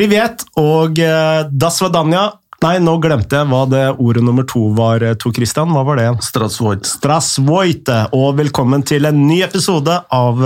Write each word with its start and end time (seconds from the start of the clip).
Privet 0.00 0.46
og 0.56 0.96
uh, 0.96 1.42
das 1.52 1.76
vadanja. 1.84 2.22
Nei, 2.64 2.78
nå 2.80 2.94
glemte 3.04 3.36
jeg 3.36 3.48
hva 3.50 3.66
det 3.68 3.82
ordet 4.00 4.22
nummer 4.24 4.46
to 4.48 4.62
var, 4.76 5.04
eh, 5.04 5.12
Tor 5.20 5.34
Christian. 5.36 5.68
Hva 5.76 5.82
var 5.84 6.00
det? 6.00 6.06
Strasvoit. 6.24 6.88
Strasvoit. 6.88 7.88
Og 8.16 8.38
velkommen 8.38 8.80
til 8.80 9.08
en 9.08 9.18
ny 9.28 9.42
episode 9.44 9.98
av 10.16 10.40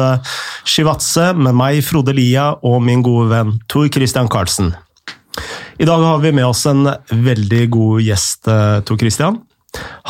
Shivatse 0.66 1.28
med 1.38 1.54
meg, 1.58 1.80
Frode 1.86 2.14
Lia, 2.14 2.48
og 2.66 2.82
min 2.82 3.02
gode 3.06 3.30
venn 3.30 3.56
Tor 3.70 3.86
Christian 3.94 4.30
Karlsen. 4.30 4.72
I 5.78 5.86
dag 5.86 6.02
har 6.02 6.22
vi 6.22 6.34
med 6.34 6.46
oss 6.50 6.66
en 6.70 6.88
veldig 7.10 7.64
god 7.78 8.06
gjest, 8.08 8.50
Tor 8.86 9.02
Christian. 9.02 9.38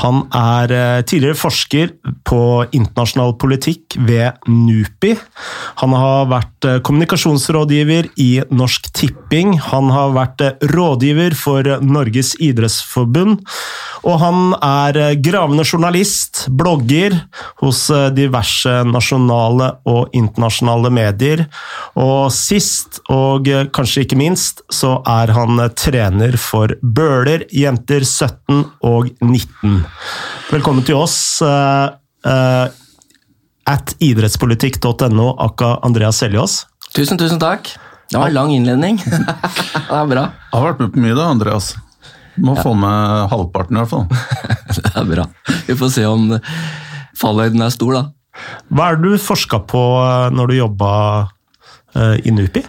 Han 0.02 0.24
er 0.34 0.72
eh, 0.74 1.02
tidligere 1.06 1.38
forsker 1.38 1.92
på 2.26 2.40
internasjonal 2.74 3.36
politikk 3.40 3.96
ved 4.08 4.40
NUPI. 4.50 5.14
Han 5.82 5.94
har 5.96 6.28
vært 6.32 6.68
eh, 6.68 6.80
kommunikasjonsrådgiver 6.84 8.10
i 8.20 8.30
Norsk 8.50 8.90
Tipping. 8.96 9.54
Han 9.70 9.92
har 9.94 10.14
vært 10.16 10.44
eh, 10.44 10.68
rådgiver 10.74 11.38
for 11.38 11.70
Norges 11.84 12.34
idrettsforbund. 12.42 13.44
Og 14.04 14.18
han 14.20 14.52
er 14.58 15.16
gravende 15.24 15.64
journalist, 15.64 16.44
blogger 16.52 17.14
hos 17.62 17.86
diverse 18.12 18.74
nasjonale 18.84 19.70
og 19.88 20.12
internasjonale 20.12 20.90
medier. 20.92 21.46
Og 21.96 22.28
sist, 22.34 23.00
og 23.08 23.48
kanskje 23.72 24.04
ikke 24.04 24.20
minst, 24.20 24.60
så 24.68 24.98
er 25.08 25.32
han 25.32 25.62
trener 25.72 26.36
for 26.36 26.76
Bøler 26.84 27.46
jenter 27.54 28.04
17 28.04 28.60
og 28.84 29.08
19. 29.24 29.53
2019. 29.60 29.84
Velkommen 30.50 30.84
til 30.86 30.98
oss. 30.98 31.16
Uh, 31.42 31.94
uh, 32.26 32.66
at 33.70 33.94
idrettspolitikk.no, 34.02 35.28
akka 35.40 35.78
Andreas 35.86 36.20
Seljås. 36.20 36.64
Tusen, 36.94 37.18
tusen 37.20 37.40
takk. 37.42 37.70
Det 38.10 38.20
var 38.20 38.28
en 38.28 38.36
lang 38.36 38.52
innledning. 38.54 39.00
det 39.04 39.84
er 39.88 40.10
bra. 40.10 40.28
Jeg 40.52 40.58
har 40.58 40.66
vært 40.68 40.82
med 40.84 40.94
på 40.94 41.04
mye 41.04 41.16
da, 41.16 41.30
Andreas. 41.32 41.72
Må 42.34 42.56
ja. 42.58 42.64
få 42.66 42.74
med 42.78 43.30
halvparten 43.30 43.78
i 43.78 43.82
hvert 43.82 43.92
fall. 43.92 44.06
det 44.80 44.92
er 44.92 45.08
bra. 45.08 45.28
Vi 45.68 45.78
får 45.78 45.94
se 45.96 46.06
om 46.10 46.34
fallhøyden 47.18 47.64
er 47.64 47.74
stor, 47.74 47.96
da. 47.96 48.04
Hva 48.74 48.90
er 48.90 48.98
det 48.98 49.14
du 49.14 49.22
forska 49.22 49.60
på 49.70 49.82
eh, 50.02 50.30
når 50.34 50.50
du 50.50 50.56
jobba 50.58 50.90
i 51.94 52.32
NUPI? 52.34 52.64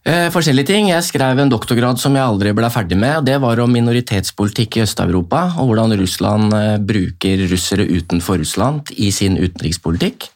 Eh, 0.00 0.30
forskjellige 0.32 0.70
ting. 0.70 0.88
Jeg 0.88 1.04
skrev 1.04 1.38
en 1.42 1.50
doktorgrad 1.52 2.00
som 2.00 2.14
jeg 2.16 2.24
aldri 2.24 2.54
ble 2.56 2.68
ferdig 2.72 2.96
med. 2.96 3.18
og 3.18 3.24
Det 3.28 3.36
var 3.40 3.60
om 3.60 3.72
minoritetspolitikk 3.72 4.78
i 4.78 4.84
Øst-Europa, 4.86 5.42
og 5.60 5.68
hvordan 5.68 5.92
Russland 6.00 6.54
eh, 6.56 6.78
bruker 6.80 7.44
russere 7.50 7.84
utenfor 7.84 8.40
Russland 8.40 8.94
i 8.96 9.10
sin 9.12 9.36
utenrikspolitikk. 9.36 10.30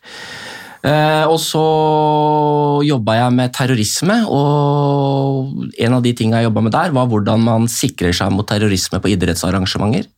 Eh, 0.85 1.25
og 1.25 1.39
så 1.41 1.65
jobba 2.85 3.17
jeg 3.17 3.33
med 3.33 3.55
terrorisme, 3.57 4.19
og 4.29 5.73
en 5.81 5.97
av 5.97 6.05
de 6.05 6.13
tingene 6.13 6.43
jeg 6.43 6.51
jobba 6.51 6.61
med 6.61 6.77
der, 6.77 6.93
var 6.93 7.09
hvordan 7.09 7.41
man 7.41 7.65
sikrer 7.65 8.13
seg 8.13 8.37
mot 8.37 8.47
terrorisme 8.47 9.01
på 9.01 9.15
idrettsarrangementer. 9.15 10.11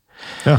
Ja. 0.43 0.59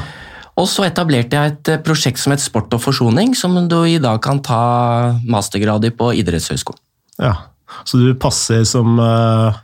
Og 0.57 0.71
så 0.71 0.87
etablerte 0.87 1.35
jeg 1.35 1.57
et 1.57 1.83
prosjekt 1.83 2.23
som 2.23 2.31
het 2.31 2.41
Sport 2.41 2.71
og 2.73 2.81
forsoning, 2.81 3.35
som 3.35 3.59
du 3.67 3.81
i 3.83 3.99
dag 3.99 4.23
kan 4.23 4.39
ta 4.39 5.19
mastergrad 5.27 5.83
i 5.85 5.91
på 5.91 6.13
idrettshøyskolen. 6.23 6.79
Ja. 7.19 7.35
Så 7.83 7.99
du 8.01 8.09
passer 8.19 8.63
som 8.67 8.99
uh, 8.99 9.57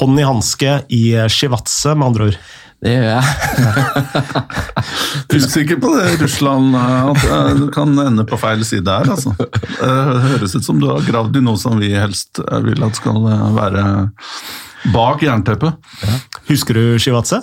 hånd 0.00 0.20
i 0.20 0.26
hanske 0.26 0.76
i 0.92 1.04
shivatse, 1.32 1.94
med 1.94 2.12
andre 2.12 2.30
ord. 2.30 2.38
Det 2.84 2.92
gjør 2.92 3.06
jeg. 3.08 3.24
Usikker 5.38 5.78
på 5.80 5.94
det, 5.96 6.08
Russland. 6.20 6.74
Eh, 6.76 7.06
at 7.14 7.22
eh, 7.24 7.50
du 7.56 7.66
kan 7.72 7.96
ende 8.02 8.26
på 8.28 8.36
feil 8.40 8.64
side 8.66 8.84
her. 8.84 9.08
altså. 9.14 9.32
Det 9.40 9.92
høres 10.28 10.56
ut 10.58 10.66
som 10.66 10.82
du 10.82 10.90
har 10.90 11.06
gravd 11.06 11.38
i 11.40 11.44
noe 11.46 11.60
som 11.60 11.80
vi 11.80 11.94
helst 11.96 12.42
vil 12.66 12.84
at 12.84 13.00
skal 13.00 13.24
være 13.56 13.84
bak 14.92 15.24
jernteppet. 15.24 15.92
Ja. 16.04 16.18
Husker 16.50 16.76
du 16.76 16.98
shivatse? 17.00 17.40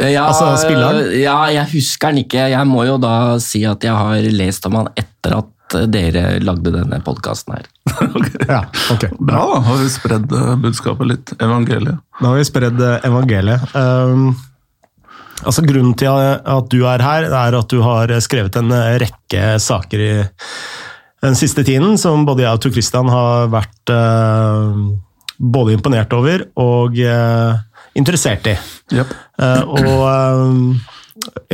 Ja, 0.00 0.24
altså? 0.26 0.72
Ja, 1.14 1.36
jeg 1.52 1.68
husker 1.76 2.10
den 2.10 2.24
ikke. 2.24 2.48
Jeg 2.50 2.66
må 2.66 2.82
jo 2.88 2.96
da 2.98 3.36
si 3.44 3.60
at 3.68 3.84
jeg 3.84 3.94
har 3.94 4.32
lest 4.32 4.64
om 4.66 4.80
han 4.80 4.88
etter 4.98 5.36
at 5.36 5.53
dere 5.90 6.38
lagde 6.44 6.72
denne 6.74 7.00
podkasten 7.04 7.56
her. 7.56 7.68
okay. 8.18 8.46
Ja, 8.48 8.62
ok. 8.94 9.06
Bra, 9.18 9.42
da 9.54 9.60
har 9.68 9.82
vi 9.82 9.90
spredd 9.92 10.34
eh, 10.34 10.54
budskapet 10.62 11.10
litt. 11.10 11.34
Evangeliet. 11.42 12.00
Da 12.20 12.30
har 12.30 12.40
vi 12.40 12.48
spredd 12.48 12.82
eh, 12.82 13.06
evangeliet. 13.08 13.74
Um, 13.74 14.32
altså 15.42 15.64
Grunnen 15.66 15.96
til 15.98 16.10
at 16.14 16.72
du 16.72 16.80
er 16.88 17.04
her, 17.04 17.28
er 17.28 17.58
at 17.60 17.70
du 17.70 17.82
har 17.84 18.12
skrevet 18.24 18.58
en 18.60 18.74
rekke 19.02 19.54
saker 19.62 20.04
i 20.04 20.12
den 21.24 21.36
siste 21.38 21.64
tiden 21.64 21.96
som 22.00 22.26
både 22.28 22.44
jeg 22.44 22.56
og 22.56 22.62
Tor 22.64 22.74
Christian 22.74 23.08
har 23.12 23.48
vært 23.52 23.92
uh, 23.92 24.74
både 25.38 25.76
imponert 25.76 26.12
over 26.16 26.44
og 26.60 26.98
uh, 27.00 27.54
interessert 27.96 28.50
i. 28.50 28.58
Yep. 28.92 29.14
Uh, 29.40 29.62
og 29.80 30.92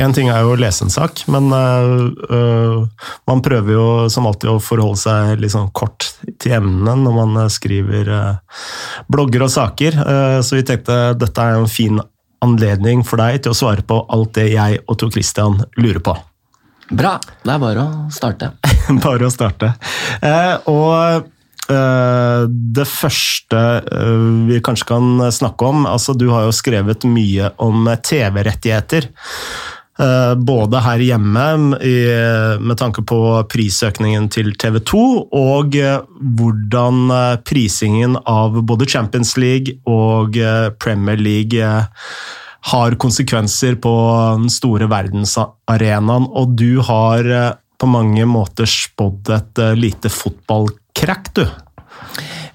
Én 0.01 0.13
ting 0.15 0.31
er 0.31 0.41
jo 0.41 0.55
å 0.55 0.57
lese 0.57 0.87
en 0.87 0.93
sak, 0.93 1.21
men 1.29 1.51
uh, 1.53 2.81
man 3.29 3.43
prøver 3.45 3.75
jo 3.75 3.85
som 4.09 4.25
alltid 4.25 4.49
å 4.49 4.61
forholde 4.63 4.97
seg 5.03 5.41
litt 5.43 5.53
sånn 5.53 5.69
kort 5.77 6.07
til 6.41 6.55
emnene 6.57 6.95
når 7.03 7.17
man 7.19 7.51
skriver 7.53 8.09
uh, 8.09 8.63
blogger 9.11 9.45
og 9.45 9.53
saker. 9.53 9.99
Uh, 10.01 10.39
så 10.41 10.57
vi 10.57 10.65
tenkte 10.65 11.13
dette 11.19 11.45
er 11.45 11.59
en 11.59 11.69
fin 11.69 12.01
anledning 12.41 13.05
for 13.05 13.21
deg 13.21 13.43
til 13.45 13.53
å 13.53 13.59
svare 13.59 13.85
på 13.85 13.99
alt 14.09 14.33
det 14.39 14.47
jeg 14.55 14.81
og 14.87 14.97
Tor 14.97 15.13
Christian 15.13 15.61
lurer 15.77 16.01
på. 16.01 16.17
Bra. 16.91 17.13
Det 17.45 17.53
er 17.53 17.61
bare 17.61 17.85
å 17.85 18.07
starte. 18.11 18.49
bare 19.05 19.29
å 19.29 19.31
starte. 19.31 19.75
og 20.73 20.89
Eh, 21.21 21.21
det 21.71 22.87
første 22.89 23.59
eh, 23.81 24.23
vi 24.47 24.61
kanskje 24.63 24.87
kan 24.91 25.27
snakke 25.33 25.67
om 25.67 25.85
altså 25.89 26.15
Du 26.17 26.29
har 26.31 26.47
jo 26.47 26.55
skrevet 26.55 27.05
mye 27.07 27.51
om 27.61 27.89
TV-rettigheter. 28.03 29.07
Eh, 30.01 30.33
både 30.35 30.81
her 30.81 31.03
hjemme 31.05 31.45
med 32.61 32.77
tanke 32.79 33.03
på 33.07 33.21
prisøkningen 33.51 34.29
til 34.33 34.53
TV 34.59 34.79
2, 34.91 35.03
og 35.37 35.77
hvordan 36.39 37.15
prisingen 37.47 38.17
av 38.25 38.61
både 38.65 38.89
Champions 38.89 39.35
League 39.37 39.77
og 39.85 40.37
Premier 40.81 41.19
League 41.19 41.73
har 42.71 42.95
konsekvenser 43.01 43.77
på 43.81 43.95
den 44.37 44.51
store 44.53 44.89
verdensarenaen. 44.89 46.29
Og 46.29 46.55
du 46.57 46.81
har 46.85 47.57
på 47.81 47.89
mange 47.89 48.27
måter 48.29 48.69
spådd 48.69 49.31
et 49.33 49.61
lite 49.79 50.11
fotballkamp 50.13 50.80
krakk, 50.97 51.33
du. 51.37 51.45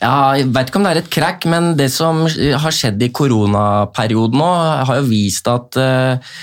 Ja, 0.03 0.37
jeg 0.37 0.51
vet 0.53 0.69
ikke 0.69 0.81
om 0.81 0.87
det 0.87 0.93
er 0.93 1.01
et 1.01 1.13
crack, 1.13 1.47
men 1.49 1.73
det 1.79 1.89
som 1.95 2.27
har 2.27 2.75
skjedd 2.75 3.01
i 3.03 3.13
koronaperioden 3.17 4.41
nå, 4.41 4.53
har 4.89 5.01
jo 5.01 5.09
vist 5.09 5.49
at 5.51 5.79
uh, 5.81 6.37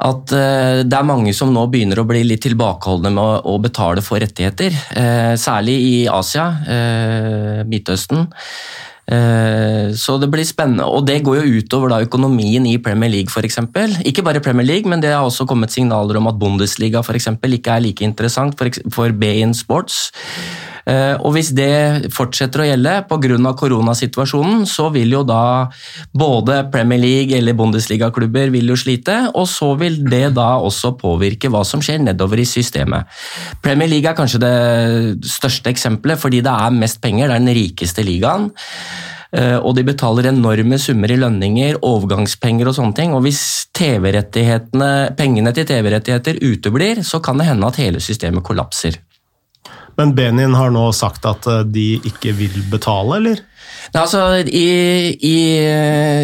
at 0.00 0.32
uh, 0.32 0.80
det 0.86 0.96
er 0.96 1.04
mange 1.08 1.34
som 1.36 1.50
nå 1.52 1.66
begynner 1.68 2.00
å 2.00 2.06
bli 2.08 2.22
litt 2.24 2.44
tilbakeholdne 2.46 3.10
med 3.12 3.48
å, 3.50 3.56
betale 3.60 4.04
for 4.04 4.22
rettigheter. 4.22 4.76
Uh, 4.94 5.34
særlig 5.36 5.76
i 5.88 5.96
Asia, 6.08 6.46
Midtøsten. 7.68 8.30
Så 9.10 10.14
det 10.22 10.28
blir 10.30 10.46
spennende, 10.46 10.84
og 10.86 11.02
det 11.02 11.16
går 11.26 11.40
jo 11.40 11.58
utover 11.58 11.90
da 11.90 11.96
økonomien 12.04 12.62
i 12.70 12.76
Premier 12.78 13.10
League 13.10 13.26
f.eks. 13.26 13.56
Ikke 14.06 14.22
bare 14.22 14.38
Premier 14.44 14.68
League, 14.68 14.86
men 14.86 15.02
det 15.02 15.10
har 15.10 15.26
også 15.26 15.48
kommet 15.50 15.74
signaler 15.74 16.20
om 16.20 16.28
at 16.30 16.38
Bundesliga 16.38 17.02
for 17.02 17.18
eksempel, 17.18 17.56
ikke 17.56 17.74
er 17.74 17.82
like 17.88 18.06
interessant 18.06 18.54
for, 18.54 18.70
for 18.94 19.10
Bain 19.18 19.50
Sports. 19.50 20.12
Eh, 20.86 21.16
og 21.20 21.34
Hvis 21.34 21.52
det 21.56 22.10
fortsetter 22.14 22.62
å 22.62 22.68
gjelde 22.68 22.94
pga. 23.08 23.52
koronasituasjonen, 23.60 24.66
så 24.66 24.90
vil 24.92 25.12
jo 25.12 25.22
da 25.24 25.68
både 26.14 26.70
Premier 26.72 26.98
League 26.98 27.36
eller 27.36 27.54
Bundesliga-klubber 27.54 28.50
vil 28.50 28.68
jo 28.68 28.76
slite, 28.76 29.30
og 29.34 29.46
så 29.46 29.76
vil 29.78 30.02
det 30.04 30.34
da 30.34 30.58
også 30.58 30.96
påvirke 30.98 31.50
hva 31.50 31.64
som 31.64 31.80
skjer 31.80 32.00
nedover 32.00 32.40
i 32.40 32.48
systemet. 32.48 33.06
Premier 33.62 33.88
League 33.88 34.08
er 34.08 34.16
kanskje 34.16 34.40
det 34.40 35.28
største 35.28 35.70
eksempelet, 35.70 36.18
fordi 36.18 36.40
det 36.40 36.52
er 36.52 36.70
mest 36.70 37.00
penger, 37.00 37.28
det 37.28 37.36
er 37.36 37.46
den 37.46 37.56
rikeste 37.56 38.04
ligaen. 38.04 38.50
Eh, 39.30 39.58
og 39.62 39.76
de 39.76 39.84
betaler 39.86 40.26
enorme 40.30 40.78
summer 40.82 41.12
i 41.12 41.18
lønninger, 41.20 41.78
overgangspenger 41.86 42.70
og 42.70 42.74
sånne 42.74 42.96
ting. 42.98 43.14
Og 43.14 43.22
hvis 43.26 43.42
pengene 43.76 45.54
til 45.54 45.68
TV-rettigheter 45.70 46.42
uteblir, 46.42 47.04
så 47.06 47.22
kan 47.22 47.38
det 47.38 47.46
hende 47.46 47.66
at 47.66 47.78
hele 47.78 48.02
systemet 48.02 48.44
kollapser. 48.46 48.98
Men 50.00 50.14
Benin 50.16 50.54
har 50.56 50.70
nå 50.72 50.86
sagt 50.96 51.26
at 51.28 51.44
eh, 51.50 51.60
de 51.68 51.86
ikke 52.08 52.32
vil 52.38 52.54
betale, 52.72 53.18
eller? 53.18 53.42
Nei, 53.90 54.02
altså, 54.04 54.20
i, 54.46 54.66
i, 55.26 55.36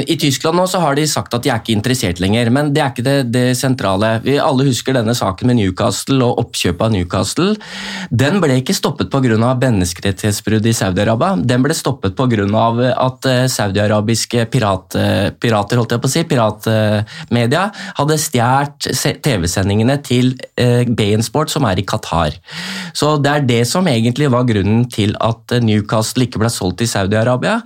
i, 0.06 0.16
Tyskland 0.20 0.58
nå 0.58 0.66
så 0.70 0.80
har 0.82 0.94
de 0.98 1.06
sagt 1.10 1.34
at 1.34 1.42
de 1.42 1.50
er 1.50 1.62
ikke 1.62 1.74
interessert 1.74 2.20
lenger, 2.22 2.50
men 2.54 2.70
det 2.74 2.82
er 2.82 2.92
ikke 2.92 3.06
det, 3.06 3.16
det 3.34 3.44
sentrale. 3.58 4.16
Vi 4.22 4.36
alle 4.38 4.68
husker 4.68 4.94
denne 4.94 5.16
saken 5.18 5.50
med 5.50 5.58
Newcastle 5.58 6.20
og 6.22 6.44
oppkjøpet 6.44 6.84
av 6.86 6.94
Newcastle. 6.94 7.48
Den 8.10 8.38
ble 8.42 8.60
ikke 8.60 8.76
stoppet 8.76 9.10
pga. 9.10 9.36
menneskerettighetsbrudd 9.36 10.66
i 10.66 10.74
Saudi-Arabia. 10.76 11.40
Den 11.42 11.64
ble 11.66 11.74
stoppet 11.74 12.14
pga. 12.18 12.46
at 13.06 13.28
eh, 13.30 13.46
saudiarabiske 13.50 14.46
pirat, 14.52 14.96
pirater, 15.40 15.80
holdt 15.80 15.96
jeg 15.96 16.02
på 16.04 16.10
å 16.10 16.14
si, 16.14 16.24
piratmedia, 16.30 17.64
hadde 17.98 18.20
stjålet 18.20 18.90
TV-sendingene 19.26 19.98
til 20.06 20.34
eh, 20.60 20.84
Sport, 21.26 21.50
som 21.50 21.64
er 21.66 21.80
i 21.80 21.86
Qatar. 21.86 22.36
Så 22.94 23.16
det 23.22 23.32
er 23.32 23.48
det 23.48 23.62
som 23.68 23.86
egentlig 23.90 24.30
var 24.30 24.46
grunnen 24.46 24.86
til 24.92 25.16
at 25.20 25.56
Newcastle 25.64 26.26
ikke 26.26 26.40
ble 26.42 26.50
solgt 26.52 26.78
til 26.82 26.90
Saudi-Arabia 26.90 27.35
Saudi-Arabia. 27.36 27.60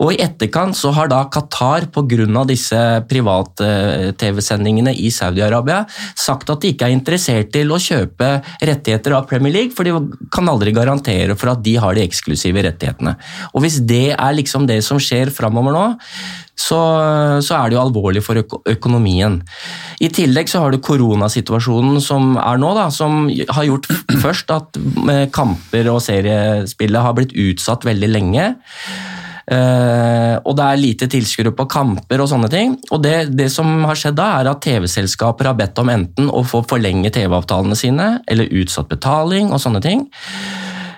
Og 0.00 0.12
i 0.14 0.20
etterkant 0.22 0.76
så 0.76 0.92
har 0.94 1.08
da 1.08 1.24
Qatar 1.30 1.88
pga. 1.92 2.44
disse 2.46 2.78
privat-TV-sendingene 3.08 4.94
i 4.94 5.10
Saudi-Arabia 5.10 5.84
sagt 6.14 6.50
at 6.50 6.60
de 6.60 6.72
ikke 6.72 6.86
er 6.86 6.94
interessert 6.94 7.52
til 7.52 7.70
å 7.72 7.78
kjøpe 7.78 8.42
rettigheter 8.60 9.12
av 9.16 9.26
Premier 9.26 9.52
League, 9.52 9.74
for 9.74 9.84
de 9.84 9.92
kan 10.32 10.48
aldri 10.48 10.72
garantere 10.72 11.36
for 11.36 11.50
at 11.50 11.62
de 11.62 11.76
har 11.76 11.94
de 11.94 12.04
eksklusive 12.04 12.62
rettighetene. 12.62 13.16
Og 13.54 13.62
Hvis 13.62 13.80
det 13.80 14.14
er 14.14 14.36
liksom 14.36 14.66
det 14.66 14.82
som 14.84 14.98
skjer 14.98 15.30
framover 15.30 15.72
nå, 15.72 15.86
så, 16.56 16.78
så, 17.44 17.58
er 17.58 17.68
det 17.68 17.76
jo 17.76 17.82
alvorlig 17.82 18.22
for 18.24 18.40
økonomien. 18.40 19.42
I 20.00 20.08
tillegg 20.08 20.48
så 20.48 20.62
har 20.64 20.72
du 20.72 20.80
koronasituasjonen 20.80 22.00
som 22.00 22.38
er 22.40 22.60
nå, 22.62 22.70
da, 22.78 22.86
som 22.92 23.26
har 23.28 23.68
gjort 23.68 23.90
først 24.24 24.54
at 24.54 24.80
eh, 25.12 25.26
kamper 25.32 25.92
og 25.92 26.00
seriespillet 26.04 27.04
har 27.04 27.16
blitt 27.18 27.36
utsatt 27.36 27.84
veldig 27.86 28.08
lenge. 28.08 28.48
Uh, 29.46 30.42
og 30.42 30.56
det 30.58 30.64
er 30.64 30.80
lite 30.80 31.06
tilskuere 31.10 31.52
på 31.54 31.68
kamper 31.70 32.22
og 32.22 32.30
sånne 32.32 32.48
ting. 32.50 32.74
Og 32.90 33.02
det, 33.04 33.14
det 33.38 33.46
som 33.54 33.68
har 33.86 33.98
skjedd 33.98 34.18
da, 34.18 34.32
er 34.40 34.50
at 34.50 34.62
TV-selskaper 34.64 35.52
har 35.52 35.58
bedt 35.58 35.78
om 35.78 35.92
enten 35.92 36.30
å 36.34 36.42
få 36.46 36.64
forlenge 36.66 37.12
TV-avtalene 37.14 37.78
sine, 37.78 38.08
eller 38.26 38.50
utsatt 38.62 38.90
betaling 38.90 39.52
og 39.54 39.62
sånne 39.62 39.82
ting. 39.84 40.02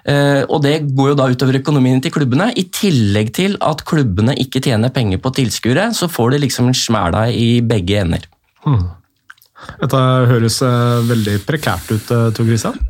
Uh, 0.09 0.49
og 0.49 0.63
Det 0.65 0.79
går 0.97 1.13
jo 1.13 1.19
da 1.21 1.29
utover 1.29 1.61
økonomien 1.61 2.01
til 2.01 2.15
klubbene. 2.15 2.49
I 2.57 2.71
tillegg 2.73 3.35
til 3.37 3.59
at 3.61 3.85
klubbene 3.89 4.37
ikke 4.41 4.65
tjener 4.65 4.95
penger 4.97 5.21
på 5.21 5.35
tilskuere, 5.37 5.91
så 5.93 6.09
får 6.09 6.33
de 6.33 6.45
liksom 6.47 6.73
en 6.73 6.81
smæla 6.87 7.29
i 7.29 7.51
begge 7.61 8.01
ender. 8.01 8.25
Hmm. 8.65 8.95
Dette 9.83 10.05
høres 10.33 10.63
uh, 10.65 11.05
veldig 11.05 11.43
prekært 11.45 11.93
ut, 11.93 12.09
Tor 12.09 12.49
Christian? 12.49 12.81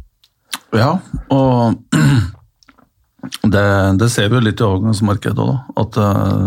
Ja, 0.76 0.99
og 1.32 1.81
det, 3.26 3.65
det, 3.99 4.09
ser 4.12 4.29
vi 4.31 4.38
jo 4.38 4.44
litt 4.44 4.61
i 4.61 4.67
overgangsmarkedet 4.67 5.43
òg, 5.43 5.70
at 5.82 5.97
uh, 5.99 6.44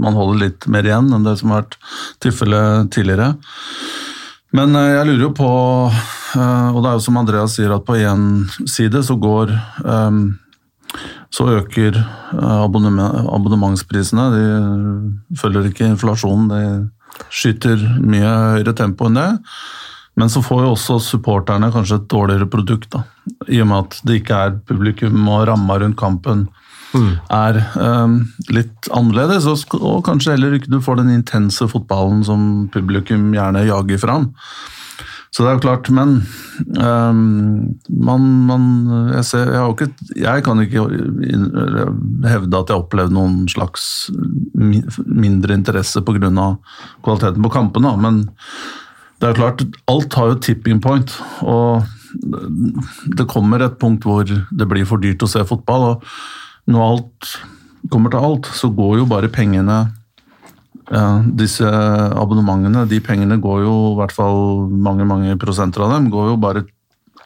man 0.00 0.16
holder 0.16 0.38
litt 0.46 0.66
mer 0.72 0.86
igjen 0.88 1.10
enn 1.12 1.26
det 1.26 1.36
som 1.40 1.52
har 1.52 1.64
vært 1.64 1.76
tilfellet 2.24 2.88
tidligere. 2.94 3.34
Men 4.56 4.72
uh, 4.76 4.86
jeg 4.96 5.08
lurer 5.10 5.26
jo 5.26 5.32
på, 5.36 5.50
uh, 5.92 6.68
og 6.72 6.80
det 6.80 6.88
er 6.88 6.96
jo 6.96 7.04
som 7.04 7.20
Andreas 7.20 7.58
sier, 7.58 7.74
at 7.74 7.84
på 7.84 7.98
én 8.00 8.46
side 8.64 9.04
så 9.06 9.18
går 9.20 9.52
um, 9.84 10.22
så 11.30 11.44
øker 11.60 11.94
abonnementsprisene. 12.34 14.24
De 14.34 15.36
følger 15.38 15.68
ikke 15.68 15.86
inflasjonen, 15.92 16.48
de 16.50 17.30
skyter 17.30 17.78
mye 18.02 18.32
høyere 18.56 18.74
tempo 18.74 19.06
enn 19.06 19.20
det. 19.20 19.28
Men 20.20 20.28
så 20.32 20.42
får 20.44 20.64
jo 20.66 20.72
også 20.74 20.98
supporterne 21.00 21.70
kanskje 21.72 22.00
et 22.00 22.08
dårligere 22.12 22.48
produkt, 22.52 22.90
da. 22.92 23.04
I 23.48 23.62
og 23.64 23.70
med 23.70 23.86
at 23.86 24.00
det 24.04 24.20
ikke 24.20 24.40
er 24.46 24.58
publikum 24.68 25.28
og 25.32 25.46
ramma 25.48 25.78
rundt 25.80 25.98
kampen 26.00 26.48
mm. 26.92 27.12
er 27.32 27.60
um, 27.78 28.18
litt 28.52 28.90
annerledes. 28.96 29.48
Og, 29.48 29.78
og, 29.80 30.02
kanskje 30.08 30.34
heller 30.34 30.58
ikke 30.58 30.72
du 30.72 30.80
får 30.84 31.00
den 31.00 31.14
intense 31.14 31.68
fotballen 31.70 32.24
som 32.26 32.50
publikum 32.74 33.30
gjerne 33.36 33.64
jager 33.68 34.02
fram. 34.02 34.30
Så 35.30 35.44
det 35.44 35.50
er 35.52 35.58
jo 35.60 35.62
klart, 35.62 35.88
men 35.94 36.16
um, 36.82 37.20
man, 37.86 38.24
man 38.48 38.64
jeg, 39.14 39.24
ser, 39.28 39.52
jeg, 39.54 39.76
ikke, 39.76 40.16
jeg, 40.18 40.42
kan 40.42 40.62
ikke 40.64 40.82
hevde 42.26 42.58
at 42.58 42.72
jeg 42.72 42.74
har 42.74 42.80
opplevd 42.80 43.14
noen 43.14 43.44
slags 43.48 43.84
mindre 45.06 45.54
interesse 45.54 46.02
pga. 46.02 46.32
kvaliteten 47.06 47.46
på 47.46 47.52
kampene, 47.54 47.94
men 48.02 48.24
det 49.20 49.28
er 49.28 49.36
klart, 49.36 49.64
alt 49.90 50.14
har 50.16 50.32
jo 50.32 50.42
tipping 50.42 50.80
point. 50.80 51.12
og 51.42 51.84
det 53.16 53.28
kommer 53.30 53.62
et 53.62 53.78
punkt 53.78 54.04
hvor 54.06 54.26
det 54.26 54.66
blir 54.68 54.86
for 54.88 55.02
dyrt 55.02 55.22
å 55.22 55.30
se 55.30 55.44
fotball. 55.46 55.86
og 55.92 56.04
Når 56.70 56.86
alt 56.86 57.32
kommer 57.92 58.10
til 58.10 58.24
alt, 58.24 58.50
så 58.50 58.70
går 58.74 59.00
jo 59.02 59.08
bare 59.10 59.32
pengene 59.32 59.86
Disse 61.38 61.68
abonnementene, 61.70 62.82
de 62.90 62.98
pengene 62.98 63.36
går 63.38 63.60
jo 63.62 63.74
i 63.92 63.96
hvert 64.00 64.10
fall 64.10 64.40
mange 64.74 65.04
mange 65.06 65.36
prosenter 65.38 65.84
av 65.84 65.92
dem 65.94 66.08
går 66.10 66.32
jo 66.32 66.40
bare 66.42 66.64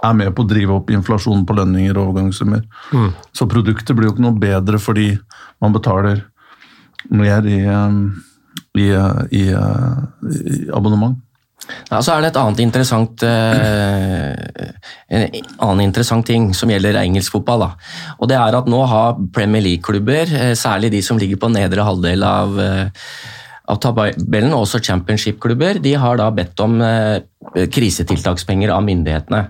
er 0.04 0.12
med 0.18 0.34
på 0.36 0.44
å 0.44 0.48
drive 0.50 0.74
opp 0.74 0.90
inflasjonen 0.92 1.46
på 1.48 1.56
lønninger 1.56 1.96
og 1.96 2.10
overgangssummer. 2.10 2.60
Mm. 2.92 3.14
Så 3.32 3.48
produktet 3.48 3.96
blir 3.96 4.10
jo 4.10 4.12
ikke 4.12 4.24
noe 4.26 4.36
bedre 4.36 4.76
fordi 4.82 5.14
man 5.64 5.72
betaler 5.72 6.26
mer 7.08 7.48
i, 7.48 7.62
i, 8.76 8.88
i, 9.40 9.44
i 9.48 10.58
abonnement. 10.76 11.16
Ja, 11.90 12.00
så 12.02 12.14
er 12.14 12.24
det 12.24 12.32
et 12.32 12.40
annet 12.40 12.60
interessant, 12.64 13.22
eh, 13.24 14.32
en 15.08 15.28
annen 15.58 15.84
interessant 15.86 16.26
ting 16.26 16.50
som 16.56 16.70
gjelder 16.72 16.98
engelsk 17.00 17.36
fotball. 17.36 17.64
Da. 17.66 17.70
Og 18.18 18.28
det 18.30 18.38
er 18.40 18.58
at 18.58 18.68
Nå 18.70 18.82
har 18.90 19.16
Premier 19.32 19.64
League-klubber, 19.64 20.34
eh, 20.34 20.54
særlig 20.58 20.90
de 20.92 21.02
som 21.02 21.18
ligger 21.18 21.40
på 21.40 21.52
nedre 21.52 21.86
halvdel 21.86 22.24
av, 22.24 22.60
eh, 22.60 22.88
av 23.68 23.80
tabellen, 23.80 24.52
og 24.52 24.66
også 24.66 24.82
championship-klubber, 24.84 25.80
de 25.80 25.94
har 25.94 26.16
da 26.16 26.30
bedt 26.30 26.60
om 26.60 26.78
krisetiltakspenger 27.54 28.70
av 28.70 28.82
myndighetene. 28.84 29.48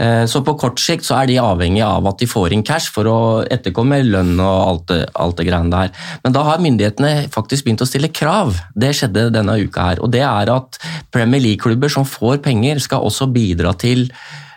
Eh, 0.00 0.24
så 0.30 0.40
på 0.44 0.54
kort 0.60 0.80
sikt 0.80 1.04
så 1.04 1.18
er 1.18 1.28
de 1.28 1.38
avhengig 1.42 1.82
av 1.84 2.06
at 2.08 2.20
de 2.22 2.28
får 2.30 2.54
inn 2.56 2.64
cash 2.66 2.88
for 2.94 3.08
å 3.10 3.18
etterkomme 3.44 4.00
lønn 4.06 4.38
og 4.38 4.60
alt 4.64 4.86
det, 4.88 5.00
alt 5.20 5.40
det 5.40 5.48
greiene 5.50 5.72
der. 5.74 5.92
Men 6.24 6.36
da 6.36 6.44
har 6.46 6.62
myndighetene 6.64 7.28
faktisk 7.34 7.66
begynt 7.66 7.84
å 7.84 7.88
stille 7.88 8.12
krav. 8.14 8.56
Det 8.72 8.94
skjedde 8.96 9.28
denne 9.34 9.58
uka 9.60 9.90
her. 9.90 10.04
Og 10.04 10.12
det 10.14 10.24
er 10.24 10.52
at 10.54 10.80
Premier 11.12 11.44
League-klubber 11.44 11.92
som 11.92 12.08
får 12.08 12.40
penger, 12.46 12.80
skal 12.80 13.04
også 13.04 13.28
bidra 13.34 13.74
til 13.76 14.08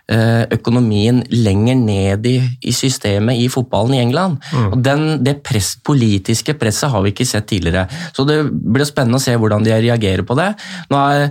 økonomien 0.04 1.22
lenger 1.32 1.78
ned 1.80 2.26
i, 2.28 2.36
i, 2.62 2.74
systemet 2.76 3.40
i 3.40 3.48
fotballen 3.50 3.96
i 3.96 4.02
England. 4.04 4.36
Mm. 4.52 4.66
Og 4.68 4.82
den, 4.84 5.06
Det 5.24 5.38
press, 5.46 5.78
politiske 5.80 6.54
presset 6.60 6.92
har 6.92 7.02
vi 7.06 7.14
ikke 7.14 7.26
sett 7.26 7.48
tidligere. 7.48 7.88
Så 8.14 8.28
Det 8.28 8.42
blir 8.52 8.86
spennende 8.86 9.22
å 9.22 9.24
se 9.24 9.36
hvordan 9.36 9.64
de 9.64 9.72
reagerer 9.72 10.26
på 10.28 10.36
det. 10.36 10.50
Er, 10.92 11.30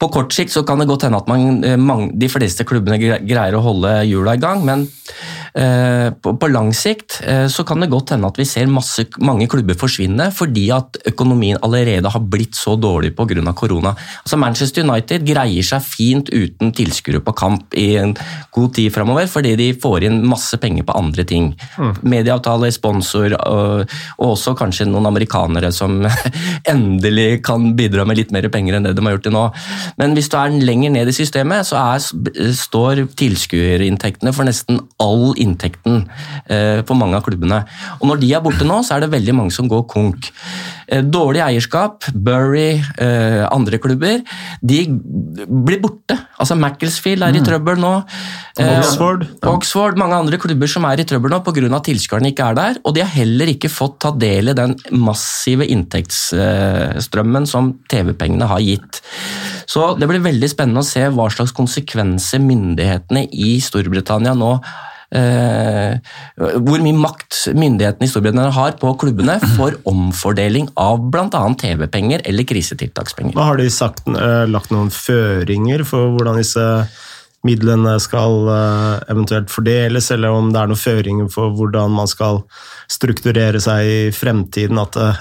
på 0.00 0.08
kort 0.12 0.32
sikt 0.32 0.54
så 0.54 0.64
kan 0.64 0.80
det 0.80 0.88
godt 0.88 1.04
hende 1.04 1.20
at 1.20 1.28
man, 1.28 1.64
eh, 1.64 1.76
man, 1.76 2.08
de 2.18 2.28
fleste 2.32 2.64
klubbene 2.64 2.98
greier 2.98 3.54
å 3.54 3.64
holde 3.64 4.00
hjula 4.08 4.34
i 4.34 4.42
gang, 4.42 4.64
men 4.64 4.88
Eh, 5.06 5.45
på, 5.56 6.34
på, 6.36 6.48
lang 6.52 6.68
sikt 6.76 7.22
eh, 7.24 7.46
så 7.48 7.64
kan 7.64 7.80
det 7.80 7.88
godt 7.88 8.12
hende 8.12 8.28
at 8.28 8.36
vi 8.36 8.44
ser 8.44 8.68
masse, 8.68 9.06
mange 9.24 9.46
klubber 9.48 9.76
forsvinne 9.78 10.28
fordi 10.36 10.66
at 10.74 10.98
økonomien 11.08 11.56
allerede 11.64 12.10
har 12.12 12.24
blitt 12.28 12.58
så 12.58 12.74
dårlig 12.76 13.14
pga. 13.16 13.40
korona. 13.56 13.94
Altså 14.20 14.36
Manchester 14.36 14.84
United 14.84 15.24
greier 15.24 15.64
seg 15.64 15.80
fint 15.84 16.28
uten 16.28 16.74
tilskuere 16.76 17.22
på 17.24 17.32
kamp 17.32 17.74
i 17.74 17.96
en 17.96 18.12
god 18.52 18.74
tid 18.76 18.92
framover, 18.92 19.26
fordi 19.32 19.54
de 19.56 19.70
får 19.80 20.04
inn 20.08 20.20
masse 20.28 20.56
penger 20.60 20.84
på 20.84 20.96
andre 20.98 21.24
ting. 21.24 21.48
Mm. 21.78 21.94
Medieavtale, 22.02 22.70
sponsor 22.74 23.32
og, 23.38 23.96
og, 24.18 24.26
også 24.36 24.52
kanskje 24.58 24.88
noen 24.90 25.08
amerikanere 25.08 25.72
som 25.72 26.02
endelig 26.74 27.40
kan 27.46 27.72
bidra 27.78 28.04
med 28.04 28.20
litt 28.20 28.34
mer 28.34 28.50
penger 28.52 28.76
enn 28.76 28.90
det 28.90 28.96
de 28.98 29.06
har 29.06 29.16
gjort 29.16 29.26
til 29.30 29.36
nå. 29.36 29.46
Men 29.96 30.16
hvis 30.18 30.28
du 30.28 30.36
er 30.36 30.60
lenger 30.68 30.92
ned 30.98 31.08
i 31.08 31.16
systemet, 31.16 31.64
så 31.68 31.80
er, 31.80 32.52
står 32.60 33.06
tilskuerinntektene 33.16 34.36
for 34.36 34.48
nesten 34.48 34.84
all 35.00 35.30
inntekter 35.32 35.45
inntekten 35.46 36.04
eh, 36.50 36.82
for 36.86 36.98
mange 36.98 37.18
av 37.18 37.24
klubbene. 37.26 37.62
Og 38.00 38.10
Når 38.10 38.22
de 38.22 38.32
er 38.36 38.44
borte 38.44 38.66
nå, 38.66 38.82
så 38.86 38.96
er 38.96 39.04
det 39.04 39.12
veldig 39.14 39.36
mange 39.40 39.54
som 39.54 39.70
går 39.70 39.86
konk. 39.90 40.30
Eh, 40.86 41.02
dårlig 41.02 41.42
eierskap, 41.42 42.06
Bury, 42.14 42.76
eh, 43.02 43.42
andre 43.50 43.80
klubber, 43.82 44.22
de 44.62 44.80
blir 44.86 45.80
borte. 45.82 46.18
Altså 46.38 46.56
Macclesfield 46.58 47.24
er 47.26 47.34
i 47.34 47.42
mm. 47.42 47.46
trøbbel 47.48 47.80
nå. 47.82 47.92
Oxford. 48.62 49.26
Oxford, 49.50 49.98
Mange 50.00 50.16
andre 50.16 50.38
klubber 50.40 50.70
som 50.70 50.86
er 50.88 51.00
i 51.00 51.06
trøbbel 51.08 51.32
nå 51.32 51.42
pga. 51.44 51.80
tilskuerne 51.84 52.30
ikke 52.32 52.50
er 52.50 52.58
der. 52.58 52.80
Og 52.84 52.94
de 52.94 53.02
har 53.02 53.12
heller 53.12 53.50
ikke 53.52 53.72
fått 53.72 53.98
ta 54.04 54.12
del 54.14 54.52
i 54.52 54.56
den 54.56 54.76
massive 54.92 55.66
inntektsstrømmen 55.66 57.46
som 57.50 57.74
TV-pengene 57.90 58.48
har 58.48 58.62
gitt. 58.64 59.02
Så 59.66 59.94
det 59.98 60.08
blir 60.08 60.22
veldig 60.22 60.48
spennende 60.50 60.84
å 60.84 60.86
se 60.86 61.02
hva 61.10 61.28
slags 61.32 61.54
konsekvenser 61.56 62.42
myndighetene 62.44 63.26
i 63.32 63.56
Storbritannia 63.64 64.36
nå 64.38 64.56
Eh, 64.56 64.95
hvor 65.16 66.82
mye 66.84 66.96
makt 66.98 67.46
myndighetene 67.56 68.06
i 68.06 68.10
Storbritannia 68.10 68.52
har 68.52 68.76
på 68.80 68.92
klubbene 69.00 69.38
for 69.56 69.76
omfordeling 69.88 70.68
av 70.80 71.00
bl.a. 71.12 71.42
TV-penger 71.60 72.24
eller 72.28 72.48
krisetiltakspenger. 72.48 73.38
Har 73.38 73.60
de 73.60 73.68
sagt, 73.72 74.06
eh, 74.08 74.44
lagt 74.50 74.72
noen 74.74 74.92
føringer 74.92 75.84
for 75.88 76.14
hvordan 76.16 76.40
disse 76.40 76.66
midlene 77.46 77.96
skal 78.02 78.48
eh, 78.52 79.12
eventuelt 79.12 79.52
fordeles, 79.52 80.10
eller 80.14 80.34
om 80.34 80.50
det 80.52 80.60
er 80.60 80.70
noen 80.70 80.80
føringer 80.80 81.30
for 81.32 81.54
hvordan 81.56 81.94
man 81.94 82.10
skal 82.10 82.42
strukturere 82.90 83.60
seg 83.62 83.86
i 83.86 84.00
fremtiden? 84.14 84.78
At 84.78 84.98
uh, 84.98 85.18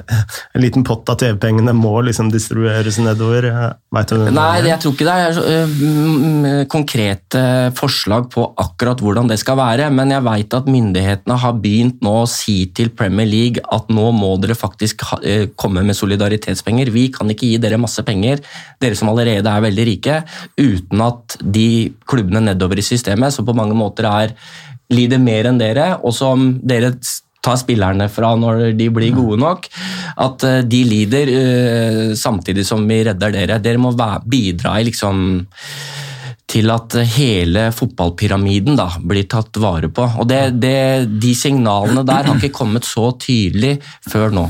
en 0.56 0.64
liten 0.64 0.86
pott 0.86 1.10
av 1.10 1.20
TV-pengene 1.22 1.74
må 1.78 1.94
liksom 2.06 2.30
distribueres 2.34 3.00
nedover? 3.02 3.48
Vet 3.96 4.12
du 4.14 4.26
Nei, 4.36 4.66
jeg 4.68 4.82
tror 4.84 4.94
ikke 4.96 5.08
det 5.08 5.16
er 5.56 6.66
konkrete 6.72 7.44
forslag 7.78 8.30
på 8.34 8.46
akkurat 8.62 9.02
hvordan 9.02 9.32
det 9.32 9.40
skal 9.42 9.58
være. 9.60 9.90
Men 9.94 10.14
jeg 10.14 10.26
vet 10.28 10.58
at 10.60 10.70
myndighetene 10.70 11.40
har 11.42 11.58
begynt 11.62 12.04
nå 12.06 12.16
å 12.24 12.30
si 12.30 12.58
til 12.76 12.92
Premier 12.94 13.30
League 13.30 13.64
at 13.74 13.90
nå 13.94 14.10
må 14.16 14.36
dere 14.42 14.58
faktisk 14.58 15.06
komme 15.58 15.86
med 15.86 15.98
solidaritetspenger. 15.98 16.94
Vi 16.94 17.08
kan 17.16 17.30
ikke 17.32 17.50
gi 17.54 17.62
dere 17.62 17.82
masse 17.82 18.04
penger, 18.06 18.44
dere 18.82 18.98
som 18.98 19.10
allerede 19.12 19.50
er 19.50 19.66
veldig 19.66 19.88
rike, 19.90 20.22
uten 20.60 21.06
at 21.06 21.38
de 21.42 21.68
klubbene 22.16 22.48
nedover 22.48 22.80
i 22.82 22.88
systemet, 22.88 23.36
som 23.36 23.46
på 23.46 23.56
mange 23.58 23.78
måter 23.78 24.08
er 24.10 24.34
lider 24.94 25.22
mer 25.22 25.50
enn 25.50 25.62
dere, 25.62 25.96
og 26.02 26.14
som 26.14 26.56
dere 26.64 26.94
tar 27.46 27.60
spillerne 27.62 28.08
fra 28.10 28.34
når 28.40 28.72
de 28.78 28.90
blir 28.94 29.14
gode 29.16 29.38
nok. 29.42 29.68
At 30.26 30.46
eh, 30.48 30.64
de 30.66 30.82
lider 30.88 31.32
eh, 31.34 32.02
samtidig 32.18 32.66
som 32.68 32.86
vi 32.90 33.04
redder 33.08 33.36
dere. 33.36 33.62
Dere 33.62 33.82
må 33.82 33.94
bidra 34.26 34.80
i 34.80 34.88
liksom 34.90 35.24
til 36.56 36.70
at 36.70 36.94
hele 37.16 37.66
fotballpyramiden 37.74 38.78
da, 38.78 38.86
blir 39.02 39.26
tatt 39.30 39.58
vare 39.60 39.90
på. 39.92 40.06
Og 40.22 40.28
det, 40.30 40.44
det, 40.62 41.10
De 41.22 41.34
signalene 41.36 42.06
der 42.06 42.30
har 42.30 42.38
ikke 42.38 42.54
kommet 42.56 42.86
så 42.88 43.10
tydelig 43.20 43.80
før 44.08 44.34
nå. 44.34 44.46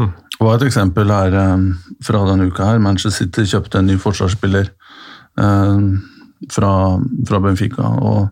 Det 0.00 0.46
var 0.46 0.56
et 0.56 0.70
eksempel 0.70 1.10
her 1.12 1.34
eh, 1.36 1.66
fra 2.06 2.22
denne 2.30 2.48
uka. 2.48 2.70
her. 2.72 2.82
Manchester 2.82 3.26
City 3.26 3.46
kjøpte 3.50 3.82
en 3.82 3.90
ny 3.92 3.98
forsvarsspiller 4.00 4.72
fra, 6.52 6.72
fra 7.28 7.40
Benfica. 7.40 7.88
og 7.88 8.28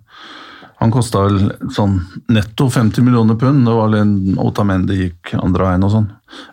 Han 0.79 0.93
kosta 0.95 1.25
vel 1.27 1.51
sånn 1.75 1.99
netto 2.33 2.69
50 2.71 3.05
millioner 3.05 3.39
pund. 3.39 3.67
Det 3.67 3.75
var 3.75 3.93
litt 3.93 4.39
Otamendi 4.39 5.01
gikk 5.03 5.35
andre 5.41 5.71
veien 5.71 5.87
og 5.87 5.95
sånn. 5.95 6.07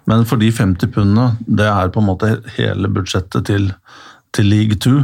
Men 0.09 0.25
for 0.25 0.41
de 0.41 0.50
50 0.51 0.91
pundene, 0.95 1.35
det 1.45 1.67
er 1.69 1.93
på 1.93 2.01
en 2.01 2.09
måte 2.09 2.31
hele 2.57 2.89
budsjettet 2.91 3.47
til, 3.51 3.69
til 4.35 4.50
League 4.50 4.79
2. 4.81 4.97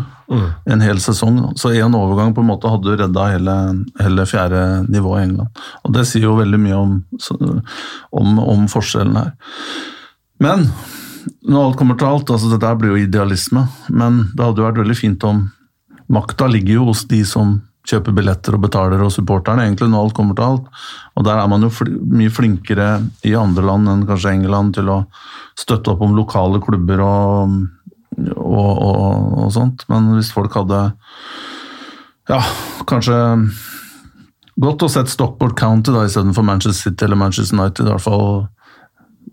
En 0.72 0.82
hel 0.82 1.00
sesong. 1.04 1.42
Så 1.60 1.74
én 1.76 1.98
overgang 1.98 2.34
på 2.34 2.44
en 2.44 2.50
måte 2.50 2.72
hadde 2.72 2.96
redda 3.04 3.28
hele, 3.34 3.58
hele 4.00 4.26
fjerde 4.30 4.64
nivå 4.88 5.18
i 5.18 5.26
England. 5.28 5.62
Og 5.84 5.94
det 5.96 6.08
sier 6.08 6.30
jo 6.30 6.40
veldig 6.40 6.62
mye 6.62 6.80
om, 6.80 6.98
om, 8.22 8.40
om 8.40 8.68
forskjellen 8.72 9.20
her. 9.20 9.34
Men 10.42 10.70
når 11.46 11.66
alt 11.66 11.78
kommer 11.78 11.98
til 12.00 12.10
alt, 12.10 12.32
altså 12.34 12.52
dette 12.54 12.76
blir 12.80 12.96
jo 12.96 13.02
idealisme, 13.04 13.66
men 13.94 14.24
det 14.34 14.46
hadde 14.46 14.62
jo 14.62 14.68
vært 14.70 14.82
veldig 14.82 14.98
fint 14.98 15.26
om 15.28 15.44
makta 16.12 16.48
ligger 16.52 16.80
jo 16.80 16.88
hos 16.92 17.06
de 17.10 17.22
som 17.28 17.60
kjøper 17.88 18.14
billetter 18.14 18.56
og 18.56 18.64
betaler, 18.66 19.02
og 19.02 19.14
supporterne, 19.14 19.66
egentlig, 19.66 19.90
når 19.90 20.06
alt 20.06 20.16
kommer 20.18 20.38
til 20.38 20.46
alt. 20.46 20.68
Og 21.18 21.26
der 21.26 21.42
er 21.42 21.50
man 21.50 21.66
jo 21.66 21.72
fl 21.74 21.90
mye 22.14 22.34
flinkere 22.34 22.90
i 23.28 23.34
andre 23.38 23.66
land 23.66 23.90
enn 23.90 24.06
kanskje 24.10 24.36
England 24.36 24.76
til 24.78 24.92
å 24.94 25.00
støtte 25.58 25.94
opp 25.94 26.04
om 26.06 26.14
lokale 26.16 26.62
klubber 26.64 27.02
og, 27.06 27.58
og, 28.38 28.72
og, 28.86 29.34
og 29.46 29.52
sånt. 29.56 29.88
Men 29.92 30.14
hvis 30.18 30.32
folk 30.36 30.56
hadde 30.60 30.84
ja, 32.30 32.40
kanskje 32.88 33.18
gått 34.62 34.86
og 34.86 34.94
sett 34.94 35.10
Stockport 35.10 35.58
County 35.58 35.94
da, 35.94 36.06
istedenfor 36.06 36.46
Manchester 36.46 36.92
City 36.92 37.08
eller 37.08 37.20
Manchester 37.20 37.58
United, 37.58 37.88
i 37.88 37.96
hvert 37.96 38.06
fall 38.06 38.28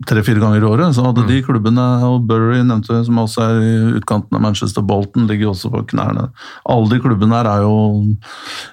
tre-fire 0.07 0.39
ganger 0.39 0.63
i 0.63 0.67
året, 0.67 0.95
så 0.95 1.03
hadde 1.03 1.25
de 1.27 1.41
klubbene, 1.43 1.85
og 2.07 2.27
Bury 2.29 2.61
nevnte 2.63 3.01
som 3.03 3.19
også 3.19 3.43
er 3.43 3.57
i 3.63 3.73
utkanten 3.99 4.37
av 4.37 4.43
Manchester, 4.45 4.85
Bolton 4.85 5.27
ligger 5.27 5.51
også 5.51 5.71
på 5.73 5.83
knærne. 5.91 6.29
Alle 6.69 6.93
de 6.93 7.01
klubbene 7.03 7.35
her 7.35 7.49
er 7.51 7.65
jo 7.65 7.73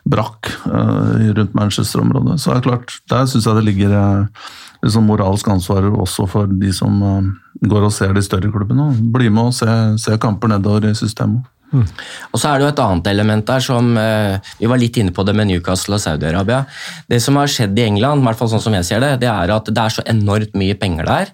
brakk 0.07 0.53
uh, 0.69 1.17
rundt 1.39 1.59
Manchester-området. 1.59 2.39
Så 2.39 2.53
det 2.53 2.61
er 2.61 2.69
klart, 2.69 2.95
der 3.11 3.27
syns 3.31 3.49
jeg 3.49 3.59
det 3.59 3.67
ligger 3.67 3.97
uh, 3.97 4.47
liksom 4.85 5.11
moralsk 5.11 5.51
ansvar 5.51 5.89
også 5.91 6.29
for 6.31 6.53
de 6.63 6.71
som 6.77 7.03
uh, 7.03 7.35
går 7.67 7.89
og 7.89 7.95
ser 7.97 8.15
de 8.15 8.23
større 8.23 8.53
klubbene. 8.55 8.93
Bli 9.15 9.33
med 9.33 9.51
og 9.51 9.59
se, 9.59 9.71
se 10.03 10.19
kamper 10.23 10.55
nedover 10.55 10.87
i 10.93 10.97
systemet. 10.99 11.43
Og 11.75 12.39
så 12.39 12.51
er 12.51 12.61
det 12.61 12.67
jo 12.67 12.71
et 12.71 12.83
annet 12.85 13.09
element 13.11 13.47
der 13.49 13.63
som 13.65 13.89
eh, 13.99 14.37
Vi 14.61 14.69
var 14.71 14.79
litt 14.81 14.97
inne 15.01 15.13
på 15.15 15.25
det 15.27 15.35
med 15.37 15.49
Newcastle 15.51 15.97
og 15.97 16.03
Saudi-Arabia. 16.03 16.63
Det 17.11 17.19
som 17.23 17.39
har 17.41 17.51
skjedd 17.51 17.77
i 17.79 17.87
England, 17.87 18.23
i 18.23 18.29
hvert 18.29 18.39
fall 18.39 18.51
sånn 18.53 18.63
som 18.63 18.77
jeg 18.77 18.87
ser 18.89 19.03
det, 19.03 19.13
det 19.25 19.31
er 19.31 19.53
at 19.55 19.71
det 19.71 19.83
er 19.83 19.97
så 19.97 20.05
enormt 20.09 20.55
mye 20.59 20.77
penger 20.79 21.09
der. 21.09 21.33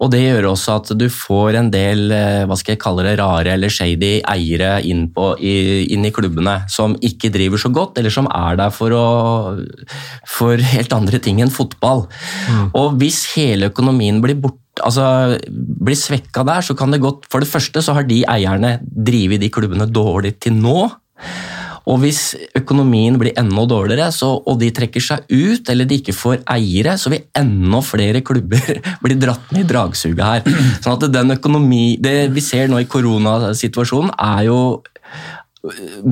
Og 0.00 0.10
det 0.14 0.22
gjør 0.22 0.50
også 0.52 0.78
at 0.80 0.92
du 0.98 1.06
får 1.12 1.60
en 1.60 1.70
del 1.74 2.06
eh, 2.14 2.42
hva 2.48 2.58
skal 2.58 2.76
jeg 2.76 2.82
kalle 2.82 3.06
det, 3.06 3.16
rare 3.20 3.54
eller 3.56 3.72
shady 3.72 4.16
eiere 4.26 4.78
inn, 4.88 5.06
på, 5.14 5.32
inn 5.40 6.08
i 6.08 6.14
klubbene 6.14 6.58
som 6.72 6.96
ikke 7.04 7.32
driver 7.34 7.60
så 7.60 7.72
godt, 7.74 8.00
eller 8.00 8.14
som 8.14 8.30
er 8.32 8.58
der 8.60 8.74
for, 8.74 8.96
å, 8.96 9.06
for 10.36 10.62
helt 10.74 10.96
andre 10.96 11.20
ting 11.22 11.42
enn 11.44 11.52
fotball. 11.52 12.06
Og 12.76 12.96
hvis 13.00 13.24
hele 13.36 13.70
økonomien 13.72 14.22
blir 14.24 14.38
borte 14.40 14.65
altså, 14.84 15.38
blir 15.56 15.98
svekka 15.98 16.44
der, 16.46 16.64
så 16.64 16.76
kan 16.76 16.92
det 16.92 17.02
godt 17.04 17.28
For 17.30 17.42
det 17.42 17.50
første 17.50 17.82
så 17.82 17.96
har 17.96 18.06
de 18.08 18.22
eierne 18.28 18.78
drevet 18.82 19.42
de 19.42 19.52
klubbene 19.52 19.88
dårlig 19.88 20.36
til 20.42 20.56
nå. 20.58 20.86
Og 21.86 22.00
hvis 22.02 22.20
økonomien 22.58 23.14
blir 23.18 23.36
enda 23.38 23.62
dårligere, 23.70 24.08
så, 24.14 24.32
og 24.42 24.58
de 24.58 24.72
trekker 24.74 25.02
seg 25.02 25.28
ut, 25.30 25.68
eller 25.70 25.86
de 25.86 26.00
ikke 26.00 26.16
får 26.16 26.40
eiere, 26.56 26.96
så 26.98 27.12
vil 27.12 27.28
enda 27.38 27.80
flere 27.86 28.24
klubber 28.26 28.80
bli 29.04 29.18
dratt 29.22 29.54
ned 29.54 29.62
i 29.62 29.68
dragsuget 29.70 30.24
her. 30.26 30.58
Sånn 30.82 30.96
at 30.96 31.06
den 31.14 31.36
økonomi 31.36 31.84
Det 32.02 32.32
vi 32.34 32.42
ser 32.42 32.66
nå 32.70 32.82
i 32.82 32.90
koronasituasjonen, 32.90 34.16
er 34.18 34.48
jo 34.48 34.58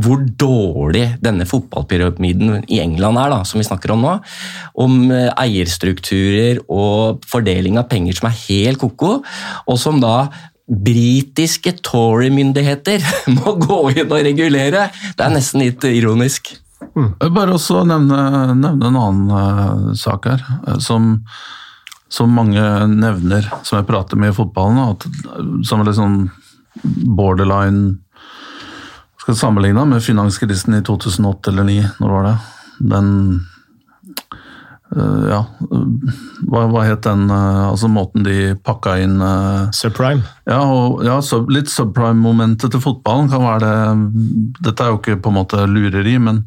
hvor 0.05 0.23
dårlig 0.41 1.05
denne 1.23 1.47
fotballpyramiden 1.49 2.65
i 2.73 2.81
England 2.83 3.21
er, 3.21 3.31
da, 3.33 3.43
som 3.47 3.61
vi 3.61 3.67
snakker 3.67 3.95
om 3.95 4.03
nå. 4.05 4.17
Om 4.85 4.99
eh, 5.15 5.31
eierstrukturer 5.45 6.65
og 6.73 7.25
fordeling 7.31 7.79
av 7.81 7.89
penger 7.93 8.19
som 8.19 8.31
er 8.31 8.41
helt 8.47 8.83
ko-ko, 8.83 9.17
og 9.67 9.81
som 9.81 10.01
da 10.03 10.17
britiske 10.65 11.75
Tory-myndigheter 11.85 13.05
må 13.39 13.57
gå 13.61 13.81
inn 13.95 14.07
og 14.09 14.23
regulere. 14.25 14.89
Det 15.17 15.27
er 15.27 15.35
nesten 15.35 15.65
litt 15.65 15.85
ironisk. 15.89 16.55
Jeg 16.85 17.11
vil 17.21 17.35
Bare 17.35 17.57
også 17.57 17.83
nevne, 17.89 18.55
nevne 18.59 18.89
en 18.91 19.01
annen 19.01 19.35
uh, 19.35 19.93
sak 19.99 20.29
her, 20.31 20.45
eh, 20.69 20.81
som, 20.85 21.19
som 22.13 22.33
mange 22.33 22.63
nevner, 22.93 23.49
som 23.63 23.81
jeg 23.81 23.89
prater 23.89 24.21
med 24.21 24.33
i 24.33 24.37
fotballen, 24.37 24.95
at, 24.95 25.07
som 25.67 25.81
er 25.83 25.91
litt 25.91 26.01
sånn 26.01 26.25
borderline 27.17 28.01
Skal 29.25 29.37
sammenligne 29.41 29.87
med 29.89 30.05
finanskrisen 30.05 30.77
i 30.77 30.83
2008 30.85 31.51
eller 31.51 31.65
2009, 31.65 31.91
når 32.01 32.15
var 32.19 32.31
det? 32.31 32.39
Den 32.93 33.11
Uh, 34.95 35.25
Ja, 35.27 35.41
hva, 36.47 36.67
hva 36.71 36.83
het 36.85 37.03
den 37.07 37.25
uh, 37.33 37.71
Altså 37.71 37.89
måten 37.91 38.23
de 38.23 38.53
pakka 38.63 38.99
inn 39.03 39.17
uh, 39.23 39.71
Subprime. 39.75 40.23
ja, 40.47 40.61
og, 40.61 41.01
ja 41.07 41.17
sub, 41.25 41.49
litt 41.51 41.73
subprime-momentet 41.73 42.71
til 42.71 42.83
fotballen 42.85 43.31
kan 43.33 43.43
være 43.43 43.65
det 43.65 44.61
Dette 44.69 44.85
er 44.85 44.93
jo 44.93 45.01
ikke 45.01 45.17
på 45.25 45.33
en 45.33 45.39
måte 45.41 45.65
lureri, 45.67 46.15
men 46.23 46.45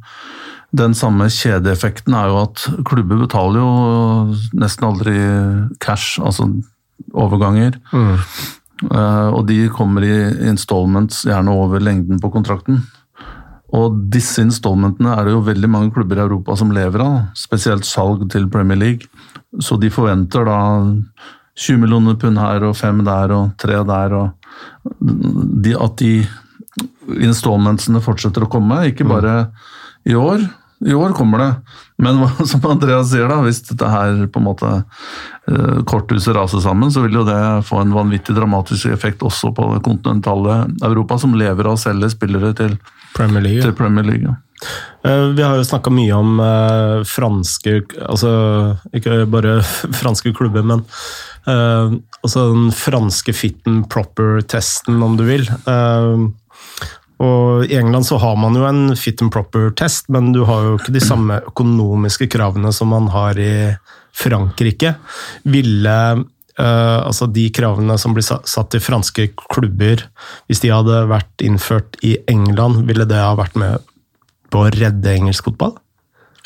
den 0.77 0.93
samme 0.95 1.27
kjedeeffekten 1.31 2.15
er 2.15 2.29
jo 2.29 2.39
at 2.43 2.63
klubber 2.87 3.23
betaler 3.23 3.61
jo 3.61 4.37
nesten 4.59 4.87
aldri 4.87 5.15
cash, 5.83 6.19
altså 6.19 6.49
overganger. 7.15 7.77
Eh, 7.95 8.33
og 8.85 9.39
de 9.49 9.63
kommer 9.73 10.05
i 10.05 10.15
installments, 10.51 11.23
gjerne 11.25 11.53
over 11.53 11.81
lengden 11.81 12.19
på 12.21 12.29
kontrakten. 12.33 12.83
Og 13.75 13.97
disse 14.13 14.43
installmentene 14.45 15.11
er 15.17 15.27
det 15.27 15.33
jo 15.33 15.43
veldig 15.43 15.69
mange 15.71 15.91
klubber 15.95 16.19
i 16.19 16.23
Europa 16.23 16.55
som 16.59 16.71
lever 16.71 17.03
av, 17.03 17.17
spesielt 17.35 17.87
salg 17.87 18.23
til 18.31 18.47
Premier 18.51 18.79
League. 18.79 19.09
Så 19.59 19.75
de 19.81 19.89
forventer 19.91 20.47
da 20.47 20.59
20 21.57 21.81
millioner 21.81 22.15
pund 22.21 22.39
her 22.39 22.63
og 22.67 22.77
fem 22.77 23.01
der 23.05 23.33
og 23.35 23.57
tre 23.59 23.81
der, 23.89 24.13
og 24.13 25.01
de, 25.01 25.73
at 25.73 25.97
de 25.99 26.13
installmentsene 27.27 28.03
fortsetter 28.03 28.45
å 28.45 28.51
komme, 28.51 28.85
ikke 28.91 29.07
bare 29.09 29.49
i 30.07 30.15
år. 30.15 30.45
I 30.87 30.93
år 30.93 31.15
kommer 31.17 31.41
det, 31.41 31.51
men 31.97 32.21
som 32.45 32.65
Andreas 32.69 33.09
sier, 33.11 33.27
da, 33.29 33.39
hvis 33.45 33.63
dette 33.65 33.89
her 33.89 34.19
på 34.29 34.41
en 34.41 34.47
måte 34.47 34.71
eh, 34.77 35.79
korthuset 35.89 36.35
raser 36.37 36.61
sammen, 36.63 36.91
så 36.93 37.03
vil 37.05 37.19
jo 37.19 37.25
det 37.27 37.39
få 37.67 37.81
en 37.81 37.95
vanvittig 37.95 38.35
dramatisk 38.37 38.91
effekt 38.93 39.25
også 39.25 39.53
på 39.57 39.71
det 39.73 39.83
kontinentale 39.87 40.63
Europa, 40.85 41.17
som 41.21 41.37
lever 41.37 41.69
av 41.69 41.77
å 41.77 41.81
selge 41.81 42.11
spillere 42.13 42.53
til, 42.57 42.77
Premier 43.17 43.41
League. 43.47 43.63
til 43.65 43.73
Premier 43.77 44.05
League. 44.05 44.35
Eh, 45.05 45.25
Vi 45.37 45.45
har 45.45 45.57
jo 45.57 45.65
snakka 45.65 45.93
mye 45.93 46.13
om 46.17 46.39
eh, 46.41 47.03
franske 47.05 47.79
Altså 48.05 48.29
ikke 48.93 49.23
bare 49.29 49.59
franske 50.01 50.35
klubber, 50.37 50.65
men 50.65 50.85
altså 51.47 52.41
den 52.51 52.73
franske 52.75 53.31
fitten 53.31 53.85
proper-testen, 53.87 54.97
om 54.99 55.13
du 55.15 55.21
vil. 55.23 55.45
Og 57.23 57.65
I 57.65 57.77
England 57.79 58.05
så 58.05 58.19
har 58.21 58.35
man 58.37 58.55
jo 58.57 58.65
en 58.67 58.95
fit 58.99 59.21
and 59.25 59.33
proper-test, 59.33 60.09
men 60.13 60.31
du 60.35 60.43
har 60.45 60.63
jo 60.65 60.75
ikke 60.77 60.93
de 60.93 61.01
samme 61.01 61.39
økonomiske 61.49 62.27
kravene 62.29 62.69
som 62.75 62.91
man 62.93 63.09
har 63.13 63.39
i 63.41 63.53
Frankrike. 64.17 64.93
Ville 65.49 65.95
uh, 66.61 66.99
altså 67.01 67.25
de 67.33 67.47
kravene 67.53 67.97
som 67.97 68.13
blir 68.13 68.25
satt 68.27 68.69
til 68.73 68.83
franske 68.85 69.31
klubber, 69.49 70.05
hvis 70.49 70.61
de 70.61 70.73
hadde 70.73 71.05
vært 71.09 71.45
innført 71.45 71.97
i 72.05 72.17
England, 72.29 72.85
ville 72.89 73.07
det 73.09 73.17
ha 73.21 73.33
vært 73.37 73.57
med 73.57 73.81
på 74.53 74.61
å 74.63 74.69
redde 74.73 75.15
engelsk 75.17 75.49
fotball? 75.49 75.77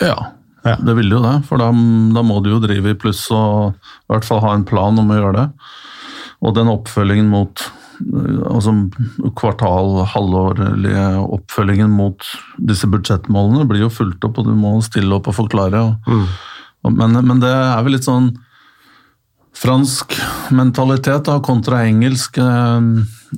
Ja, 0.01 0.31
Ja. 0.63 0.75
det 0.77 0.93
ville 0.93 1.15
jo 1.15 1.21
det. 1.25 1.35
For 1.49 1.57
da, 1.57 1.71
da 1.73 2.21
må 2.25 2.39
du 2.43 2.51
jo 2.51 2.63
drive 2.63 2.93
i 2.93 2.97
pluss 2.97 3.25
og 3.33 3.73
i 3.73 4.13
hvert 4.13 4.27
fall 4.27 4.43
ha 4.43 4.55
en 4.55 4.65
plan 4.67 4.97
om 4.97 5.09
å 5.09 5.19
gjøre 5.19 5.37
det. 5.39 5.45
Og 6.41 6.55
den 6.57 6.69
oppfølgingen 6.69 7.29
mot 7.29 7.63
altså 8.49 8.75
kvartal, 9.37 10.01
halvårlige 10.13 11.07
oppfølgingen 11.37 11.91
mot 11.93 12.25
disse 12.57 12.89
budsjettmålene 12.91 13.67
blir 13.69 13.85
jo 13.85 13.91
fulgt 13.93 14.23
opp, 14.27 14.39
og 14.41 14.47
du 14.49 14.55
må 14.57 14.77
stille 14.85 15.15
opp 15.17 15.31
og 15.31 15.37
forklare. 15.43 15.83
Og, 15.87 16.93
men, 16.95 17.19
men 17.21 17.43
det 17.43 17.51
er 17.51 17.83
vel 17.85 17.97
litt 17.97 18.07
sånn 18.07 18.31
fransk 19.61 20.15
mentalitet 20.55 21.27
da, 21.27 21.39
kontra 21.43 21.83
engelsk. 21.85 22.37
eh, 22.37 22.81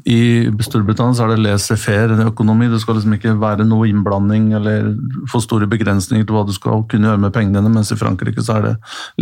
I 0.09 0.19
Storbritannia 0.63 1.17
så 1.17 1.25
er 1.25 1.33
det 1.33 1.43
laissez-faire 1.43 2.17
økonomi. 2.27 2.69
Det 2.71 2.79
skal 2.81 2.97
liksom 2.97 3.15
ikke 3.17 3.33
være 3.41 3.65
noe 3.67 3.89
innblanding 3.89 4.51
eller 4.57 4.93
for 5.31 5.43
store 5.43 5.67
begrensninger 5.69 6.25
til 6.25 6.37
hva 6.37 6.45
du 6.47 6.53
skal 6.55 6.85
kunne 6.89 7.09
gjøre 7.09 7.23
med 7.25 7.33
pengene 7.35 7.59
dine, 7.59 7.73
mens 7.73 7.91
i 7.91 7.99
Frankrike 7.99 8.45
så 8.45 8.59
er 8.59 8.69
det 8.69 8.75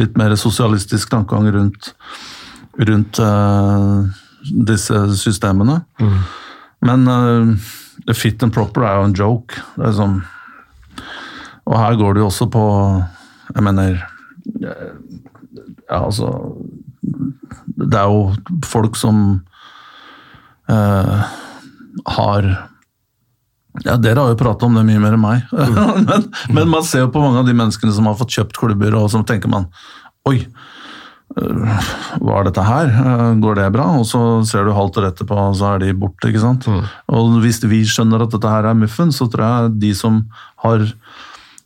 litt 0.04 0.20
mer 0.20 0.36
sosialistisk 0.40 1.10
tankegang 1.16 1.50
rundt, 1.56 1.94
rundt 2.80 3.24
uh, 3.24 4.06
disse 4.42 5.16
systemene. 5.18 5.82
Mm. 6.02 6.18
Men 6.82 7.08
uh, 7.08 8.14
fit 8.14 8.44
and 8.44 8.54
proper 8.54 8.86
er 8.88 9.00
jo 9.00 9.10
en 9.10 9.18
joke. 9.18 9.62
Sånn 9.96 10.22
Og 11.70 11.78
her 11.78 12.00
går 12.00 12.16
det 12.16 12.24
jo 12.24 12.30
også 12.32 12.50
på 12.52 12.64
Jeg 13.52 13.66
mener 13.68 14.02
Ja, 14.62 16.02
altså 16.02 16.32
Det 17.54 18.00
er 18.00 18.10
jo 18.10 18.58
folk 18.66 18.98
som 19.00 19.24
uh, 20.72 21.30
har 22.18 22.52
ja, 23.86 23.96
Dere 23.96 24.20
har 24.20 24.34
jo 24.34 24.40
pratet 24.42 24.66
om 24.68 24.76
det 24.76 24.82
mye 24.84 25.00
mer 25.00 25.14
enn 25.16 25.22
meg. 25.24 25.46
men, 26.10 26.26
men, 26.52 26.66
man 26.68 26.84
ser 26.84 27.06
jo 27.06 27.12
på 27.14 27.22
mange 27.24 27.40
av 27.40 27.48
de 27.48 27.54
menneskene 27.56 27.94
som 27.96 28.10
har 28.10 28.18
fått 28.20 28.34
kjøpt 28.36 28.58
klubber, 28.60 28.98
og 29.00 29.08
som 29.14 29.24
tenker 29.24 29.48
man 29.52 29.70
Oi, 30.28 30.42
Eh, 30.44 30.50
hva 31.32 32.40
er 32.40 32.48
dette 32.50 32.64
her, 32.66 32.90
eh, 32.92 33.28
går 33.40 33.56
det 33.56 33.72
bra? 33.76 33.88
Og 34.00 34.06
så 34.08 34.44
ser 34.48 34.66
du 34.66 34.74
halvt 34.76 35.00
rett 35.00 35.14
etterpå, 35.16 35.38
og 35.38 35.56
så 35.56 35.76
er 35.76 35.80
de 35.80 35.94
borte. 35.94 36.28
ikke 36.28 36.44
sant? 36.44 36.68
Mm. 36.68 36.84
Og 37.16 37.42
hvis 37.44 37.62
vi 37.64 37.84
skjønner 37.88 38.24
at 38.24 38.32
dette 38.32 38.52
her 38.52 38.68
er 38.68 38.76
muffen, 38.78 39.14
så 39.16 39.30
tror 39.32 39.46
jeg 39.46 39.80
de 39.80 39.94
som 39.96 40.26
har 40.66 40.84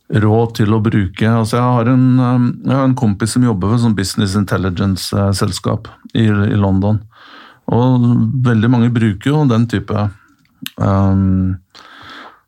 råd 0.06 0.54
til 0.54 0.70
å 0.70 0.78
bruke 0.78 1.26
altså 1.26 1.56
Jeg 1.58 1.66
har 1.66 1.88
en, 1.90 2.20
eh, 2.20 2.46
jeg 2.68 2.76
har 2.76 2.84
en 2.84 2.94
kompis 2.94 3.34
som 3.34 3.42
jobber 3.42 3.72
ved 3.72 3.82
sånn 3.82 3.96
business 3.96 4.36
intelligence-selskap 4.38 5.88
i, 6.14 6.28
i, 6.28 6.56
London. 6.56 7.02
Og 7.66 8.06
veldig 8.46 8.70
mange 8.70 8.92
bruker 8.94 9.32
jo 9.32 9.44
den 9.50 9.66
type 9.66 10.10
um, 10.78 11.56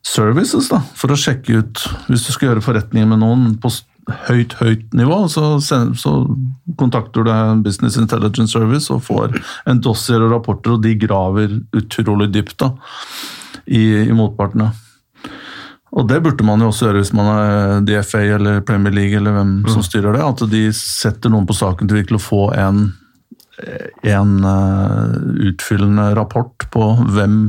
services 0.01 0.69
da, 0.71 0.79
for 0.95 1.11
å 1.11 1.17
sjekke 1.19 1.59
ut 1.59 1.81
Hvis 2.07 2.23
du 2.23 2.31
skal 2.31 2.47
gjøre 2.49 2.63
forretninger 2.63 3.09
med 3.11 3.19
noen 3.19 3.57
på 3.59 3.67
høyt, 4.27 4.55
høyt 4.59 4.93
nivå, 4.97 5.21
så, 5.31 5.57
så, 5.61 6.13
kontakter 6.79 7.25
du 7.25 7.31
Business 7.65 7.97
Intelligence 7.97 8.53
Service 8.53 8.93
og 8.93 9.03
får 9.07 9.39
en 9.69 9.81
dossier 9.81 10.21
og 10.21 10.33
rapporter, 10.35 10.75
og 10.75 10.83
de 10.85 10.95
graver 10.99 11.59
utrolig 11.75 12.29
dypt 12.33 12.59
da, 12.61 12.73
i, 13.65 13.83
i 14.05 14.15
motpartene. 14.15 14.71
Og 15.97 16.05
det 16.09 16.19
burde 16.21 16.45
man 16.45 16.61
jo 16.61 16.69
også 16.69 16.85
gjøre 16.85 17.01
hvis 17.01 17.15
man 17.17 17.29
er 17.33 17.85
DFA 17.87 18.21
eller 18.35 18.61
Premier 18.65 18.93
League 18.93 19.17
eller 19.17 19.33
hvem 19.33 19.55
mm. 19.63 19.69
som 19.73 19.85
styrer 19.85 20.13
det. 20.13 20.25
At 20.25 20.43
de 20.51 20.63
setter 20.75 21.33
noen 21.33 21.47
på 21.49 21.57
saken 21.57 21.89
til 21.89 22.03
virkelig 22.03 22.19
å 22.21 22.27
få 22.27 22.43
en, 22.53 22.83
en 24.05 24.35
uh, 24.45 25.17
utfyllende 25.49 26.11
rapport 26.19 26.67
på 26.73 26.91
hvem 27.09 27.39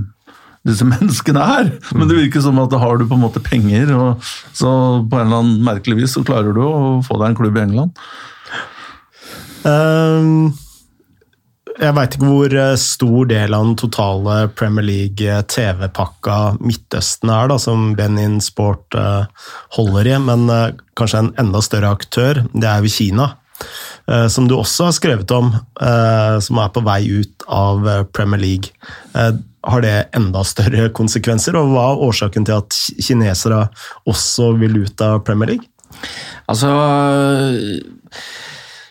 disse 0.71 0.89
menneskene 0.95 1.45
er. 1.59 1.71
Men 1.97 2.09
det 2.11 2.19
virker 2.19 2.45
som 2.45 2.59
at 2.63 2.75
har 2.81 2.99
du 2.99 3.07
på 3.09 3.19
en 3.19 3.27
måte 3.27 3.43
penger, 3.45 3.93
og 3.97 4.33
så 4.57 4.71
på 5.05 5.21
en 5.21 5.29
eller 5.29 5.43
annen 5.43 5.63
merkelig 5.67 6.03
vis 6.03 6.17
så 6.17 6.25
klarer 6.27 6.57
du 6.57 6.65
å 6.65 6.81
få 7.07 7.21
deg 7.21 7.31
en 7.31 7.39
klubb 7.39 7.61
i 7.61 7.65
England. 7.67 8.03
Um, 9.61 10.53
jeg 11.81 11.97
veit 11.97 12.15
ikke 12.17 12.29
hvor 12.29 12.55
eh, 12.61 12.75
stor 12.81 13.29
del 13.31 13.55
av 13.57 13.65
den 13.65 13.77
totale 13.81 14.35
Premier 14.57 14.85
League 14.85 15.37
TV-pakka 15.49 16.37
Midtøsten 16.61 17.33
er, 17.33 17.49
da, 17.49 17.57
som 17.61 17.93
Benin 17.97 18.37
Sport 18.45 18.97
uh, 18.99 19.25
holder 19.77 20.11
i, 20.11 20.17
men 20.21 20.45
uh, 20.53 20.75
kanskje 20.99 21.23
en 21.25 21.31
enda 21.41 21.63
større 21.65 21.95
aktør, 21.97 22.43
det 22.53 22.69
er 22.69 22.85
jo 22.85 22.93
Kina. 22.93 23.31
Uh, 24.11 24.27
som 24.33 24.49
du 24.49 24.57
også 24.57 24.89
har 24.89 24.97
skrevet 24.97 25.31
om, 25.37 25.53
som 26.43 26.59
er 26.61 26.73
på 26.75 26.83
vei 26.85 27.03
ut 27.21 27.45
av 27.47 27.87
Premier 28.17 28.41
League 28.41 28.73
har 29.67 29.85
det 29.85 29.97
enda 30.17 30.43
større 30.47 30.89
konsekvenser? 30.99 31.59
Og 31.59 31.73
hva 31.75 31.89
er 31.93 32.05
årsaken 32.09 32.47
til 32.49 32.61
at 32.61 32.77
kinesere 33.03 33.67
også 34.09 34.55
vil 34.61 34.83
ut 34.85 35.05
av 35.05 35.21
Premier 35.27 35.55
League? 35.55 35.69
Altså 36.51 36.71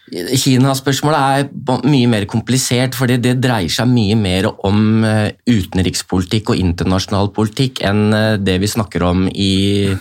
Kina-spørsmålet 0.10 1.20
er 1.20 1.84
mye 1.86 2.10
mer 2.10 2.26
komplisert, 2.30 2.96
fordi 2.98 3.20
det 3.22 3.36
dreier 3.44 3.70
seg 3.70 3.90
mye 3.92 4.16
mer 4.18 4.48
om 4.66 5.04
eh, 5.06 5.36
utenrikspolitikk 5.46 6.50
og 6.54 6.62
internasjonal 6.64 7.29
politikk 7.36 7.84
enn 7.86 8.08
eh, 8.16 8.40
det 8.42 8.58
vi 8.64 8.72
snakker 8.72 9.05
om 9.05 9.27
i, 9.29 9.94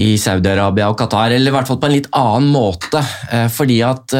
i 0.00 0.14
Saudi-Arabia 0.20 0.88
og 0.88 0.98
Qatar, 1.00 1.34
eller 1.34 1.52
i 1.52 1.54
hvert 1.56 1.68
fall 1.68 1.80
på 1.82 1.90
en 1.90 1.96
litt 1.98 2.10
annen 2.16 2.48
måte. 2.54 3.02
Eh, 3.32 3.48
fordi 3.52 3.82
at 3.84 4.16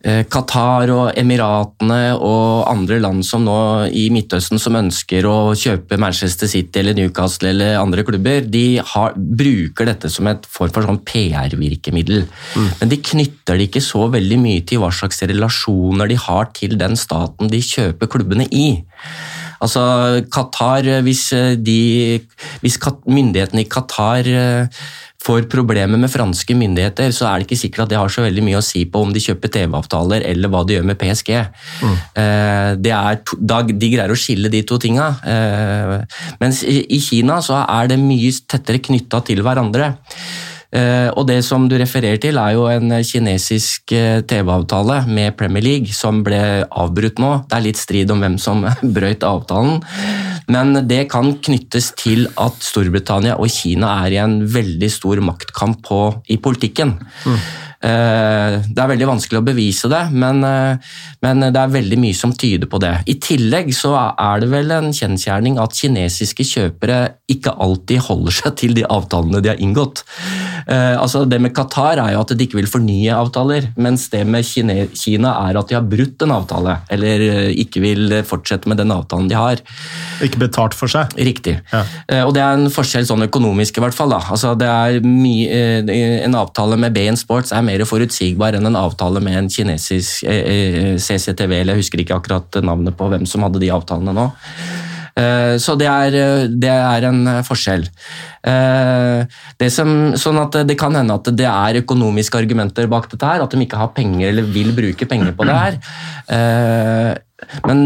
Eh, 0.00 0.22
Qatar 0.32 0.88
og 0.94 1.18
Emiratene 1.20 2.14
og 2.16 2.64
andre 2.70 2.96
land 3.02 3.20
som 3.26 3.42
nå 3.44 3.56
i 3.92 4.06
Midtøsten 4.12 4.56
som 4.60 4.78
ønsker 4.78 5.26
å 5.28 5.52
kjøpe 5.52 5.98
Manchester 6.00 6.48
City 6.48 6.80
eller 6.80 6.96
Newcastle 6.96 7.50
eller 7.52 7.76
andre 7.76 8.06
klubber, 8.08 8.40
de 8.40 8.80
har, 8.80 9.12
bruker 9.12 9.90
dette 9.90 10.08
som 10.08 10.30
et 10.30 10.48
form 10.48 10.72
for 10.72 10.88
sånn 10.88 11.02
PR-virkemiddel. 11.04 12.24
Mm. 12.24 12.70
Men 12.80 12.94
de 12.94 13.00
knytter 13.10 13.60
det 13.60 13.68
ikke 13.68 13.84
så 13.84 14.06
veldig 14.14 14.40
mye 14.40 14.64
til 14.64 14.80
hva 14.80 14.88
slags 14.94 15.20
relasjoner 15.28 16.08
de 16.08 16.16
har 16.24 16.48
til 16.56 16.78
den 16.80 16.96
staten 16.96 17.52
de 17.52 17.60
kjøper 17.60 18.08
klubbene 18.08 18.48
i. 18.48 18.70
Altså, 19.60 19.82
Qatar, 20.32 20.88
hvis, 21.06 21.28
de, 21.60 22.20
hvis 22.64 22.78
myndighetene 23.06 23.64
i 23.64 23.68
Qatar 23.70 24.28
eh, 24.28 24.82
får 25.20 25.44
problemer 25.52 26.00
med 26.00 26.10
franske 26.10 26.54
myndigheter, 26.56 27.12
så 27.12 27.28
er 27.28 27.40
det 27.40 27.48
ikke 27.48 27.60
sikkert 27.60 27.84
at 27.84 27.92
det 27.92 27.98
har 28.00 28.12
så 28.12 28.24
veldig 28.24 28.44
mye 28.44 28.60
å 28.60 28.64
si 28.64 28.86
på 28.88 29.02
om 29.04 29.12
de 29.12 29.20
kjøper 29.20 29.52
TV-avtaler 29.52 30.24
eller 30.30 30.52
hva 30.52 30.62
de 30.64 30.78
gjør 30.78 30.86
med 30.88 30.98
PSG. 31.00 31.32
Mm. 31.84 31.96
Eh, 32.22 33.18
to, 33.28 33.40
de 33.44 33.90
greier 33.92 34.12
å 34.12 34.18
skille 34.18 34.52
de 34.52 34.62
to 34.64 34.80
tinga. 34.80 35.10
Eh, 35.20 36.22
mens 36.40 36.62
i 36.64 37.00
Kina 37.04 37.40
så 37.44 37.60
er 37.66 37.92
det 37.92 38.00
mye 38.00 38.32
tettere 38.48 38.80
knytta 38.80 39.20
til 39.28 39.44
hverandre. 39.44 39.92
Eh, 40.70 41.08
og 41.18 41.26
det 41.26 41.40
som 41.42 41.64
du 41.66 41.74
refererer 41.80 42.20
til, 42.22 42.38
er 42.38 42.54
jo 42.54 42.68
en 42.70 42.92
kinesisk 43.02 43.90
eh, 43.96 44.20
TV-avtale 44.22 45.00
med 45.10 45.34
Premier 45.38 45.64
League 45.66 45.94
som 45.94 46.22
ble 46.26 46.62
avbrutt 46.68 47.18
nå. 47.22 47.32
Det 47.50 47.58
er 47.58 47.64
litt 47.64 47.80
strid 47.80 48.12
om 48.14 48.22
hvem 48.22 48.36
som 48.42 48.62
brøyt 48.96 49.26
avtalen. 49.26 49.80
Men 50.50 50.84
det 50.90 51.04
kan 51.10 51.32
knyttes 51.42 51.92
til 51.98 52.28
at 52.40 52.62
Storbritannia 52.62 53.36
og 53.38 53.50
Kina 53.50 53.96
er 54.04 54.14
i 54.14 54.22
en 54.22 54.40
veldig 54.50 54.92
stor 54.92 55.22
maktkamp 55.26 55.82
på, 55.86 56.00
i 56.30 56.38
politikken. 56.42 56.96
Mm. 57.26 57.42
Eh, 57.80 58.56
det 58.66 58.82
er 58.82 58.90
veldig 58.92 59.08
vanskelig 59.08 59.40
å 59.40 59.46
bevise 59.46 59.88
det, 59.92 60.02
men, 60.12 60.42
men, 61.24 61.46
det 61.48 61.60
er 61.60 61.72
veldig 61.72 61.98
mye 62.02 62.16
som 62.16 62.34
tyder 62.36 62.68
på 62.70 62.80
det. 62.82 62.92
I 63.08 63.16
tillegg 63.22 63.72
så 63.76 63.94
er 64.10 64.42
det 64.42 64.50
vel 64.52 64.74
en 64.76 64.92
kjensgjerning 64.94 65.58
at 65.62 65.76
kinesiske 65.76 66.46
kjøpere 66.46 67.00
ikke 67.30 67.54
alltid 67.62 68.04
holder 68.08 68.36
seg 68.40 68.56
til 68.60 68.74
de 68.76 68.84
avtalene 68.88 69.42
de 69.42 69.52
har 69.52 69.62
inngått. 69.62 70.02
Eh, 70.66 70.96
altså 70.98 71.24
Det 71.28 71.40
med 71.42 71.54
Qatar 71.56 72.00
er 72.02 72.14
jo 72.14 72.22
at 72.24 72.34
de 72.34 72.46
ikke 72.46 72.58
vil 72.60 72.70
fornye 72.70 73.14
avtaler, 73.14 73.70
mens 73.80 74.08
det 74.12 74.22
med 74.28 74.46
Kina 74.46 75.32
er 75.48 75.58
at 75.58 75.70
de 75.70 75.78
har 75.78 75.86
brutt 75.86 76.22
en 76.24 76.34
avtale, 76.34 76.76
eller 76.92 77.24
eh, 77.26 77.52
ikke 77.64 77.82
vil 77.84 78.16
fortsette 78.26 78.70
med 78.70 78.80
den 78.82 78.92
avtalen 78.94 79.30
de 79.30 79.38
har. 79.38 79.62
Ikke 80.24 80.42
betalt 80.42 80.76
for 80.76 80.90
seg? 80.90 81.14
Riktig. 81.16 81.56
Ja. 81.72 81.84
Eh, 82.10 82.22
og 82.26 82.34
det 82.36 82.44
er 82.44 82.58
en 82.58 82.72
forskjell 82.72 83.06
sånn 83.08 83.26
økonomisk, 83.28 83.78
i 83.78 83.84
hvert 83.84 83.96
fall. 83.96 84.14
da. 84.14 84.22
Altså 84.30 84.54
det 84.58 84.68
er 84.68 85.00
mye, 85.06 85.60
En 86.20 86.34
avtale 86.34 86.76
med 86.80 86.92
BN 86.94 87.16
Sports 87.18 87.52
er 87.54 87.62
mer 87.66 87.69
forutsigbar 87.88 88.58
enn 88.58 88.68
en 88.68 88.78
avtale 88.78 89.22
med 89.24 89.38
en 89.38 89.50
kinesisk 89.50 90.24
CCTV, 90.24 91.60
eller 91.60 91.74
jeg 91.76 91.84
husker 91.84 92.04
ikke 92.04 92.18
akkurat 92.18 92.60
navnet 92.66 92.96
på 92.98 93.08
hvem 93.12 93.26
som 93.28 93.46
hadde 93.46 93.62
de 93.62 93.72
avtalene 93.74 94.16
nå. 94.16 94.30
Eh, 95.20 95.54
så 95.60 95.74
det 95.78 95.88
er, 95.90 96.16
det 96.50 96.70
er, 96.70 97.06
en 97.08 97.42
forskjell. 97.46 97.86
Eh, 98.46 99.66
som, 99.72 99.94
sånn 100.18 100.40
at 100.42 100.60
det 100.68 100.76
kan 100.80 100.96
hende 100.96 101.16
at 101.18 101.32
det 101.36 101.48
er 101.48 101.80
økonomiske 101.82 102.40
argumenter 102.40 102.88
bak 102.90 103.10
dette, 103.10 103.26
her, 103.26 103.44
at 103.44 103.54
de 103.54 103.66
ikke 103.66 103.80
har 103.80 103.92
penger 103.96 104.30
eller 104.30 104.48
vil 104.54 104.72
bruke 104.76 105.08
penger 105.10 105.34
på 105.36 105.48
det 105.48 105.58
her. 105.58 105.80
Men 107.66 107.80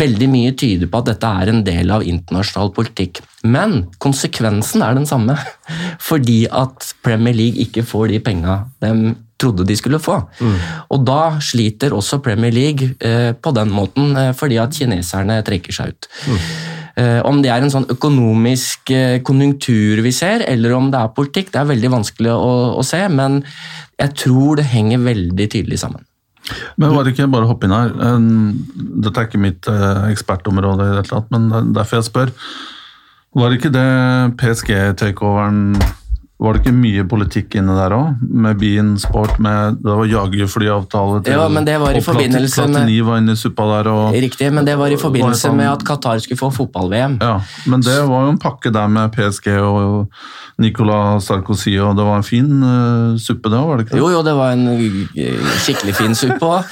veldig 0.00 0.28
mye 0.30 0.52
tyder 0.58 0.90
på 0.90 1.00
at 1.00 1.10
dette 1.12 1.32
er 1.42 1.50
en 1.52 1.64
del 1.66 1.90
av 1.94 2.04
internasjonal 2.06 2.72
politikk. 2.76 3.22
Men 3.42 3.86
konsekvensen 4.02 4.84
er 4.84 4.98
den 4.98 5.08
samme, 5.08 5.38
fordi 6.10 6.44
at 6.50 6.92
Premier 7.04 7.36
League 7.36 7.66
ikke 7.66 7.86
får 7.86 8.14
de 8.14 8.22
penga 8.30 8.62
de 8.84 9.14
trodde 9.40 9.64
de 9.64 9.76
skulle 9.78 10.00
få. 10.02 10.18
Mm. 10.40 10.58
Og 10.94 11.06
da 11.08 11.20
sliter 11.44 11.94
også 11.96 12.20
Premier 12.24 12.52
League 12.54 12.92
eh, 13.00 13.32
på 13.32 13.54
den 13.56 13.72
måten, 13.72 14.12
eh, 14.16 14.34
fordi 14.36 14.60
at 14.60 14.76
kineserne 14.76 15.40
trekker 15.46 15.76
seg 15.76 15.94
ut. 15.94 16.10
Mm. 16.26 16.42
Eh, 17.00 17.20
om 17.28 17.40
det 17.40 17.52
er 17.52 17.64
en 17.64 17.72
sånn 17.72 17.88
økonomisk 17.92 18.92
konjunktur 19.24 20.02
vi 20.04 20.12
ser, 20.12 20.44
eller 20.50 20.76
om 20.76 20.90
det 20.92 21.00
er 21.00 21.16
politikk, 21.16 21.52
det 21.54 21.62
er 21.62 21.72
veldig 21.72 21.94
vanskelig 21.96 22.34
å, 22.34 22.52
å 22.80 22.84
se, 22.86 23.00
men 23.08 23.40
jeg 24.00 24.16
tror 24.24 24.60
det 24.60 24.68
henger 24.74 25.04
veldig 25.08 25.50
tydelig 25.56 25.80
sammen. 25.80 26.04
Men 26.80 26.94
var 26.94 27.04
det 27.04 27.14
ikke 27.14 27.28
bare 27.30 27.46
å 27.46 27.50
hoppe 27.52 27.68
inn 27.68 27.74
her 27.74 27.92
Dette 27.94 29.20
er 29.20 29.28
ikke 29.28 29.40
mitt 29.42 29.68
eh, 29.70 30.04
ekspertområde, 30.10 30.86
i 30.86 30.94
det 30.94 31.02
hele 31.02 31.10
tatt, 31.10 31.28
men 31.34 31.74
derfor 31.76 32.00
jeg 32.00 32.08
spør. 32.08 32.34
Var 33.38 33.50
det 33.50 33.60
ikke 33.60 33.74
det 33.74 33.88
PSG-takeoveren 34.40 35.76
Var 36.40 36.56
det 36.56 36.62
ikke 36.62 36.72
mye 36.72 37.02
politikk 37.04 37.54
inne 37.60 37.74
der 37.76 37.92
òg? 37.92 38.20
Med 38.24 38.56
Bean 38.62 38.94
Sport, 39.00 39.36
med 39.44 39.76
det 39.84 39.92
var 39.98 40.08
jagerflyavtale 40.08 41.18
til 41.26 41.36
Ja, 41.36 41.48
men 41.52 41.66
det 41.68 41.74
var 41.82 41.92
i 41.92 42.00
forbindelse 42.00 42.64
med- 42.64 42.78
Platini 42.78 43.00
var 43.04 43.18
inne 43.20 43.32
i 43.32 43.36
suppa 43.36 43.66
der 43.68 43.90
og 43.92 44.14
Riktig, 44.14 44.48
men 44.52 44.64
det 44.64 44.78
var 44.78 44.88
i 44.88 44.96
forbindelse 44.96 45.50
sånn- 45.50 45.56
med 45.56 45.68
at 45.68 45.84
Qatar 45.84 46.18
skulle 46.18 46.40
få 46.40 46.50
fotball-VM. 46.50 47.18
Ja, 47.20 47.40
men 47.66 47.80
det 47.82 48.08
var 48.08 48.24
jo 48.24 48.30
en 48.30 48.38
pakke 48.38 48.72
der 48.72 48.88
med 48.88 49.12
PSG 49.12 49.48
og 49.60 50.08
Nicolas 50.58 51.24
Sarkozy, 51.24 51.76
og 51.80 51.96
det 51.96 52.04
var 52.04 52.16
en 52.16 52.22
fin 52.22 52.62
uh, 52.62 53.16
suppe 53.18 53.48
da, 53.48 53.60
var 53.64 53.76
det 53.78 53.86
ikke 53.86 53.96
det? 53.96 54.00
Jo, 54.00 54.10
jo, 54.10 54.22
det 54.22 54.34
var 54.36 54.52
en 54.52 54.66
eh, 55.16 55.52
skikkelig 55.64 55.94
fin 55.96 56.14
suppe 56.14 56.40
òg. 56.40 56.64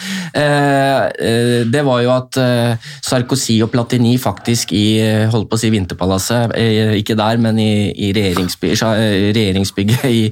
det 1.73 1.85
var 1.85 2.03
jo 2.05 2.11
at 2.13 2.37
eh, 2.37 2.77
Sarkozy 3.05 3.61
og 3.65 3.71
Platini 3.73 4.17
faktisk 4.21 4.73
i 4.77 4.85
holdt 5.33 5.49
på 5.51 5.57
å 5.57 5.61
si 5.61 5.71
Vinterpalasset, 5.73 6.53
ikke 6.99 7.17
der, 7.19 7.41
men 7.43 7.59
i, 7.59 7.71
i 7.97 8.13
regjeringsby, 8.17 8.73
eh, 8.73 9.33
regjeringsbygget 9.59 10.05
i, 10.05 10.31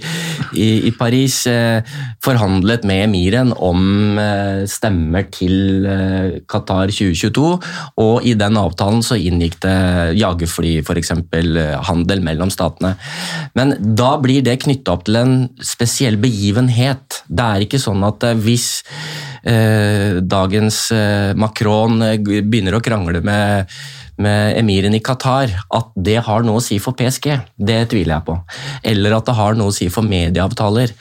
i, 0.55 0.69
i 0.89 0.93
Paris, 0.97 1.47
eh, 1.47 1.83
forhandlet 2.25 2.85
med 2.87 3.05
emiren 3.07 3.53
om 3.53 4.19
eh, 4.19 4.65
stemmer 4.69 5.27
til 5.33 5.87
eh, 5.87 6.39
Qatar 6.49 6.91
2022, 6.91 7.47
og 8.03 8.27
i 8.27 8.35
den 8.39 8.57
avtalen 8.61 9.03
så 9.03 9.19
inngikk 9.19 9.59
det 9.65 9.77
jagerfly, 10.21 10.79
f.eks. 10.83 11.13
handel 11.89 12.25
mellom 12.25 12.51
statene. 12.51 12.95
Men 13.55 13.77
da 13.97 14.17
blir 14.23 14.45
det 14.47 14.61
knytta 14.65 14.97
opp 14.97 15.07
til 15.07 15.21
en 15.21 15.37
spesiell 15.61 16.19
begivenhet. 16.21 17.23
Det 17.27 17.47
er 17.47 17.67
ikke 17.67 17.83
sånn 17.83 18.05
at 18.07 18.25
hvis 18.43 18.85
dagens 19.47 20.79
Macron 21.39 22.01
begynner 22.27 22.75
å 22.75 22.81
krangle 22.83 23.21
med, 23.23 23.71
med 24.23 24.57
emiren 24.59 24.95
i 24.97 25.01
Qatar, 25.05 25.53
at 25.75 25.91
det 25.95 26.17
har 26.25 26.45
noe 26.47 26.61
å 26.61 26.65
si 26.65 26.79
for 26.83 26.97
PSG. 26.97 27.29
Det 27.57 27.79
tviler 27.91 28.17
jeg 28.17 28.27
på. 28.27 28.37
Eller 28.93 29.17
at 29.17 29.29
det 29.29 29.35
har 29.37 29.59
noe 29.59 29.73
å 29.73 29.77
si 29.77 29.89
for 29.93 30.07
medieavtaler. 30.07 30.93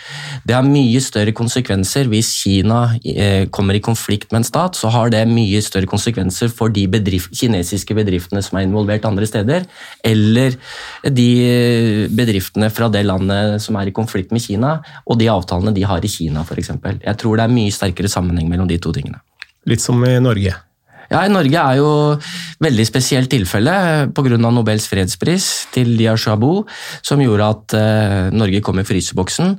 Det 0.45 0.55
har 0.55 0.67
mye 0.67 1.01
større 1.03 1.33
konsekvenser 1.35 2.09
hvis 2.11 2.31
Kina 2.41 2.79
eh, 3.01 3.47
kommer 3.55 3.77
i 3.77 3.83
konflikt 3.83 4.33
med 4.33 4.43
en 4.43 4.47
stat. 4.47 4.79
Så 4.79 4.91
har 4.93 5.13
det 5.13 5.23
mye 5.29 5.61
større 5.63 5.89
konsekvenser 5.89 6.51
for 6.53 6.73
de 6.75 6.85
bedrift, 6.91 7.33
kinesiske 7.35 7.97
bedriftene 7.97 8.43
som 8.45 8.59
er 8.59 8.67
involvert 8.67 9.07
andre 9.07 9.29
steder, 9.29 9.65
eller 10.05 10.59
de 11.07 11.29
eh, 11.45 12.01
bedriftene 12.11 12.71
fra 12.73 12.91
det 12.91 13.05
landet 13.07 13.63
som 13.63 13.79
er 13.79 13.89
i 13.89 13.95
konflikt 13.95 14.35
med 14.35 14.43
Kina, 14.43 14.77
og 15.05 15.19
de 15.21 15.31
avtalene 15.31 15.75
de 15.75 15.87
har 15.87 16.03
i 16.03 16.11
Kina 16.11 16.43
f.eks. 16.45 16.75
Jeg 17.01 17.17
tror 17.21 17.39
det 17.39 17.47
er 17.47 17.57
mye 17.57 17.73
sterkere 17.73 18.11
sammenheng 18.11 18.51
mellom 18.51 18.69
de 18.69 18.79
to 18.81 18.93
tingene. 18.95 19.21
Litt 19.65 19.81
som 19.81 20.03
i 20.05 20.17
Norge. 20.21 20.53
Ja, 21.15 21.23
Norge 21.31 21.55
er 21.55 21.77
jo 21.79 21.89
veldig 22.59 22.85
spesielt 22.89 23.31
tilfelle 23.31 23.73
pga. 24.11 24.35
Nobels 24.35 24.89
fredspris 24.91 25.45
til 25.71 25.93
Liya 25.95 26.17
som 26.19 27.21
gjorde 27.23 27.47
at 27.53 27.75
eh, 27.79 28.33
Norge 28.35 28.59
kom 28.65 28.81
i 28.81 28.87
fryseboksen. 28.87 29.55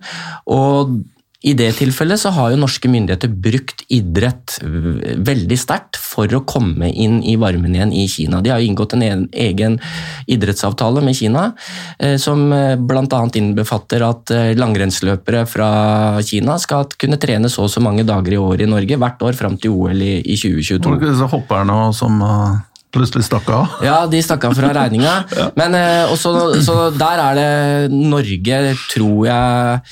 Og 0.53 0.99
i 1.45 1.53
det 1.59 1.69
tilfellet 1.77 2.21
så 2.21 2.33
har 2.33 2.53
jo 2.53 2.61
norske 2.63 2.89
myndigheter 2.89 3.29
brukt 3.29 3.85
idrett 3.93 4.57
veldig 4.63 5.59
sterkt 5.61 6.01
for 6.01 6.33
å 6.33 6.43
komme 6.49 6.89
inn 6.89 7.19
i 7.21 7.37
varmen 7.41 7.77
igjen 7.77 7.93
i 7.93 8.07
Kina. 8.09 8.41
De 8.41 8.55
har 8.55 8.63
jo 8.63 8.71
inngått 8.71 8.97
en 8.97 9.27
egen 9.31 9.79
idrettsavtale 10.33 11.05
med 11.05 11.17
Kina, 11.19 11.51
eh, 11.99 12.17
som 12.17 12.49
bl.a. 12.49 13.23
innbefatter 13.37 14.05
at 14.07 14.33
eh, 14.33 14.55
langrennsløpere 14.57 15.45
fra 15.51 15.71
Kina 16.25 16.57
skal 16.63 16.89
kunne 16.97 17.21
trene 17.21 17.51
så 17.53 17.67
og 17.67 17.73
så 17.73 17.83
mange 17.83 18.07
dager 18.07 18.37
i 18.37 18.41
året 18.41 18.65
i 18.65 18.71
Norge 18.71 18.99
hvert 19.01 19.27
år 19.27 19.37
fram 19.39 19.59
til 19.61 19.75
OL 19.75 20.03
i, 20.03 20.15
i 20.23 20.39
2022. 20.39 20.95
Var 20.95 21.03
det 21.03 21.13
disse 21.13 21.31
hopperne 21.33 21.79
som 21.97 22.21
eh, 22.23 22.61
plutselig 22.95 23.27
stakk 23.29 23.51
av? 23.53 23.81
Ja, 23.85 23.99
de 24.11 24.23
stakk 24.25 24.47
av 24.49 24.57
fra 24.59 24.73
regninga. 24.77 25.17
Men 25.61 25.77
eh, 25.79 26.13
også, 26.13 26.37
så 26.65 26.79
der 26.97 27.25
er 27.27 27.41
det 27.41 27.97
Norge, 27.97 28.63
tror 28.93 29.27
jeg 29.29 29.83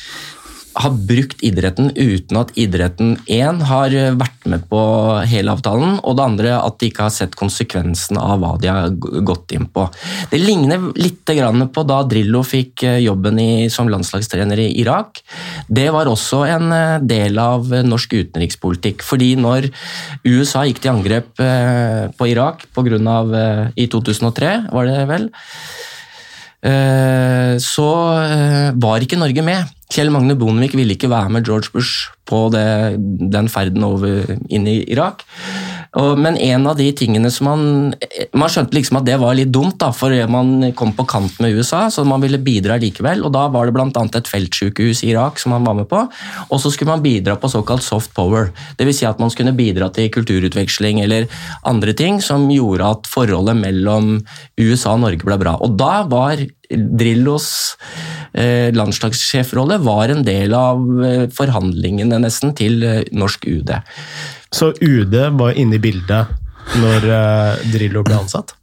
har 0.74 0.94
brukt 1.08 1.42
idretten 1.46 1.90
uten 1.94 2.38
at 2.40 2.52
idretten 2.58 3.14
én 3.30 3.60
har 3.68 3.94
vært 4.18 4.48
med 4.50 4.64
på 4.70 4.80
hele 5.28 5.54
avtalen, 5.54 5.98
og 6.02 6.16
det 6.18 6.24
andre 6.24 6.54
at 6.58 6.78
de 6.80 6.90
ikke 6.90 7.06
har 7.06 7.14
sett 7.14 7.37
konsekvensen 7.38 8.18
av 8.20 8.42
hva 8.42 8.54
de 8.60 8.70
har 8.70 8.90
gått 8.94 9.54
inn 9.54 9.68
på. 9.70 9.87
Det 10.30 10.40
ligner 10.42 10.90
litt 10.98 11.22
på 11.24 11.84
da 11.88 12.00
Drillo 12.08 12.42
fikk 12.44 12.84
jobben 13.00 13.38
i, 13.40 13.70
som 13.70 13.88
landslagstrener 13.88 14.60
i 14.60 14.68
Irak. 14.82 15.22
Det 15.68 15.87
var 15.94 16.10
også 16.10 16.42
en 16.48 16.74
del 17.06 17.38
av 17.38 17.70
norsk 17.87 18.12
utenrikspolitikk. 18.12 19.02
fordi 19.02 19.34
når 19.37 19.70
USA 20.24 20.64
gikk 20.66 20.82
til 20.82 20.94
angrep 20.94 21.40
på 22.18 22.28
Irak 22.28 22.66
på 22.74 22.84
grunn 22.87 23.08
av, 23.08 23.32
i 23.76 23.87
2003, 23.90 24.52
var 24.72 24.88
det 24.90 25.00
vel, 25.08 25.28
så 26.64 27.88
var 28.81 29.05
ikke 29.05 29.18
Norge 29.20 29.42
med. 29.44 29.72
Kjell 29.92 30.09
Magne 30.11 30.37
Bondevik 30.38 30.72
ville 30.79 30.96
ikke 30.96 31.11
være 31.12 31.31
med 31.31 31.44
George 31.44 31.68
Bush 31.74 32.09
på 32.24 32.46
det, 32.55 32.96
den 33.35 33.50
ferden 33.53 33.85
over 33.85 34.24
inn 34.48 34.64
i 34.70 34.79
Irak. 34.94 35.27
Og, 36.00 36.18
men 36.18 36.37
en 36.42 36.66
av 36.66 36.78
de 36.78 36.88
tingene 36.96 37.30
som 37.30 37.46
man 37.46 37.62
Man 38.35 38.50
skjønte 38.50 38.74
liksom 38.74 38.98
at 38.98 39.07
det 39.07 39.18
var 39.22 39.37
litt 39.38 39.52
dumt, 39.54 39.76
da, 39.80 39.90
for 39.94 40.12
man 40.30 40.72
kom 40.78 40.92
på 40.96 41.07
kant 41.09 41.38
med 41.42 41.54
USA, 41.54 41.87
så 41.90 42.04
man 42.07 42.22
ville 42.22 42.40
bidra 42.42 42.76
likevel. 42.80 43.22
og 43.26 43.33
Da 43.35 43.46
var 43.52 43.66
det 43.66 43.74
bl.a. 43.76 43.90
et 43.90 44.30
feltsykehus 44.30 45.04
i 45.04 45.12
Irak 45.12 45.38
som 45.42 45.54
man 45.54 45.66
var 45.66 45.78
med 45.78 45.88
på. 45.90 46.02
Og 46.48 46.61
så 46.62 46.72
skulle 46.72 46.92
man 46.94 47.04
bidra 47.04 47.37
på 47.38 47.50
såkalt 47.52 47.85
soft 47.87 48.14
power. 48.16 48.50
Dvs. 48.78 49.00
Si 49.00 49.07
at 49.09 49.22
man 49.22 49.33
skulle 49.33 49.54
bidra 49.57 49.90
til 49.94 50.11
kulturutveksling 50.14 51.00
eller 51.04 51.28
andre 51.66 51.94
ting 51.96 52.20
som 52.22 52.46
gjorde 52.52 52.90
at 52.96 53.11
forholdet 53.11 53.59
mellom 53.59 54.18
USA 54.61 54.94
og 54.94 55.04
Norge 55.07 55.26
ble 55.26 55.38
bra. 55.40 55.57
Og 55.62 55.78
da 55.78 56.04
var 56.11 56.42
Drillos 56.70 57.48
eh, 58.33 58.72
landslagssjefrolle 58.74 59.78
var 59.85 60.12
en 60.12 60.24
del 60.26 60.54
av 60.57 60.80
eh, 61.04 61.26
forhandlingene 61.35 62.22
nesten 62.24 62.54
til 62.57 62.83
eh, 62.87 63.02
norsk 63.12 63.46
UD. 63.50 63.74
Så 64.54 64.70
UD 64.80 65.14
var 65.34 65.56
inne 65.58 65.80
i 65.80 65.82
bildet 65.82 66.30
når 66.78 67.08
eh, 67.10 67.64
Drillo 67.74 68.04
ble 68.06 68.20
ansatt? 68.22 68.54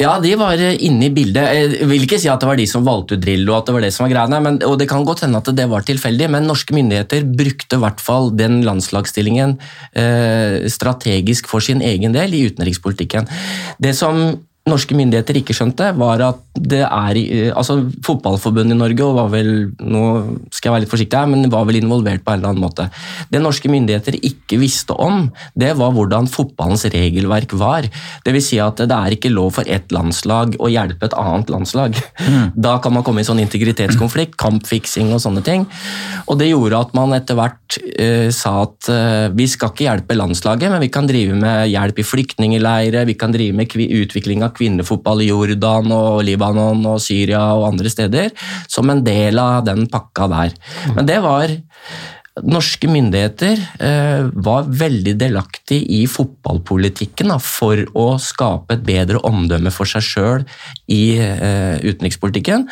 Ja, 0.00 0.14
de 0.22 0.30
var 0.40 0.56
inne 0.56 1.10
i 1.10 1.12
bildet. 1.12 1.50
Jeg 1.52 1.88
vil 1.90 2.06
ikke 2.06 2.16
si 2.22 2.30
at 2.32 2.40
det 2.40 2.48
var 2.48 2.56
de 2.56 2.64
som 2.70 2.86
valgte 2.86 3.18
ut 3.18 3.20
Drillo, 3.20 3.52
at 3.52 3.66
det 3.68 3.74
var 3.74 3.84
det 3.84 3.90
som 3.92 4.06
var 4.06 4.12
greiene, 4.14 4.38
men, 4.46 4.56
og 4.64 4.78
det 4.80 4.86
kan 4.88 5.04
godt 5.04 5.26
hende 5.26 5.42
at 5.42 5.50
det 5.58 5.66
var 5.68 5.84
tilfeldig, 5.84 6.30
men 6.32 6.48
norske 6.48 6.72
myndigheter 6.72 7.26
brukte 7.28 7.76
i 7.76 7.82
hvert 7.82 8.00
fall 8.00 8.30
den 8.32 8.62
landslagsstillingen 8.64 9.58
eh, 9.92 10.64
strategisk 10.72 11.50
for 11.52 11.60
sin 11.64 11.84
egen 11.84 12.16
del 12.16 12.32
i 12.32 12.46
utenrikspolitikken. 12.48 13.28
Det 13.76 13.92
som 13.98 14.38
norske 14.70 14.96
myndigheter 14.96 15.40
ikke 15.40 15.56
skjønte, 15.56 15.90
var 15.98 16.22
at 16.24 16.46
det 16.60 16.82
er 16.84 17.18
altså 17.56 17.78
Fotballforbundet 18.04 18.74
i 18.74 18.78
Norge 18.78 19.06
og 19.06 19.16
var 19.16 19.30
vel 19.32 19.50
nå 19.78 20.04
skal 20.52 20.68
jeg 20.68 20.74
være 20.74 20.84
litt 20.84 20.92
forsiktig 20.92 21.18
her, 21.18 21.28
men 21.30 21.50
var 21.52 21.66
vel 21.68 21.80
involvert 21.80 22.24
på 22.24 22.32
en 22.32 22.40
eller 22.40 22.52
annen 22.52 22.64
måte. 22.64 22.88
Det 23.30 23.40
norske 23.42 23.70
myndigheter 23.70 24.18
ikke 24.18 24.58
visste 24.60 24.96
om, 24.98 25.28
det 25.58 25.72
var 25.78 25.94
hvordan 25.94 26.28
fotballens 26.30 26.86
regelverk 26.92 27.54
var. 27.58 27.88
Det 28.24 28.34
vil 28.34 28.44
si 28.44 28.60
at 28.62 28.80
det 28.80 28.96
er 28.96 29.16
ikke 29.16 29.32
lov 29.32 29.54
for 29.58 29.70
ett 29.70 29.92
landslag 29.94 30.56
å 30.60 30.70
hjelpe 30.70 31.08
et 31.08 31.16
annet 31.18 31.52
landslag. 31.52 31.98
Mm. 32.20 32.38
Da 32.70 32.76
kan 32.82 32.92
man 32.92 33.04
komme 33.06 33.22
i 33.22 33.26
sånn 33.26 33.40
integritetskonflikt, 33.42 34.36
kampfiksing 34.44 35.14
og 35.14 35.22
sånne 35.22 35.42
ting. 35.46 35.64
Og 36.28 36.38
Det 36.40 36.50
gjorde 36.50 36.80
at 36.84 36.92
man 36.96 37.14
etter 37.16 37.38
hvert 37.38 37.78
uh, 37.78 38.28
sa 38.34 38.52
at 38.66 38.90
uh, 38.92 39.26
vi 39.36 39.46
skal 39.50 39.72
ikke 39.72 39.86
hjelpe 39.86 40.18
landslaget, 40.18 40.70
men 40.72 40.82
vi 40.82 40.90
kan 40.92 41.08
drive 41.08 41.36
med 41.38 41.70
hjelp 41.72 42.02
i 42.02 42.06
flyktningleirer, 42.06 43.08
vi 43.08 43.16
kan 43.18 43.34
drive 43.34 43.56
med 43.56 43.70
utvikling 43.70 44.44
av 44.44 44.54
kvinnefotball 44.60 45.24
i 45.24 45.32
Jordan 45.32 45.90
og 45.96 46.22
Libanon 46.28 46.84
og 46.92 47.02
Syria 47.02 47.42
og 47.56 47.70
andre 47.72 47.92
steder, 47.92 48.30
som 48.68 48.92
en 48.92 49.02
del 49.06 49.40
av 49.40 49.64
den 49.66 49.88
pakka 49.90 50.30
der. 50.30 50.56
Men 50.94 51.08
det 51.08 51.20
var 51.24 51.56
Norske 52.46 52.88
myndigheter 52.88 53.58
eh, 53.82 54.28
var 54.46 54.68
veldig 54.68 55.16
delaktig 55.18 55.80
i 55.92 56.04
fotballpolitikken 56.08 57.32
for 57.42 57.82
å 57.98 58.06
skape 58.22 58.76
et 58.76 58.84
bedre 58.86 59.20
omdømme 59.26 59.72
for 59.74 59.88
seg 59.90 60.06
sjøl 60.06 60.46
i 60.88 61.18
eh, 61.20 61.82
utenrikspolitikken. 61.82 62.68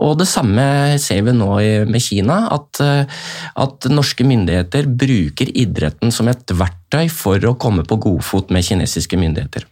Og 0.00 0.16
Det 0.16 0.26
samme 0.30 0.96
ser 1.02 1.26
vi 1.26 1.34
nå 1.36 1.50
med 1.90 2.00
Kina, 2.00 2.46
at, 2.54 2.80
at, 2.80 3.88
norske 3.90 4.24
myndigheter 4.24 4.86
bruker 4.88 5.50
idretten 5.50 6.14
som 6.14 6.30
et 6.30 6.54
verktøy 6.56 7.10
for 7.12 7.42
å 7.44 7.56
komme 7.60 7.84
på 7.84 7.98
godfot 8.00 8.54
med 8.54 8.64
kinesiske 8.64 9.18
myndigheter. 9.20 9.66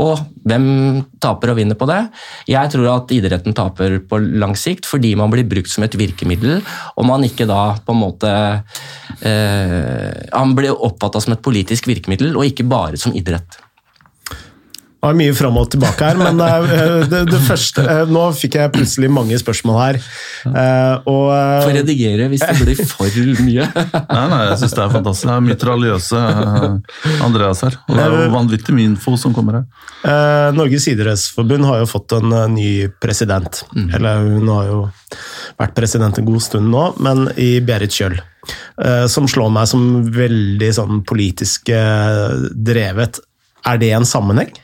Og 0.00 0.18
hvem 0.46 0.66
taper 1.22 1.52
og 1.52 1.58
vinner 1.60 1.78
på 1.78 1.88
det? 1.90 2.00
Jeg 2.50 2.72
tror 2.72 2.88
at 2.92 3.12
idretten 3.14 3.54
taper 3.56 3.98
på 4.08 4.20
lang 4.22 4.56
sikt 4.58 4.88
fordi 4.88 5.14
man 5.18 5.32
blir 5.32 5.46
brukt 5.48 5.70
som 5.72 5.86
et 5.86 5.98
virkemiddel, 5.98 6.60
og 6.96 7.08
man 7.08 7.26
ikke 7.26 7.48
da 7.48 7.76
på 7.82 7.94
en 7.94 8.02
måte 8.02 8.32
eh, 9.22 10.10
Han 10.32 10.56
blir 10.58 10.74
oppfatta 10.74 11.22
som 11.22 11.36
et 11.36 11.44
politisk 11.44 11.88
virkemiddel, 11.90 12.34
og 12.36 12.48
ikke 12.48 12.66
bare 12.68 13.00
som 13.00 13.14
idrett. 13.16 13.60
Det 14.96 15.10
var 15.10 15.16
mye 15.18 15.32
fram 15.36 15.56
og 15.60 15.66
tilbake 15.70 16.06
her, 16.08 16.16
men 16.16 16.38
uh, 16.40 17.02
det, 17.06 17.18
det, 17.28 17.40
første 17.44 17.82
uh, 17.84 18.08
Nå 18.08 18.22
fikk 18.34 18.56
jeg 18.56 18.72
plutselig 18.72 19.10
mange 19.12 19.36
spørsmål 19.38 19.76
her. 19.76 19.98
Og, 21.04 21.28
Får 21.66 21.74
redigere 21.76 22.30
hvis 22.32 22.40
det 22.40 22.56
blir 22.62 22.80
for 22.88 23.18
mye. 23.44 23.66
nei, 23.68 24.24
nei, 24.32 24.40
jeg 24.48 24.56
syns 24.62 24.74
det 24.78 24.82
er 24.86 24.94
fantastisk. 24.94 25.28
Det 25.28 25.36
er 25.36 25.44
mitraljøse 25.50 26.22
Andreas 27.26 27.62
her. 27.66 27.78
Og 27.86 27.92
det 27.92 28.06
er 28.06 28.16
jo 28.16 28.32
vanvittig 28.34 28.76
mye 28.78 28.90
info 28.94 29.14
som 29.20 29.36
kommer 29.36 29.60
her. 29.60 30.50
Norges 30.56 30.88
idrettsforbund 30.90 31.68
har 31.68 31.84
jo 31.84 31.90
fått 31.92 32.16
en 32.16 32.32
ny 32.56 32.88
president. 33.02 33.62
Mm. 33.76 33.88
Eller 34.00 34.26
hun 34.32 34.52
har 34.56 34.72
jo 34.72 34.82
vært 35.60 35.76
president 35.76 36.18
en 36.18 36.28
god 36.32 36.46
stund 36.48 36.72
nå, 36.72 36.88
men 37.04 37.28
i 37.36 37.58
Berit 37.60 37.94
Kjøll. 37.94 38.18
Som 39.12 39.28
slår 39.30 39.52
meg 39.52 39.68
som 39.70 39.88
veldig 40.14 40.74
sånn 40.80 41.02
politisk 41.06 41.68
drevet. 41.70 43.20
Er 43.66 43.82
det 43.82 43.92
en 43.98 44.08
sammenheng? 44.08 44.54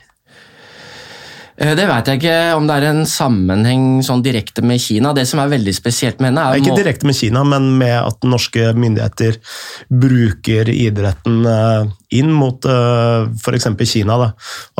Eh, 1.57 1.73
det 1.77 1.85
vet 1.85 2.09
jeg 2.09 2.21
ikke 2.21 2.37
om 2.57 2.65
det 2.67 2.77
er 2.79 2.87
en 2.89 3.03
sammenheng 3.09 3.85
sånn 4.05 4.23
direkte 4.25 4.63
med 4.65 4.81
Kina. 4.81 5.13
Det 5.13 5.25
som 5.29 5.41
er 5.43 5.51
veldig 5.51 5.75
spesielt 5.75 6.21
med 6.21 6.31
henne 6.31 6.45
er 6.49 6.61
Ikke 6.61 6.77
direkte 6.79 7.09
med 7.09 7.17
Kina, 7.17 7.43
men 7.45 7.69
med 7.77 7.95
at 7.99 8.25
norske 8.25 8.71
myndigheter 8.73 9.37
bruker 9.89 10.71
idretten 10.73 11.43
eh, 11.45 11.91
inn 12.17 12.33
mot 12.33 12.65
eh, 12.65 13.29
f.eks. 13.37 13.69
Kina. 13.93 14.17
Da. 14.17 14.29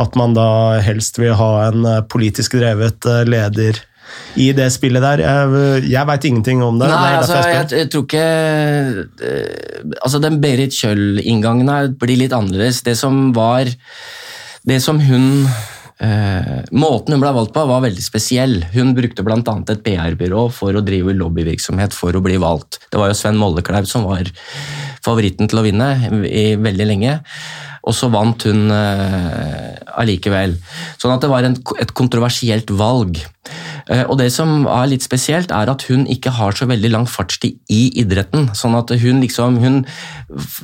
At 0.01 0.17
man 0.19 0.33
da 0.37 0.81
helst 0.83 1.21
vil 1.21 1.35
ha 1.37 1.51
en 1.69 1.85
politisk 2.09 2.57
drevet 2.57 3.05
leder 3.29 3.77
i 4.37 4.49
det 4.53 4.67
spillet 4.73 5.01
der. 5.01 5.21
Jeg, 5.23 5.83
jeg 5.89 6.09
veit 6.09 6.25
ingenting 6.27 6.63
om 6.65 6.79
det. 6.81 6.89
Nei, 6.89 7.11
det 7.13 7.19
altså, 7.21 7.37
jeg, 7.49 7.69
jeg, 7.77 7.89
tror 7.93 8.03
ikke 8.07 8.25
Altså, 10.01 10.19
Den 10.21 10.41
Berit 10.43 10.75
Kjøll-inngangen 10.75 11.69
her 11.71 11.93
blir 11.97 12.19
litt 12.19 12.33
annerledes. 12.35 12.81
Det 12.85 12.97
som 12.99 13.29
var 13.35 13.69
Det 14.63 14.81
som 14.83 14.99
hun 15.01 15.47
Eh, 16.03 16.55
måten 16.75 17.15
hun 17.15 17.21
ble 17.23 17.31
valgt 17.35 17.53
på, 17.55 17.63
var 17.69 17.83
veldig 17.85 18.03
spesiell. 18.03 18.57
Hun 18.73 18.91
brukte 18.97 19.23
bl.a. 19.23 19.39
et 19.39 19.83
PR-byrå 19.85 20.47
for 20.51 20.75
å 20.75 20.83
drive 20.83 21.15
lobbyvirksomhet 21.15 21.95
for 21.95 22.15
å 22.15 22.23
bli 22.23 22.35
valgt. 22.43 22.81
Det 22.91 22.99
var 22.99 23.11
jo 23.11 23.17
Sven 23.17 23.39
Mollekleiv 23.39 23.87
som 23.89 24.07
var 24.09 24.27
favoritten 25.03 25.47
til 25.51 25.61
å 25.61 25.65
vinne 25.65 25.89
i 26.27 26.53
veldig 26.59 26.89
lenge. 26.89 27.19
Og 27.83 27.95
så 27.95 28.09
vant 28.11 28.47
hun 28.47 28.71
eh, 28.71 29.71
allikevel. 29.99 30.57
Sånn 30.99 31.15
at 31.15 31.23
det 31.23 31.31
var 31.31 31.47
en, 31.47 31.57
et 31.79 31.95
kontroversielt 31.95 32.71
valg. 32.79 33.19
Uh, 33.89 34.03
og 34.07 34.17
det 34.21 34.29
som 34.33 34.67
er 34.67 34.89
litt 34.91 35.05
spesielt, 35.05 35.51
er 35.51 35.71
at 35.71 35.85
hun 35.89 36.05
ikke 36.11 36.33
har 36.37 36.55
så 36.55 36.67
veldig 36.69 36.91
lang 36.93 37.07
fartstid 37.09 37.59
i 37.73 37.81
idretten. 38.03 38.49
Sånn 38.57 38.77
at 38.79 38.93
hun 39.01 39.21
liksom 39.23 39.59
hun, 39.63 39.81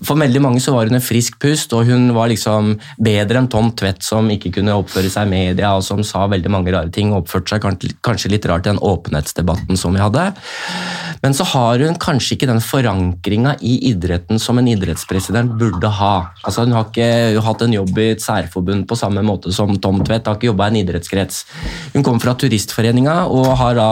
For 0.05 0.17
veldig 0.19 0.41
mange 0.41 0.62
så 0.63 0.73
var 0.73 0.89
hun 0.89 0.97
en 0.97 1.03
frisk 1.03 1.39
pust, 1.41 1.73
og 1.75 1.89
hun 1.89 2.10
var 2.15 2.32
liksom 2.32 2.75
bedre 2.97 3.41
enn 3.41 3.49
Tom 3.51 3.71
Tvedt, 3.77 4.03
som 4.05 4.29
ikke 4.32 4.53
kunne 4.60 4.77
oppføre 4.79 5.12
seg 5.12 5.27
i 5.27 5.34
media, 5.34 5.75
og 5.75 5.86
som 5.86 6.03
sa 6.05 6.25
veldig 6.32 6.53
mange 6.53 6.73
rare 6.75 6.91
ting, 6.93 7.13
og 7.13 7.25
oppførte 7.25 7.55
seg 7.55 7.95
kanskje 8.05 8.34
litt 8.34 8.47
rart 8.49 8.67
i 8.67 8.71
den 8.71 8.82
åpenhetsdebatten 8.82 9.79
som 9.79 9.95
vi 9.95 10.03
hadde. 10.03 10.29
Men 11.23 11.36
så 11.36 11.47
har 11.51 11.84
hun 11.84 11.97
kanskje 11.99 12.38
ikke 12.38 12.49
den 12.49 12.62
forankringa 12.63 13.55
i 13.65 13.75
idretten 13.91 14.39
som 14.41 14.60
en 14.60 14.69
idrettspresident 14.71 15.58
burde 15.60 15.91
ha. 15.99 16.13
Altså 16.43 16.65
Hun 16.65 16.77
har 16.77 16.88
ikke 16.88 17.43
hatt 17.45 17.65
en 17.65 17.75
jobb 17.75 17.99
i 17.99 18.12
et 18.13 18.23
særforbund 18.23 18.88
på 18.89 18.99
samme 18.99 19.23
måte 19.25 19.53
som 19.55 19.75
Tom 19.82 20.03
Tvedt, 20.05 20.27
har 20.27 20.39
ikke 20.39 20.51
jobba 20.51 20.69
i 20.69 20.75
en 20.75 20.82
idrettskrets. 20.84 21.43
Hun 21.95 22.05
kommer 22.05 22.23
fra 22.23 22.38
Turistforeninga 22.39 23.21
og 23.27 23.51
har 23.60 23.77
da 23.79 23.89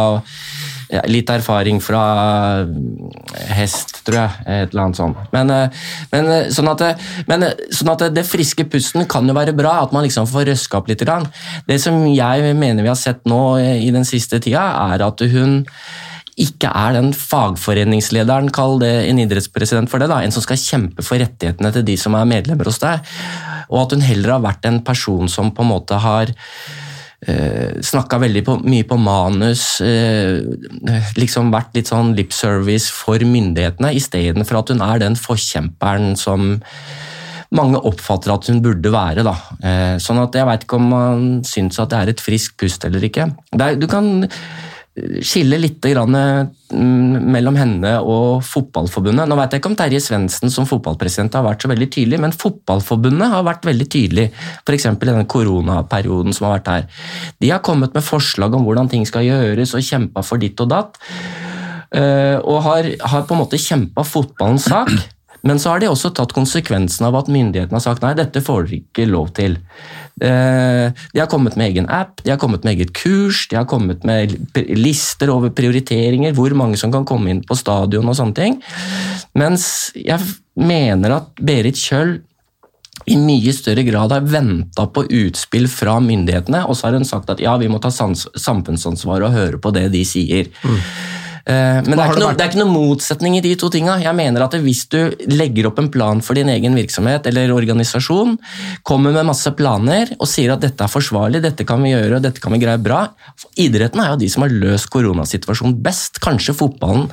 ja, 0.87 1.01
litt 1.11 1.29
erfaring 1.31 1.79
fra 1.83 2.01
hest, 3.51 4.01
tror 4.07 4.19
jeg. 4.21 4.43
Et 4.45 4.71
eller 4.71 4.85
annet 4.85 4.99
sånt. 4.99 5.19
Men, 5.33 5.51
eh, 5.51 5.85
men, 6.13 6.31
eh, 6.31 6.49
sånn, 6.53 6.69
at, 6.71 7.01
men 7.27 7.43
eh, 7.43 7.65
sånn, 7.75 7.91
at, 7.91 8.07
det 8.15 8.23
friske 8.27 8.67
pusten 8.71 9.07
kan 9.09 9.27
jo 9.27 9.35
være 9.35 9.55
bra, 9.57 9.81
at 9.83 9.95
man 9.95 10.07
liksom 10.07 10.29
får 10.29 10.47
røska 10.51 10.79
opp 10.79 10.91
litt. 10.91 11.03
Det 11.67 11.79
som 11.81 12.05
jeg 12.07 12.55
mener 12.55 12.83
vi 12.83 12.91
har 12.91 12.99
sett 12.99 13.25
nå 13.27 13.41
i 13.59 13.91
den 13.91 14.07
siste 14.07 14.39
tida, 14.43 14.63
er 14.93 15.03
at 15.05 15.23
hun 15.27 15.63
ikke 16.37 16.69
er 16.69 16.93
den 16.99 17.11
fagforeningslederen, 17.17 18.51
kall 18.53 18.77
det 18.81 18.93
en 19.07 19.21
idrettspresident 19.23 19.89
for 19.89 20.01
det, 20.01 20.09
da, 20.11 20.19
en 20.21 20.33
som 20.33 20.43
skal 20.45 20.59
kjempe 20.61 21.05
for 21.05 21.17
rettighetene 21.21 21.71
til 21.73 21.85
de 21.87 21.95
som 21.97 22.17
er 22.17 22.29
medlemmer 22.29 22.69
hos 22.69 22.77
deg. 22.83 23.01
Og 23.71 23.81
at 23.83 23.95
hun 23.95 24.05
heller 24.05 24.35
har 24.35 24.43
vært 24.45 24.67
en 24.69 24.83
person 24.85 25.31
som 25.31 25.49
på 25.55 25.65
en 25.65 25.71
måte 25.71 25.97
har 26.03 26.29
eh, 27.25 27.81
snakka 27.81 28.21
veldig 28.21 28.45
på, 28.45 28.59
mye 28.69 28.85
på 28.87 28.99
manus, 29.01 29.65
eh, 29.81 30.37
liksom 31.17 31.49
vært 31.55 31.73
litt 31.79 31.89
sånn 31.89 32.13
lip 32.17 32.35
service 32.37 32.93
for 32.93 33.17
myndighetene, 33.17 33.95
istedenfor 33.97 34.61
at 34.61 34.73
hun 34.75 34.85
er 34.85 35.03
den 35.07 35.17
forkjemperen 35.19 36.13
som 36.21 36.53
mange 37.57 37.79
oppfatter 37.87 38.33
at 38.33 38.47
hun 38.51 38.61
burde 38.61 38.91
være. 38.93 39.25
Da. 39.25 39.35
Eh, 39.63 39.97
sånn 40.03 40.21
at 40.21 40.35
Jeg 40.35 40.47
vet 40.49 40.65
ikke 40.65 40.77
om 40.77 40.89
man 40.91 41.27
syns 41.47 41.79
at 41.79 41.89
det 41.93 41.99
er 41.99 42.13
et 42.13 42.23
friskt 42.23 42.57
pust 42.59 42.85
eller 42.85 43.03
ikke. 43.03 43.31
Er, 43.57 43.77
du 43.79 43.87
kan 43.89 44.27
skille 45.25 45.59
litt 45.61 45.83
mm, 45.85 47.17
mellom 47.29 47.57
henne 47.59 47.93
og 48.01 48.43
Fotballforbundet. 48.45 49.27
Nå 49.29 49.37
vet 49.39 49.53
jeg 49.53 49.61
ikke 49.61 49.71
om 49.71 49.77
Terje 49.77 50.01
Svendsen 50.03 50.53
som 50.53 50.67
fotballpresident 50.69 51.37
har 51.37 51.45
vært 51.45 51.63
så 51.63 51.71
veldig 51.71 51.89
tydelig, 51.93 52.19
men 52.23 52.35
Fotballforbundet 52.35 53.33
har 53.33 53.45
vært 53.47 53.67
veldig 53.69 53.87
tydelig, 53.93 54.27
f.eks. 54.63 54.87
i 54.89 55.09
denne 55.09 55.27
koronaperioden 55.29 56.35
som 56.35 56.47
har 56.47 56.57
vært 56.57 56.71
her. 56.73 57.03
De 57.43 57.51
har 57.53 57.63
kommet 57.65 57.93
med 57.97 58.05
forslag 58.05 58.55
om 58.57 58.65
hvordan 58.67 58.89
ting 58.91 59.05
skal 59.09 59.27
gjøres 59.27 59.75
og 59.77 59.85
kjempa 59.85 60.25
for 60.25 60.41
ditt 60.41 60.65
og 60.65 60.71
datt. 60.73 60.97
Eh, 61.95 62.37
og 62.41 62.63
har, 62.65 62.89
har 62.99 63.27
på 63.27 63.35
en 63.35 63.43
måte 63.45 63.61
kjempa 63.61 64.03
fotballens 64.07 64.67
sak. 64.67 64.91
Men 65.41 65.59
så 65.61 65.73
har 65.73 65.83
de 65.83 65.89
også 65.91 66.11
tatt 66.15 66.33
konsekvensen 66.35 67.05
av 67.07 67.17
at 67.19 67.31
myndighetene 67.31 67.77
har 67.77 67.83
sagt 67.83 68.03
nei, 68.05 68.15
dette 68.17 68.43
får 68.43 68.67
dere 68.67 68.79
ikke 68.81 69.07
lov 69.09 69.31
til. 69.37 69.57
Eh, 70.17 70.87
de 71.13 71.21
har 71.21 71.29
kommet 71.29 71.57
med 71.59 71.69
egen 71.69 71.89
app, 71.93 72.23
de 72.23 72.33
har 72.33 72.39
kommet 72.41 72.65
med 72.65 72.77
eget 72.77 72.93
kurs, 72.97 73.45
de 73.51 73.59
har 73.59 73.67
kommet 73.69 74.05
med 74.07 74.33
lister 74.73 75.29
over 75.33 75.53
prioriteringer, 75.53 76.33
hvor 76.37 76.55
mange 76.57 76.79
som 76.79 76.93
kan 76.93 77.05
komme 77.07 77.31
inn 77.33 77.43
på 77.45 77.57
stadion 77.57 78.09
og 78.09 78.17
sånne 78.17 78.37
ting. 78.37 78.57
Mens 79.37 79.91
jeg 79.93 80.23
mener 80.57 81.19
at 81.19 81.29
Berit 81.37 81.77
Kjøll 81.77 82.17
i 83.07 83.15
mye 83.21 83.53
større 83.53 83.85
grad 83.87 84.11
har 84.11 84.25
venta 84.25 84.87
på 84.91 85.05
utspill 85.05 85.69
fra 85.71 85.99
myndighetene, 86.03 86.65
og 86.65 86.75
så 86.75 86.89
har 86.89 86.97
hun 86.97 87.07
sagt 87.07 87.29
at 87.31 87.43
ja, 87.43 87.53
vi 87.61 87.69
må 87.71 87.79
ta 87.83 87.91
samfunnsansvar 87.93 89.23
og 89.27 89.35
høre 89.35 89.61
på 89.61 89.71
det 89.75 89.85
de 89.93 90.01
sier. 90.07 90.49
Mm. 90.65 90.81
Eh, 91.47 91.79
men 91.85 91.95
det 91.95 92.03
er, 92.03 92.17
noe, 92.19 92.33
det 92.35 92.43
er, 92.43 92.49
ikke 92.51 92.59
noe, 92.59 92.73
motsetning 92.73 93.37
i 93.37 93.43
de 93.43 93.53
to 93.59 93.69
tinga. 93.71 93.95
Jeg 94.03 94.15
mener 94.17 94.43
at 94.43 94.55
Hvis 94.59 94.83
du 94.91 94.99
legger 95.31 95.69
opp 95.69 95.79
en 95.79 95.89
plan 95.93 96.19
for 96.23 96.35
din 96.35 96.51
egen 96.51 96.75
virksomhet 96.75 97.29
eller 97.29 97.53
organisasjon, 97.55 98.35
kommer 98.87 99.15
med 99.15 99.29
masse 99.29 99.51
planer 99.55 100.11
og 100.17 100.27
sier 100.27 100.51
at 100.55 100.65
dette 100.65 100.83
er 100.83 100.91
forsvarlig, 100.91 101.43
dette 101.45 101.67
kan 101.67 101.79
vi 101.83 101.93
gjøre 101.93 102.19
dette 102.23 102.43
kan 102.43 102.55
vi 102.55 102.61
greie 102.61 102.81
bra 102.81 103.05
Idretten 103.59 104.01
er 104.03 104.11
jo 104.11 104.19
de 104.19 104.27
som 104.31 104.43
har 104.43 104.51
løst 104.51 104.89
koronasituasjonen 104.91 105.77
best. 105.83 106.19
Kanskje 106.23 106.55
fotballen 106.57 107.07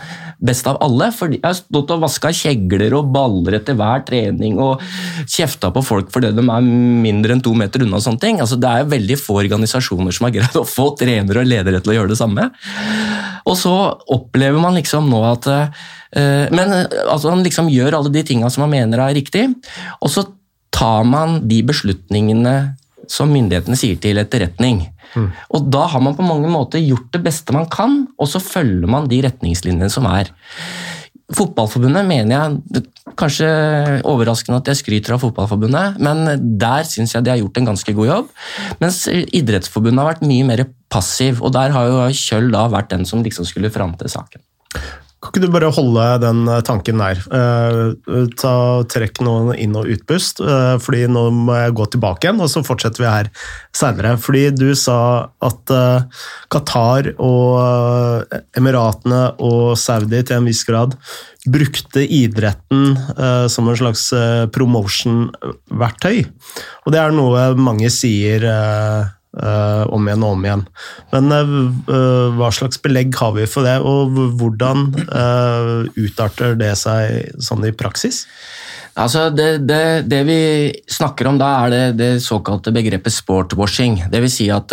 best 0.45 0.69
av 0.71 0.79
alle. 0.85 1.11
for 1.13 1.33
Jeg 1.33 1.43
har 1.43 1.57
stått 1.57 1.93
og 1.95 2.05
vaska 2.05 2.33
kjegler 2.35 2.95
og 2.99 3.11
baller 3.15 3.59
etter 3.59 3.77
hver 3.79 4.05
trening 4.07 4.61
og 4.63 4.83
kjefta 5.25 5.73
på 5.75 5.83
folk 5.85 6.13
fordi 6.15 6.33
de 6.37 6.45
er 6.45 6.69
mindre 7.05 7.37
enn 7.37 7.43
to 7.45 7.55
meter 7.59 7.85
unna. 7.85 7.99
og 7.99 8.07
sånne 8.07 8.23
ting. 8.23 8.41
Altså, 8.45 8.61
det 8.61 8.71
er 8.71 8.93
veldig 8.93 9.19
få 9.21 9.41
organisasjoner 9.45 10.15
som 10.15 10.29
har 10.29 10.37
greid 10.37 10.61
å 10.61 10.67
få 10.69 10.91
trenere 11.01 11.43
og 11.43 11.51
ledere 11.51 11.81
til 11.81 11.95
å 11.95 11.99
gjøre 11.99 12.13
det 12.13 12.21
samme. 12.21 12.49
Og 13.45 13.59
så 13.61 13.75
opplever 14.13 14.61
man 14.61 14.77
liksom 14.79 15.11
nå 15.13 15.21
at 15.29 15.51
uh, 15.51 16.47
Men 16.55 16.73
altså, 17.09 17.33
han 17.33 17.45
liksom 17.45 17.69
gjør 17.73 17.99
alle 17.99 18.13
de 18.15 18.23
tinga 18.27 18.51
som 18.53 18.65
han 18.65 18.73
mener 18.73 19.03
er 19.03 19.17
riktig, 19.17 19.49
og 20.01 20.13
så 20.13 20.29
tar 20.75 21.05
man 21.07 21.41
de 21.49 21.61
beslutningene 21.67 22.55
som 23.13 23.33
myndighetene 23.33 23.79
sier 23.79 24.01
til 24.03 24.21
etterretning. 24.23 24.85
Mm. 25.15 25.29
Og 25.57 25.69
da 25.73 25.85
har 25.93 26.03
man 26.03 26.17
på 26.19 26.27
mange 26.27 26.51
måter 26.51 26.83
gjort 26.83 27.13
det 27.15 27.23
beste 27.27 27.55
man 27.55 27.69
kan, 27.71 28.05
og 28.19 28.31
så 28.31 28.43
følger 28.43 28.91
man 28.91 29.09
de 29.11 29.23
retningslinjene 29.27 29.91
som 29.93 30.09
er. 30.11 30.33
Fotballforbundet 31.35 32.05
mener 32.07 32.35
jeg 32.37 32.85
Kanskje 33.15 33.47
overraskende 34.11 34.59
at 34.59 34.69
jeg 34.73 34.79
skryter 34.81 35.15
av 35.15 35.21
Fotballforbundet, 35.23 36.01
men 36.03 36.25
der 36.59 36.87
syns 36.89 37.13
jeg 37.15 37.23
de 37.23 37.31
har 37.31 37.39
gjort 37.39 37.61
en 37.61 37.69
ganske 37.69 37.95
god 37.95 38.09
jobb. 38.09 38.33
Mens 38.81 39.05
Idrettsforbundet 39.07 40.03
har 40.03 40.09
vært 40.09 40.25
mye 40.27 40.49
mer 40.49 40.65
passiv, 40.91 41.39
og 41.45 41.53
der 41.55 41.71
har 41.77 41.93
jo 41.93 42.01
Kjøll 42.11 42.51
da 42.51 42.65
vært 42.73 42.91
den 42.91 43.07
som 43.07 43.23
liksom 43.23 43.47
skulle 43.47 43.71
til 43.71 44.11
saken. 44.11 44.43
Kan 45.25 45.33
ikke 45.33 45.47
du 45.47 45.55
bare 45.55 45.71
holde 45.73 46.05
den 46.21 46.43
eh, 46.53 46.61
tanken 46.67 47.01
der? 47.01 47.21
Uh, 47.33 48.27
ta, 48.37 48.55
trekk 48.93 49.23
noen 49.25 49.55
inn- 49.57 49.77
og 49.79 49.89
utpust, 49.91 50.43
fordi 50.85 51.07
nå 51.11 51.23
må 51.33 51.57
jeg 51.57 51.75
gå 51.79 51.87
tilbake 51.95 52.27
igjen, 52.27 52.43
og 52.45 52.51
så 52.53 52.63
fortsetter 52.67 53.03
vi 53.03 53.09
her 53.09 53.31
senere. 53.75 54.15
Fordi 54.21 54.45
du 54.55 54.69
sa 54.79 54.99
at 55.45 55.73
Qatar 56.53 57.11
og 57.23 58.35
Emiratene 58.57 59.23
og 59.43 59.75
Saudi 59.81 60.21
til 60.23 60.39
en 60.39 60.49
viss 60.49 60.63
grad 60.69 60.97
brukte 61.45 62.05
idretten 62.05 62.95
som 63.53 63.69
en 63.69 63.81
slags 63.81 64.07
promotion-verktøy. 64.55 66.25
Og 66.85 66.95
det 66.95 67.03
er 67.03 67.17
noe 67.17 67.51
mange 67.59 67.91
sier 67.93 68.47
Uh, 69.35 69.83
om 69.91 70.05
igjen 70.07 70.23
og 70.23 70.37
om 70.37 70.45
igjen. 70.47 70.61
Men 71.11 71.33
uh, 71.35 72.29
hva 72.39 72.53
slags 72.55 72.79
belegg 72.79 73.17
har 73.19 73.33
vi 73.35 73.49
for 73.51 73.67
det, 73.67 73.81
og 73.83 74.15
hvordan 74.39 74.87
uh, 75.11 75.81
utarter 75.99 76.55
det 76.61 76.71
seg 76.79 77.35
sånn 77.43 77.67
i 77.67 77.75
praksis? 77.75 78.23
Altså 78.95 79.27
det, 79.35 79.65
det, 79.67 80.07
det, 80.07 80.21
vi 80.29 80.39
snakker 80.87 81.27
om 81.27 81.41
da, 81.41 81.51
er 81.65 81.73
det, 81.73 81.83
det 81.99 82.11
såkalte 82.23 82.71
begrepet 82.77 83.11
sportwashing. 83.11 84.05
Vil 84.13 84.31
si 84.31 84.47
at 84.55 84.71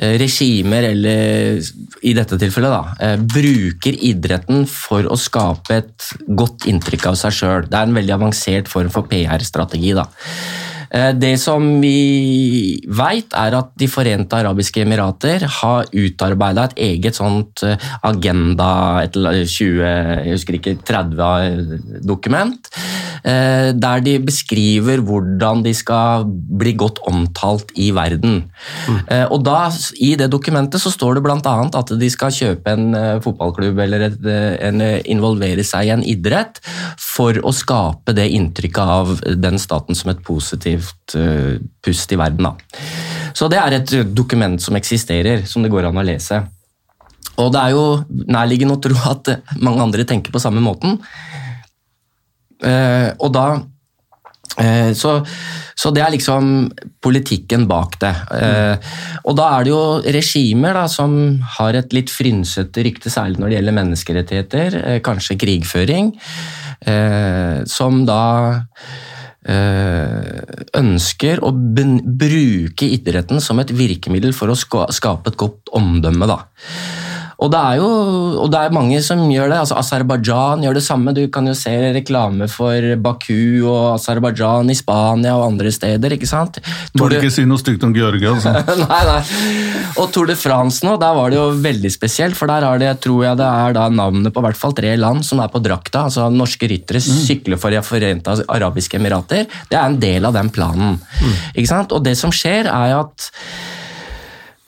regimer, 0.00 0.88
eller 0.88 1.60
i 2.08 2.14
dette 2.16 2.38
tilfellet, 2.40 2.72
da, 2.72 3.10
bruker 3.20 4.00
idretten 4.00 4.64
for 4.64 5.04
å 5.04 5.18
skape 5.20 5.76
et 5.76 6.08
godt 6.40 6.64
inntrykk 6.72 7.10
av 7.12 7.20
seg 7.20 7.36
sjøl. 7.36 7.68
Det 7.68 7.76
er 7.76 7.84
en 7.84 8.00
veldig 8.00 8.16
avansert 8.16 8.72
form 8.72 8.88
for 8.96 9.12
PR-strategi. 9.12 9.92
da. 10.00 10.08
Eh, 10.94 11.10
det 11.18 11.34
som 11.42 11.64
vi 11.82 12.78
veit, 12.86 13.34
er 13.34 13.56
at 13.58 13.72
De 13.78 13.88
forente 13.90 14.36
arabiske 14.38 14.84
emirater 14.84 15.42
har 15.60 15.88
utarbeida 15.90 16.68
et 16.68 16.78
eget 16.88 17.18
sånt 17.18 17.64
eh, 17.66 17.80
agenda, 18.06 19.02
et 19.02 19.16
20, 19.16 19.80
jeg 19.82 20.36
husker 20.36 20.58
ikke, 20.58 20.76
30-dokument, 20.86 22.70
eh, 23.26 23.72
der 23.74 24.04
de 24.04 24.18
beskriver 24.22 25.02
hvordan 25.04 25.64
de 25.66 25.74
skal 25.74 26.28
bli 26.28 26.76
godt 26.78 27.00
omtalt 27.10 27.74
i 27.74 27.90
verden. 27.94 28.44
Mm. 28.88 29.00
Og 29.34 29.42
da, 29.44 29.68
I 29.98 30.14
det 30.18 30.30
dokumentet 30.32 30.82
så 30.82 30.92
står 30.92 31.18
det 31.18 31.24
bl.a. 31.24 31.54
at 31.64 31.92
de 31.98 32.10
skal 32.12 32.34
kjøpe 32.34 32.74
en 32.74 32.94
fotballklubb 33.24 33.80
eller 33.84 34.06
et, 34.08 34.18
en, 34.68 34.82
involvere 35.10 35.64
seg 35.66 35.88
i 35.88 35.92
en 35.94 36.04
idrett 36.06 36.60
for 37.00 37.38
å 37.42 37.52
skape 37.54 38.14
det 38.16 38.28
inntrykket 38.36 38.94
av 38.96 39.14
den 39.40 39.58
staten 39.62 39.98
som 39.98 40.12
et 40.12 40.22
positivt 40.26 40.83
positivt 40.84 41.16
uh, 41.16 41.58
pust 41.82 42.12
i 42.12 42.18
verden. 42.18 42.48
Da. 42.48 42.54
Så 43.34 43.48
det 43.48 43.58
er 43.58 43.78
et 43.78 43.94
dokument 44.14 44.60
som 44.62 44.76
eksisterer, 44.76 45.44
som 45.46 45.62
det 45.62 45.72
går 45.72 45.88
an 45.88 45.98
å 45.98 46.06
lese. 46.06 46.42
Og 47.40 47.50
det 47.52 47.60
er 47.60 47.74
jo 47.74 47.84
nærliggende 48.30 48.76
å 48.76 48.82
tro 48.82 48.94
at 49.10 49.32
mange 49.58 49.82
andre 49.82 50.04
tenker 50.06 50.30
på 50.30 50.42
samme 50.42 50.62
måten. 50.62 51.00
Og 53.18 53.30
da 53.34 53.46
så, 54.94 55.16
så, 55.74 55.90
det 55.90 56.04
er 56.04 56.12
liksom 56.14 56.52
politikken 57.02 57.64
bak 57.66 57.96
det. 58.04 58.12
Mm. 58.30 58.84
Og 59.26 59.34
da 59.34 59.48
er 59.56 59.66
det 59.66 59.72
jo 59.72 59.80
regimer 60.14 60.78
da, 60.78 60.84
som 60.86 61.16
har 61.56 61.74
et 61.74 61.96
litt 61.96 62.12
frynsete 62.14 62.84
rykte, 62.86 63.10
særlig 63.10 63.42
når 63.42 63.50
det 63.50 63.58
gjelder 63.58 63.76
menneskerettigheter, 63.80 64.78
kanskje 65.04 65.40
krigføring, 65.42 66.12
som 67.74 68.04
da 68.06 68.22
Eh, 68.54 69.13
ønsker 69.44 71.42
å 71.44 71.50
bruke 71.52 72.88
idretten 72.88 73.42
som 73.44 73.60
et 73.60 73.72
virkemiddel 73.76 74.32
for 74.36 74.48
å 74.48 74.56
skape 74.56 75.32
et 75.32 75.40
godt 75.40 75.68
omdømme. 75.76 76.28
Da. 76.30 76.38
Og 77.44 77.50
det 77.52 77.60
er 77.60 77.80
jo 77.82 77.88
og 78.40 78.50
det 78.52 78.60
er 78.60 78.74
mange 78.74 78.98
som 79.04 79.20
gjør 79.30 79.50
det. 79.52 79.58
altså 79.62 79.76
Aserbajdsjan 79.78 80.64
gjør 80.64 80.78
det 80.78 80.84
samme. 80.84 81.14
Du 81.16 81.22
kan 81.32 81.46
jo 81.48 81.54
se 81.56 81.72
reklame 81.94 82.48
for 82.50 82.94
Baku 83.04 83.64
og 83.68 83.94
Aserbajdsjan 83.94 84.72
i 84.72 84.76
Spania 84.78 85.34
og 85.38 85.46
andre 85.52 85.72
steder. 85.74 86.16
ikke 86.16 86.28
sant? 86.28 86.60
Må 86.98 87.08
du 87.08 87.18
ikke 87.18 87.32
si 87.32 87.44
noe 87.48 87.60
stygt 87.60 87.84
om 87.86 87.94
Georgia, 87.96 88.34
altså. 88.34 88.54
nei, 88.84 89.02
nei. 89.10 89.20
Og 90.00 90.10
Tour 90.14 90.28
de 90.30 90.36
France 90.38 90.86
nå, 90.86 90.96
der 91.00 91.14
var 91.16 91.32
det 91.32 91.38
jo 91.38 91.46
veldig 91.64 91.92
spesielt. 91.92 92.38
For 92.38 92.50
der 92.50 92.66
har 92.66 92.80
det, 92.80 92.92
tror 93.04 93.28
jeg 93.28 93.40
det 93.40 93.48
er 93.48 93.76
da 93.76 93.86
navnet 93.92 94.34
på 94.34 94.44
hvert 94.44 94.58
fall 94.58 94.76
tre 94.76 94.94
land 95.00 95.24
som 95.26 95.42
er 95.44 95.52
på 95.52 95.62
drakta. 95.64 96.06
altså 96.08 96.30
Norske 96.32 96.68
ryttere 96.70 97.02
mm. 97.02 97.22
sykler 97.28 97.60
for 97.60 97.74
De 97.74 97.84
Forente 97.84 98.40
arabiske 98.48 98.98
emirater. 99.00 99.48
Det 99.70 99.78
er 99.78 99.86
en 99.86 100.00
del 100.00 100.28
av 100.28 100.36
den 100.36 100.50
planen. 100.54 100.98
Mm. 100.98 101.38
ikke 101.54 101.70
sant? 101.70 101.94
Og 101.94 102.04
det 102.04 102.16
som 102.20 102.32
skjer, 102.34 102.70
er 102.70 102.98
at 103.02 103.30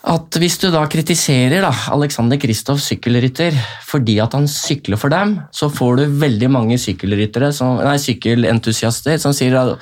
at 0.06 0.36
hvis 0.38 0.54
du 0.62 0.68
da 0.70 0.84
kritiserer 0.90 1.64
da, 1.64 1.72
Alexander 1.94 2.38
Kristoff 2.38 2.78
sykkelrytter 2.84 3.56
fordi 3.86 4.18
at 4.22 4.36
han 4.36 4.46
sykler 4.50 4.98
for 5.00 5.10
dem, 5.10 5.32
så 5.54 5.66
får 5.72 5.98
du 5.98 6.18
veldig 6.20 6.50
mange 6.52 6.76
sykkelryttere, 6.78 7.48
som, 7.54 7.80
nei, 7.82 7.96
sykkelentusiaster 8.02 9.18
som 9.22 9.34
sier 9.34 9.56
at 9.58 9.72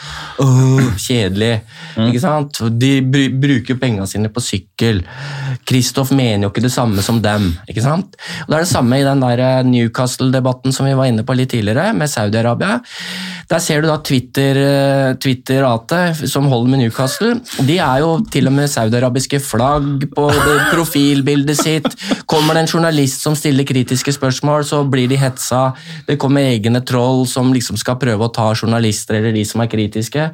åh, 0.40 0.94
kjedelig. 1.00 1.58
Mm. 1.96 2.06
ikke 2.08 2.22
sant? 2.22 2.60
De 2.80 2.92
bruker 3.04 3.78
pengene 3.80 4.08
sine 4.08 4.30
på 4.32 4.42
sykkel. 4.44 5.02
Kristoff 5.68 6.12
mener 6.16 6.46
jo 6.46 6.52
ikke 6.52 6.64
det 6.66 6.72
samme 6.72 7.04
som 7.04 7.20
dem. 7.24 7.50
ikke 7.68 7.84
sant? 7.84 8.16
Og 8.44 8.52
Det 8.52 8.58
er 8.58 8.64
det 8.64 8.72
samme 8.72 9.00
i 9.00 9.06
den 9.06 9.24
der 9.24 9.44
eh, 9.44 9.66
Newcastle-debatten 9.68 10.72
som 10.76 10.88
vi 10.88 10.96
var 10.96 11.10
inne 11.10 11.26
på 11.26 11.36
litt 11.36 11.52
tidligere, 11.52 11.92
med 11.96 12.12
Saudi-Arabia. 12.12 12.78
Der 13.50 13.60
ser 13.60 13.84
du 13.84 13.90
da 13.90 13.98
Twitter-ratet 14.00 15.20
Twitter 15.20 16.28
som 16.30 16.48
holder 16.48 16.72
med 16.72 16.84
Newcastle. 16.84 17.34
De 17.66 17.78
er 17.82 18.00
jo 18.04 18.16
til 18.32 18.48
og 18.48 18.56
med 18.56 18.70
saudiarabiske 18.72 19.40
flagg 19.44 20.08
på 20.16 20.28
profilbildet 20.72 21.60
sitt. 21.60 21.88
Kommer 22.30 22.56
det 22.56 22.64
en 22.64 22.72
journalist 22.76 23.24
som 23.24 23.36
stiller 23.38 23.66
kritiske 23.68 24.14
spørsmål, 24.16 24.64
så 24.66 24.82
blir 24.88 25.08
de 25.10 25.18
hetsa. 25.20 25.72
Det 26.08 26.18
kommer 26.20 26.46
egne 26.54 26.82
troll 26.86 27.24
som 27.30 27.52
liksom 27.54 27.78
skal 27.80 27.98
prøve 28.00 28.26
å 28.26 28.32
ta 28.34 28.50
journalister 28.54 29.18
eller 29.18 29.34
de 29.34 29.44
som 29.48 29.62
er 29.64 29.70
kritiske. 29.72 30.28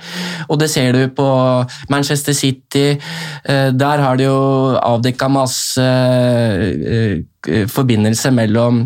Og 0.48 0.60
det 0.60 0.70
ser 0.72 0.96
du 0.96 1.04
på 1.16 1.28
Manchester 1.92 2.36
City. 2.36 2.86
Eh, 3.44 3.68
der 3.72 4.04
har 4.04 4.20
de 4.20 4.28
jo 4.28 4.40
avdekka 4.80 5.30
masse 5.32 5.84
eh, 5.84 7.20
forbindelse 7.48 8.31
mellom 8.37 8.83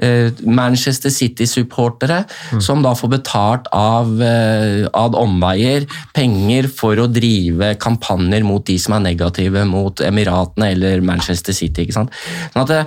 eh, 0.00 0.32
Manchester 0.46 1.12
City-supportere, 1.12 2.22
mm. 2.52 2.60
som 2.64 2.82
da 2.84 2.94
får 2.96 3.12
betalt 3.12 3.68
av 3.76 4.22
eh, 4.24 4.86
ad 4.96 5.16
omveier 5.18 5.84
penger 6.16 6.70
for 6.72 7.00
å 7.00 7.08
drive 7.10 7.74
kampanjer 7.82 8.46
mot 8.46 8.64
de 8.66 8.78
som 8.80 8.96
er 8.96 9.04
negative 9.10 9.66
mot 9.68 10.00
Emiratene 10.04 10.72
eller 10.74 11.04
Manchester 11.04 11.56
City. 11.56 11.84
ikke 11.84 11.98
sant? 11.98 12.16
Sånn 12.54 12.70
det, 12.70 12.80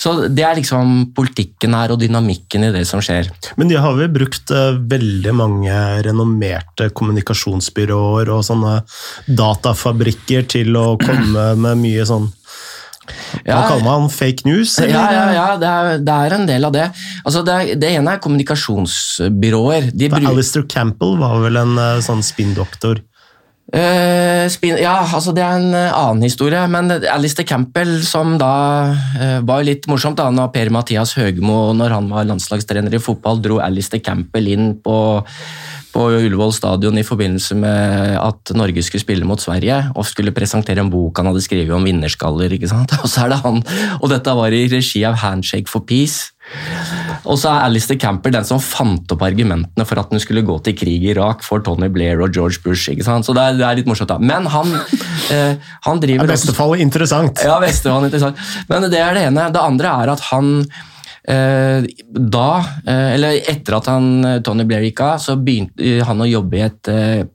så 0.00 0.14
det 0.32 0.44
er 0.46 0.58
liksom 0.58 1.12
politikken 1.14 1.76
her 1.76 1.94
og 1.94 2.00
dynamikken 2.02 2.66
i 2.66 2.72
det 2.74 2.86
som 2.88 3.02
skjer. 3.04 3.30
Men 3.60 3.70
de 3.70 3.78
har 3.78 3.94
vel 3.98 4.10
brukt 4.12 4.50
veldig 4.50 5.36
mange 5.36 5.78
renommerte 6.06 6.88
kommunikasjonsbyråer 6.96 8.32
og 8.32 8.44
sånne 8.46 8.80
datafabrikker 9.28 10.48
til 10.50 10.74
å 10.80 10.86
komme 11.00 11.50
med 11.60 11.82
mye 11.84 12.06
sånn 12.08 12.30
hva 13.46 13.60
kaller 13.68 13.84
man 13.86 14.08
fake 14.12 14.46
news? 14.48 14.76
Eller? 14.80 14.94
Ja, 14.94 15.04
ja, 15.14 15.26
ja 15.36 15.46
det, 15.60 15.68
er, 15.68 16.02
det, 16.04 16.16
er, 16.16 16.36
en 16.36 16.48
del 16.48 16.68
av 16.68 16.74
det. 16.74 16.88
Altså, 17.24 17.44
det, 17.46 17.58
det 17.80 17.92
ene 17.96 18.16
er 18.16 18.24
kommunikasjonsbyråer. 18.24 19.92
Alistair 20.20 20.66
Campbell 20.70 21.16
var 21.20 21.38
vel 21.44 21.60
en 21.60 21.78
eh, 21.80 22.02
sånn 22.04 22.24
spinndoktor? 22.26 23.02
Uh, 23.70 24.50
spin, 24.50 24.74
ja, 24.82 24.96
altså 25.06 25.30
det 25.30 25.44
er 25.46 25.60
en 25.60 25.74
uh, 25.76 25.92
annen 25.94 26.24
historie. 26.26 26.58
Men 26.72 26.90
Alistair 27.06 27.46
Campbell, 27.46 28.00
som 28.02 28.34
da 28.40 28.54
uh, 28.90 29.38
var 29.46 29.62
litt 29.66 29.86
morsomt 29.90 30.18
da 30.18 30.26
når 30.34 30.50
Per-Mathias 30.56 31.14
Høgmo, 31.18 31.70
når 31.78 31.94
han 31.94 32.08
var 32.10 32.26
landslagstrener 32.26 32.98
i 32.98 33.02
fotball, 33.02 33.38
dro 33.44 33.60
Alistair 33.62 34.02
Campbell 34.02 34.50
inn 34.50 34.72
på 34.82 34.96
på 35.94 36.06
Ullevål 36.16 36.52
stadion 36.54 36.98
i 37.00 37.06
forbindelse 37.06 37.56
med 37.58 38.16
at 38.20 38.52
Norge 38.56 38.84
skulle 38.86 39.02
spille 39.02 39.26
mot 39.28 39.40
Sverige 39.42 39.82
og 39.94 40.06
skulle 40.08 40.34
presentere 40.34 40.82
en 40.82 40.92
bok 40.92 41.18
han 41.20 41.30
hadde 41.30 41.44
skrevet 41.44 41.74
om 41.76 41.86
vinnerskaller. 41.86 42.52
ikke 42.56 42.70
sant? 42.70 42.94
Og 43.02 43.10
så 43.10 43.24
er 43.24 43.34
det 43.34 43.40
han, 43.44 43.62
og 44.00 44.10
dette 44.12 44.34
var 44.36 44.54
i 44.54 44.66
regi 44.70 45.02
av 45.06 45.18
Handshake 45.22 45.70
for 45.70 45.84
Peace. 45.86 46.30
Og 47.28 47.36
så 47.38 47.50
er 47.52 47.66
Alistair 47.68 47.98
Camper 48.00 48.32
den 48.34 48.46
som 48.48 48.60
fant 48.62 49.12
opp 49.12 49.22
argumentene 49.22 49.86
for 49.86 50.00
at 50.00 50.10
hun 50.10 50.22
skulle 50.22 50.42
gå 50.46 50.56
til 50.66 50.76
krig 50.78 51.04
i 51.04 51.12
Irak 51.12 51.44
for 51.46 51.62
Tony 51.64 51.90
Blair 51.92 52.22
og 52.24 52.34
George 52.34 52.62
Bush. 52.64 52.90
ikke 52.90 53.06
sant? 53.06 53.26
Så 53.26 53.34
det 53.36 53.44
er, 53.44 53.58
det 53.60 53.66
er 53.66 53.80
litt 53.80 53.90
morsomt, 53.90 54.10
da. 54.10 54.18
Men 54.18 54.48
han, 54.50 54.72
eh, 55.34 55.72
han 55.86 56.02
driver 56.02 56.26
I 56.26 56.32
beste 56.32 56.56
fall 56.56 56.76
interessant. 56.80 57.44
Ja, 57.46 57.60
beste 57.62 57.92
fall 57.92 58.08
interessant. 58.08 58.40
Men 58.70 58.88
det 58.90 59.02
er 59.02 59.16
det 59.16 59.26
ene. 59.30 59.50
Det 59.54 59.62
andre 59.62 59.94
er 60.02 60.14
at 60.16 60.24
han 60.32 60.54
da, 61.28 62.48
eh, 62.86 63.14
eller 63.14 63.40
etter 63.50 63.76
at 63.76 63.86
han, 63.86 64.24
eh, 64.24 64.40
Tony 64.40 64.64
Blair 64.64 64.82
gikk 64.86 65.02
av, 65.04 65.18
så 65.20 65.36
begynte 65.36 66.04
han 66.06 66.18
å 66.18 66.28
jobbe 66.28 66.56
i 66.56 66.64
et 66.64 66.82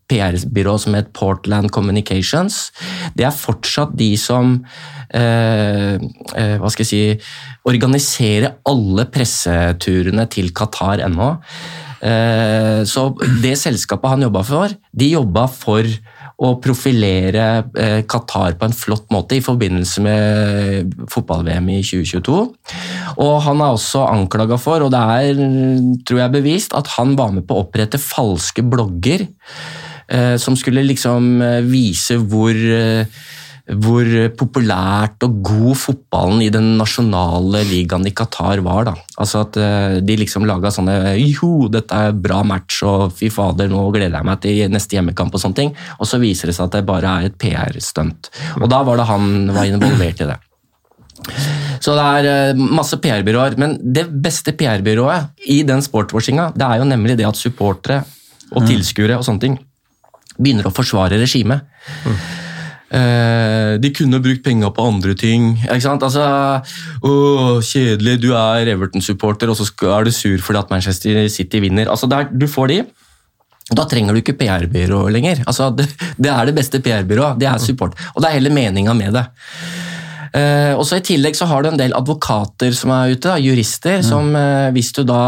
PR-byrå 0.10 0.80
som 0.80 0.94
het 0.98 1.14
Portland 1.14 1.72
Communications. 1.72 2.72
Det 3.16 3.26
er 3.26 3.32
fortsatt 3.32 3.96
de 3.96 4.16
som 4.18 4.66
hva 5.16 6.68
skal 6.68 6.84
jeg 6.84 6.90
si, 6.90 7.20
organiserer 7.70 8.58
alle 8.68 9.06
presseturene 9.06 10.26
til 10.28 10.50
Qatar 10.52 11.00
ennå. 11.06 11.30
Så 12.02 13.04
det 13.40 13.54
selskapet 13.62 14.12
han 14.12 14.26
jobba 14.26 14.44
for, 14.44 14.76
de 14.92 15.12
jobba 15.14 15.46
for 15.48 15.88
å 16.36 16.52
profilere 16.60 17.46
eh, 17.80 18.02
Qatar 18.10 18.58
på 18.60 18.68
en 18.68 18.76
flott 18.76 19.08
måte 19.14 19.38
i 19.38 19.44
forbindelse 19.44 20.04
med 20.04 20.96
fotball-VM 21.12 21.70
i 21.78 21.80
2022. 21.80 22.40
Og 23.24 23.36
han 23.46 23.64
er 23.64 23.76
også 23.78 24.04
anklaga 24.10 24.60
for, 24.60 24.84
og 24.84 24.92
det 24.92 25.04
er 25.16 25.40
tror 26.08 26.22
jeg 26.26 26.36
bevist, 26.36 26.76
at 26.76 26.92
han 26.98 27.16
var 27.20 27.32
med 27.36 27.48
på 27.48 27.56
å 27.56 27.64
opprette 27.64 28.02
falske 28.02 28.66
blogger 28.68 29.28
eh, 30.12 30.36
som 30.42 30.60
skulle 30.60 30.84
liksom 30.84 31.40
eh, 31.40 31.62
vise 31.64 32.20
hvor 32.20 32.60
hvor 33.66 34.10
populært 34.38 35.24
og 35.26 35.40
god 35.46 35.78
fotballen 35.82 36.44
i 36.46 36.52
den 36.54 36.76
nasjonale 36.78 37.64
ligaen 37.66 38.06
i 38.06 38.14
Qatar 38.14 38.62
var. 38.66 38.86
da. 38.92 38.94
Altså 39.18 39.42
at 39.42 39.58
eh, 39.58 39.98
De 40.06 40.18
liksom 40.22 40.46
laga 40.46 40.70
sånne 40.74 41.16
Jo, 41.18 41.66
dette 41.74 41.98
er 41.98 42.14
bra 42.14 42.44
match, 42.46 42.84
og 42.86 43.16
fy 43.18 43.32
fader, 43.34 43.72
nå 43.72 43.88
gleder 43.96 44.20
jeg 44.20 44.30
meg 44.30 44.42
til 44.44 44.62
neste 44.74 45.00
hjemmekamp. 45.00 45.34
Og 45.34 45.42
sånne 45.42 45.58
ting. 45.62 45.74
Og 45.98 46.10
så 46.10 46.22
viser 46.22 46.52
det 46.52 46.58
seg 46.58 46.70
at 46.70 46.78
det 46.78 46.86
bare 46.86 47.18
er 47.18 47.32
et 47.32 47.40
PR-stunt. 47.42 48.30
Og 48.62 48.70
da 48.70 48.84
var 48.86 49.02
det 49.02 49.10
han 49.10 49.50
var 49.56 49.66
involvert 49.66 50.22
i 50.22 50.30
det. 50.30 50.38
Så 51.82 51.98
det 51.98 52.06
er 52.06 52.30
eh, 52.30 52.64
masse 52.78 53.02
PR-byråer. 53.02 53.58
Men 53.62 53.78
det 53.82 54.06
beste 54.14 54.54
PR-byrået 54.54 55.50
i 55.50 55.64
den 55.66 55.82
sportswashinga, 55.82 56.52
det 56.54 56.70
er 56.70 56.84
jo 56.84 56.90
nemlig 56.94 57.18
det 57.18 57.26
at 57.26 57.42
supportere 57.42 58.04
og 58.54 58.68
tilskuere 58.70 59.18
og 59.18 59.26
sånne 59.26 59.42
ting, 59.42 59.62
begynner 60.38 60.70
å 60.70 60.76
forsvare 60.76 61.18
regimet. 61.18 61.66
Eh, 62.96 63.76
de 63.82 63.92
kunne 63.96 64.22
brukt 64.24 64.44
penga 64.46 64.70
på 64.72 64.86
andre 64.88 65.16
ting. 65.20 65.56
ikke 65.66 65.84
sant? 65.84 66.04
Altså, 66.06 66.26
å, 67.04 67.16
Kjedelig, 67.66 68.20
du 68.24 68.30
er 68.38 68.72
Everton-supporter, 68.76 69.52
og 69.52 69.60
så 69.60 69.68
er 69.98 70.08
du 70.08 70.14
sur 70.16 70.38
fordi 70.44 70.62
at 70.62 70.72
Manchester 70.72 71.26
City 71.32 71.64
vinner. 71.64 71.92
Altså, 71.92 72.08
der, 72.12 72.30
Du 72.32 72.48
får 72.48 72.72
de. 72.72 72.84
Da 73.76 73.88
trenger 73.90 74.14
du 74.14 74.22
ikke 74.22 74.38
PR-byrå 74.38 75.08
lenger. 75.10 75.42
Altså, 75.50 75.72
det, 75.74 75.90
det 76.22 76.30
er 76.32 76.46
det 76.46 76.56
beste 76.56 76.80
PR-byrået. 76.86 77.40
Det 77.42 77.50
er 77.50 77.58
support. 77.58 77.98
Og 78.14 78.22
det 78.22 78.30
er 78.30 78.38
hele 78.38 78.54
meninga 78.54 78.94
med 78.94 79.18
det. 79.18 79.26
Eh, 80.36 80.74
også 80.76 81.00
I 81.00 81.06
tillegg 81.06 81.38
så 81.38 81.48
har 81.48 81.64
du 81.64 81.70
en 81.70 81.80
del 81.80 81.96
advokater 81.96 82.74
som 82.76 82.92
er 82.92 83.14
ute, 83.14 83.30
da, 83.30 83.38
jurister, 83.40 84.02
som 84.04 84.34
uh, 84.36 84.68
hvis 84.76 84.92
du 84.98 85.04
da 85.08 85.22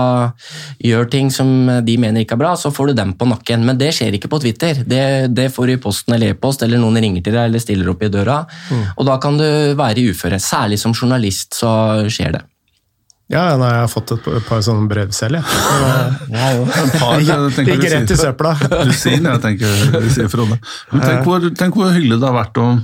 gjør 0.84 1.08
ting 1.12 1.32
som 1.34 1.70
de 1.86 1.96
mener 2.02 2.26
ikke 2.26 2.36
er 2.36 2.42
bra, 2.44 2.52
så 2.60 2.74
får 2.74 2.92
du 2.92 2.98
dem 3.00 3.14
på 3.18 3.30
nakken. 3.30 3.64
Men 3.68 3.80
det 3.80 3.94
skjer 3.96 4.18
ikke 4.18 4.32
på 4.32 4.42
Twitter. 4.44 4.84
Det, 4.84 5.06
det 5.32 5.48
får 5.56 5.70
du 5.70 5.76
i 5.78 5.80
posten 5.82 6.18
eller 6.18 6.36
e-post, 6.36 6.66
eller 6.66 6.82
noen 6.82 7.00
ringer 7.00 7.24
til 7.24 7.38
deg 7.38 7.48
eller 7.48 7.64
stiller 7.64 7.94
opp 7.94 8.04
i 8.04 8.12
døra. 8.12 8.42
Og 8.98 9.08
da 9.08 9.18
kan 9.24 9.40
du 9.40 9.48
være 9.80 10.04
i 10.04 10.12
uføre. 10.12 10.42
Særlig 10.44 10.82
som 10.82 10.96
journalist 10.96 11.56
så 11.62 11.72
skjer 12.12 12.36
det. 12.38 12.44
Ja, 13.28 13.42
nei, 13.60 13.70
jeg 13.74 13.84
har 13.84 13.90
fått 13.92 14.14
et, 14.16 14.28
par 14.48 14.62
sånne 14.64 14.88
brev 14.88 15.10
selv, 15.16 15.42
jeg. 15.42 15.44
Gikk 17.68 17.84
rett 17.94 18.14
i 18.14 18.16
søpla. 18.16 18.54
Lusin, 18.88 19.28
jeg 19.28 19.42
tenker 19.44 19.98
du 20.00 20.08
sier 20.16 20.30
Frode. 20.32 20.56
Men 20.94 21.04
tenk 21.04 21.28
hvor, 21.28 21.48
tenk 21.60 21.76
hvor 21.76 21.92
hyggelig 21.92 22.22
det 22.22 22.30
har 22.30 22.38
vært 22.38 22.62
om 22.64 22.80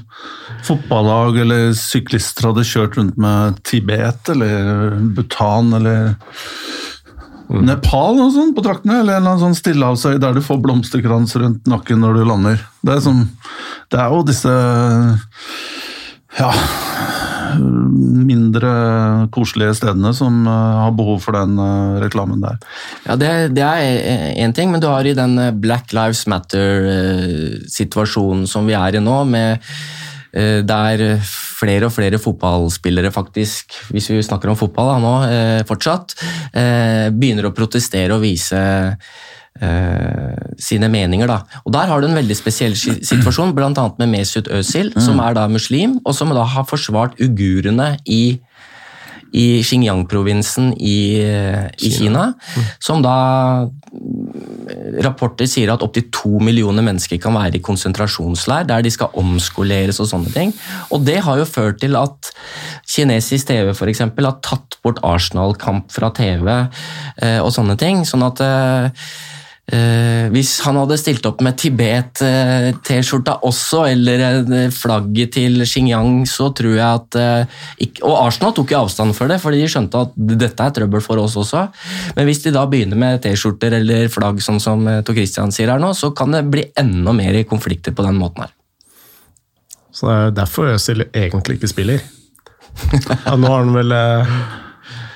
fotballag 0.67 1.39
eller 1.45 1.71
syklister 1.79 2.49
hadde 2.49 2.67
kjørt 2.67 2.99
rundt 2.99 3.15
med 3.23 3.61
Tibet 3.63 4.33
eller 4.35 4.97
Bhutan 5.15 5.71
eller 5.79 6.13
Nepal 7.53 8.19
og 8.23 8.31
sånn 8.35 8.53
på 8.55 8.63
traktene, 8.65 8.99
eller 8.99 9.15
en 9.15 9.21
eller 9.21 9.35
annen 9.35 9.43
sånn 9.45 9.57
stillehavsøy 9.59 10.17
der 10.19 10.35
du 10.35 10.43
får 10.43 10.59
blomsterkrans 10.63 11.35
rundt 11.39 11.67
nakken 11.69 12.03
når 12.03 12.19
du 12.19 12.23
lander. 12.27 12.63
Det 12.83 12.97
er, 12.97 13.03
som, 13.05 13.23
det 13.93 13.99
er 13.99 14.11
jo 14.11 14.23
disse 14.27 14.53
ja, 16.39 16.49
mindre 17.59 18.71
koselige 19.33 19.73
stedene 19.79 20.13
som 20.15 20.47
eh, 20.47 20.77
har 20.83 20.91
behov 20.97 21.19
for 21.25 21.31
den 21.37 21.59
eh, 21.59 22.01
reklamen 22.03 22.41
der. 22.43 22.55
Ja, 23.07 23.13
det, 23.19 23.31
det 23.57 23.65
er 23.65 23.79
én 24.45 24.53
ting, 24.55 24.67
men 24.73 24.81
du 24.83 24.87
har 24.91 25.03
i 25.05 25.17
den 25.17 25.33
eh, 25.41 25.53
Black 25.53 25.93
Lives 25.95 26.27
Matter-situasjonen 26.31 28.47
som 28.49 28.67
vi 28.69 28.73
er 28.77 28.91
i 28.97 29.01
nå, 29.03 29.17
med 29.29 29.51
eh, 30.33 30.59
der 30.65 31.19
flere 31.23 31.85
og 31.87 31.93
flere 31.95 32.19
fotballspillere 32.21 33.11
faktisk, 33.13 33.65
hvis 33.93 34.09
vi 34.11 34.23
snakker 34.25 34.49
om 34.51 34.57
fotball 34.59 34.87
da, 34.93 34.97
nå 35.01 35.13
eh, 35.27 35.61
fortsatt, 35.69 36.07
eh, 36.51 37.07
begynner 37.13 37.45
å 37.49 37.55
protestere 37.55 38.13
og 38.15 38.21
vise 38.25 38.59
eh, 38.59 38.93
sine 40.59 40.89
meninger. 40.89 41.27
Da. 41.29 41.41
Og 41.65 41.71
Der 41.73 41.85
har 41.87 42.01
du 42.01 42.07
en 42.07 42.15
veldig 42.17 42.35
spesiell 42.35 42.73
si- 42.75 42.99
situasjon, 43.05 43.53
bl.a. 43.55 43.69
med 43.99 44.09
Mesut 44.09 44.47
Özil, 44.49 44.89
som 44.99 45.19
er 45.19 45.33
da 45.37 45.47
muslim, 45.47 45.99
og 46.05 46.15
som 46.17 46.29
da 46.33 46.43
har 46.43 46.65
forsvart 46.65 47.19
uigurene 47.21 47.97
i 48.07 48.39
i 49.33 49.63
Xinjiang-provinsen 49.65 50.75
i, 50.77 51.17
i 51.81 51.89
Kina, 51.89 52.27
som 52.77 53.01
da 53.01 53.65
mm, 53.65 54.99
rapporter 55.01 55.49
sier 55.49 55.71
at 55.73 55.81
opptil 55.81 56.05
to 56.13 56.37
millioner 56.43 56.85
mennesker 56.85 57.17
kan 57.17 57.33
være 57.33 57.57
i 57.57 57.63
konsentrasjonsleir, 57.65 58.67
der 58.69 58.85
de 58.85 58.91
skal 58.93 59.09
omskoleres 59.17 59.97
og 60.03 60.11
sånne 60.11 60.29
ting. 60.35 60.53
Og 60.93 61.01
det 61.07 61.17
har 61.25 61.41
jo 61.41 61.49
ført 61.49 61.81
til 61.81 61.97
at 61.97 62.29
kinesisk 62.85 63.49
TV 63.49 63.73
eksempel, 63.89 64.29
har 64.29 64.37
tatt 64.45 64.77
bort 64.85 65.01
Arsenal-kamp 65.01 65.89
fra 65.89 66.13
TV 66.13 66.49
eh, 66.53 67.39
og 67.41 67.49
sånne 67.57 67.77
ting. 67.81 68.05
sånn 68.05 68.29
at 68.29 68.45
eh, 69.71 70.03
Eh, 70.23 70.29
hvis 70.31 70.57
han 70.65 70.75
hadde 70.75 70.97
stilt 70.99 71.25
opp 71.25 71.39
med 71.43 71.55
Tibet-T-skjorta 71.59 73.37
også, 73.47 73.83
eller 73.93 74.23
eh, 74.43 74.69
flagget 74.75 75.31
til 75.37 75.63
Xinjiang, 75.67 76.25
så 76.27 76.49
tror 76.55 76.75
jeg 76.75 76.83
at 76.99 77.15
eh, 77.19 77.45
ikke, 77.85 78.03
Og 78.07 78.17
Arsenal 78.25 78.53
tok 78.57 78.71
jo 78.73 78.81
avstand 78.81 79.15
for 79.15 79.31
det, 79.31 79.37
fordi 79.43 79.61
de 79.63 79.69
skjønte 79.71 80.01
at 80.03 80.11
dette 80.17 80.63
er 80.67 80.73
trøbbel 80.75 81.03
for 81.03 81.21
oss 81.23 81.37
også. 81.39 81.65
Men 82.17 82.27
hvis 82.27 82.43
de 82.43 82.51
da 82.55 82.65
begynner 82.69 82.99
med 82.99 83.21
T-skjorter 83.23 83.77
eller 83.79 84.11
flagg, 84.13 84.41
sånn 84.43 84.59
som 84.63 84.83
eh, 84.87 85.01
Tor 85.07 85.15
Christian 85.17 85.51
sier 85.55 85.71
her 85.71 85.79
nå, 85.83 85.93
så 85.95 86.11
kan 86.15 86.35
det 86.35 86.43
bli 86.51 86.65
enda 86.79 87.15
mer 87.15 87.39
konflikter 87.49 87.95
på 87.95 88.03
den 88.07 88.19
måten 88.19 88.43
her. 88.45 88.53
Så 89.93 90.09
det 90.09 90.17
er 90.17 90.35
derfor 90.43 90.73
Øzil 90.73 91.05
egentlig 91.11 91.59
ikke 91.61 91.71
spiller. 91.71 92.03
Ja, 93.25 93.35
nå 93.37 93.47
har 93.47 93.63
han 93.63 93.73
vel 93.79 93.91
eh, 93.95 94.35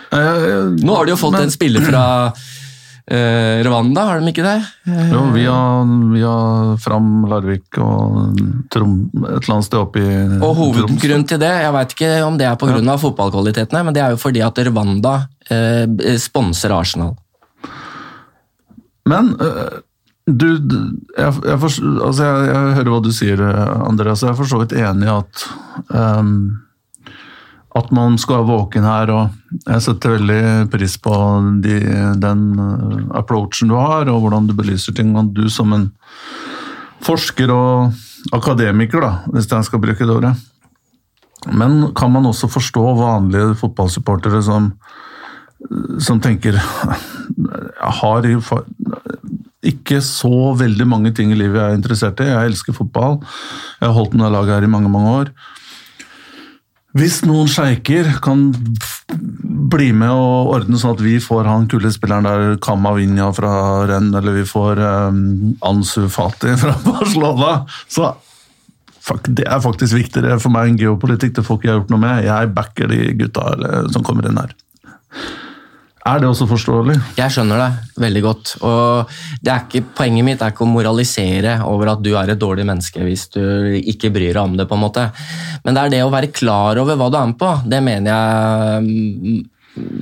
Eh, 0.08 0.70
Nå 0.88 0.94
har 0.96 1.04
de 1.04 1.12
jo 1.12 1.18
fått 1.20 1.34
men- 1.36 1.50
en 1.50 1.52
spiller 1.52 1.84
fra 1.84 2.02
eh, 3.12 3.64
Rwanda, 3.66 4.04
har 4.10 4.22
de 4.22 4.32
ikke 4.32 4.46
det? 4.46 4.58
Jo, 5.12 5.24
via, 5.34 5.58
via 6.14 6.34
Fram 6.84 7.26
Larvik 7.32 7.80
og 7.84 8.42
Trom, 8.74 8.98
et 9.24 9.40
eller 9.40 9.56
annet 9.56 9.70
sted 9.70 9.80
oppe 9.80 10.04
i 10.04 10.18
Og 10.38 10.54
hovedgrunnen 10.60 11.28
til 11.30 11.42
det, 11.42 11.54
jeg 11.64 11.76
vet 11.78 11.96
ikke 11.98 12.12
om 12.28 12.40
det 12.40 12.50
er 12.50 12.60
pga. 12.60 12.82
av 12.84 13.02
fotballkvalitetene, 13.04 13.86
men 13.88 13.96
det 13.96 14.04
er 14.04 14.16
jo 14.16 14.22
fordi 14.22 14.44
at 14.46 14.64
Rwanda 14.70 15.16
eh, 15.50 16.16
sponser 16.22 16.76
Arsenal. 16.76 17.16
Men 19.08 19.36
øh, 19.40 19.82
du, 20.28 20.48
jeg, 21.18 21.34
jeg, 21.48 21.60
for, 21.60 21.72
altså 22.04 22.24
jeg, 22.26 22.48
jeg 22.52 22.78
hører 22.78 22.92
hva 22.92 23.02
du 23.04 23.12
sier, 23.16 23.44
øh, 23.44 23.76
Andreas. 23.88 24.24
Jeg 24.26 24.34
er 24.34 24.40
for 24.40 24.50
så 24.50 24.60
vidt 24.60 24.76
enig 24.76 25.08
i 25.08 25.14
at 25.14 25.46
øhm, 25.96 26.40
at 27.78 27.92
man 27.94 28.18
skal 28.20 28.42
være 28.42 28.50
våken 28.50 28.86
her, 28.88 29.12
og 29.14 29.62
jeg 29.68 29.84
setter 29.86 30.16
veldig 30.18 30.42
pris 30.74 30.98
på 31.02 31.14
de, 31.64 31.78
den 32.22 32.44
øh, 32.60 33.00
approachen 33.20 33.72
du 33.72 33.78
har, 33.78 34.10
og 34.10 34.22
hvordan 34.24 34.50
du 34.50 34.56
belyser 34.58 34.96
ting. 34.98 35.14
Og 35.18 35.32
du 35.36 35.48
som 35.54 35.74
en 35.76 35.90
forsker 37.06 37.52
og 37.54 37.94
akademiker, 38.34 39.04
da, 39.04 39.12
hvis 39.34 39.50
jeg 39.52 39.68
skal 39.68 39.84
bruke 39.84 40.08
det 40.08 40.16
ordet. 40.16 40.34
Men 41.54 41.94
kan 41.96 42.12
man 42.12 42.26
også 42.26 42.50
forstå 42.50 42.84
vanlige 42.98 43.56
fotballsupportere 43.62 44.42
som, 44.44 44.72
som 46.02 46.20
tenker 46.20 46.58
jeg 46.58 47.94
har 48.02 48.26
ikke 49.68 50.00
så 50.04 50.54
veldig 50.58 50.88
mange 50.88 51.12
ting 51.16 51.32
i 51.32 51.38
livet 51.38 51.60
jeg 51.60 51.72
er 51.72 51.78
interessert 51.78 52.22
i. 52.24 52.30
Jeg 52.30 52.52
elsker 52.52 52.76
fotball. 52.76 53.20
Jeg 53.80 53.88
har 53.88 53.96
holdt 53.96 54.16
med 54.16 54.26
det 54.26 54.34
laget 54.36 54.54
her 54.56 54.68
i 54.68 54.72
mange, 54.72 54.90
mange 54.90 55.14
år. 55.22 55.32
Hvis 56.98 57.20
noen 57.28 57.50
sjeiker 57.52 58.08
kan 58.24 58.48
bli 59.72 59.90
med 59.96 60.10
og 60.10 60.54
ordne 60.56 60.80
sånn 60.80 60.96
at 60.96 61.04
vi 61.04 61.18
får 61.22 61.48
han 61.50 61.68
kule 61.70 61.92
spilleren 61.94 62.26
der, 62.26 62.56
Kamavinja 62.64 63.28
fra 63.36 63.52
Renn, 63.90 64.10
eller 64.18 64.40
vi 64.40 64.46
får 64.48 64.82
um, 64.82 65.20
Ansu 65.68 66.08
Fati 66.12 66.56
fra 66.62 66.74
Barcelona, 66.86 67.52
så 67.92 68.14
fuck, 69.08 69.28
det 69.30 69.46
er 69.48 69.64
faktisk 69.64 69.98
viktigere 69.98 70.40
for 70.42 70.54
meg 70.54 70.72
enn 70.72 70.80
geopolitikk. 70.82 71.38
Det 71.38 71.46
får 71.48 71.60
ikke 71.60 71.70
jeg 71.70 71.82
gjort 71.82 71.92
noe 71.94 72.04
med. 72.04 72.26
Jeg 72.28 72.54
backer 72.56 72.90
de 72.92 73.04
gutta 73.20 73.46
eller, 73.54 73.92
som 73.94 74.04
kommer 74.08 74.28
inn 74.28 74.42
her. 74.42 74.56
Er 76.08 76.22
det 76.24 76.30
også 76.30 76.48
forståelig? 76.48 76.96
Jeg 77.18 77.34
skjønner 77.36 77.60
det 77.60 78.00
veldig 78.00 78.22
godt. 78.24 78.54
og 78.64 79.12
det 79.44 79.52
er 79.52 79.66
ikke, 79.66 79.84
Poenget 79.98 80.28
mitt 80.28 80.44
er 80.44 80.54
ikke 80.54 80.64
å 80.64 80.70
moralisere 80.72 81.58
over 81.68 81.92
at 81.96 82.04
du 82.06 82.14
er 82.16 82.32
et 82.32 82.40
dårlig 82.40 82.64
menneske 82.68 83.04
hvis 83.04 83.28
du 83.34 83.44
ikke 83.82 84.14
bryr 84.16 84.32
deg 84.38 84.44
om 84.44 84.56
det. 84.56 84.70
på 84.70 84.78
en 84.78 84.86
måte. 84.86 85.10
Men 85.66 85.76
det 85.76 85.84
er 85.84 85.94
det 85.98 86.02
å 86.06 86.14
være 86.14 86.32
klar 86.32 86.80
over 86.80 86.96
hva 86.96 87.12
du 87.12 87.20
er 87.20 87.30
med 87.34 87.40
på. 87.42 87.52
Det 87.68 87.84
mener 87.84 88.12
jeg 88.14 88.88
mm, 88.88 89.46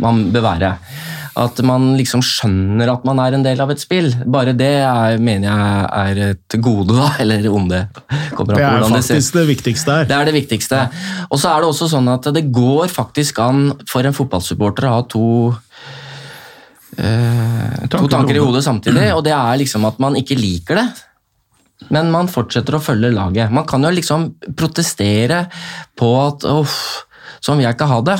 man 0.03 0.26
bør 0.34 0.45
være. 0.45 0.72
At 1.36 1.58
man 1.68 1.89
liksom 1.99 2.22
skjønner 2.24 2.93
at 2.93 3.03
man 3.08 3.20
er 3.20 3.36
en 3.36 3.43
del 3.43 3.60
av 3.60 3.74
et 3.74 3.82
spill. 3.82 4.08
Bare 4.32 4.53
det 4.56 4.72
er, 4.86 5.18
mener 5.20 5.49
jeg 5.49 5.89
er 5.99 6.22
et 6.30 6.58
gode, 6.64 6.95
da. 6.95 7.10
Eller 7.26 7.49
onde. 7.49 7.82
Kommer 8.38 8.56
Det 8.56 8.64
er 8.70 8.86
faktisk 8.88 9.36
det 9.36 9.41
det 9.41 9.49
viktigste 9.56 9.97
her. 9.97 10.08
det 10.12 10.16
er 10.16 10.30
det 10.30 10.38
viktigste. 10.38 10.86
Og 11.30 11.41
så 11.41 11.51
er 11.51 11.64
det 11.64 11.74
også 11.74 11.89
sånn 11.91 12.14
at 12.14 12.30
det 12.36 12.45
går 12.56 12.93
faktisk 12.93 13.41
an 13.43 13.72
for 13.89 14.08
en 14.08 14.16
fotballsupporter 14.16 14.88
å 14.88 14.97
ha 14.99 15.06
to 15.12 15.28
to 16.96 18.08
tanker 18.12 18.38
i 18.38 18.43
hodet 18.43 18.64
samtidig, 18.66 19.10
og 19.16 19.24
det 19.26 19.34
er 19.36 19.60
liksom 19.62 19.86
at 19.89 20.00
man 20.04 20.16
ikke 20.20 20.38
liker 20.39 20.80
det. 20.80 20.88
Men 21.91 22.12
man 22.14 22.30
fortsetter 22.32 22.78
å 22.78 22.84
følge 22.84 23.12
laget. 23.14 23.52
Man 23.52 23.68
kan 23.68 23.84
jo 23.84 23.91
liksom 23.93 24.30
protestere 24.56 25.46
på 26.00 26.14
at 26.22 26.48
uff, 26.48 26.78
sånn 27.43 27.60
vil 27.60 27.68
jeg 27.68 27.78
ikke 27.78 27.91
ha 27.91 28.00
det. 28.08 28.20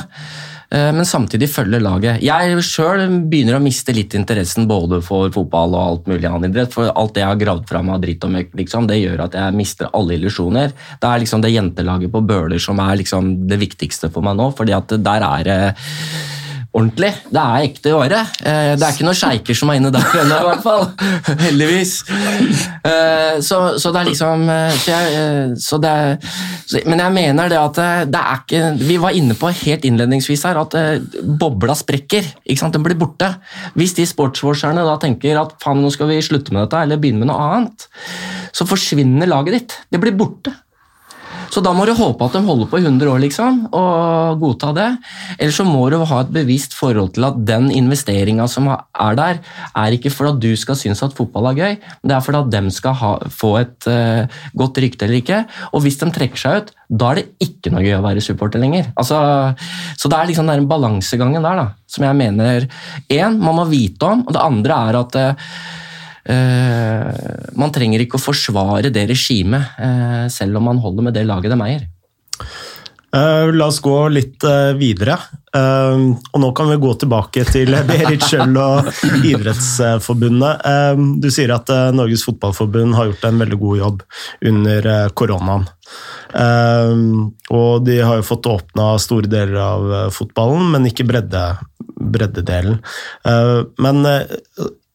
Eh, 0.70 0.92
Men 0.92 1.06
samtidig 1.06 1.48
følge 1.50 1.80
laget. 1.80 2.22
Jeg 2.26 2.62
sjøl 2.66 3.06
begynner 3.30 3.58
å 3.58 3.62
miste 3.62 3.94
litt 3.94 4.14
interessen 4.18 4.66
både 4.66 5.00
for 5.04 5.30
fotball 5.30 5.76
og 5.76 5.82
alt 5.82 6.08
mulig 6.10 6.26
annen 6.26 6.50
idrett. 6.50 6.74
For 6.74 6.90
alt 6.90 7.14
det 7.14 7.22
jeg 7.22 7.30
har 7.30 7.42
gravd 7.42 7.68
fram 7.70 7.90
av 7.94 8.00
dritt 8.02 8.24
og 8.26 8.34
møkk, 8.34 8.54
liksom, 8.58 8.88
det 8.90 8.98
gjør 9.00 9.26
at 9.28 9.38
jeg 9.38 9.56
mister 9.56 9.90
alle 9.94 10.18
illusjoner. 10.18 10.74
Det 11.00 11.10
er 11.10 11.22
liksom 11.22 11.44
det 11.44 11.54
jentelaget 11.54 12.12
på 12.12 12.24
Bøler 12.26 12.62
som 12.62 12.82
er 12.82 12.98
liksom 12.98 13.46
det 13.48 13.60
viktigste 13.62 14.10
for 14.10 14.26
meg 14.26 14.36
nå. 14.36 14.50
fordi 14.56 14.74
at 14.74 14.88
der 14.88 15.22
er 15.22 15.44
det 15.44 15.60
ordentlig. 16.76 17.10
Det 17.32 17.42
er 17.42 17.66
ekte 17.66 17.92
åre. 17.96 18.20
Eh, 18.44 18.72
det 18.76 18.84
er 18.84 18.94
ikke 18.94 19.06
noen 19.06 19.18
sjeiker 19.18 19.56
som 19.58 19.72
er 19.72 19.80
inne 19.80 19.92
der 19.94 20.18
ennå, 20.22 20.38
i 20.38 20.48
hvert 20.50 20.64
fall. 20.64 20.84
Heldigvis. 21.46 21.94
Eh, 22.10 23.38
så, 23.44 23.60
så, 23.80 23.92
det 23.94 24.02
er 24.02 24.10
liksom 24.10 24.44
eh, 24.52 24.76
så 24.76 24.92
jeg, 24.92 25.56
så 25.62 25.78
det 25.82 25.94
Men 26.86 27.00
jeg 27.02 27.14
mener 27.14 27.50
det 27.50 27.58
at 27.58 27.78
det 28.10 28.20
er 28.20 28.40
ikke 28.40 28.60
Vi 28.80 28.98
var 29.00 29.16
inne 29.16 29.36
på 29.38 29.50
helt 29.62 29.86
innledningsvis 29.88 30.44
her 30.48 30.60
at 30.60 30.76
bobla 31.40 31.76
sprekker. 31.78 32.28
ikke 32.44 32.60
sant? 32.60 32.76
Den 32.76 32.84
blir 32.86 32.98
borte. 32.98 33.32
Hvis 33.78 33.96
de 33.96 34.06
sportswasherne 34.08 34.84
da 34.86 34.98
tenker 35.02 35.40
at 35.40 35.56
faen, 35.62 35.82
nå 35.82 35.90
skal 35.94 36.10
vi 36.10 36.20
slutte 36.24 36.54
med 36.54 36.66
dette 36.66 36.84
eller 36.84 37.00
begynne 37.00 37.24
med 37.24 37.32
noe 37.32 37.50
annet, 37.56 37.88
så 38.56 38.68
forsvinner 38.68 39.28
laget 39.30 39.58
ditt. 39.58 39.80
Det 39.92 40.02
blir 40.02 40.16
borte. 40.16 40.52
Så 41.52 41.62
da 41.64 41.72
må 41.76 41.86
du 41.86 41.92
håpe 41.96 42.26
at 42.26 42.36
de 42.36 42.42
holder 42.46 42.68
på 42.70 42.80
i 42.80 42.84
100 42.84 43.10
år, 43.10 43.20
liksom, 43.22 43.60
og 43.76 44.40
godta 44.42 44.72
det. 44.76 44.88
Eller 45.38 45.54
så 45.54 45.66
må 45.66 45.84
du 45.92 45.98
ha 46.00 46.20
et 46.22 46.32
bevisst 46.34 46.76
forhold 46.76 47.14
til 47.16 47.26
at 47.28 47.38
den 47.48 47.70
investeringa 47.74 48.48
som 48.50 48.68
er 48.72 49.18
der, 49.18 49.40
er 49.76 49.96
ikke 49.96 50.12
for 50.12 50.30
at 50.32 50.40
du 50.42 50.50
skal 50.58 50.78
synes 50.78 51.02
at 51.06 51.16
fotball 51.16 51.50
er 51.52 51.60
gøy, 51.60 51.78
men 52.02 52.10
det 52.10 52.16
er 52.16 52.26
for 52.26 52.38
at 52.40 52.50
de 52.52 52.62
skal 52.74 52.96
ha, 53.00 53.12
få 53.32 53.52
et 53.62 53.88
uh, 53.90 54.42
godt 54.58 54.82
rykte 54.82 55.06
eller 55.06 55.20
ikke. 55.22 55.42
Og 55.72 55.84
hvis 55.84 55.98
de 56.02 56.10
trekker 56.14 56.42
seg 56.42 56.60
ut, 56.60 56.74
da 56.86 57.10
er 57.12 57.20
det 57.20 57.48
ikke 57.48 57.72
noe 57.74 57.84
gøy 57.86 57.96
å 57.98 58.04
være 58.04 58.24
supporter 58.24 58.62
lenger. 58.62 58.92
Altså, 58.98 59.18
så 59.98 60.12
det 60.12 60.18
er 60.18 60.30
liksom 60.30 60.50
den 60.50 60.68
balansegangen 60.70 61.46
der 61.46 61.62
da, 61.62 61.66
som 61.90 62.06
jeg 62.06 62.18
mener 62.18 62.68
én, 63.12 63.40
man 63.40 63.60
må 63.60 63.66
vite 63.70 64.08
om, 64.08 64.26
og 64.26 64.34
det 64.34 64.44
andre 64.44 64.80
er 64.90 65.02
at 65.02 65.20
uh, 65.20 65.52
man 66.26 67.72
trenger 67.74 68.02
ikke 68.02 68.18
å 68.18 68.22
forsvare 68.22 68.90
det 68.94 69.06
regimet, 69.12 69.76
eh, 69.78 70.24
selv 70.32 70.58
om 70.58 70.70
man 70.70 70.80
holder 70.82 71.08
med 71.08 71.14
det 71.16 71.26
laget 71.26 71.52
de 71.54 71.60
eier. 71.62 71.86
Uh, 73.16 73.48
la 73.54 73.68
oss 73.70 73.78
gå 73.80 73.94
litt 74.12 74.44
videre. 74.76 75.16
Og 75.56 76.40
nå 76.42 76.48
kan 76.52 76.68
vi 76.68 76.74
gå 76.76 76.90
tilbake 77.00 77.46
til 77.48 77.72
Berit 77.88 78.26
Schjøll 78.26 78.58
og 78.60 78.90
Idrettsforbundet. 79.24 80.66
du 81.22 81.30
sier 81.32 81.54
at 81.54 81.72
Norges 81.96 82.26
Fotballforbund 82.26 82.92
har 82.98 83.08
gjort 83.08 83.24
en 83.24 83.40
veldig 83.40 83.58
god 83.62 83.78
jobb 83.80 84.02
under 84.50 84.90
koronaen. 85.16 85.64
og 87.56 87.86
de 87.88 87.96
har 88.02 88.20
jo 88.20 88.28
fått 88.28 88.50
åpna 88.52 88.90
store 89.00 89.32
deler 89.32 89.56
av 89.64 89.96
fotballen, 90.12 90.74
men 90.74 90.90
ikke 90.90 91.08
bredde, 91.08 91.46
breddedelen. 91.96 92.82
men 93.80 94.04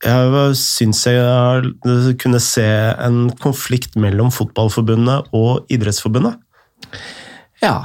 jeg 0.01 0.53
syns 0.57 1.03
jeg 1.05 2.15
kunne 2.21 2.41
se 2.41 2.65
en 2.97 3.27
konflikt 3.41 3.97
mellom 4.01 4.31
Fotballforbundet 4.33 5.29
og 5.37 5.71
Idrettsforbundet. 5.71 6.39
Ja. 7.61 7.75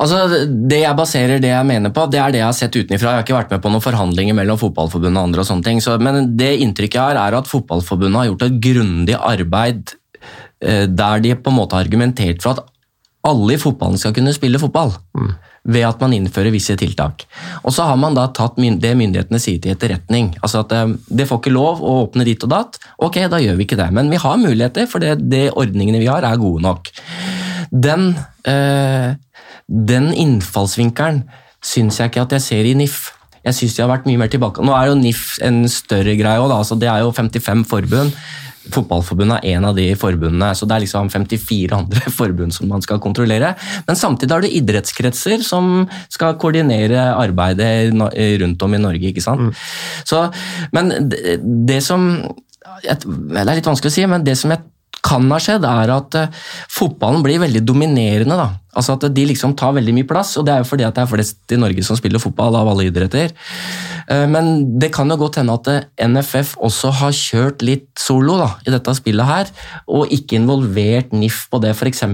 Altså, 0.00 0.46
Det 0.48 0.80
jeg 0.80 0.96
baserer 0.96 1.42
det 1.42 1.52
jeg 1.52 1.68
mener 1.68 1.92
på, 1.92 2.06
det 2.10 2.20
er 2.20 2.32
det 2.32 2.40
jeg 2.40 2.48
har 2.48 2.56
sett 2.56 2.76
utenfra. 2.76 3.10
Jeg 3.10 3.20
har 3.20 3.26
ikke 3.26 3.36
vært 3.36 3.52
med 3.52 3.62
på 3.62 3.72
noen 3.72 3.84
forhandlinger 3.84 4.38
mellom 4.40 4.60
Fotballforbundet 4.60 5.20
og 5.20 5.28
andre. 5.28 5.40
og 5.40 5.46
sånne 5.50 5.68
ting. 5.68 5.80
Så, 5.84 5.98
men 6.00 6.36
det 6.36 6.54
inntrykket 6.64 7.00
jeg 7.00 7.04
har, 7.12 7.20
er 7.20 7.38
at 7.38 7.50
Fotballforbundet 7.50 8.22
har 8.22 8.30
gjort 8.30 8.46
et 8.48 8.60
grundig 8.64 9.18
arbeid 9.20 9.96
eh, 10.64 10.86
der 10.88 11.20
de 11.20 11.34
på 11.36 11.52
en 11.52 11.60
måte 11.60 11.76
har 11.76 11.84
argumentert 11.84 12.40
for 12.42 12.56
at 12.56 12.64
alle 13.24 13.54
i 13.54 13.60
fotballen 13.60 14.00
skal 14.00 14.12
kunne 14.16 14.32
spille 14.36 14.60
fotball. 14.60 14.96
Mm 15.16 15.34
ved 15.64 15.86
at 15.88 16.00
man 16.02 16.12
innfører 16.12 16.52
visse 16.52 16.76
tiltak. 16.76 17.24
Og 17.64 17.72
Så 17.72 17.86
har 17.88 17.96
man 17.96 18.16
da 18.16 18.26
tatt 18.28 18.56
det 18.56 18.92
myndighetene 18.96 19.40
sier 19.40 19.60
til 19.60 19.72
etterretning. 19.72 20.34
Altså 20.42 20.60
at 20.60 20.72
eh, 20.72 20.94
Det 21.08 21.28
får 21.28 21.40
ikke 21.40 21.54
lov 21.54 21.80
å 21.80 22.04
åpne 22.04 22.26
dit 22.28 22.42
og 22.44 22.52
datt. 22.52 22.78
Ok, 22.98 23.22
da 23.30 23.40
gjør 23.40 23.56
vi 23.56 23.64
ikke 23.64 23.80
det. 23.80 23.90
Men 23.92 24.10
vi 24.12 24.20
har 24.20 24.36
muligheter, 24.36 24.86
for 24.86 25.00
det, 25.00 25.16
det 25.30 25.50
ordningene 25.56 26.02
vi 26.02 26.10
har, 26.10 26.24
er 26.24 26.40
gode 26.40 26.62
nok. 26.62 26.92
Den, 27.72 28.12
øh, 28.46 29.16
den 29.66 30.12
innfallsvinkelen 30.12 31.24
syns 31.64 31.98
jeg 31.98 32.12
ikke 32.12 32.26
at 32.28 32.36
jeg 32.36 32.44
ser 32.44 32.68
i 32.68 32.76
NIF. 32.76 33.14
Jeg 33.44 33.56
synes 33.56 33.74
de 33.76 33.82
har 33.82 33.90
vært 33.90 34.06
mye 34.08 34.20
mer 34.20 34.32
tilbake. 34.32 34.64
Nå 34.64 34.72
er 34.76 34.88
jo 34.88 35.00
NIF 35.00 35.38
en 35.44 35.64
større 35.68 36.16
greie 36.16 36.40
òg, 36.40 36.52
altså 36.52 36.76
det 36.80 36.88
er 36.88 37.04
jo 37.04 37.12
55 37.12 37.64
forbund. 37.68 38.12
Fotballforbundet 38.72 39.44
er 39.44 39.58
en 39.58 39.66
av 39.68 39.76
de 39.76 39.86
forbundene, 39.98 40.50
så 40.56 40.68
det 40.68 40.76
er 40.76 40.84
liksom 40.86 41.10
54 41.12 41.76
andre 41.76 42.10
forbund 42.18 42.54
som 42.56 42.70
man 42.70 42.84
skal 42.84 43.02
kontrollere. 43.02 43.54
Men 43.88 43.98
samtidig 44.00 44.32
har 44.32 44.44
du 44.44 44.50
idrettskretser 44.50 45.44
som 45.44 45.84
skal 46.12 46.38
koordinere 46.40 47.10
arbeidet 47.12 47.92
rundt 48.42 48.64
om 48.64 48.76
i 48.76 48.82
Norge. 48.82 49.10
ikke 49.10 49.24
sant? 49.24 49.50
Mm. 49.50 49.52
Så, 50.08 50.24
men 50.72 50.94
det, 51.10 51.38
det 51.42 51.82
som 51.84 52.08
Det 52.84 52.90
er 53.38 53.54
litt 53.54 53.66
vanskelig 53.68 53.92
å 53.92 53.94
si, 53.94 54.06
men 54.08 54.24
det 54.24 54.34
som 54.40 54.50
jeg 54.50 54.64
kan 55.04 55.30
ha 55.32 55.40
skjedd, 55.42 55.66
er 55.68 55.92
at 55.94 56.18
uh, 56.18 56.44
fotballen 56.72 57.24
blir 57.24 57.42
veldig 57.42 57.62
dominerende. 57.66 58.38
da. 58.38 58.48
Altså 58.74 58.96
At 58.96 59.06
de 59.14 59.26
liksom 59.28 59.54
tar 59.58 59.76
veldig 59.76 59.94
mye 59.94 60.08
plass, 60.08 60.34
og 60.40 60.46
det 60.46 60.54
er 60.54 60.62
jo 60.62 60.68
fordi 60.68 60.86
at 60.86 60.96
det 60.96 61.04
er 61.04 61.10
flest 61.10 61.54
i 61.54 61.58
Norge 61.60 61.84
som 61.86 61.98
spiller 61.98 62.22
fotball 62.22 62.56
av 62.58 62.70
alle 62.72 62.88
idretter. 62.88 63.34
Uh, 64.10 64.26
men 64.30 64.78
det 64.80 64.90
kan 64.94 65.10
jo 65.10 65.18
godt 65.20 65.38
hende 65.40 65.54
at 65.54 65.70
eh, 65.70 66.08
NFF 66.08 66.56
også 66.64 66.92
har 67.00 67.14
kjørt 67.14 67.64
litt 67.64 67.88
solo 68.00 68.38
da, 68.40 68.50
i 68.66 68.74
dette 68.74 68.96
spillet 68.98 69.28
her, 69.28 69.52
og 69.86 70.12
ikke 70.14 70.38
involvert 70.40 71.14
NIF 71.14 71.44
på 71.52 71.60
det, 71.62 71.74
f.eks. 71.76 72.04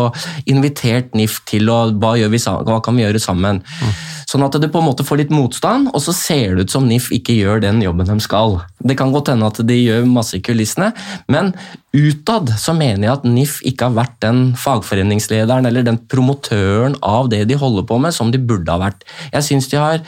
Og 0.00 0.20
invitert 0.50 1.14
NIF 1.16 1.40
til 1.48 1.70
å 1.72 1.82
hva, 1.90 2.14
vi, 2.18 2.42
hva 2.42 2.80
kan 2.84 2.98
vi 2.98 3.06
gjøre 3.06 3.22
sammen? 3.22 3.62
Mm. 3.62 3.94
Sånn 4.30 4.44
at 4.46 4.54
du 4.54 4.66
på 4.70 4.78
en 4.78 4.86
måte 4.86 5.02
får 5.06 5.24
litt 5.24 5.32
motstand, 5.34 5.88
og 5.90 6.02
så 6.04 6.14
ser 6.14 6.54
det 6.54 6.68
ut 6.68 6.74
som 6.74 6.86
NIF 6.86 7.08
ikke 7.16 7.34
gjør 7.34 7.64
den 7.64 7.80
jobben 7.82 8.06
de 8.06 8.18
skal. 8.22 8.60
Det 8.78 8.94
kan 8.98 9.10
godt 9.10 9.32
hende 9.32 9.48
at 9.50 9.58
de 9.66 9.78
gjør 9.78 10.06
masse 10.06 10.38
i 10.38 10.42
kulissene, 10.44 10.92
men 11.26 11.50
utad 11.96 12.52
så 12.60 12.74
mener 12.76 13.08
jeg 13.08 13.16
at 13.16 13.26
NIF 13.26 13.56
ikke 13.66 13.88
har 13.88 13.96
vært 13.96 14.14
den 14.22 14.42
fagforeningslederen 14.60 15.66
eller 15.66 15.86
den 15.86 15.98
promotøren 16.12 16.94
av 17.02 17.32
det 17.32 17.42
de 17.50 17.58
holder 17.58 17.88
på 17.90 17.98
med, 17.98 18.14
som 18.14 18.30
de 18.30 18.38
burde 18.38 18.70
ha 18.70 18.78
vært. 18.84 19.02
Jeg 19.34 19.48
syns 19.48 19.66
de 19.72 19.80
har 19.82 20.04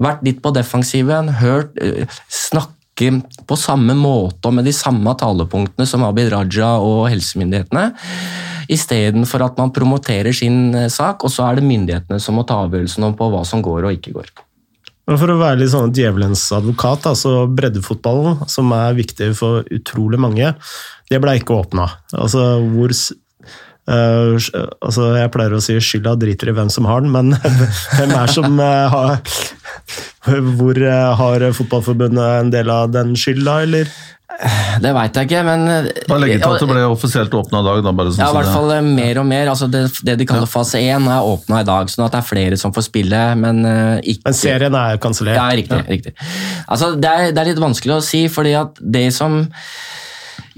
vært 0.00 0.24
litt 0.24 0.40
på 0.40 0.54
defensiven, 0.56 1.34
hørt, 1.42 1.76
eh, 1.76 2.08
snakke 2.96 3.46
på 3.46 3.56
samme 3.56 3.94
måte 3.94 4.48
og 4.48 4.54
med 4.54 4.64
de 4.64 4.72
samme 4.72 5.14
talepunktene 5.16 5.86
som 5.86 6.04
Abid 6.04 6.30
Raja 6.32 6.78
og 6.80 7.08
helsemyndighetene 7.10 7.92
istedenfor 8.68 9.44
at 9.44 9.56
man 9.58 9.70
promoterer 9.70 10.32
sin 10.32 10.74
eh, 10.74 10.88
sak, 10.88 11.22
og 11.22 11.30
så 11.30 11.46
er 11.46 11.56
det 11.56 11.68
myndighetene 11.68 12.18
som 12.18 12.34
må 12.34 12.42
ta 12.42 12.64
avgjørelsen 12.64 13.04
om 13.04 13.14
på 13.14 13.28
hva 13.30 13.44
som 13.44 13.62
går 13.62 13.86
og 13.86 13.92
ikke 13.94 14.12
går. 14.12 14.26
For 15.06 15.30
å 15.30 15.38
være 15.38 15.60
litt 15.60 15.70
sånn 15.70 15.92
djevelens 15.94 16.50
advokat, 16.50 17.06
altså 17.06 17.46
breddefotballen, 17.46 18.40
som 18.50 18.72
er 18.74 18.96
viktig 18.98 19.36
for 19.38 19.62
utrolig 19.70 20.18
mange, 20.18 20.50
det 21.06 21.20
ble 21.22 21.36
ikke 21.38 21.54
åpna. 21.54 21.86
Altså, 22.10 22.58
hvor 22.72 22.90
Uh, 23.86 24.34
altså 24.82 25.12
jeg 25.14 25.30
pleier 25.30 25.52
å 25.54 25.62
si 25.62 25.76
skylda 25.78 26.16
driter 26.18 26.50
i 26.50 26.56
hvem 26.56 26.70
som 26.74 26.88
har 26.90 27.04
den, 27.04 27.12
men 27.14 27.36
hvem 27.96 28.14
er 28.18 28.32
som 28.34 28.58
uh, 28.58 28.90
har 28.90 29.14
Hvor 30.58 30.80
uh, 30.82 31.14
har 31.14 31.44
Fotballforbundet 31.54 32.40
en 32.40 32.50
del 32.50 32.72
av 32.74 32.90
den 32.90 33.14
skylda, 33.14 33.60
eller? 33.62 33.92
Det 34.82 34.90
veit 34.92 35.16
jeg 35.16 35.28
ikke, 35.30 35.42
men 35.46 35.62
Bare 36.10 36.18
legge 36.24 36.40
til 36.42 36.50
at 36.50 36.64
det 36.64 36.68
ble 36.68 36.82
offisielt 36.90 37.36
åpna 37.38 37.62
i 37.62 37.66
dag. 37.68 37.84
Da, 37.86 37.94
bare 37.94 38.10
ja, 38.18 38.26
i 38.26 38.36
hvert 38.36 38.50
fall 38.50 38.74
mer 38.90 39.22
og 39.22 39.28
mer. 39.30 39.52
Altså 39.54 39.70
det, 39.70 39.84
det, 40.02 40.18
de 40.18 40.26
kaller 40.28 40.50
fase 40.50 40.82
1 40.82 41.06
er 41.06 41.30
åpna 41.30 41.62
i 41.62 41.68
dag, 41.70 41.88
sånn 41.88 42.08
at 42.08 42.18
det 42.18 42.20
er 42.20 42.26
flere 42.26 42.58
som 42.60 42.74
får 42.74 42.88
spille, 42.88 43.22
men 43.38 43.62
ikke 44.02 44.26
Men 44.26 44.36
serien 44.42 44.76
er 44.82 44.98
kansellert? 45.00 45.38
Ja, 45.38 45.46
riktig. 45.56 45.78
Ja. 45.78 45.86
riktig. 45.88 46.16
Altså, 46.66 46.90
det 46.98 47.12
er, 47.14 47.30
det 47.30 47.44
er, 47.44 47.52
litt 47.54 47.62
vanskelig 47.62 48.00
å 48.00 48.04
si, 48.04 48.26
fordi 48.26 48.58
at 48.58 48.82
det 48.82 49.08
som 49.14 49.44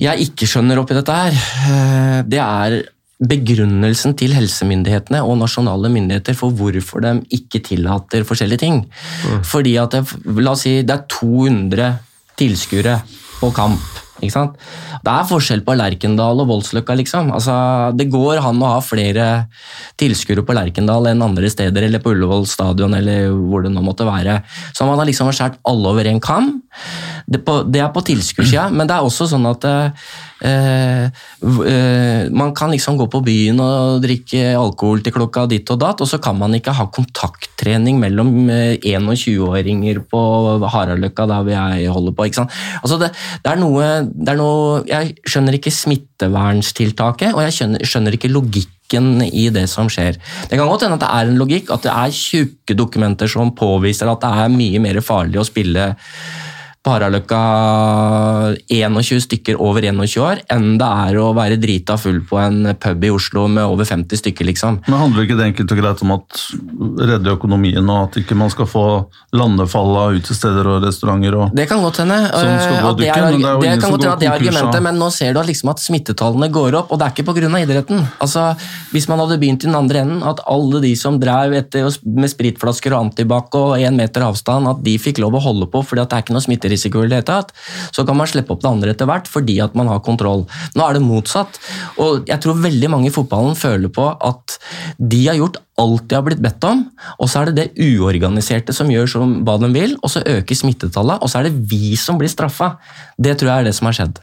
jeg 0.01 0.31
ikke 0.31 0.49
skjønner 0.49 0.81
oppi 0.81 0.97
dette 0.97 1.21
her, 1.21 2.25
det 2.25 2.41
er 2.41 2.81
begrunnelsen 3.19 4.15
til 4.19 4.35
helsemyndighetene 4.37 5.25
og 5.27 5.41
nasjonale 5.41 5.91
myndigheter 5.91 6.37
for 6.39 6.55
hvorfor 6.55 7.03
de 7.03 7.17
ikke 7.35 7.63
tillater 7.67 8.27
forskjellige 8.27 8.63
ting. 8.63 8.83
Mm. 8.87 9.41
Fordi 9.43 9.75
at 9.83 9.97
det, 9.97 10.05
La 10.39 10.55
oss 10.55 10.63
si 10.67 10.79
det 10.87 10.95
er 10.95 11.07
200 11.11 11.89
tilskuere 12.39 13.01
på 13.41 13.51
kamp. 13.55 14.05
Ikke 14.19 14.35
sant? 14.35 14.57
Det 15.05 15.13
er 15.13 15.29
forskjell 15.29 15.63
på 15.67 15.77
Lerkendal 15.79 16.43
og 16.43 16.49
Voldsløkka, 16.51 16.97
liksom. 16.99 17.31
Altså, 17.37 17.55
det 17.99 18.09
går 18.11 18.43
an 18.43 18.63
å 18.65 18.73
ha 18.75 18.81
flere 18.85 19.27
tilskuere 20.01 20.45
på 20.47 20.57
Lerkendal 20.59 21.11
enn 21.13 21.25
andre 21.25 21.51
steder, 21.53 21.87
eller 21.87 22.03
på 22.03 22.15
Ullevål 22.15 22.49
stadion, 22.51 22.97
eller 22.99 23.31
hvor 23.31 23.67
det 23.67 23.73
nå 23.75 23.85
måtte 23.85 24.09
være. 24.09 24.41
Så 24.73 24.89
man 24.89 24.99
har 24.99 25.09
liksom 25.09 25.31
skåret 25.31 25.61
alle 25.69 25.93
over 25.93 26.11
en 26.11 26.23
kam. 26.25 26.57
Det, 27.29 27.45
på, 27.45 27.61
det 27.69 27.85
er 27.85 27.93
på 27.95 28.03
tilskuersida, 28.09 28.69
men 28.73 28.89
det 28.89 28.97
er 28.97 29.07
også 29.07 29.29
sånn 29.31 29.47
at 29.51 29.67
Eh, 30.41 31.05
eh, 31.67 32.31
man 32.31 32.55
kan 32.55 32.71
liksom 32.71 32.97
gå 32.99 33.09
på 33.11 33.21
byen 33.27 33.59
og 33.59 34.03
drikke 34.05 34.53
alkohol 34.55 35.03
til 35.03 35.15
klokka 35.17 35.49
ditt 35.51 35.71
og 35.75 35.81
datt, 35.83 36.03
og 36.05 36.07
så 36.07 36.21
kan 36.23 36.39
man 36.39 36.55
ikke 36.55 36.77
ha 36.79 36.87
kontakttrening 36.95 37.99
mellom 37.99 38.31
21-åringer 38.79 39.99
eh, 39.99 40.05
på 40.07 40.21
Haraldløkka, 40.63 41.27
der 41.27 41.49
vi 41.49 41.87
holder 41.91 42.15
på. 42.15 42.29
ikke 42.29 42.43
sant? 42.43 42.55
Altså 42.83 43.01
det, 43.03 43.11
det, 43.43 43.53
er 43.53 43.59
noe, 43.59 43.89
det, 44.15 44.33
er 44.33 44.41
noe, 44.41 44.83
Jeg 44.89 45.15
skjønner 45.29 45.59
ikke 45.59 45.75
smittevernstiltaket, 45.75 47.35
og 47.35 47.45
jeg 47.47 47.57
skjønner, 47.59 47.87
skjønner 47.87 48.19
ikke 48.19 48.33
logikken 48.33 49.23
i 49.29 49.49
det 49.55 49.67
som 49.71 49.91
skjer. 49.93 50.19
Det 50.49 50.57
kan 50.57 50.69
godt 50.69 50.87
hende 50.87 50.99
at 50.99 51.05
det 51.05 51.13
er 51.13 51.31
en 51.31 51.41
logikk, 51.41 51.73
at 51.75 51.87
det 51.87 51.95
er 51.95 52.15
tjukke 52.15 52.77
dokumenter 52.79 53.31
som 53.31 53.53
påviser 53.57 54.11
at 54.11 54.23
det 54.25 54.35
er 54.45 54.55
mye 54.55 54.83
mer 54.83 55.01
farlig 55.05 55.41
å 55.41 55.47
spille 55.47 55.91
Paraløkka 56.89 57.39
21 58.73 59.21
stykker 59.27 59.59
over 59.61 59.85
21 59.85 60.23
år, 60.25 60.41
enn 60.53 60.79
det 60.81 60.89
er 60.89 61.19
å 61.21 61.31
være 61.37 61.59
drita 61.61 61.99
full 62.01 62.23
på 62.27 62.39
en 62.41 62.73
pub 62.81 63.05
i 63.05 63.11
Oslo 63.13 63.45
med 63.53 63.69
over 63.69 63.89
50 63.89 64.23
stykker, 64.23 64.49
liksom. 64.49 64.81
Men 64.89 65.03
Handler 65.03 65.27
ikke 65.27 65.37
det 65.39 65.49
enkelt 65.51 65.75
og 65.75 65.81
greit 65.83 66.05
om 66.07 66.15
at 66.17 66.41
redde 67.11 67.35
økonomien, 67.35 67.93
og 67.93 68.09
at 68.09 68.19
ikke 68.23 68.37
man 68.39 68.53
skal 68.53 68.69
få 68.71 68.85
landefall 69.37 69.93
av 70.01 70.17
utesteder 70.19 70.71
og 70.73 70.87
restauranter? 70.87 71.37
og... 71.39 71.55
Det 71.57 71.69
kan 71.71 71.83
godt 71.85 72.03
hende. 72.03 72.19
Som 72.33 72.53
skal 72.63 72.77
eh, 72.79 72.85
gå 72.87 72.95
det 72.99 73.09
er, 73.09 73.29
det 73.37 73.51
er 73.53 73.63
det 73.63 73.75
kan 73.83 73.95
godt 73.95 74.07
hende 74.07 74.15
at 74.15 74.23
det 74.23 74.31
er 74.31 74.37
argumentet, 74.39 74.85
men 74.89 75.01
nå 75.03 75.11
ser 75.15 75.37
du 75.37 75.43
at, 75.43 75.51
liksom 75.51 75.73
at 75.75 75.85
smittetallene 75.85 76.51
går 76.55 76.79
opp, 76.83 76.93
og 76.95 77.01
det 77.01 77.09
er 77.09 77.17
ikke 77.17 77.29
pga. 77.29 77.53
idretten. 77.63 78.05
Altså, 78.25 78.49
hvis 78.95 79.09
man 79.11 79.23
hadde 79.23 79.39
begynt 79.41 79.65
i 79.65 79.71
den 79.71 79.79
andre 79.79 80.05
enden, 80.07 80.25
at 80.27 80.43
alle 80.49 80.83
de 80.85 80.95
som 80.99 81.21
drev 81.21 81.57
etter, 81.61 81.89
med 82.09 82.33
spritflasker 82.33 82.97
og 82.97 83.09
antibac 83.09 83.55
og 83.59 83.77
én 83.79 83.97
meter 83.99 84.25
avstand, 84.27 84.71
at 84.71 84.83
de 84.85 84.97
fikk 85.01 85.21
lov 85.23 85.37
å 85.37 85.45
holde 85.45 85.69
på 85.71 85.85
fordi 85.89 86.03
at 86.03 86.11
det 86.11 86.19
er 86.19 86.25
ikke 86.25 86.35
noe 86.37 86.45
smitterisiko 86.45 86.78
i 86.87 87.11
det 87.11 87.21
hele 87.21 87.27
tatt, 87.27 87.55
så 87.93 88.05
kan 88.07 88.19
man 88.19 88.31
slippe 88.31 88.55
opp 88.55 88.63
det 88.63 88.71
andre 88.71 88.95
etter 88.95 89.09
hvert 89.09 89.29
fordi 89.31 89.59
at 89.65 89.75
man 89.79 89.91
har 89.91 90.05
kontroll. 90.05 90.47
Nå 90.77 90.85
er 90.87 90.99
det 90.99 91.05
motsatt, 91.05 91.59
og 91.99 92.29
jeg 92.29 92.43
tror 92.45 92.61
veldig 92.63 92.93
mange 92.93 93.11
i 93.11 93.15
fotballen 93.15 93.59
føler 93.59 93.93
på 93.93 94.11
at 94.15 94.59
de 94.99 95.25
har 95.27 95.39
gjort 95.39 95.61
alt 95.79 96.09
de 96.11 96.17
har 96.17 96.25
blitt 96.27 96.43
bedt 96.43 96.65
om, 96.67 96.85
og 97.23 97.31
så 97.31 97.43
er 97.43 97.51
det 97.51 97.59
det 97.59 97.87
uorganiserte 97.87 98.75
som 98.75 98.91
gjør 98.91 99.11
som 99.11 99.37
hva 99.47 99.59
de 99.63 99.71
vil, 99.75 99.95
og 100.03 100.11
så 100.11 100.25
øker 100.27 100.59
smittetallet, 100.59 101.23
og 101.23 101.31
så 101.31 101.41
er 101.41 101.49
det 101.49 101.69
vi 101.71 101.95
som 101.99 102.19
blir 102.19 102.31
straffa. 102.33 102.75
Det 103.15 103.39
tror 103.39 103.53
jeg 103.53 103.63
er 103.63 103.71
det 103.71 103.77
som 103.79 103.91
har 103.91 104.01
skjedd. 104.01 104.19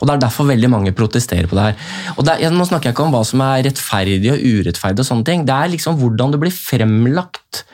Og 0.00 0.06
Det 0.06 0.14
er 0.14 0.24
derfor 0.26 0.48
veldig 0.48 0.70
mange 0.70 0.94
protesterer 0.96 1.48
på 1.50 1.58
det 1.58 1.68
her. 1.68 1.76
Og 2.16 2.24
det 2.26 2.38
er, 2.38 2.50
nå 2.54 2.66
snakker 2.68 2.90
jeg 2.90 2.96
ikke 2.96 3.06
om 3.06 3.14
hva 3.14 3.22
som 3.26 3.42
er 3.44 3.64
rettferdig 3.68 4.32
og 4.32 4.42
urettferdig, 4.42 5.04
og 5.04 5.10
sånne 5.10 5.28
ting. 5.28 5.46
det 5.46 5.54
er 5.54 5.72
liksom 5.74 5.98
hvordan 6.00 6.34
det 6.34 6.42
blir 6.42 6.54
fremlagt 6.54 7.64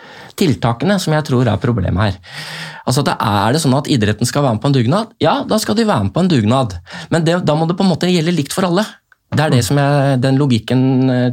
tiltakene 0.41 0.97
som 1.01 1.15
jeg 1.17 1.27
tror 1.29 1.49
er 1.51 1.61
problemet 1.61 2.01
her. 2.07 2.47
Altså 2.89 3.05
det 3.07 3.17
Er 3.21 3.53
det 3.53 3.61
sånn 3.63 3.77
at 3.77 3.91
idretten 3.93 4.29
skal 4.29 4.47
være 4.47 4.57
med 4.57 4.63
på 4.63 4.71
en 4.71 4.79
dugnad? 4.79 5.13
Ja, 5.21 5.43
da 5.45 5.59
skal 5.59 5.77
de 5.77 5.87
være 5.89 6.09
med 6.09 6.15
på 6.15 6.25
en 6.25 6.33
dugnad. 6.33 6.79
Men 7.11 7.27
det, 7.27 7.45
da 7.45 7.55
må 7.55 7.69
det 7.69 7.77
på 7.77 7.85
en 7.85 7.93
måte 7.93 8.11
gjelde 8.11 8.35
likt 8.35 8.57
for 8.57 8.67
alle. 8.69 8.87
Det 9.31 9.45
er 9.45 9.53
det 9.53 9.63
som 9.63 9.79
jeg, 9.79 10.19
Den 10.25 10.41
logikken 10.41 10.83
uh, 11.07 11.31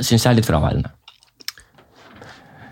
syns 0.00 0.24
jeg 0.24 0.30
er 0.30 0.38
litt 0.38 0.48
fraværende. 0.48 0.92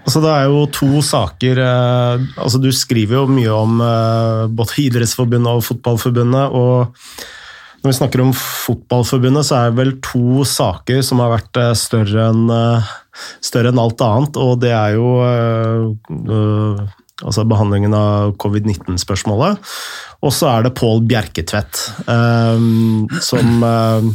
Altså, 0.08 0.22
det 0.24 0.30
er 0.32 0.46
jo 0.48 0.60
to 0.72 1.02
saker 1.04 1.58
eh, 1.60 2.22
altså, 2.40 2.56
Du 2.62 2.70
skriver 2.72 3.18
jo 3.18 3.26
mye 3.28 3.52
om 3.52 3.82
eh, 3.84 4.46
både 4.56 4.78
Idrettsforbundet 4.86 5.50
og 5.52 5.66
Fotballforbundet. 5.66 6.54
og 6.56 6.94
Når 7.82 7.90
vi 7.90 7.96
snakker 7.98 8.22
om 8.24 8.32
Fotballforbundet, 8.32 9.44
så 9.44 9.58
er 9.58 9.68
det 9.68 9.80
vel 9.82 9.92
to 10.00 10.46
saker 10.48 11.04
som 11.04 11.20
har 11.20 11.34
vært 11.34 11.60
eh, 11.60 11.74
større 11.76 12.30
enn 12.30 12.48
større 13.44 13.74
enn 13.74 13.82
alt 13.82 14.00
annet. 14.06 14.40
Og 14.40 14.56
det 14.62 14.72
er 14.72 14.96
jo 14.96 15.12
altså 17.24 17.44
behandlingen 17.48 17.94
av 17.96 18.36
covid-19-spørsmålet. 18.42 19.58
Og 20.26 20.32
så 20.34 20.48
er 20.50 20.64
det 20.66 20.74
Pål 20.78 21.04
Bjerketvedt, 21.06 21.80
eh, 22.10 22.64
som 23.22 23.66
eh, 23.66 24.08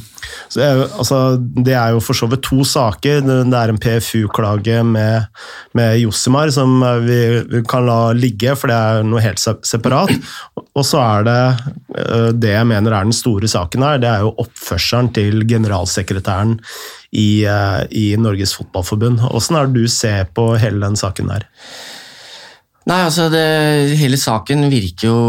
er 0.60 0.80
jo, 0.82 0.88
altså, 1.00 1.20
det 1.40 1.76
er 1.80 1.94
jo 1.96 2.02
for 2.04 2.18
så 2.18 2.28
vidt 2.32 2.44
to 2.48 2.64
saker. 2.68 3.22
Det 3.24 3.60
er 3.60 3.72
en 3.72 3.80
PFU-klage 3.82 4.82
med, 4.88 5.30
med 5.78 6.00
Jossimar 6.02 6.52
som 6.56 6.76
vi, 7.06 7.20
vi 7.52 7.64
kan 7.68 7.88
la 7.88 8.00
ligge, 8.18 8.56
for 8.60 8.72
det 8.72 8.80
er 8.80 9.08
noe 9.08 9.24
helt 9.24 9.40
separat. 9.40 10.12
Og 10.60 10.84
så 10.88 11.00
er 11.04 11.28
det 11.28 11.40
eh, 12.00 12.30
det 12.36 12.56
jeg 12.56 12.70
mener 12.72 12.96
er 12.96 13.08
den 13.08 13.16
store 13.16 13.50
saken 13.52 13.88
her, 13.88 14.04
det 14.04 14.12
er 14.12 14.28
jo 14.28 14.36
oppførselen 14.44 15.12
til 15.16 15.44
generalsekretæren 15.50 16.58
i, 17.14 17.46
eh, 17.46 17.82
i 17.92 18.06
Norges 18.18 18.56
Fotballforbund. 18.58 19.24
Åssen 19.32 19.60
er 19.60 19.70
det 19.70 19.84
du 19.84 19.92
ser 19.92 20.26
på 20.34 20.54
hele 20.60 20.82
den 20.84 21.00
saken 21.00 21.30
der? 21.32 21.48
Nei, 22.84 22.98
altså 23.06 23.30
det, 23.32 23.44
Hele 23.96 24.18
saken 24.20 24.66
virker 24.68 25.08
jo 25.08 25.20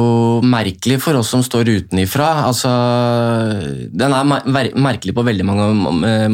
merkelig 0.42 0.96
for 1.04 1.14
oss 1.20 1.28
som 1.30 1.42
står 1.46 1.68
utenifra. 1.70 2.26
Altså, 2.48 2.70
den 3.94 4.10
er 4.16 4.24
mer- 4.26 4.72
merkelig 4.74 5.14
på 5.14 5.22
veldig 5.22 5.46
mange 5.46 5.68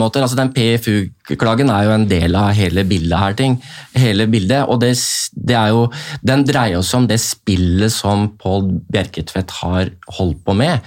måter. 0.01 0.23
Altså, 0.25 0.39
Den 0.39 0.53
PFU-klagen 0.57 1.69
er 1.71 1.85
jo 1.85 1.91
en 1.93 2.07
del 2.09 2.35
av 2.41 2.55
hele 2.57 2.85
bildet 2.89 3.19
her. 3.19 3.35
ting. 3.35 3.59
Hele 3.95 4.27
bildet, 4.27 4.65
og 4.69 4.81
det, 4.81 4.95
det 5.37 5.57
er 5.57 5.69
jo, 5.69 5.91
Den 6.25 6.45
dreier 6.45 6.81
seg 6.83 7.03
om 7.03 7.07
det 7.07 7.21
spillet 7.21 7.93
som 7.93 8.31
Pål 8.41 8.81
Bjerketvedt 8.91 9.51
har 9.61 9.91
holdt 10.17 10.41
på 10.45 10.57
med. 10.57 10.81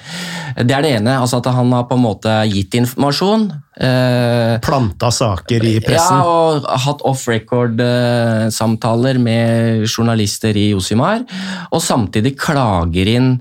Det 0.57 0.71
er 0.73 0.81
det 0.81 0.95
ene. 0.97 1.19
altså 1.19 1.37
At 1.37 1.53
han 1.53 1.71
har 1.71 1.83
på 1.85 1.93
en 1.95 2.07
måte 2.09 2.33
gitt 2.49 2.73
informasjon. 2.73 3.51
Eh, 3.73 4.59
Planta 4.61 5.09
saker 5.11 5.63
i 5.65 5.79
pressen. 5.81 6.19
ja, 6.19 6.23
og 6.29 6.67
hatt 6.83 7.01
off 7.09 7.23
record-samtaler 7.27 9.17
med 9.21 9.85
journalister 9.89 10.53
i 10.59 10.67
Josimar, 10.73 11.23
og 11.73 11.81
samtidig 11.81 12.35
klager 12.37 13.09
inn 13.15 13.31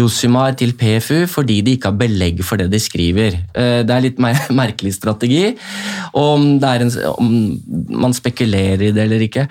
Josimar 0.00 0.56
til 0.56 0.72
PFU 0.78 1.26
fordi 1.30 1.58
de 1.66 1.76
ikke 1.76 1.90
har 1.92 1.98
belegg 2.00 2.40
for 2.46 2.56
det 2.60 2.70
de 2.72 2.80
skriver. 2.80 3.36
Eh, 3.54 3.82
Det 3.84 3.90
er 3.92 4.00
litt 4.06 4.18
mer- 4.18 4.48
merkelig 4.62 4.94
strategi, 4.96 5.54
om, 6.14 6.58
det 6.58 6.68
er 6.68 6.86
en, 6.86 6.92
om 7.18 7.34
man 8.04 8.12
spekulerer 8.16 8.88
i 8.88 8.92
det 8.94 9.04
eller 9.04 9.20
ikke. 9.28 9.48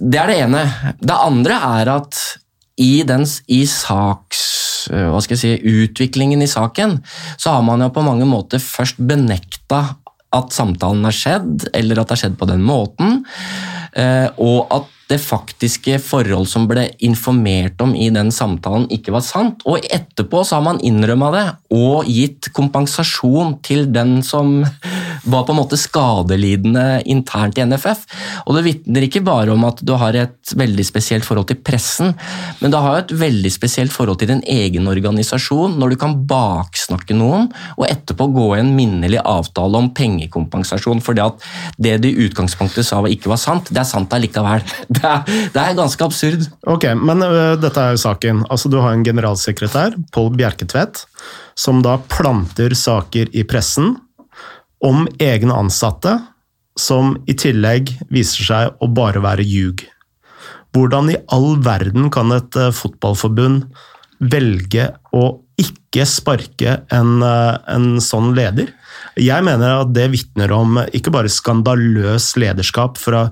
Det 0.00 0.18
er 0.22 0.26
det 0.32 0.38
ene. 0.46 0.64
Det 1.00 1.16
andre 1.20 1.60
er 1.80 1.88
at 1.98 2.16
i, 2.80 3.02
den, 3.04 3.26
i 3.52 3.64
saks, 3.68 4.46
hva 4.88 5.20
skal 5.24 5.36
jeg 5.36 5.42
si, 5.42 5.80
utviklingen 5.84 6.42
i 6.42 6.50
saken, 6.50 6.98
så 7.36 7.56
har 7.56 7.66
man 7.66 7.82
jo 7.84 7.90
på 7.94 8.04
mange 8.06 8.28
måter 8.28 8.62
først 8.62 9.00
benekta 9.02 9.82
at 10.30 10.54
samtalen 10.54 11.02
har 11.06 11.16
skjedd, 11.16 11.68
eller 11.74 11.98
at 11.98 12.08
det 12.08 12.16
har 12.16 12.22
skjedd 12.24 12.38
på 12.38 12.48
den 12.50 12.62
måten, 12.62 13.20
eh, 13.98 14.28
og 14.38 14.70
at 14.70 14.96
det 15.10 15.18
faktiske 15.22 15.98
forhold 16.02 16.48
som 16.50 16.68
ble 16.70 16.86
informert 17.06 17.80
om 17.82 17.94
i 17.98 18.08
den 18.14 18.30
samtalen, 18.34 18.86
ikke 18.94 19.14
var 19.14 19.24
sant. 19.26 19.64
Og 19.68 19.82
etterpå 19.90 20.44
så 20.46 20.58
har 20.58 20.66
man 20.68 20.80
innrømma 20.86 21.30
det 21.34 21.46
og 21.74 22.08
gitt 22.10 22.50
kompensasjon 22.56 23.56
til 23.66 23.88
den 23.94 24.20
som 24.26 24.60
var 25.24 25.44
på 25.44 25.52
en 25.52 25.58
måte 25.58 25.78
skadelidende 25.80 27.02
internt 27.10 27.58
i 27.58 27.64
NFF. 27.66 28.06
Og 28.46 28.56
det 28.56 28.64
vitner 28.66 29.06
ikke 29.06 29.24
bare 29.26 29.52
om 29.52 29.66
at 29.68 29.82
du 29.84 29.92
har 30.00 30.16
et 30.16 30.54
veldig 30.56 30.86
spesielt 30.86 31.26
forhold 31.26 31.50
til 31.50 31.60
pressen, 31.64 32.14
men 32.60 32.72
du 32.72 32.78
har 32.80 33.02
et 33.02 33.14
veldig 33.14 33.52
spesielt 33.52 33.94
forhold 33.94 34.20
til 34.20 34.32
din 34.32 34.44
egen 34.48 34.88
organisasjon 34.90 35.76
når 35.80 35.94
du 35.94 36.00
kan 36.00 36.16
baksnakke 36.30 37.16
noen 37.16 37.50
og 37.76 37.86
etterpå 37.88 38.30
gå 38.34 38.48
i 38.54 38.62
en 38.62 38.72
minnelig 38.76 39.20
avtale 39.24 39.80
om 39.80 39.90
pengekompensasjon 39.96 41.02
fordi 41.04 41.24
at 41.24 41.46
det 41.80 41.98
du 42.04 42.10
i 42.10 42.26
utgangspunktet 42.26 42.86
sa 42.86 43.00
ikke 43.10 43.32
var 43.32 43.40
sant, 43.40 43.70
det 43.70 43.82
er 43.82 43.88
sant 43.88 44.12
allikevel. 44.14 44.64
Det 45.00 45.50
det 45.54 45.62
er 45.62 45.76
ganske 45.78 46.04
absurd. 46.06 46.46
Ok, 46.70 46.86
men 46.98 47.22
ø, 47.24 47.56
dette 47.60 47.82
er 47.82 47.94
jo 47.96 48.02
saken. 48.02 48.44
Altså, 48.52 48.70
du 48.72 48.78
har 48.80 48.94
en 48.94 49.04
generalsekretær, 49.06 49.96
Pål 50.14 50.32
Bjerketvedt, 50.38 51.04
som 51.58 51.82
da 51.84 51.98
planter 52.12 52.74
saker 52.76 53.30
i 53.36 53.44
pressen 53.48 53.96
om 54.84 55.06
egne 55.20 55.56
ansatte, 55.56 56.16
som 56.78 57.16
i 57.28 57.34
tillegg 57.36 57.92
viser 58.12 58.46
seg 58.46 58.80
å 58.80 58.88
bare 58.96 59.20
være 59.24 59.44
ljug. 59.44 59.84
Hvordan 60.72 61.10
i 61.12 61.18
all 61.34 61.56
verden 61.66 62.08
kan 62.14 62.32
et 62.32 62.56
fotballforbund 62.76 63.66
velge 64.20 64.86
å 65.16 65.24
ikke 65.60 66.06
sparke 66.08 66.80
en, 66.94 67.20
en 67.22 67.88
sånn 68.04 68.32
leder? 68.36 68.72
Jeg 69.18 69.42
mener 69.44 69.82
at 69.82 69.90
det 69.94 70.06
vitner 70.12 70.52
om 70.54 70.78
ikke 70.94 71.12
bare 71.12 71.30
skandaløs 71.32 72.30
lederskap 72.40 72.98
fra 73.00 73.26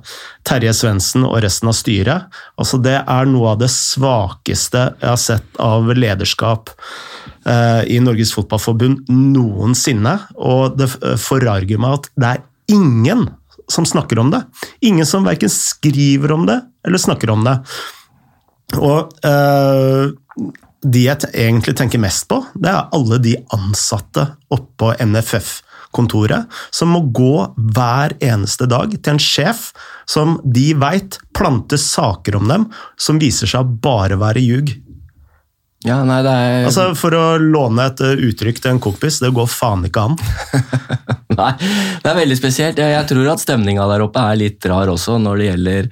Terje 0.47 0.73
Svendsen 0.77 1.27
og 1.29 1.39
resten 1.45 1.71
av 1.71 1.77
styret. 1.79 2.39
Altså 2.59 2.81
det 2.83 2.97
er 3.01 3.31
noe 3.31 3.55
av 3.55 3.63
det 3.63 3.71
svakeste 3.73 4.89
jeg 4.99 5.09
har 5.09 5.21
sett 5.23 5.61
av 5.63 5.89
lederskap 5.95 6.73
eh, 7.47 7.83
i 7.95 8.01
Norges 8.03 8.35
Fotballforbund 8.37 9.09
noensinne. 9.13 10.17
Og 10.35 10.79
det 10.81 10.91
eh, 10.99 11.19
forarger 11.21 11.81
meg 11.81 12.01
at 12.01 12.11
det 12.19 12.33
er 12.33 12.47
ingen 12.75 13.29
som 13.71 13.87
snakker 13.87 14.19
om 14.21 14.33
det. 14.35 14.43
Ingen 14.85 15.07
som 15.07 15.27
verken 15.29 15.53
skriver 15.53 16.35
om 16.35 16.49
det 16.49 16.61
eller 16.87 17.01
snakker 17.01 17.33
om 17.33 17.47
det. 17.47 17.59
Og 18.77 19.15
eh, 19.25 20.11
de 20.83 21.05
jeg 21.09 21.31
egentlig 21.33 21.75
tenker 21.79 22.01
mest 22.03 22.29
på, 22.31 22.41
det 22.55 22.71
er 22.71 22.93
alle 22.95 23.19
de 23.23 23.35
ansatte 23.55 24.25
oppå 24.55 24.93
NFF-kontoret 25.03 26.47
som 26.75 26.93
må 26.95 27.03
gå 27.15 27.49
hver 27.75 28.15
eneste 28.23 28.69
dag 28.71 28.95
til 28.95 29.15
en 29.17 29.23
sjef 29.23 29.73
som 30.09 30.37
de 30.45 30.71
veit 30.79 31.19
planter 31.37 31.81
saker 31.83 32.39
om 32.39 32.51
dem 32.51 32.69
som 33.01 33.19
viser 33.23 33.51
seg 33.51 33.65
å 33.65 33.81
bare 33.83 34.21
være 34.21 34.45
ljug. 34.45 34.77
Ja, 35.87 36.01
nei, 36.03 36.23
det 36.27 36.31
er... 36.35 36.65
Altså, 36.67 36.89
for 36.99 37.15
å 37.15 37.25
låne 37.39 37.85
et 37.87 38.01
eh, 38.03 38.19
uttrykk 38.29 38.59
til 38.59 38.73
en 38.73 38.81
kompis, 38.83 39.21
det 39.23 39.31
går 39.35 39.47
faen 39.51 39.85
ikke 39.87 40.09
an. 40.09 40.17
Nei, 41.39 41.53
det 42.03 42.11
er 42.11 42.19
veldig 42.19 42.39
spesielt. 42.39 42.81
Jeg 42.83 43.07
tror 43.07 43.29
at 43.31 43.43
stemninga 43.45 43.87
der 43.87 44.03
oppe 44.03 44.25
er 44.27 44.41
litt 44.41 44.67
rar 44.67 44.91
også 44.91 45.21
når 45.23 45.39
det 45.39 45.47
gjelder 45.53 45.91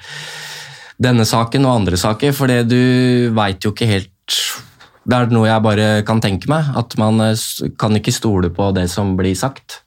denne 1.06 1.26
saken 1.28 1.68
og 1.68 1.74
andre 1.82 2.00
saker, 2.00 2.34
for 2.34 2.50
du 2.66 3.30
veit 3.36 3.62
jo 3.62 3.70
ikke 3.70 3.86
helt 3.86 4.40
Det 5.06 5.14
er 5.16 5.30
noe 5.30 5.46
jeg 5.46 5.62
bare 5.62 5.88
kan 6.06 6.20
tenke 6.22 6.50
meg, 6.50 6.72
at 6.74 6.96
man 6.98 7.22
eh, 7.22 7.46
kan 7.78 7.94
ikke 7.94 8.14
stole 8.14 8.50
på 8.54 8.72
det 8.74 8.88
som 8.90 9.14
blir 9.18 9.36
sagt. 9.38 9.82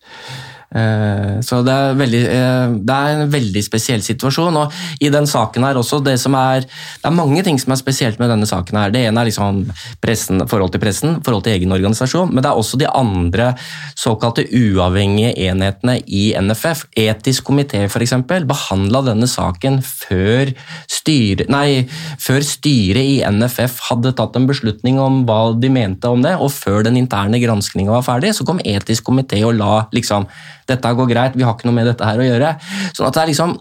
Eh, 0.69 1.41
Så 1.41 1.63
det 1.65 1.73
er, 1.73 1.95
veldig, 1.97 2.19
eh, 2.29 2.73
det 2.85 2.95
er 2.95 3.21
en 3.23 3.31
veldig 3.31 3.63
spesiell 3.63 4.01
situasjon. 4.01 4.55
og 4.55 4.71
i 5.01 5.09
den 5.09 5.25
saken 5.25 5.63
her 5.63 5.75
også, 5.75 6.03
det, 6.03 6.13
er, 6.25 6.61
det 6.61 7.05
er 7.05 7.15
mange 7.15 7.43
ting 7.43 7.57
som 7.59 7.73
er 7.73 7.81
spesielt 7.81 8.19
med 8.19 8.29
denne 8.29 8.45
saken. 8.45 8.77
her. 8.77 8.91
Det 8.91 9.07
ene 9.07 9.21
er 9.21 9.25
liksom 9.25 9.71
pressen, 10.01 10.47
forhold 10.47 10.71
til 10.71 10.79
pressen, 10.79 11.23
forhold 11.23 11.43
til 11.43 11.53
egen 11.53 11.71
organisasjon, 11.71 12.33
men 12.33 12.43
det 12.43 12.49
er 12.51 12.57
også 12.57 12.77
de 12.77 12.87
andre 12.87 13.55
såkalte 13.95 14.45
uavhengige 14.45 15.33
enhetene 15.49 16.01
i 16.05 16.33
NFF. 16.37 16.85
Etisk 16.95 17.43
komité 17.49 17.85
f.eks. 17.89 18.13
behandla 18.45 19.01
denne 19.01 19.27
saken 19.27 19.81
før, 19.81 20.53
styre, 20.87 21.47
nei, 21.49 21.87
før 22.19 22.45
styret 22.45 23.01
i 23.01 23.23
NFF 23.25 23.79
hadde 23.89 24.13
tatt 24.13 24.35
en 24.35 24.47
beslutning 24.47 24.99
om 24.99 25.25
hva 25.25 25.59
de 25.59 25.69
mente 25.69 26.07
om 26.07 26.21
det, 26.21 26.35
og 26.37 26.51
før 26.51 26.83
den 26.83 26.97
interne 26.97 27.41
granskinga 27.41 27.91
var 27.91 28.05
ferdig, 28.05 28.35
så 28.35 28.45
kom 28.45 28.61
etisk 28.63 29.09
komité 29.09 29.41
og 29.45 29.57
la 29.57 29.87
liksom 29.95 30.27
dette 30.69 30.93
går 30.99 31.09
greit, 31.09 31.37
vi 31.37 31.45
har 31.45 31.55
ikke 31.55 31.69
noe 31.69 31.77
med 31.77 31.89
dette 31.89 32.07
her 32.07 32.19
å 32.19 32.27
gjøre. 32.27 32.53
Sånn 32.95 33.13
Det 33.15 33.25
liksom, 33.31 33.55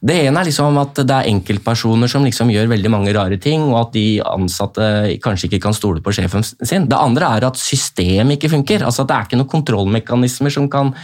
det 0.00 0.16
ene 0.26 0.42
er 0.42 0.48
liksom 0.50 0.80
at 0.82 1.02
det 1.02 1.16
er 1.16 1.30
enkeltpersoner 1.32 2.10
som 2.10 2.26
liksom 2.26 2.52
gjør 2.52 2.72
veldig 2.74 2.92
mange 2.92 3.14
rare 3.16 3.40
ting, 3.42 3.68
og 3.70 3.78
at 3.86 3.92
de 3.96 4.06
ansatte 4.24 4.90
kanskje 5.22 5.50
ikke 5.50 5.64
kan 5.68 5.76
stole 5.76 6.02
på 6.04 6.14
sjefen 6.16 6.44
sin. 6.44 6.88
Det 6.90 6.98
andre 6.98 7.36
er 7.36 7.50
at 7.50 7.60
systemet 7.60 8.38
ikke 8.38 8.54
funker. 8.56 8.84
altså 8.84 9.04
at 9.04 9.12
Det 9.12 9.16
er 9.16 9.28
ikke 9.28 9.40
noen 9.40 9.54
kontrollmekanismer 9.54 10.52
som 10.54 10.68
kan 10.70 10.94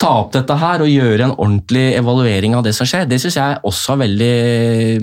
ta 0.00 0.10
opp 0.22 0.32
dette 0.32 0.56
her 0.56 0.80
og 0.80 0.88
gjøre 0.88 1.26
en 1.26 1.34
ordentlig 1.34 1.90
evaluering 1.98 2.54
av 2.56 2.64
det 2.64 2.72
som 2.76 2.88
skjer, 2.88 3.06
det 3.08 3.18
syns 3.20 3.36
jeg 3.36 3.58
også 3.68 3.94
er 3.94 4.02
veldig 4.04 4.36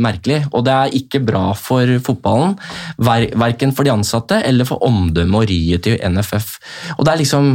merkelig. 0.02 0.40
Og 0.52 0.66
det 0.66 0.74
er 0.74 0.96
ikke 1.00 1.22
bra 1.26 1.44
for 1.58 1.92
fotballen, 2.04 2.56
ver 2.98 3.28
verken 3.38 3.76
for 3.78 3.86
de 3.86 3.94
ansatte 3.94 4.42
eller 4.48 4.68
for 4.70 4.82
omdømmet 4.88 5.38
og 5.38 5.52
ryet 5.52 5.86
til 5.86 6.00
NFF. 6.02 6.56
Og 6.98 7.06
det 7.06 7.14
er 7.14 7.22
liksom 7.22 7.52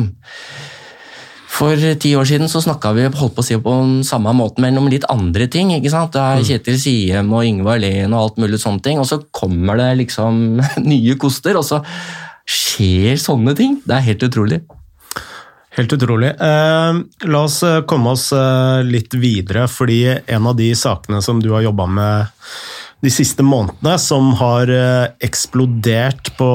for 1.52 1.76
ti 2.00 2.14
år 2.16 2.28
siden 2.28 2.48
så 2.48 2.62
snakka 2.64 2.94
vi 2.96 3.06
holdt 3.12 3.34
på 3.36 3.42
å 3.42 3.46
si 3.46 3.58
på 3.60 3.76
den 3.76 4.02
samme 4.08 4.32
måten, 4.36 4.64
men 4.64 4.80
om 4.80 4.88
litt 4.90 5.04
andre 5.12 5.48
ting. 5.52 5.74
ikke 5.76 5.92
sant? 5.92 6.14
Det 6.14 6.22
er 6.22 6.44
Kjetil 6.48 6.78
Siem 6.80 7.32
og 7.32 7.44
Yngvar 7.44 7.82
Lehn 7.82 8.14
og 8.14 8.22
alt 8.22 8.40
mulig 8.40 8.60
sånne 8.62 8.84
ting, 8.84 9.00
og 9.02 9.08
så 9.08 9.20
kommer 9.34 9.80
det 9.80 9.90
liksom 10.00 10.62
nye 10.92 11.18
koster, 11.20 11.58
og 11.60 11.66
så 11.68 11.82
skjer 12.48 13.20
sånne 13.20 13.54
ting. 13.58 13.76
Det 13.84 13.98
er 13.98 14.08
helt 14.08 14.24
utrolig. 14.28 14.62
Helt 15.72 15.92
utrolig. 15.92 16.32
Eh, 16.36 16.98
la 17.32 17.44
oss 17.46 17.62
eh, 17.64 17.80
komme 17.88 18.12
oss 18.12 18.26
eh, 18.36 18.82
litt 18.84 19.14
videre, 19.16 19.64
fordi 19.72 20.02
en 20.26 20.48
av 20.50 20.56
de 20.58 20.68
sakene 20.76 21.22
som 21.24 21.40
du 21.40 21.48
har 21.54 21.64
jobba 21.64 21.86
med 21.88 22.42
de 23.02 23.10
siste 23.10 23.42
månedene, 23.42 23.96
som 23.98 24.30
har 24.38 24.70
eh, 24.70 25.08
eksplodert 25.26 26.30
på, 26.38 26.50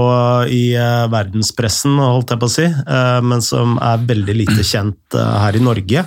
i 0.47 0.71
eh, 0.79 1.03
verdenspressen, 1.11 1.97
holdt 1.99 2.31
jeg 2.31 2.41
på 2.41 2.47
å 2.47 2.53
si, 2.53 2.67
eh, 2.67 3.19
men 3.27 3.43
som 3.43 3.75
er 3.83 4.05
veldig 4.07 4.35
lite 4.43 4.63
kjent 4.63 5.17
eh, 5.17 5.33
her 5.43 5.59
i 5.59 5.63
Norge. 5.63 6.05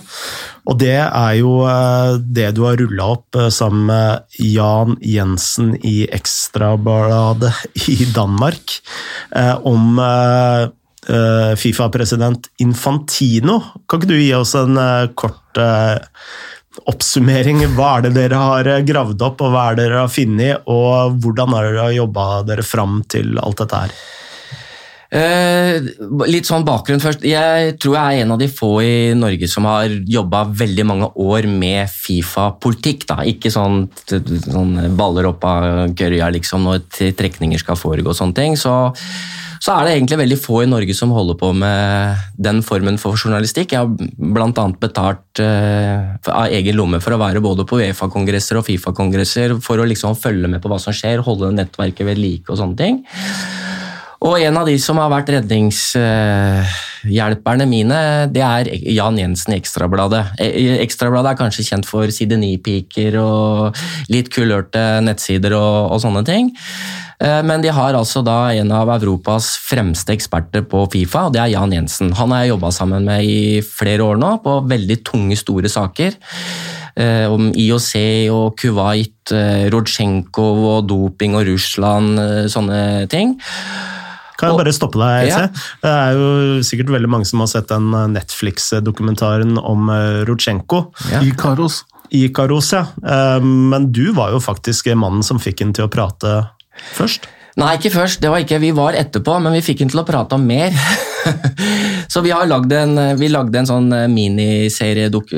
Og 0.70 0.78
det 0.80 0.96
er 0.96 1.34
jo 1.36 1.58
eh, 1.68 2.16
det 2.24 2.50
du 2.56 2.64
har 2.64 2.80
rulla 2.80 3.12
opp 3.18 3.36
eh, 3.36 3.50
sammen 3.52 3.84
med 3.90 4.40
Jan 4.40 4.96
Jensen 5.04 5.74
i 5.84 6.06
Ekstrabladet 6.08 7.52
i 7.92 8.08
Danmark, 8.16 8.78
eh, 9.36 9.56
om 9.68 10.00
eh, 10.00 10.70
eh, 11.12 11.52
Fifa-president 11.60 12.48
Infantino. 12.64 13.60
Kan 13.84 14.00
ikke 14.00 14.14
du 14.14 14.16
gi 14.22 14.32
oss 14.40 14.56
en 14.56 14.80
eh, 14.80 15.10
kort 15.20 15.60
eh, 15.60 16.00
oppsummering? 16.90 17.64
Hva 17.76 17.96
er 17.98 18.06
det 18.06 18.14
dere 18.16 18.40
har 18.40 18.70
eh, 18.70 18.84
gravd 18.86 19.26
opp, 19.26 19.44
og 19.44 19.52
hva 19.52 19.66
er 19.70 19.76
det 19.78 19.88
dere 19.88 20.04
har 20.04 20.14
funnet, 20.14 20.70
og 20.70 21.20
hvordan 21.20 21.56
har 21.56 21.68
dere 21.68 21.90
jobba 21.98 22.30
dere 22.48 22.64
fram 22.66 23.02
til 23.10 23.36
alt 23.42 23.62
dette 23.64 23.84
her? 23.84 24.00
Eh, 25.10 25.80
litt 26.30 26.46
sånn 26.46 26.62
bakgrunn 26.62 27.02
først. 27.02 27.24
Jeg 27.26 27.74
tror 27.82 27.96
jeg 27.96 28.20
er 28.20 28.24
en 28.24 28.34
av 28.36 28.38
de 28.38 28.46
få 28.46 28.70
i 28.84 28.92
Norge 29.18 29.48
som 29.50 29.66
har 29.66 29.90
jobba 30.06 30.44
veldig 30.60 30.86
mange 30.86 31.08
år 31.18 31.48
med 31.50 31.90
Fifa-politikk. 31.90 33.08
Ikke 33.32 33.50
sånn, 33.50 33.88
sånn 34.06 34.76
baller 34.98 35.32
opp 35.32 35.44
av 35.50 35.96
gørja 35.98 36.30
liksom, 36.36 36.68
når 36.68 37.12
trekninger 37.18 37.58
skal 37.58 37.78
foregå 37.80 38.14
og 38.14 38.20
sånne 38.20 38.38
ting. 38.38 38.54
Så, 38.60 38.76
så 39.60 39.74
er 39.74 39.84
det 39.84 39.92
egentlig 39.98 40.16
veldig 40.22 40.38
få 40.40 40.62
i 40.64 40.68
Norge 40.70 40.94
som 40.96 41.10
holder 41.12 41.36
på 41.40 41.50
med 41.52 42.16
den 42.40 42.62
formen 42.64 42.96
for 43.00 43.12
journalistikk. 43.20 43.74
Jeg 43.74 43.80
har 43.82 43.90
bl.a. 43.92 44.64
betalt 44.80 45.42
eh, 45.44 46.16
av 46.32 46.48
egen 46.48 46.78
lomme 46.78 46.96
for 47.04 47.12
å 47.12 47.20
være 47.20 47.42
både 47.44 47.66
på 47.68 47.76
Uefa-kongresser 47.82 48.56
og 48.56 48.64
Fifa-kongresser 48.64 49.58
for 49.60 49.76
å 49.76 49.84
liksom 49.88 50.16
følge 50.16 50.48
med 50.48 50.60
på 50.64 50.70
hva 50.72 50.80
som 50.80 50.96
skjer, 50.96 51.20
holde 51.26 51.52
nettverket 51.58 52.08
ved 52.08 52.16
like 52.22 52.48
og 52.48 52.56
sånne 52.62 52.76
ting. 52.80 52.96
Og 54.20 54.36
en 54.36 54.52
av 54.60 54.66
de 54.68 54.74
som 54.80 54.98
har 55.00 55.08
vært 55.12 55.30
redningshjelperne 55.32 57.66
mine, 57.68 58.28
det 58.32 58.42
er 58.44 58.68
Jan 58.92 59.18
Jensen 59.20 59.52
i 59.54 59.56
Ekstrabladet. 59.60 60.24
Eh, 60.40 60.80
Ekstrabladet 60.86 61.30
er 61.32 61.36
kanskje 61.40 61.68
kjent 61.68 61.86
for 61.88 62.06
side 62.12 62.36
9-piker 62.40 63.12
og 63.20 63.76
litt 64.12 64.28
kulørte 64.32 65.00
nettsider 65.04 65.52
og, 65.56 65.92
og 65.92 65.98
sånne 66.04 66.22
ting. 66.28 66.46
Eh, 67.20 67.42
Men 67.44 67.60
de 67.60 67.68
har 67.68 67.96
altså 67.96 68.22
da 68.24 68.48
en 68.56 68.72
av 68.72 68.88
Europas 68.94 69.52
fremste 69.60 70.14
eksperter 70.16 70.64
på 70.68 70.86
Fifa, 70.92 71.26
og 71.28 71.34
det 71.34 71.42
er 71.42 71.52
Jan 71.52 71.74
Jensen. 71.74 72.14
Han 72.16 72.32
har 72.32 72.44
jeg 72.44 72.54
jobba 72.54 72.72
sammen 72.72 73.04
med 73.04 73.24
i 73.28 73.60
flere 73.64 74.06
år 74.06 74.20
nå, 74.20 74.38
på 74.44 74.56
veldig 74.70 74.98
tunge, 75.04 75.36
store 75.36 75.68
saker. 75.68 76.16
Eh, 76.96 77.26
Om 77.30 77.52
IOC 77.54 77.92
og 78.32 78.56
Kuwait, 78.58 79.32
eh, 79.32 79.68
Rodsjenko 79.70 80.48
og 80.74 80.88
doping 80.88 81.36
og 81.36 81.46
Russland, 81.46 82.18
sånne 82.50 83.08
ting. 83.08 83.36
Kan 84.40 84.54
jeg 84.54 84.56
bare 84.64 84.72
stoppe 84.72 84.96
deg, 84.96 85.28
Ja. 85.28 85.46
Det 85.82 85.90
er 85.90 86.12
jo 86.16 86.60
sikkert 86.64 86.88
veldig 86.88 87.08
mange 87.12 87.26
som 87.26 87.40
har 87.40 87.46
sett 87.46 87.68
den 87.68 87.90
Netflix-dokumentaren 87.90 89.58
om 89.58 89.90
Rutsjenko. 90.24 90.94
Ja. 91.12 91.20
Ikaros. 91.20 91.84
Ikaros, 92.10 92.72
ja. 92.72 92.86
Men 93.42 93.92
du 93.92 94.12
var 94.12 94.30
jo 94.32 94.40
faktisk 94.40 94.88
mannen 94.96 95.22
som 95.22 95.38
fikk 95.38 95.60
henne 95.60 95.74
til 95.74 95.84
å 95.84 95.92
prate 95.92 96.48
først. 96.96 97.28
Nei, 97.60 97.74
ikke 97.76 97.90
først. 97.92 98.20
Det 98.22 98.30
var 98.30 98.44
ikke, 98.44 98.60
Vi 98.62 98.70
var 98.76 98.96
etterpå, 98.96 99.36
men 99.42 99.56
vi 99.56 99.64
fikk 99.64 99.82
henne 99.82 99.92
til 99.92 100.02
å 100.02 100.06
prate 100.06 100.36
om 100.36 100.44
mer. 100.46 100.74
Så 102.12 102.22
vi 102.24 102.32
har 102.32 102.48
lagd 102.48 102.72
en, 102.72 102.94
vi 103.18 103.28
lagde 103.30 103.60
en 103.60 103.68
sånn 103.68 103.90
eh, 103.94 104.06
miniserie, 104.10 105.10
dok, 105.12 105.30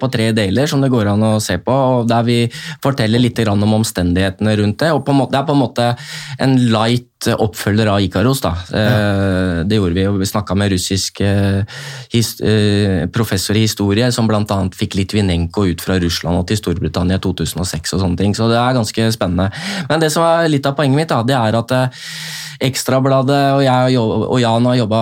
på 0.00 0.10
tre 0.12 0.30
deler 0.36 0.68
som 0.70 0.82
det 0.82 0.90
går 0.92 1.12
an 1.12 1.24
å 1.28 1.32
se 1.44 1.58
på, 1.62 1.72
og 1.72 2.08
der 2.10 2.26
vi 2.26 2.38
forteller 2.84 3.22
litt 3.22 3.38
om 3.46 3.78
omstendighetene 3.78 4.56
rundt 4.60 4.80
det. 4.82 4.92
og 4.92 5.04
på 5.06 5.14
en 5.14 5.20
måte, 5.22 5.32
Det 5.32 5.40
er 5.40 5.48
på 5.48 5.54
en 5.54 5.62
måte 5.62 5.88
en 6.38 6.56
light 6.72 7.13
oppfølger 7.32 7.88
av 7.88 8.02
Ikaros. 8.04 8.40
da. 8.44 8.54
Ja. 8.70 9.62
Det 9.64 9.78
gjorde 9.78 9.96
vi, 9.96 10.06
og 10.10 10.18
vi 10.20 10.28
snakka 10.28 10.56
med 10.58 10.72
russisk 10.74 11.20
eh, 11.24 11.64
eh, 12.12 13.06
professor 13.14 13.56
i 13.56 13.64
historie, 13.64 14.10
som 14.12 14.28
bl.a. 14.28 14.58
fikk 14.74 14.98
Litvinenko 14.98 15.66
ut 15.70 15.84
fra 15.84 15.98
Russland 16.02 16.40
og 16.40 16.46
til 16.50 16.60
Storbritannia 16.60 17.20
i 17.20 17.24
2006. 17.24 17.94
og 17.94 18.02
sånne 18.04 18.18
ting, 18.18 18.34
Så 18.34 18.48
det 18.50 18.58
er 18.60 18.76
ganske 18.76 19.10
spennende. 19.12 19.50
Men 19.88 20.00
det 20.00 20.12
som 20.12 20.24
er 20.24 20.48
litt 20.48 20.66
av 20.66 20.76
poenget 20.76 20.96
mitt, 20.96 21.08
da, 21.08 21.22
det 21.22 21.38
er 21.38 21.60
at 21.60 21.72
eh, 21.72 22.02
Ekstrabladet 22.64 23.40
og 23.56 23.62
jeg 23.64 23.98
og 23.98 24.36
Jan 24.40 24.66
har 24.68 24.76
jobba 24.78 25.00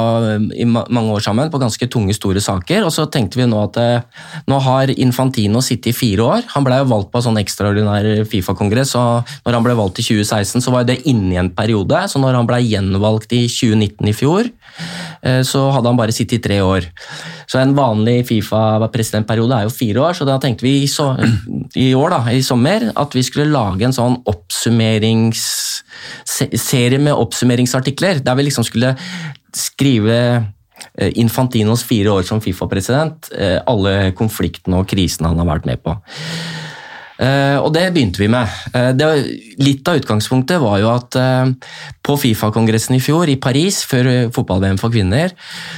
i 0.56 0.64
mange 0.64 1.12
år 1.12 1.20
sammen 1.24 1.50
på 1.52 1.60
ganske 1.60 1.88
tunge, 1.92 2.14
store 2.16 2.40
saker. 2.40 2.86
Og 2.86 2.92
så 2.94 3.06
tenkte 3.12 3.38
vi 3.38 3.46
nå 3.46 3.60
at 3.66 3.78
eh, 3.80 4.22
nå 4.48 4.58
har 4.64 4.92
Infantino 4.96 5.60
sittet 5.64 5.92
i 5.92 5.96
fire 5.96 6.24
år. 6.24 6.46
Han 6.54 6.66
ble 6.66 6.80
jo 6.80 6.88
valgt 6.90 7.12
på 7.12 7.20
en 7.20 7.26
sånn 7.28 7.40
ekstraordinær 7.42 8.24
Fifa-kongress, 8.28 8.94
og 8.98 9.28
når 9.44 9.58
han 9.58 9.66
ble 9.66 9.76
valgt 9.78 10.00
i 10.00 10.06
2016, 10.06 10.64
så 10.64 10.74
var 10.74 10.88
det 10.88 11.02
inni 11.10 11.38
en 11.40 11.52
periode. 11.54 12.04
Så 12.12 12.20
når 12.20 12.36
han 12.36 12.48
ble 12.48 12.58
gjenvalgt 12.60 13.32
i 13.36 13.48
2019 13.48 14.08
i 14.10 14.12
fjor, 14.16 14.44
eh, 15.24 15.42
så 15.46 15.70
hadde 15.72 15.88
han 15.88 16.00
bare 16.00 16.12
sittet 16.14 16.38
i 16.40 16.42
tre 16.44 16.58
år. 16.64 16.82
Så 17.48 17.58
en 17.60 17.76
vanlig 17.76 18.26
Fifa-presidentperiode 18.28 19.54
er 19.56 19.62
jo 19.66 19.70
fire 19.74 19.98
år, 20.06 20.12
så 20.16 20.24
da 20.28 20.36
tenkte 20.42 20.66
vi 20.66 20.72
i, 20.82 20.86
så, 20.90 21.06
i 21.78 21.94
år, 21.96 22.08
da, 22.14 22.20
i 22.32 22.42
sommer, 22.44 22.80
at 22.92 23.14
vi 23.16 23.22
skulle 23.26 23.52
lage 23.52 23.84
en 23.88 23.96
sånn 23.96 24.16
oppsummeringsserie 24.30 27.00
med 27.02 27.14
oppsummeringsartikler, 27.16 28.14
der 28.24 28.34
vi 28.38 28.42
liksom 28.48 28.64
skulle 28.68 28.90
skrive 29.56 30.18
eh, 30.96 31.12
Infantinos 31.20 31.82
fire 31.88 32.08
år 32.18 32.24
som 32.28 32.40
Fifa-president, 32.44 33.18
eh, 33.36 33.58
alle 33.68 33.92
konfliktene 34.18 34.76
og 34.80 34.88
krisene 34.92 35.28
han 35.32 35.40
har 35.42 35.50
vært 35.54 35.66
med 35.68 35.78
på. 35.84 35.92
Eh, 37.22 37.56
og 37.62 37.70
det 37.74 37.84
begynte 37.94 38.18
vi 38.22 38.28
med. 38.30 38.50
Eh, 38.74 38.90
det, 38.98 39.08
litt 39.62 39.86
av 39.88 40.00
utgangspunktet 40.00 40.58
var 40.62 40.80
jo 40.82 40.90
at 40.90 41.18
eh, 41.18 41.52
på 42.02 42.16
Fifa-kongressen 42.18 42.96
i 42.96 43.02
fjor 43.02 43.30
i 43.30 43.38
Paris, 43.40 43.82
før 43.86 44.08
fotball-VM 44.34 44.80
for 44.80 44.90
kvinner, 44.94 45.34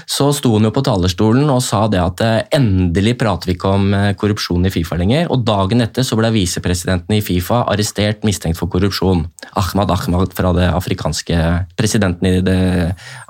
så 0.09 0.31
sto 0.33 0.55
hun 0.55 0.65
jo 0.65 0.73
på 0.75 0.85
talerstolen 0.87 1.51
og 1.53 1.61
sa 1.65 1.85
det 1.93 2.01
at 2.01 2.23
endelig 2.57 3.17
prater 3.21 3.51
vi 3.51 3.59
ikke 3.59 3.75
om 3.77 3.93
korrupsjon 4.21 4.65
i 4.65 4.73
Fifa 4.73 4.97
lenger. 5.01 5.29
Og 5.35 5.45
dagen 5.45 5.85
etter 5.85 6.07
så 6.07 6.17
ble 6.19 6.33
visepresidenten 6.35 7.19
i 7.19 7.23
Fifa 7.25 7.65
arrestert 7.69 8.25
mistenkt 8.25 8.61
for 8.61 8.73
korrupsjon. 8.73 9.27
Ahmad 9.61 9.93
Ahmad 9.93 10.33
fra 10.37 10.55
det 10.57 10.71
afrikanske 10.73 11.41
presidenten 11.77 12.31
i 12.31 12.35
det 12.45 12.59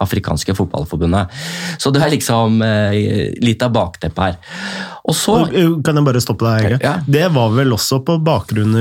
afrikanske 0.05 0.55
fotballforbundet. 0.55 1.35
Så 1.83 1.91
det 1.95 2.05
er 2.05 2.15
liksom 2.15 2.63
litt 3.43 3.65
av 3.65 3.75
bakteppet 3.75 4.29
her. 4.29 4.93
Og 5.05 5.17
så 5.17 5.35
Kan 5.85 5.99
jeg 5.99 6.07
bare 6.07 6.23
stoppe 6.23 6.49
deg? 6.49 6.79
Ja. 6.83 6.95
Det 7.05 7.27
var 7.35 7.53
vel 7.53 7.75
også 7.77 8.01
på 8.07 8.17
bakgrunn, 8.25 8.73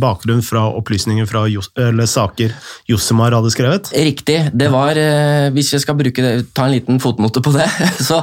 bakgrunn 0.00 0.42
fra 0.44 0.66
opplysninger 0.76 1.28
fra 1.28 1.46
eller 1.48 2.08
saker 2.08 2.52
Jossemar 2.90 3.32
hadde 3.32 3.52
skrevet? 3.54 3.90
Riktig. 3.96 4.38
Det 4.52 4.68
var, 4.72 4.98
eh, 4.98 5.48
hvis 5.54 5.72
jeg 5.72 5.84
skal 5.84 5.96
bruke 5.96 6.20
det, 6.20 6.52
ta 6.54 6.66
en 6.66 6.74
liten 6.74 7.00
fotnote 7.00 7.40
på 7.40 7.52
det 7.54 7.68
så 8.08 8.20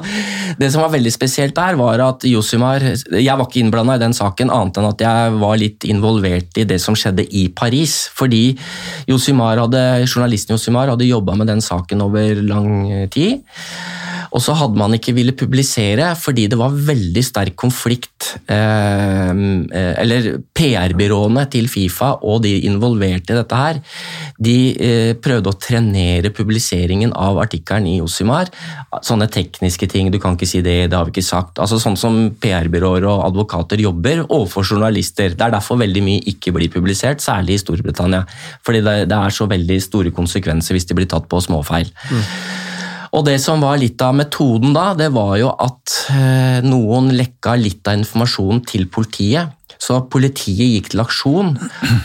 Det 0.57 0.69
som 0.71 0.83
var 0.83 0.93
veldig 0.93 1.13
spesielt 1.13 1.55
der, 1.57 1.77
var 1.79 2.01
at 2.05 2.25
Josimar 2.27 2.83
Jeg 2.83 3.37
var 3.37 3.45
ikke 3.47 3.63
innblanda 3.63 3.97
i 3.97 4.03
den 4.05 4.13
saken, 4.13 4.53
annet 4.53 4.77
enn 4.77 4.89
at 4.91 5.01
jeg 5.01 5.37
var 5.41 5.57
litt 5.57 5.87
involvert 5.89 6.61
i 6.61 6.65
det 6.67 6.79
som 6.81 6.95
skjedde 6.97 7.25
i 7.25 7.47
Paris. 7.49 8.07
Fordi 8.13 8.57
Josimar 9.09 9.57
hadde, 9.63 9.83
journalisten 10.05 10.55
Josimar 10.55 10.91
hadde 10.93 11.09
jobba 11.09 11.35
med 11.37 11.49
den 11.49 11.63
saken 11.63 12.05
over 12.05 12.41
lang 12.41 13.09
tid. 13.13 13.41
Og 14.35 14.43
så 14.43 14.55
hadde 14.57 14.79
man 14.79 14.95
ikke 14.97 15.15
ville 15.15 15.35
publisere 15.37 16.09
fordi 16.19 16.47
det 16.51 16.59
var 16.59 16.75
veldig 16.75 17.23
sterk 17.25 17.55
konflikt 17.59 18.33
eh, 18.51 19.31
Eller 20.03 20.29
PR-byråene 20.57 21.45
til 21.53 21.69
Fifa 21.71 22.13
og 22.27 22.41
de 22.45 22.53
involverte 22.67 23.33
i 23.33 23.37
dette 23.37 23.59
her, 23.59 23.79
de 24.41 24.57
eh, 24.73 25.11
prøvde 25.21 25.51
å 25.51 25.57
trenere 25.61 26.31
publiseringen 26.35 27.13
av 27.15 27.39
artikkelen 27.41 27.87
i 27.89 27.97
Osimar. 28.03 28.49
Sånne 29.05 29.29
tekniske 29.31 29.89
ting, 29.91 30.11
du 30.11 30.19
kan 30.21 30.37
ikke 30.37 30.49
si 30.49 30.61
det, 30.65 30.77
det 30.91 30.97
har 30.97 31.07
vi 31.07 31.15
ikke 31.15 31.27
sagt. 31.27 31.61
Altså 31.63 31.79
Sånn 31.81 31.97
som 31.99 32.19
PR-byråer 32.41 33.05
og 33.07 33.25
advokater 33.27 33.81
jobber 33.81 34.23
overfor 34.25 34.65
journalister. 34.67 35.35
Det 35.37 35.47
er 35.47 35.55
derfor 35.55 35.79
veldig 35.81 36.03
mye 36.03 36.25
ikke 36.33 36.53
blir 36.55 36.71
publisert, 36.73 37.23
særlig 37.23 37.57
i 37.57 37.63
Storbritannia. 37.63 38.23
Fordi 38.65 38.83
det, 38.85 38.97
det 39.11 39.19
er 39.19 39.35
så 39.35 39.49
veldig 39.49 39.81
store 39.83 40.13
konsekvenser 40.15 40.77
hvis 40.77 40.89
de 40.89 40.97
blir 40.97 41.09
tatt 41.11 41.29
på 41.29 41.41
småfeil. 41.43 41.91
Mm. 42.11 42.66
Og 43.15 43.25
det 43.27 43.37
som 43.43 43.61
var 43.63 43.79
litt 43.79 44.01
av 44.03 44.15
metoden 44.17 44.75
da, 44.75 44.91
det 44.97 45.11
var 45.15 45.37
jo 45.39 45.51
at 45.53 45.99
eh, 46.13 46.59
noen 46.65 47.13
lekka 47.15 47.55
litt 47.59 47.87
av 47.87 47.99
informasjonen 48.01 48.63
til 48.67 48.89
politiet. 48.91 49.53
Så 49.77 49.99
politiet 50.09 50.71
gikk 50.73 50.87
til 50.89 51.03
aksjon, 51.03 51.51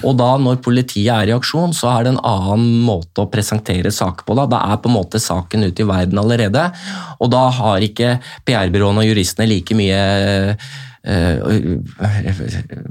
og 0.05 0.16
da 0.20 0.34
når 0.36 0.61
politiet 0.64 1.09
er 1.14 1.30
i 1.30 1.34
aksjon, 1.34 1.72
så 1.72 1.88
er 1.94 2.05
det 2.05 2.12
en 2.12 2.20
annen 2.28 2.82
måte 2.84 3.24
å 3.24 3.30
presentere 3.32 3.88
saker 3.94 4.26
på. 4.28 4.36
Da, 4.36 4.44
da 4.50 4.61
er 4.74 4.80
på 4.82 4.90
en 4.90 4.98
måte 4.98 5.20
saken 5.22 5.64
ute 5.64 5.84
i 5.84 5.88
verden 5.88 6.20
allerede, 6.20 6.68
og 7.16 7.32
da 7.32 7.46
har 7.57 7.84
ikke 7.86 8.18
PR-byråene 8.44 9.00
og 9.00 9.09
juristene 9.09 9.48
like 9.48 9.78
mye 9.78 10.03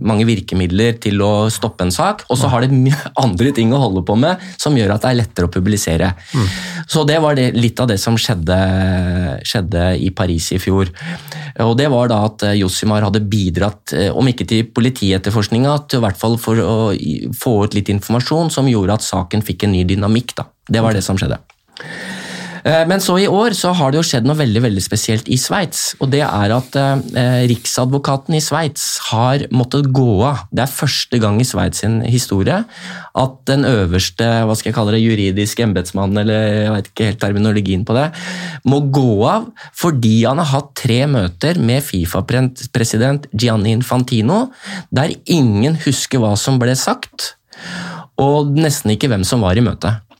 mange 0.04 0.26
virkemidler 0.28 0.98
til 1.00 1.22
å 1.24 1.48
stoppe 1.54 1.86
en 1.86 1.94
sak, 1.96 2.26
og 2.28 2.40
så 2.40 2.50
har 2.52 2.66
det 2.66 2.92
andre 3.24 3.54
ting 3.56 3.72
å 3.72 3.80
holde 3.80 4.04
på 4.08 4.18
med 4.20 4.42
som 4.60 4.76
gjør 4.76 4.96
at 4.96 5.06
det 5.06 5.12
er 5.14 5.20
lettere 5.22 5.48
å 5.48 5.54
publisere. 5.54 6.12
Mm. 6.36 6.50
Så 6.92 7.06
det 7.08 7.20
var 7.24 7.38
det, 7.40 7.52
litt 7.56 7.80
av 7.80 7.88
det 7.92 8.00
som 8.02 8.18
skjedde, 8.20 8.58
skjedde, 9.48 9.86
i 10.02 10.12
Paris 10.16 10.52
i 10.56 10.60
fjor. 10.62 10.92
Og 11.64 11.76
det 11.80 11.88
var 11.92 12.12
da 12.12 12.22
at 12.28 12.44
eh, 12.48 12.58
Josimar 12.60 13.06
hadde 13.08 13.24
bidratt, 13.32 13.96
eh, 13.96 14.10
om 14.12 14.28
ikke 14.28 14.48
til 14.50 14.68
politietterforskninga, 14.76 15.78
til 15.88 16.02
i 16.02 16.06
hvert 16.06 16.20
fall 16.20 16.38
for 16.42 16.60
å 16.60 16.78
få 17.38 17.58
ut 17.66 17.78
litt 17.78 17.92
informasjon 17.94 18.52
som 18.54 18.70
gjorde 18.70 19.00
at 19.00 19.08
saken 19.08 19.46
fikk 19.46 19.68
en 19.68 19.76
ny 19.78 19.86
dynamikk. 19.88 20.36
Da. 20.38 20.50
Det 20.68 20.84
var 20.84 20.98
det 20.98 21.06
som 21.06 21.20
skjedde. 21.20 21.40
Eh, 22.64 22.84
men 22.90 23.02
så 23.02 23.18
i 23.20 23.28
år 23.30 23.56
så 23.58 23.74
har 23.78 23.92
det 23.92 24.02
jo 24.02 24.06
skjedd 24.06 24.28
noe 24.28 24.40
veldig 24.40 24.64
veldig 24.66 24.84
spesielt 24.84 25.30
i 25.32 25.38
Sveits. 25.40 25.96
Og 26.02 26.12
det 26.14 26.22
er 26.26 26.54
at 26.56 26.78
eh, 26.78 27.46
Riksadvokaten 27.52 28.38
i 28.38 28.44
Sveits 28.44 28.86
har 29.10 29.48
måttet 29.54 29.90
gå 29.94 30.22
av. 30.28 30.46
Det 30.54 30.66
er 30.66 30.74
første 30.74 31.22
gang 31.22 31.40
i 31.42 31.48
Sveits 31.48 31.82
sin 31.82 32.00
historie 32.06 32.62
at 33.18 33.38
den 33.50 33.66
øverste 33.68 34.28
hva 34.48 34.56
skal 34.58 34.72
jeg 34.72 34.78
kalle 34.78 34.96
det, 34.96 35.02
juridiske 35.02 35.66
embetsmannen, 35.66 36.22
eller 36.22 36.46
jeg 36.48 36.76
vet 36.76 36.92
ikke 36.92 37.10
helt 37.10 37.22
terminologien 37.24 37.86
på 37.88 37.96
det, 37.98 38.08
må 38.70 38.82
gå 38.94 39.18
av 39.28 39.50
fordi 39.78 40.22
han 40.24 40.40
har 40.42 40.52
hatt 40.52 40.72
tre 40.80 41.02
møter 41.10 41.60
med 41.62 41.84
Fifa-president 41.86 43.28
Gianni 43.34 43.74
Infantino, 43.76 44.46
der 44.94 45.16
ingen 45.26 45.80
husker 45.86 46.22
hva 46.24 46.36
som 46.40 46.60
ble 46.62 46.76
sagt, 46.80 47.34
og 48.22 48.54
nesten 48.56 48.94
ikke 48.94 49.10
hvem 49.12 49.26
som 49.28 49.44
var 49.44 49.58
i 49.58 49.66
møtet. 49.66 50.11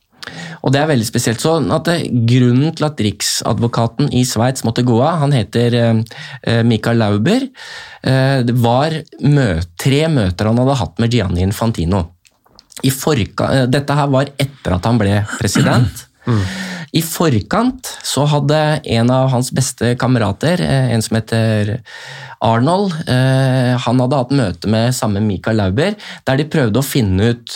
Og 0.62 0.74
det 0.74 0.82
er 0.82 0.90
veldig 0.92 1.08
spesielt. 1.08 1.42
Så 1.42 1.58
at 1.76 1.90
Grunnen 2.32 2.76
til 2.76 2.88
at 2.88 3.02
riksadvokaten 3.02 4.12
i 4.18 4.24
Sveits 4.28 4.66
måtte 4.68 4.86
gå 4.88 4.98
av, 5.02 5.22
han 5.24 5.36
heter 5.36 5.78
eh, 5.78 6.02
eh, 6.44 6.62
Michael 6.68 7.02
Lauber, 7.02 7.48
eh, 8.04 8.38
det 8.48 8.56
var 8.62 8.98
tre 9.80 10.02
møter 10.12 10.50
han 10.50 10.62
hadde 10.62 10.80
hatt 10.84 11.02
med 11.02 11.18
Gianni 11.18 11.46
Infantino. 11.46 12.06
dette 13.70 13.98
her 13.98 14.08
var 14.10 14.32
etter 14.42 14.78
at 14.78 14.88
han 14.90 15.02
ble 15.02 15.20
president. 15.38 16.08
I 16.92 17.02
forkant 17.06 17.88
så 18.04 18.26
hadde 18.28 18.58
en 18.98 19.14
av 19.14 19.30
hans 19.32 19.52
beste 19.56 19.94
kamerater, 20.00 20.60
en 20.62 21.04
som 21.06 21.16
heter 21.16 21.78
Arnold, 22.44 22.92
han 23.06 24.02
hadde 24.04 24.20
hatt 24.20 24.34
møte 24.36 24.72
med 24.72 24.92
samme 24.98 25.22
Michael 25.24 25.62
Lauber, 25.62 25.96
der 26.28 26.42
de 26.42 26.50
prøvde 26.52 26.82
å 26.82 26.86
finne 26.86 27.32
ut 27.32 27.56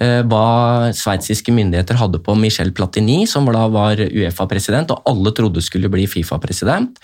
Eh, 0.00 0.22
hva 0.24 0.88
sveitsiske 0.96 1.52
myndigheter 1.52 1.98
hadde 2.00 2.22
på 2.24 2.32
Michel 2.38 2.70
Platini, 2.72 3.26
som 3.28 3.44
da 3.52 3.66
var 3.68 4.00
Uefa-president, 4.00 4.94
og 4.94 5.10
alle 5.10 5.32
trodde 5.36 5.60
skulle 5.64 5.90
bli 5.92 6.06
Fifa-president. 6.08 6.96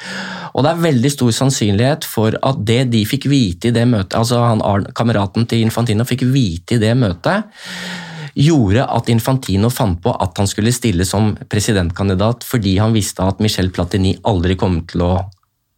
Og 0.54 0.64
det 0.64 0.72
er 0.72 0.86
veldig 0.86 1.12
stor 1.12 1.34
sannsynlighet 1.36 2.08
for 2.08 2.38
at 2.40 2.62
det 2.64 2.86
de 2.94 3.04
fikk 3.08 3.28
vite 3.28 3.68
i 3.68 3.74
det 3.76 3.84
møtet, 3.90 4.16
altså 4.16 4.40
han, 4.40 4.88
kameraten 4.96 5.44
til 5.50 5.66
Infantino 5.66 6.08
fikk 6.08 6.24
vite 6.30 6.78
i 6.78 6.82
det 6.82 6.94
møtet, 6.96 7.50
gjorde 8.36 8.84
at 8.84 9.08
Infantino 9.08 9.70
fant 9.72 9.98
på 10.02 10.12
at 10.12 10.36
han 10.36 10.48
skulle 10.50 10.74
stille 10.74 11.06
som 11.08 11.32
presidentkandidat 11.48 12.44
fordi 12.44 12.76
han 12.82 12.94
visste 12.96 13.24
at 13.24 13.40
Michel 13.40 13.70
Platini 13.72 14.14
aldri 14.28 14.58
kom 14.60 14.82
til 14.90 15.06
å 15.06 15.12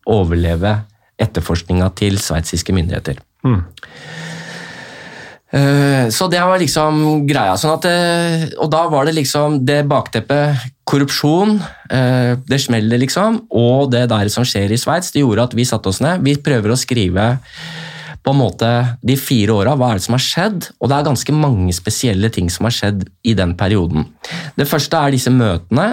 overleve 0.09 0.75
etterforskninga 1.19 1.91
til 1.99 2.19
sveitsiske 2.23 2.75
myndigheter. 2.75 3.21
Mm. 3.47 3.63
Eh, 5.49 6.09
så 6.13 6.27
det 6.29 6.41
var 6.45 6.61
liksom 6.61 7.25
greia. 7.29 7.55
Sånn 7.57 7.73
at, 7.79 7.87
eh, 7.89 8.49
og 8.61 8.69
da 8.73 8.85
var 8.93 9.09
det 9.09 9.17
liksom 9.17 9.63
det 9.65 9.81
bakteppet 9.89 10.67
Korrupsjon, 10.89 11.59
eh, 11.91 12.37
det 12.49 12.61
smeller 12.61 13.01
liksom, 13.01 13.43
og 13.51 13.91
det 13.93 14.09
der 14.09 14.29
som 14.29 14.45
skjer 14.45 14.73
i 14.73 14.81
Sveits, 14.81 15.13
det 15.13 15.25
gjorde 15.25 15.49
at 15.49 15.57
vi 15.57 15.65
satte 15.69 15.89
oss 15.89 16.01
ned. 16.05 16.25
Vi 16.25 16.37
prøver 16.37 16.73
å 16.73 16.81
skrive 16.81 17.39
på 18.25 18.35
en 18.35 18.41
måte 18.41 18.71
de 19.07 19.17
fire 19.21 19.55
åra, 19.55 19.75
hva 19.79 19.93
er 19.93 19.99
det 19.99 20.05
som 20.07 20.17
har 20.17 20.25
skjedd? 20.25 20.69
Og 20.79 20.91
det 20.91 20.97
er 20.99 21.07
ganske 21.09 21.35
mange 21.37 21.75
spesielle 21.77 22.31
ting 22.35 22.51
som 22.53 22.69
har 22.69 22.75
skjedd 22.75 23.07
i 23.27 23.35
den 23.39 23.55
perioden. 23.59 24.07
Det 24.59 24.69
første 24.69 24.99
er 24.99 25.15
disse 25.15 25.33
møtene, 25.33 25.89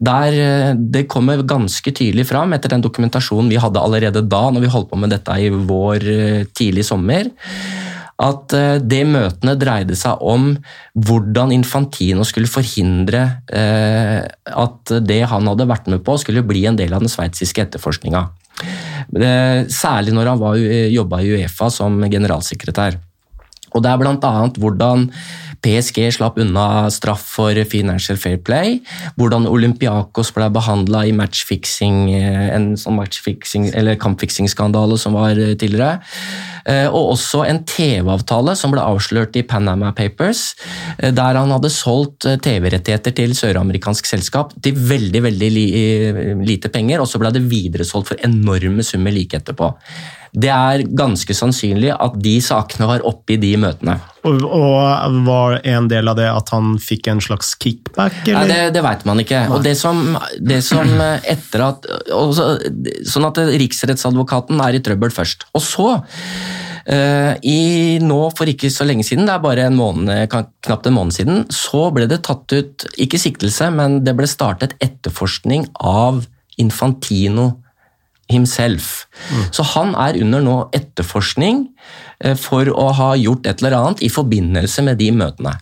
der 0.00 0.74
det 0.76 1.06
kommer 1.12 1.44
ganske 1.44 1.92
tydelig 1.92 2.26
fram 2.30 2.56
etter 2.56 2.72
den 2.72 2.84
dokumentasjonen 2.84 3.52
vi 3.52 3.60
hadde 3.60 3.82
allerede 3.82 4.24
da, 4.26 4.46
når 4.50 4.66
vi 4.66 4.72
holdt 4.72 4.90
på 4.90 5.00
med 5.00 5.14
dette 5.14 5.36
i 5.38 5.50
vår 5.50 6.10
tidlig 6.56 6.86
sommer 6.88 7.30
at 8.20 8.52
det 8.52 9.00
de 9.00 9.04
møtene 9.08 9.56
dreide 9.58 9.96
seg 9.96 10.20
om 10.20 10.52
hvordan 10.92 11.54
Infantino 11.54 12.26
skulle 12.28 12.50
forhindre 12.50 13.22
eh, 13.48 14.20
at 14.26 14.94
det 15.06 15.22
han 15.30 15.48
hadde 15.48 15.68
vært 15.70 15.88
med 15.92 16.04
på, 16.04 16.18
skulle 16.20 16.44
bli 16.46 16.66
en 16.68 16.78
del 16.78 16.92
av 16.92 17.04
den 17.04 17.12
sveitsiske 17.12 17.64
etterforskninga. 17.64 18.26
Eh, 19.16 19.66
særlig 19.72 20.14
når 20.16 20.34
han 20.34 20.42
jobba 20.92 21.22
i 21.22 21.32
Uefa 21.38 21.70
som 21.72 21.96
generalsekretær. 22.10 23.00
Og 23.70 23.82
Det 23.82 23.90
er 23.90 24.00
bl.a. 24.00 24.34
hvordan 24.58 25.08
PSG 25.60 26.06
slapp 26.16 26.38
unna 26.40 26.88
straff 26.90 27.22
for 27.36 27.56
Financial 27.68 28.16
Fair 28.18 28.38
Play. 28.40 28.80
Hvordan 29.20 29.46
Olympiakos 29.46 30.32
ble 30.34 30.48
behandla 30.52 31.04
i 31.06 31.12
matchfixing, 31.16 32.08
en 32.16 32.72
sånn 32.80 32.96
matchfixing, 32.96 33.68
eller 33.76 34.00
kampfiksingsskandale 34.00 34.96
som 34.98 35.18
var 35.18 35.36
tidligere. 35.36 36.00
Eh, 36.68 36.86
og 36.88 37.14
også 37.14 37.44
en 37.48 37.62
TV-avtale 37.68 38.54
som 38.58 38.74
ble 38.74 38.84
avslørt 38.84 39.36
i 39.40 39.44
Panama 39.48 39.92
Papers, 39.96 40.54
eh, 40.98 41.12
der 41.16 41.38
han 41.38 41.52
hadde 41.54 41.72
solgt 41.72 42.28
eh, 42.28 42.38
TV-rettigheter 42.42 43.16
til 43.16 43.34
søramerikansk 43.38 44.08
selskap 44.10 44.54
til 44.62 44.76
veldig 44.76 45.24
veldig 45.28 45.50
lite 46.44 46.70
penger, 46.72 47.02
og 47.02 47.08
så 47.10 47.20
ble 47.20 47.32
det 47.34 47.46
videresolgt 47.50 48.12
for 48.12 48.26
enorme 48.26 48.84
summer 48.86 49.14
like 49.14 49.40
etterpå. 49.40 49.74
Det 50.30 50.50
er 50.52 50.84
ganske 50.94 51.34
sannsynlig 51.34 51.90
at 51.90 52.14
de 52.22 52.36
sakene 52.44 52.86
var 52.86 53.02
oppe 53.06 53.34
i 53.34 53.38
de 53.42 53.50
møtene. 53.58 53.96
Og, 54.28 54.44
og 54.46 55.16
Var 55.26 55.56
en 55.72 55.88
del 55.90 56.10
av 56.12 56.18
det 56.20 56.28
at 56.30 56.52
han 56.54 56.76
fikk 56.78 57.08
en 57.10 57.22
slags 57.24 57.56
kickback? 57.58 58.20
Eller? 58.28 58.36
Nei, 58.38 58.46
det, 58.52 58.60
det 58.76 58.84
vet 58.84 59.04
man 59.08 59.22
ikke. 59.24 59.42
Og 59.50 59.64
det 59.66 59.74
som, 59.80 60.14
det 60.38 60.60
som 60.66 60.86
etter 61.02 61.66
at, 61.66 61.90
også, 62.14 62.46
Sånn 63.10 63.26
at 63.26 63.42
riksrettsadvokaten 63.50 64.62
er 64.62 64.78
i 64.78 64.82
trøbbel 64.86 65.10
først. 65.14 65.48
Og 65.56 65.66
så 65.66 65.88
i 66.88 67.98
nå 68.00 68.18
For 68.32 68.48
ikke 68.48 68.70
så 68.72 68.86
lenge 68.88 69.04
siden, 69.04 69.26
det 69.28 69.34
er 69.34 69.42
bare 69.44 69.66
en 69.68 69.76
måned, 69.76 70.32
knapt 70.64 70.86
en 70.88 70.94
måned 70.96 71.12
siden, 71.12 71.42
så 71.52 71.90
ble 71.94 72.06
det 72.08 72.22
tatt 72.24 72.52
ut, 72.54 72.86
ikke 72.96 73.20
siktelse, 73.20 73.68
men 73.74 73.98
det 74.06 74.14
ble 74.16 74.28
startet 74.30 74.72
etterforskning 74.80 75.66
av 75.76 76.22
Infantino 76.60 77.50
himself. 78.30 79.06
Mm. 79.30 79.44
Så 79.54 79.66
han 79.74 79.94
er 79.98 80.18
under 80.22 80.44
nå 80.44 80.56
etterforskning 80.76 81.64
uh, 82.24 82.36
for 82.38 82.70
å 82.70 82.90
ha 82.96 83.12
gjort 83.18 83.48
et 83.50 83.62
eller 83.62 83.76
annet 83.80 84.04
i 84.06 84.12
forbindelse 84.12 84.86
med 84.86 85.00
de 85.02 85.10
møtene. 85.16 85.56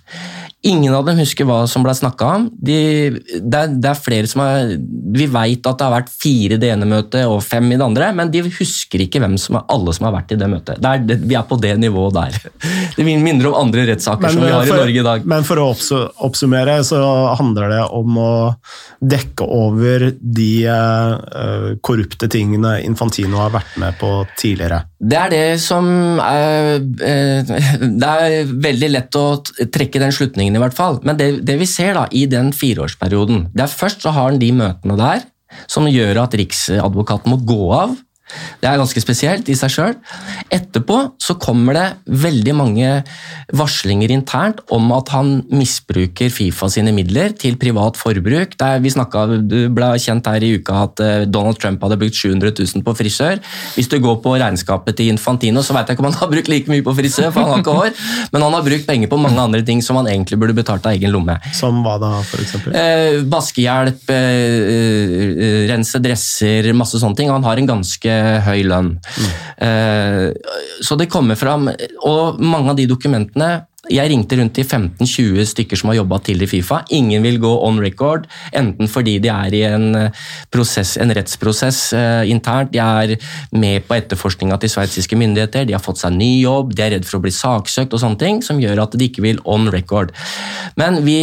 Ingen 0.67 0.91
av 0.91 1.05
dem 1.07 1.21
husker 1.21 1.47
hva 1.47 1.61
som 1.71 1.85
ble 1.87 1.93
snakka 1.95 2.29
om. 2.35 2.47
De, 2.51 2.79
det, 3.15 3.59
er, 3.59 3.71
det, 3.71 3.93
er, 3.93 3.99
flere 4.03 4.27
som 4.27 4.43
er, 4.43 4.73
Vi 5.15 5.29
veit 5.31 5.63
at 5.63 5.79
det 5.79 5.87
har 5.87 5.93
vært 5.95 6.11
fire 6.11 6.57
i 6.57 6.59
det 6.59 6.73
ene 6.75 6.89
møtet 6.91 7.31
og 7.31 7.39
fem 7.47 7.69
i 7.71 7.77
det 7.79 7.87
andre, 7.87 8.09
men 8.19 8.33
de 8.35 8.43
husker 8.43 9.05
ikke 9.05 9.23
hvem 9.23 9.37
som 9.39 9.61
er, 9.61 9.69
alle 9.71 9.95
som 9.95 10.09
har 10.09 10.17
vært 10.17 10.35
i 10.35 10.41
det 10.41 10.49
møtet. 10.51 10.83
Det 10.83 10.91
er, 10.91 11.23
vi 11.23 11.39
er 11.39 11.47
på 11.47 11.61
det 11.63 11.77
nivået 11.79 12.17
der. 12.19 12.41
Det 12.99 13.05
minner 13.07 13.47
om 13.47 13.55
andre 13.55 13.85
rettssaker 13.93 14.33
som 14.35 14.43
vi 14.43 14.51
har 14.51 14.65
for, 14.67 14.75
i 14.75 14.83
Norge 14.83 14.99
i 14.99 15.07
dag. 15.07 15.27
Men 15.31 15.45
for 15.47 15.61
å 15.63 15.69
oppsummere 16.27 16.81
så 16.87 16.99
handler 17.39 17.71
det 17.71 17.83
om 17.95 18.19
å 18.19 18.33
dekke 18.99 19.47
over 19.47 20.09
de 20.19 20.51
uh, 20.67 21.77
korrupte 21.85 22.27
tingene 22.33 22.81
Infantino 22.83 23.39
har 23.39 23.55
vært 23.55 23.79
med 23.79 23.95
på 24.01 24.11
tidligere. 24.35 24.83
Det 24.99 25.15
er 25.15 25.31
det 25.31 25.61
som 25.63 25.87
er, 26.19 26.81
uh, 26.83 27.53
Det 28.03 28.09
er 28.09 28.53
veldig 28.67 28.91
lett 28.91 29.19
å 29.19 29.27
trekke 29.47 30.03
den 30.03 30.15
slutningen, 30.15 30.59
i 30.59 30.63
hvert 30.63 30.77
fall. 30.77 30.99
Men 31.07 31.19
det, 31.21 31.31
det 31.47 31.59
vi 31.61 31.69
ser 31.71 31.95
da, 31.99 32.09
i 32.11 32.27
den 32.31 32.51
fireårsperioden 32.57 33.49
det 33.55 33.67
er 33.67 33.77
Først 33.79 34.03
så 34.03 34.15
har 34.17 34.33
han 34.33 34.43
de 34.43 34.51
møtene 34.57 34.99
der 34.99 35.27
som 35.71 35.87
gjør 35.89 36.25
at 36.25 36.35
Riksadvokaten 36.37 37.33
må 37.33 37.39
gå 37.47 37.63
av. 37.73 37.95
Det 38.61 38.69
er 38.69 38.81
ganske 38.81 39.03
spesielt 39.03 39.49
i 39.49 39.57
seg 39.59 39.73
sjøl. 39.73 39.97
Etterpå 40.53 40.99
så 41.23 41.37
kommer 41.41 41.77
det 41.77 41.87
veldig 42.25 42.55
mange 42.57 42.93
varslinger 43.57 44.13
internt 44.13 44.61
om 44.75 44.91
at 44.97 45.13
han 45.15 45.39
misbruker 45.49 46.33
Fifa 46.33 46.69
sine 46.73 46.93
midler 46.97 47.33
til 47.39 47.57
privat 47.61 47.97
forbruk. 48.01 48.57
Der 48.61 48.83
vi 48.85 48.93
snakket, 48.93 49.47
du 49.49 49.59
ble 49.75 49.93
kjent 50.03 50.29
her 50.29 50.45
i 50.45 50.53
uka 50.59 50.83
at 50.85 51.03
eh, 51.05 51.25
Donald 51.29 51.61
Trump 51.63 51.83
hadde 51.85 51.99
brukt 52.01 52.19
700 52.19 52.53
000 52.59 52.85
på 52.87 52.97
frisør. 52.99 53.41
Hvis 53.77 53.91
du 53.91 53.99
går 54.03 54.21
på 54.25 54.35
regnskapet 54.41 54.99
til 54.99 55.13
Infantino, 55.13 55.63
så 55.65 55.77
vet 55.77 55.89
jeg 55.89 55.97
ikke 55.97 56.05
om 56.05 56.11
han 56.11 56.19
har 56.21 56.33
brukt 56.33 56.53
like 56.53 56.73
mye 56.73 56.85
på 56.85 56.95
frisør, 56.99 57.31
for 57.33 57.45
han 57.45 57.57
har 57.57 57.65
ikke 57.65 57.77
hår, 57.79 57.93
men 58.35 58.45
han 58.45 58.57
har 58.59 58.67
brukt 58.67 58.89
penger 58.89 59.11
på 59.11 59.21
mange 59.21 59.41
andre 59.43 59.63
ting 59.67 59.83
som 59.85 59.99
han 60.01 60.11
egentlig 60.11 60.39
burde 60.41 60.57
betalt 60.57 60.87
av 60.89 60.97
egen 60.97 61.15
lomme. 61.15 61.39
Som 61.57 61.83
hva 61.87 61.97
da, 62.03 62.13
f.eks.? 62.25 62.57
Eh, 62.73 63.21
vaskehjelp, 63.31 64.05
eh, 64.15 64.75
eh, 65.49 65.63
rense 65.71 66.01
dresser, 66.03 66.71
masse 66.77 67.01
sånne 67.01 67.19
ting. 67.19 67.33
Han 67.33 67.47
har 67.47 67.61
en 67.61 67.71
ganske 67.71 68.18
høy 68.47 68.63
lønn. 68.69 68.95
Mm. 68.99 69.33
Så 70.85 70.95
det 70.95 71.09
kommer 71.11 71.35
fram 71.35 71.67
Og 72.07 72.39
mange 72.39 72.71
av 72.71 72.77
de 72.79 72.85
dokumentene 72.87 73.49
jeg 73.93 74.11
ringte 74.11 74.37
rundt 74.37 74.55
til 74.57 74.67
15-20 74.67 75.47
stykker 75.53 75.79
som 75.79 75.91
har 75.91 75.99
jobba 76.01 76.19
til 76.25 76.43
i 76.45 76.49
Fifa. 76.51 76.81
Ingen 76.95 77.25
vil 77.25 77.39
gå 77.41 77.51
on 77.65 77.79
record, 77.81 78.27
enten 78.57 78.91
fordi 78.91 79.17
de 79.23 79.31
er 79.33 79.55
i 79.55 79.63
en, 79.69 79.87
prosess, 80.53 80.97
en 81.01 81.13
rettsprosess 81.17 81.95
internt, 82.29 82.73
de 82.75 82.83
er 82.83 83.15
med 83.57 83.87
på 83.89 83.97
etterforskninga 83.97 84.59
til 84.61 84.73
sveitsiske 84.75 85.19
myndigheter, 85.19 85.65
de 85.69 85.77
har 85.77 85.85
fått 85.85 86.03
seg 86.03 86.17
ny 86.19 86.33
jobb, 86.43 86.75
de 86.77 86.85
er 86.85 86.95
redd 86.97 87.09
for 87.09 87.21
å 87.21 87.25
bli 87.25 87.33
saksøkt 87.35 87.95
og 87.95 88.03
sånne 88.03 88.21
ting, 88.21 88.43
som 88.45 88.61
gjør 88.61 88.85
at 88.85 88.99
de 88.99 89.09
ikke 89.09 89.25
vil 89.25 89.41
on 89.49 89.71
record. 89.73 90.13
Men 90.81 91.01
vi, 91.07 91.19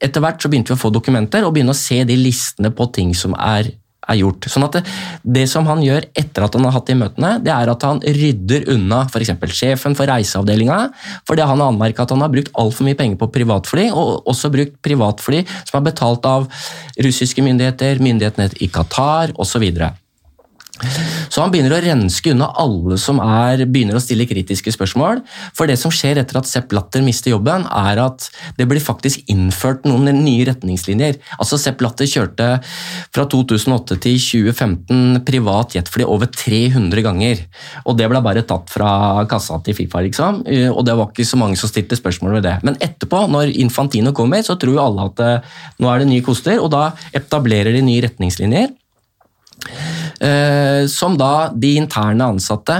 etter 0.00 0.24
hvert 0.24 0.40
så 0.40 0.52
begynte 0.52 0.72
vi 0.72 0.78
å 0.78 0.84
få 0.86 0.94
dokumenter 0.94 1.44
og 1.44 1.52
begynne 1.56 1.76
å 1.76 1.82
se 1.82 2.00
de 2.08 2.16
listene 2.16 2.72
på 2.72 2.88
ting 2.94 3.12
som 3.16 3.36
er 3.36 3.74
er 4.08 4.20
gjort. 4.22 4.48
Sånn 4.50 4.66
at 4.66 4.78
det, 4.78 4.82
det, 5.22 5.44
som 5.50 5.68
han 5.68 5.82
gjør 5.84 6.08
etter 6.18 6.46
at 6.46 6.56
han 6.56 6.66
har 6.68 6.76
hatt 6.78 6.88
de 6.90 6.98
møtene, 6.98 7.34
det 7.44 7.52
er 7.54 7.72
at 7.72 7.86
han 7.86 8.02
rydder 8.02 8.68
unna 8.74 9.04
f.eks. 9.08 9.34
sjefen 9.52 9.96
for 9.98 10.10
reiseavdelinga, 10.10 10.80
fordi 11.28 11.46
han 11.46 11.62
har 11.62 11.72
anmerka 11.72 12.06
at 12.06 12.16
han 12.16 12.24
har 12.24 12.32
brukt 12.32 12.52
altfor 12.58 12.88
mye 12.88 12.98
penger 12.98 13.20
på 13.20 13.30
privatfly, 13.38 13.88
og 13.92 14.28
også 14.30 14.52
brukt 14.54 14.78
privatfly 14.84 15.44
som 15.68 15.80
er 15.80 15.88
betalt 15.90 16.28
av 16.28 16.48
russiske 17.04 17.44
myndigheter, 17.44 18.02
myndighetene 18.04 18.50
i 18.64 18.70
Qatar 18.72 19.34
osv. 19.38 19.70
Så 21.28 21.42
han 21.42 21.52
begynner 21.52 21.74
å 21.76 21.80
renske 21.82 22.32
unna 22.32 22.48
alle 22.58 22.98
som 23.00 23.20
er, 23.22 23.64
begynner 23.66 23.98
å 23.98 24.02
stille 24.02 24.26
kritiske 24.28 24.72
spørsmål. 24.74 25.22
For 25.56 25.70
det 25.70 25.78
som 25.80 25.92
skjer 25.94 26.20
etter 26.22 26.38
at 26.40 26.48
Sepp 26.48 26.72
Latter 26.76 27.02
mister 27.04 27.32
jobben, 27.34 27.66
er 27.66 28.00
at 28.02 28.28
det 28.58 28.68
blir 28.70 28.82
faktisk 28.82 29.26
innført 29.30 29.86
noen 29.88 30.10
nye 30.22 30.46
retningslinjer. 30.48 31.18
Altså 31.38 31.58
Sepp 31.60 31.82
Latter 31.84 32.08
kjørte 32.08 32.48
fra 33.14 33.26
2008 33.30 33.98
til 34.06 34.18
2015 34.22 35.22
privat 35.28 35.76
jetfly 35.78 36.06
over 36.08 36.30
300 36.32 37.04
ganger. 37.06 37.44
Og 37.84 37.98
det 37.98 38.08
ble 38.10 38.22
bare 38.24 38.46
tatt 38.48 38.70
fra 38.72 38.90
kassa 39.30 39.58
til 39.64 39.76
Fifa, 39.78 40.02
liksom. 40.06 40.42
Og 40.72 40.82
det 40.86 40.96
var 40.98 41.10
ikke 41.10 41.26
så 41.28 41.40
mange 41.40 41.58
som 41.60 41.70
stilte 41.70 41.98
spørsmål 41.98 42.38
ved 42.38 42.48
det. 42.48 42.56
Men 42.66 42.78
etterpå, 42.84 43.26
når 43.30 43.54
Infantino 43.58 44.14
kommer, 44.16 44.42
så 44.46 44.58
tror 44.60 44.82
alle 44.82 45.08
at 45.10 45.24
eh, 45.24 45.56
nå 45.82 45.90
er 45.90 46.02
det 46.02 46.10
nye 46.10 46.24
koster, 46.24 46.58
og 46.62 46.70
da 46.74 46.90
etablerer 47.16 47.74
de 47.74 47.84
nye 47.84 48.04
retningslinjer. 48.06 48.70
Eh, 50.20 50.86
som 50.90 51.16
da 51.18 51.50
de 51.54 51.74
interne 51.78 52.26
ansatte 52.32 52.76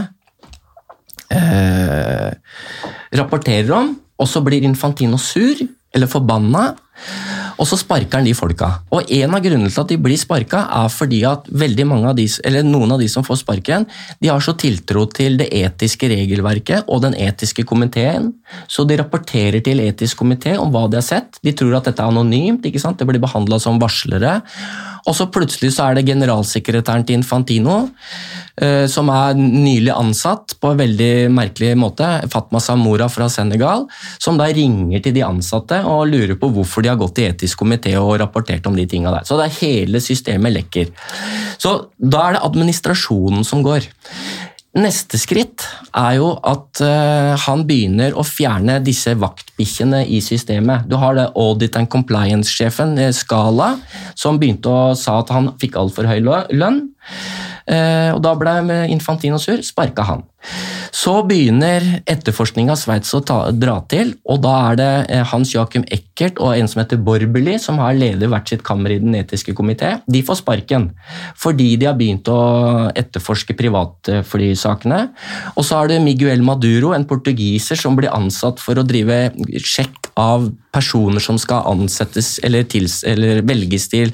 eh, 1.31 2.31
rapporterer 3.19 3.73
om, 3.77 3.93
og 4.19 4.29
så 4.31 4.43
blir 4.43 4.67
Infantino 4.67 5.19
sur 5.23 5.61
eller 5.95 6.11
forbanna. 6.11 6.73
Og 7.59 7.67
så 7.67 7.79
sparker 7.81 8.21
han 8.21 8.27
de 8.27 8.35
folka. 8.39 8.71
Og 8.95 9.11
En 9.19 9.35
av 9.35 9.43
grunnene 9.43 9.71
til 9.71 9.83
at 9.83 9.91
de 9.91 9.99
blir 10.01 10.19
sparka, 10.21 10.65
er 10.79 10.91
fordi 10.93 11.25
at 11.27 11.49
av 11.49 12.15
de, 12.17 12.27
noen 12.63 12.93
av 12.95 13.01
de 13.01 13.09
som 13.11 13.25
får 13.27 13.41
sparken, 13.43 13.87
de 14.21 14.31
har 14.31 14.41
så 14.41 14.55
tiltro 14.55 15.07
til 15.11 15.39
det 15.41 15.49
etiske 15.53 16.09
regelverket 16.09 16.87
og 16.87 17.03
den 17.03 17.17
etiske 17.19 17.65
komiteen, 17.67 18.33
så 18.69 18.87
de 18.87 18.99
rapporterer 19.01 19.61
til 19.65 19.81
etisk 19.81 20.23
komité 20.23 20.57
om 20.59 20.71
hva 20.71 20.87
de 20.89 21.01
har 21.01 21.07
sett. 21.07 21.41
De 21.43 21.53
tror 21.53 21.79
at 21.79 21.91
dette 21.91 22.03
er 22.03 22.13
anonymt, 22.13 22.65
ikke 22.65 22.81
sant? 22.83 22.99
det 22.99 23.07
blir 23.09 23.23
behandla 23.23 23.59
som 23.63 23.81
varslere. 23.83 24.39
Og 25.09 25.17
så 25.17 25.29
plutselig 25.33 25.75
så 25.77 25.89
er 25.89 25.99
det 25.99 26.09
generalsekretæren 26.09 27.07
til 27.07 27.19
Infantino, 27.19 27.89
som 28.91 29.11
er 29.13 29.37
nylig 29.39 29.93
ansatt 29.95 30.57
på 30.59 30.73
en 30.73 30.81
veldig 30.81 31.29
merkelig 31.31 31.75
måte, 31.79 32.07
Fatma 32.33 32.61
Samora 32.63 33.07
fra 33.13 33.29
Senegal, 33.31 33.87
som 34.19 34.39
da 34.41 34.49
ringer 34.51 35.03
til 35.05 35.15
de 35.15 35.23
ansatte 35.27 35.79
og 35.87 36.09
lurer 36.11 36.35
på 36.41 36.51
hvorfor 36.55 36.83
de 36.83 36.91
har 36.93 36.99
gått 37.01 37.21
i 37.23 37.29
etisk 37.29 37.63
komité 37.63 37.95
og 38.01 38.17
rapportert 38.23 38.67
om 38.67 38.77
de 38.79 38.87
tinga 38.91 39.15
der. 39.15 39.29
Så 39.29 39.39
det 39.39 39.49
er 39.49 39.61
hele 39.61 40.03
systemet 40.03 40.57
lekker. 40.57 40.91
Så 41.61 41.75
da 41.99 42.27
er 42.27 42.39
det 42.39 42.45
administrasjonen 42.49 43.47
som 43.47 43.63
går. 43.67 43.87
Neste 44.79 45.19
skritt 45.19 45.65
er 45.97 46.19
jo 46.19 46.29
at 46.47 46.83
uh, 46.85 47.33
han 47.47 47.65
begynner 47.67 48.15
å 48.15 48.23
fjerne 48.27 48.77
disse 48.85 49.15
vaktbikkjene 49.19 50.05
i 50.13 50.21
systemet. 50.23 50.85
Du 50.91 50.99
har 51.01 51.17
det 51.17 51.31
audit 51.41 51.79
and 51.81 51.89
compliance-sjefen, 51.91 52.95
eh, 53.01 53.15
Skala, 53.17 53.73
som 54.15 54.39
begynte 54.39 54.71
å 54.71 54.93
sa 54.99 55.19
at 55.23 55.33
han 55.35 55.51
fikk 55.59 55.81
altfor 55.81 56.07
høy 56.11 56.21
lønn. 56.21 56.83
Uh, 57.69 58.15
og 58.17 58.23
Da 58.25 58.33
ble 58.39 58.55
Infantino 58.89 59.39
sur, 59.39 59.61
sparka 59.63 60.07
han. 60.09 60.25
Så 60.95 61.13
begynner 61.29 61.85
etterforskninga 62.09 62.75
Sveits 62.79 63.13
å 63.17 63.21
ta, 63.25 63.39
dra 63.53 63.79
til, 63.91 64.15
og 64.29 64.41
da 64.45 64.55
er 64.71 64.79
det 64.79 64.91
eh, 65.13 65.25
Hans 65.29 65.53
Joachim 65.55 65.85
Eckert 65.93 66.41
og 66.43 66.55
en 66.57 66.71
som 66.71 66.83
heter 66.83 67.01
Borbeli, 67.05 67.59
som 67.61 67.81
har 67.83 67.97
leder 67.99 68.31
hvert 68.31 68.49
sitt 68.51 68.65
kammer 68.67 68.95
i 68.95 69.01
Den 69.03 69.17
etiske 69.19 69.55
komité. 69.57 69.99
De 70.09 70.23
får 70.25 70.41
sparken 70.43 70.91
fordi 71.39 71.75
de 71.81 71.89
har 71.89 71.97
begynt 71.99 72.29
å 72.33 72.39
etterforske 72.99 73.57
privatflysakene. 73.59 75.01
Og 75.57 75.67
så 75.67 75.81
har 75.81 75.91
du 75.91 75.99
Miguel 76.03 76.43
Maduro, 76.45 76.95
en 76.97 77.07
portugiser 77.09 77.79
som 77.79 77.97
blir 77.99 78.13
ansatt 78.15 78.63
for 78.63 78.79
å 78.79 78.87
drive 78.87 79.29
sjekk 79.63 80.11
av 80.19 80.49
personer 80.75 81.23
som 81.23 81.39
skal 81.41 81.67
ansettes 81.71 82.37
eller, 82.45 82.67
tils, 82.69 83.03
eller 83.07 83.43
velges 83.47 83.89
til 83.93 84.13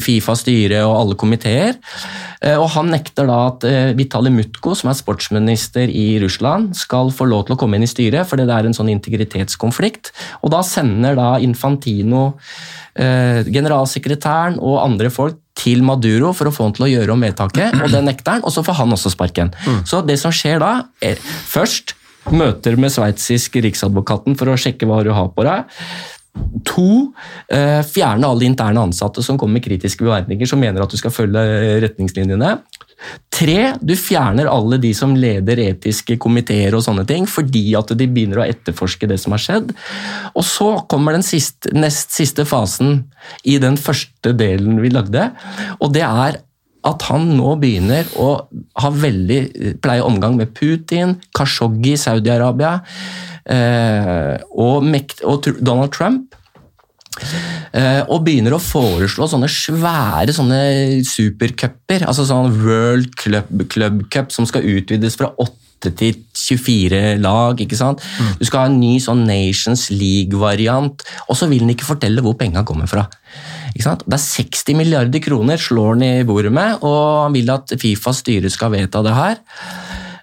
Fifa-styre 0.00 0.82
og 0.86 0.94
alle 0.96 1.16
komiteer. 1.20 1.74
Eh, 2.40 2.56
og 2.56 2.70
Han 2.74 2.92
nekter 2.92 3.28
da 3.28 3.40
at 3.50 3.66
Vitali 3.96 4.32
Mutko, 4.32 4.74
som 4.76 4.92
er 4.92 4.98
sportsminister 4.98 5.59
i 5.76 6.18
Russland, 6.22 6.74
skal 6.76 7.12
få 7.14 7.26
lov 7.28 7.46
til 7.46 7.56
å 7.56 7.60
komme 7.60 7.78
inn 7.78 7.86
i 7.86 7.90
styret, 7.90 8.28
fordi 8.28 8.46
det 8.48 8.56
er 8.56 8.68
en 8.68 8.76
sånn 8.76 8.92
integritetskonflikt. 8.92 10.12
Og 10.42 10.50
Da 10.54 10.62
sender 10.66 11.14
da 11.18 11.38
Infantino 11.38 12.34
eh, 12.94 13.46
generalsekretæren 13.46 14.58
og 14.58 14.80
andre 14.82 15.10
folk 15.10 15.38
til 15.60 15.82
Maduro 15.84 16.32
for 16.36 16.48
å 16.48 16.54
få 16.54 16.68
han 16.68 16.76
til 16.76 16.86
å 16.86 16.90
gjøre 16.90 17.14
om 17.14 17.24
vedtaket, 17.24 17.80
og 17.82 17.90
det 17.92 18.04
nekter 18.06 18.38
han, 18.38 18.44
og 18.44 18.54
så 18.54 18.64
får 18.64 18.80
han 18.80 18.96
også 18.96 19.12
sparken. 19.12 19.52
Mm. 19.66 19.82
Så 19.88 20.00
det 20.06 20.16
som 20.22 20.32
skjer 20.34 20.62
da, 20.62 20.72
er 21.04 21.20
først 21.20 21.96
møter 22.30 22.76
med 22.80 22.92
sveitsisk 22.92 23.60
riksadvokaten 23.64 24.36
for 24.38 24.52
å 24.52 24.58
sjekke 24.60 24.88
hva 24.88 25.02
du 25.04 25.12
har 25.16 25.30
på 25.34 25.44
deg. 25.46 25.68
To, 26.68 27.10
eh, 27.50 27.80
fjerne 27.82 28.28
alle 28.28 28.46
interne 28.46 28.84
ansatte 28.86 29.22
som 29.22 29.38
kommer 29.38 29.58
med 29.58 29.64
kritiske 29.64 30.04
beverkninger, 30.04 30.46
som 30.46 30.60
mener 30.60 30.82
at 30.82 30.92
du 30.92 30.96
skal 30.96 31.10
følge 31.10 31.42
retningslinjene. 31.82 32.58
Tre, 33.32 33.72
du 33.80 33.94
fjerner 33.96 34.50
alle 34.50 34.76
de 34.82 34.90
som 34.96 35.14
leder 35.16 35.62
etiske 35.62 36.18
komiteer 36.20 36.74
og 36.76 36.84
sånne 36.84 37.06
ting, 37.08 37.24
fordi 37.30 37.70
at 37.78 37.94
de 37.96 38.08
begynner 38.10 38.42
å 38.42 38.46
etterforske 38.46 39.08
det 39.08 39.16
som 39.22 39.36
har 39.36 39.42
skjedd. 39.44 39.72
Og 40.34 40.44
så 40.44 40.68
kommer 40.90 41.16
den 41.16 41.24
siste, 41.26 41.72
nest 41.76 42.12
siste 42.16 42.44
fasen 42.48 43.06
i 43.48 43.56
den 43.62 43.80
første 43.80 44.34
delen 44.36 44.82
vi 44.82 44.92
lagde, 44.92 45.30
og 45.80 45.96
det 45.96 46.04
er 46.06 46.42
at 46.80 47.02
han 47.10 47.26
nå 47.36 47.58
begynner 47.60 48.06
å 48.16 48.28
ha 48.80 48.90
veldig 48.92 49.74
pleie 49.84 50.04
omgang 50.04 50.38
med 50.38 50.54
Putin, 50.56 51.18
Khashoggi 51.36 51.92
i 51.92 52.00
Saudi-Arabia 52.00 52.78
Eh, 53.50 54.36
og, 54.52 54.84
og 55.24 55.48
Donald 55.58 55.92
Trump 55.96 56.36
og 58.10 58.22
begynner 58.26 58.54
å 58.54 58.62
foreslå 58.62 59.26
sånne 59.28 59.48
svære 59.50 60.34
sånne 60.34 60.60
supercuper, 61.06 62.04
altså 62.06 62.24
sånn 62.28 62.54
World 62.62 63.16
Club, 63.18 63.50
Club 63.72 64.04
Cup 64.14 64.30
som 64.34 64.46
skal 64.48 64.66
utvides 64.66 65.18
fra 65.18 65.32
8 65.34 65.60
8 65.80 65.92
til 65.96 66.18
24 66.36 67.16
lag. 67.20 67.60
ikke 67.60 67.78
sant? 67.78 68.02
Du 68.38 68.44
skal 68.44 68.64
ha 68.64 68.70
en 68.70 68.80
ny 68.80 68.98
sånn 69.00 69.24
Nations 69.28 69.88
League-variant, 69.90 71.02
og 71.28 71.36
så 71.38 71.48
vil 71.48 71.64
den 71.64 71.74
ikke 71.74 71.88
fortelle 71.88 72.22
hvor 72.24 72.36
penga 72.38 72.64
kommer 72.64 72.90
fra. 72.90 73.06
Ikke 73.72 73.86
sant? 73.86 74.04
Det 74.06 74.18
er 74.18 74.24
60 74.26 74.76
milliarder 74.76 75.22
kroner 75.24 75.60
slår 75.60 75.94
han 75.94 76.04
i 76.04 76.12
bordet 76.28 76.52
med, 76.52 76.82
og 76.82 77.26
han 77.26 77.36
vil 77.36 77.50
at 77.54 77.72
Fifas 77.80 78.22
styre 78.24 78.50
skal 78.52 78.74
vedta 78.74 79.02
det 79.06 79.16
her. 79.16 79.40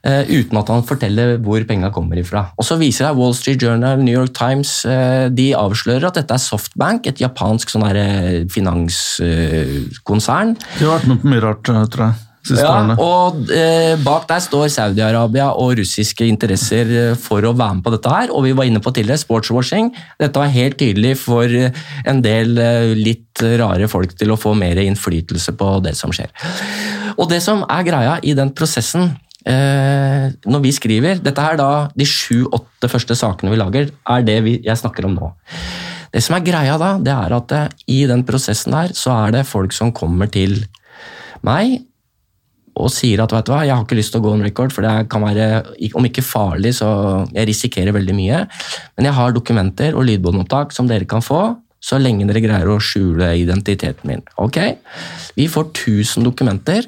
Eh, 0.04 0.30
uten 0.30 0.62
at 0.62 0.72
han 0.74 0.86
forteller 0.88 1.36
hvor 1.44 1.64
penga 1.70 1.92
kommer 1.94 2.20
ifra. 2.22 2.48
Og 2.58 2.68
så 2.68 2.78
viser 2.80 3.08
jeg 3.08 3.20
Wall 3.20 3.36
Street 3.38 3.64
Journal, 3.64 4.04
New 4.04 4.14
York 4.14 4.36
Times 4.38 4.80
eh, 4.86 5.28
de 5.34 5.52
avslører 5.58 6.10
at 6.10 6.22
dette 6.22 6.38
er 6.38 6.44
Softbank, 6.44 7.10
et 7.10 7.24
japansk 7.24 7.74
sånn 7.74 7.88
eh, 7.92 8.46
finanskonsern. 8.54 10.56
De 10.78 10.88
har 10.88 10.98
vært 10.98 11.12
med 11.12 11.22
på 11.24 11.34
mye 11.34 11.44
rart, 11.44 11.68
tror 11.68 12.10
jeg. 12.10 12.24
Ja, 12.56 12.96
og 13.02 13.50
eh, 13.52 13.98
Bak 14.04 14.28
der 14.30 14.42
står 14.44 14.70
Saudi-Arabia 14.72 15.50
og 15.60 15.76
russiske 15.80 16.28
interesser 16.28 17.16
for 17.20 17.44
å 17.44 17.54
være 17.58 17.80
med 17.80 17.86
på 17.86 17.94
dette. 17.96 18.14
her, 18.14 18.32
og 18.32 18.46
Vi 18.46 18.54
var 18.56 18.70
inne 18.70 18.82
på 18.84 18.94
tidligere, 18.96 19.20
sportswashing. 19.20 19.92
Dette 20.22 20.40
var 20.40 20.54
helt 20.54 20.78
tydelig 20.80 21.18
for 21.20 21.52
en 21.52 22.24
del 22.24 22.58
eh, 22.62 22.94
litt 22.96 23.44
rare 23.60 23.90
folk 23.92 24.16
til 24.18 24.32
å 24.34 24.40
få 24.40 24.56
mer 24.58 24.80
innflytelse 24.82 25.54
på 25.58 25.72
det 25.86 25.96
som 25.98 26.14
skjer. 26.16 26.32
Og 27.18 27.28
Det 27.30 27.42
som 27.44 27.66
er 27.68 27.84
greia 27.84 28.18
i 28.24 28.36
den 28.38 28.54
prosessen 28.56 29.12
når 29.48 30.60
vi 30.60 30.72
skriver 30.76 31.22
Dette 31.24 31.40
er 31.40 31.56
da 31.60 31.68
de 31.96 32.04
sju-åtte 32.04 32.90
første 32.92 33.16
sakene 33.16 33.54
vi 33.54 33.60
lager, 33.62 33.92
er 34.12 34.26
det 34.28 34.38
vi, 34.44 34.58
jeg 34.66 34.82
snakker 34.82 35.08
om 35.08 35.14
nå. 35.16 35.30
Det 36.14 36.24
som 36.24 36.38
er 36.38 36.46
greia 36.46 36.78
da, 36.80 36.96
det 37.04 37.14
er 37.14 37.36
at 37.36 37.54
eh, 37.56 37.68
i 37.94 38.00
den 38.10 38.24
prosessen 38.28 38.76
der, 38.76 38.96
så 38.98 39.14
er 39.26 39.36
det 39.38 39.50
folk 39.50 39.76
som 39.76 39.94
kommer 39.96 40.32
til 40.32 40.60
meg 41.46 41.84
og 42.78 42.92
sier 42.94 43.24
at 43.24 43.32
vet 43.34 43.48
du 43.48 43.52
hva, 43.54 43.64
jeg 43.66 43.74
har 43.74 43.86
ikke 43.88 43.98
lyst 43.98 44.14
til 44.14 44.22
å 44.22 44.26
gå 44.28 44.32
on 44.36 44.44
record, 44.46 44.74
for 44.74 44.86
det 44.86 45.08
kan 45.10 45.24
være, 45.26 45.48
om 45.98 46.06
ikke 46.06 46.22
farlig, 46.22 46.76
så 46.78 46.90
jeg 47.34 47.48
risikerer 47.50 47.96
veldig 47.96 48.14
mye. 48.14 48.44
Men 49.00 49.08
jeg 49.10 49.18
har 49.18 49.34
dokumenter 49.34 49.98
og 49.98 50.06
lydbåndopptak 50.06 50.76
som 50.76 50.86
dere 50.90 51.08
kan 51.10 51.26
få, 51.26 51.42
så 51.82 51.98
lenge 51.98 52.28
dere 52.30 52.44
greier 52.44 52.70
å 52.70 52.78
skjule 52.78 53.32
identiteten 53.42 54.12
min. 54.12 54.22
Ok? 54.42 54.60
Vi 55.34 55.48
får 55.50 55.72
1000 55.72 56.30
dokumenter 56.30 56.86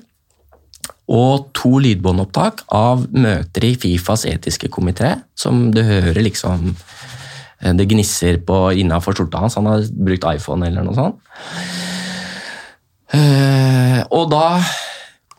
og 1.09 1.49
to 1.57 1.79
lydbåndopptak 1.81 2.67
av 2.75 3.07
møter 3.09 3.65
i 3.65 3.73
Fifas 3.81 4.27
etiske 4.29 4.69
komité, 4.71 5.15
som 5.37 5.69
du 5.73 5.81
hører 5.85 6.21
liksom 6.21 6.69
eh, 6.69 7.73
det 7.73 7.87
gnisser 7.89 8.37
på 8.45 8.67
innafor 8.81 9.17
skjorta 9.17 9.41
hans. 9.41 9.57
Han 9.57 9.71
har 9.71 9.87
brukt 9.89 10.27
iPhone 10.29 10.69
eller 10.69 10.85
noe 10.85 10.97
sånt. 10.97 11.17
Eh, 13.17 13.99
og 14.13 14.29
da 14.29 14.59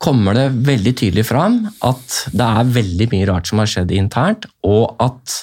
kommer 0.00 0.34
det 0.34 0.46
veldig 0.66 0.94
tydelig 0.96 1.26
fram 1.28 1.60
at 1.86 2.14
det 2.32 2.46
er 2.46 2.72
veldig 2.74 3.08
mye 3.12 3.26
rart 3.28 3.50
som 3.50 3.60
har 3.60 3.68
skjedd 3.70 3.92
internt, 3.94 4.48
og 4.64 4.96
at 5.02 5.42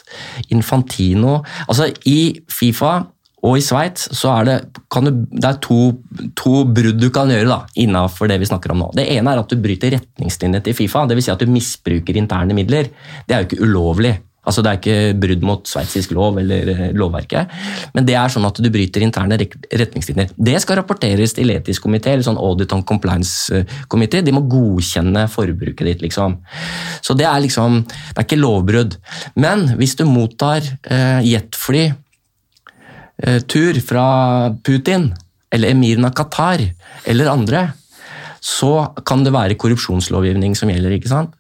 Infantino 0.53 1.43
Altså, 1.67 1.91
i 2.09 2.41
Fifa 2.49 2.97
og 3.45 3.59
i 3.59 3.61
Sveits 3.61 4.07
så 4.17 4.31
er 4.39 4.47
det, 4.47 4.55
du, 4.73 5.09
det 5.38 5.45
er 5.45 5.57
to, 5.61 5.79
to 6.38 6.63
brudd 6.65 6.97
du 6.97 7.09
kan 7.13 7.29
gjøre 7.29 7.49
da, 7.49 7.59
innenfor 7.77 8.31
det 8.31 8.39
vi 8.41 8.49
snakker 8.49 8.73
om 8.73 8.81
nå. 8.81 8.88
Det 8.97 9.05
ene 9.13 9.33
er 9.33 9.43
at 9.43 9.51
du 9.51 9.61
bryter 9.61 9.93
retningslinjene 9.93 10.63
til 10.65 10.77
Fifa, 10.77 11.05
dvs. 11.05 11.27
Si 11.27 11.33
at 11.35 11.43
du 11.43 11.51
misbruker 11.53 12.17
interne 12.17 12.57
midler. 12.57 12.89
Det 13.27 13.35
er 13.35 13.43
jo 13.43 13.49
ikke 13.51 13.67
ulovlig. 13.67 14.15
Altså 14.47 14.63
Det 14.63 14.71
er 14.71 14.79
ikke 14.79 15.19
brudd 15.19 15.41
mot 15.43 15.67
sveitsisk 15.67 16.13
lov 16.15 16.38
eller 16.39 16.71
eh, 16.71 16.83
lovverket, 16.95 17.51
men 17.97 18.05
det 18.07 18.15
er 18.15 18.31
sånn 18.31 18.47
at 18.47 18.61
du 18.63 18.69
bryter 18.71 19.03
interne 19.03 19.35
retningslinjer. 19.35 20.31
Det 20.33 20.55
skal 20.63 20.79
rapporteres 20.79 21.35
til 21.35 21.51
etisk 21.51 21.83
komité, 21.83 22.13
eller 22.15 22.23
sånn 22.23 22.39
audit 22.39 22.71
and 22.71 22.88
compliance 22.88 23.65
committee. 23.91 24.23
De 24.23 24.31
må 24.31 24.45
godkjenne 24.47 25.25
forbruket 25.33 25.91
ditt, 25.91 26.05
liksom. 26.07 26.39
Så 27.03 27.15
det 27.19 27.27
er 27.27 27.43
liksom 27.43 27.83
Det 27.83 28.15
er 28.15 28.25
ikke 28.25 28.39
lovbrudd. 28.39 28.95
Men 29.35 29.67
hvis 29.77 29.97
du 29.99 30.05
mottar 30.07 30.63
eh, 30.63 31.19
jetfly 31.27 31.83
eh, 31.89 31.95
tur 33.47 33.80
fra 33.82 34.07
Putin 34.63 35.09
eller 35.53 35.74
emiren 35.74 36.05
av 36.05 36.13
Qatar 36.18 36.61
eller 37.07 37.32
andre, 37.32 37.61
så 38.43 38.72
kan 39.07 39.24
det 39.26 39.34
være 39.34 39.57
korrupsjonslovgivning 39.59 40.55
som 40.55 40.70
gjelder. 40.72 40.93
ikke 40.95 41.09
sant? 41.11 41.34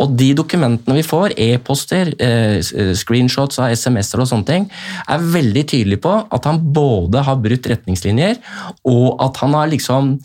Og 0.00 0.14
de 0.16 0.30
dokumentene 0.38 0.96
vi 0.96 1.04
får, 1.04 1.34
e-poster, 1.36 2.14
eh, 2.18 2.58
eh, 2.58 2.92
screenshots 2.94 3.58
av 3.58 3.74
SMS-er 3.74 4.22
og 4.22 4.30
sånne 4.30 4.46
ting, 4.46 4.70
er 5.08 5.18
veldig 5.18 5.64
tydelig 5.66 6.00
på 6.00 6.14
at 6.32 6.44
han 6.44 6.60
både 6.72 7.24
har 7.26 7.36
brutt 7.36 7.66
retningslinjer, 7.66 8.38
og 8.84 9.20
at 9.20 9.36
han 9.42 9.54
har 9.54 9.68
liksom 9.68 10.20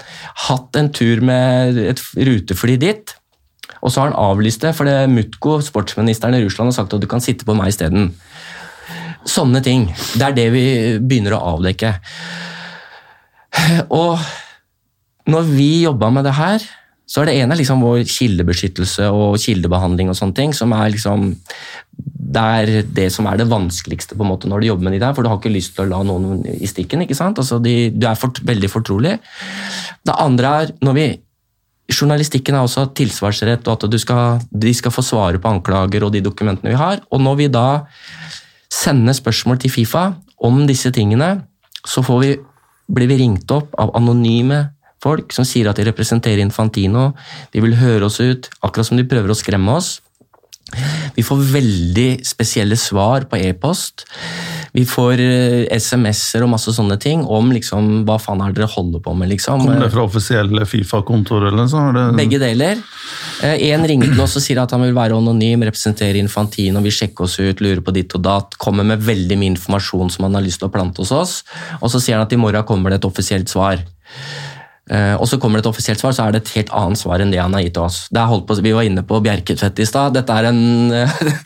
hatt 0.48 0.76
en 0.76 0.90
tur 0.90 1.22
med 1.22 1.78
et 1.78 2.00
rutefly 2.16 2.78
dit, 2.78 3.16
og 3.82 3.92
så 3.92 4.02
har 4.02 4.12
han 4.12 4.20
avlyst 4.20 4.62
det, 4.62 4.76
for 4.76 4.86
det 4.86 5.10
Mutko, 5.10 5.62
sportsministeren 5.62 6.36
i 6.36 6.44
Russland, 6.44 6.72
har 6.72 6.84
sagt 6.84 6.94
at 6.94 7.02
du 7.02 7.08
kan 7.08 7.22
sitte 7.22 7.46
på 7.46 7.56
meg 7.56 7.72
isteden. 7.72 8.14
Sånne 9.30 9.62
ting. 9.66 9.88
Det 10.18 10.26
er 10.26 10.36
det 10.38 10.48
vi 10.54 10.66
begynner 11.00 11.38
å 11.38 11.44
avdekke. 11.56 11.94
Og 13.94 14.20
når 15.30 15.50
vi 15.54 15.72
jobba 15.84 16.10
med 16.14 16.26
det 16.26 16.36
her, 16.38 16.66
så 17.10 17.24
er 17.24 17.30
det 17.30 17.38
ene 17.42 17.58
liksom 17.58 17.82
vår 17.82 18.04
kildebeskyttelse 18.10 19.08
og 19.10 19.40
kildebehandling 19.42 20.12
og 20.12 20.18
sånne 20.18 20.38
ting, 20.38 20.52
som 20.54 20.74
er 20.78 20.92
liksom 20.94 21.32
det 22.30 22.42
er 22.42 22.84
det 22.86 23.08
som 23.14 23.26
er 23.26 23.40
det 23.40 23.48
vanskeligste 23.50 24.14
på 24.14 24.22
en 24.22 24.30
måte 24.30 24.50
når 24.50 24.62
du 24.62 24.68
jobber 24.68 24.86
med 24.86 24.94
de 24.96 25.02
der, 25.02 25.16
for 25.18 25.26
du 25.26 25.32
har 25.32 25.40
ikke 25.40 25.54
lyst 25.54 25.74
til 25.76 25.88
å 25.88 25.90
la 25.90 26.04
noen 26.06 26.44
i 26.46 26.70
stikken. 26.70 27.02
ikke 27.02 27.18
sant? 27.18 27.42
Altså 27.42 27.58
de, 27.64 27.90
du 27.90 28.06
er 28.06 28.20
fort, 28.20 28.42
veldig 28.46 28.70
fortrolig. 28.70 29.16
Det 30.06 30.16
andre 30.28 30.54
er 30.62 30.78
når 30.86 31.00
vi 31.00 31.10
Journalistikken 31.90 32.54
er 32.54 32.62
også 32.62 32.84
tilsvarsrett, 32.94 33.66
og 33.66 33.82
at 33.82 33.96
skal, 33.98 34.44
de 34.46 34.74
skal 34.78 34.94
få 34.94 35.02
svare 35.02 35.40
på 35.42 35.50
anklager 35.50 36.04
og 36.06 36.12
de 36.14 36.22
dokumentene 36.22 36.70
vi 36.70 36.78
har. 36.78 37.00
Og 37.10 37.24
når 37.26 37.40
vi 37.40 37.48
da 37.50 37.64
sender 38.70 39.18
spørsmål 39.18 39.60
til 39.62 39.74
Fifa 39.74 40.12
om 40.46 40.62
disse 40.70 40.92
tingene, 40.96 41.44
så 41.86 42.04
vi, 42.22 42.36
blir 42.88 43.10
vi 43.10 43.20
ringt 43.22 43.52
opp 43.52 43.74
av 43.80 43.96
anonyme 43.98 44.70
folk 45.04 45.34
som 45.34 45.48
sier 45.48 45.70
at 45.70 45.80
de 45.80 45.88
representerer 45.88 46.42
Infantino. 46.44 47.14
De 47.54 47.64
vil 47.64 47.78
høre 47.80 48.10
oss 48.10 48.20
ut, 48.20 48.50
akkurat 48.62 48.90
som 48.90 49.00
de 49.00 49.08
prøver 49.08 49.32
å 49.32 49.38
skremme 49.38 49.78
oss. 49.80 50.00
Vi 51.16 51.26
får 51.26 51.46
veldig 51.54 52.10
spesielle 52.28 52.78
svar 52.80 53.28
på 53.30 53.40
e-post. 53.40 54.06
Vi 54.76 54.84
får 54.86 55.22
eh, 55.24 55.66
SMS-er 55.74 56.46
og 56.46 56.52
masse 56.54 56.72
sånne 56.76 57.00
ting 57.02 57.24
om 57.26 57.50
liksom, 57.54 58.04
hva 58.08 58.20
faen 58.22 58.44
er 58.46 58.54
dere 58.56 58.70
holder 58.70 59.02
på 59.04 59.16
med. 59.18 59.32
liksom. 59.34 59.66
Kommer 59.66 59.82
det 59.82 59.92
fra 59.94 60.06
offisielle 60.06 60.66
Fifa-kontor, 60.70 61.48
eller 61.50 61.70
så? 61.72 61.88
Det... 61.96 62.06
Begge 62.20 62.42
deler. 62.42 62.84
Én 63.42 63.80
En 63.80 63.88
ringer 63.88 64.12
til 64.12 64.22
oss 64.22 64.36
og 64.36 64.44
sier 64.44 64.60
at 64.62 64.74
han 64.76 64.84
vil 64.84 64.96
være 64.96 65.18
anonym, 65.18 65.64
representere 65.66 66.20
Infantino, 66.20 66.84
vil 66.86 66.94
sjekke 66.94 67.26
oss 67.26 67.40
ut, 67.40 67.64
lurer 67.64 67.82
på 67.86 67.96
ditt 67.96 68.14
og 68.18 68.26
datt, 68.26 68.58
kommer 68.60 68.86
med 68.86 69.02
veldig 69.06 69.40
mye 69.40 69.54
informasjon 69.56 70.12
som 70.14 70.28
han 70.28 70.38
har 70.38 70.46
lyst 70.46 70.62
til 70.62 70.70
å 70.70 70.74
plante 70.74 71.02
hos 71.02 71.14
oss, 71.16 71.40
og 71.80 71.88
så 71.94 72.02
sier 72.04 72.20
han 72.20 72.28
at 72.28 72.36
i 72.36 72.42
morgen 72.42 72.68
kommer 72.68 72.92
det 72.92 73.00
et 73.00 73.08
offisielt 73.10 73.50
svar. 73.50 73.82
Eh, 74.90 75.14
og 75.22 75.28
så 75.30 75.38
kommer 75.38 75.60
det 75.60 75.68
et 75.68 75.70
offisielt 75.70 76.02
svar, 76.02 76.16
så 76.18 76.26
er 76.26 76.34
det 76.34 76.42
et 76.42 76.52
helt 76.58 76.72
annet 76.74 76.98
svar 76.98 77.22
enn 77.22 77.30
det 77.34 77.42
han 77.42 77.54
har 77.54 77.62
gitt 77.62 77.78
oss. 77.78 78.00
Det 78.10 78.22
er 78.22 78.32
holdt 78.32 78.48
på, 78.50 78.58
vi 78.66 78.74
var 78.74 78.88
inne 78.88 79.04
på 79.06 79.20
Bjerketvedt 79.22 79.82
i 79.84 79.86
stad. 79.86 80.16
Dette 80.18 80.34
er 80.34 80.50
en 80.50 80.60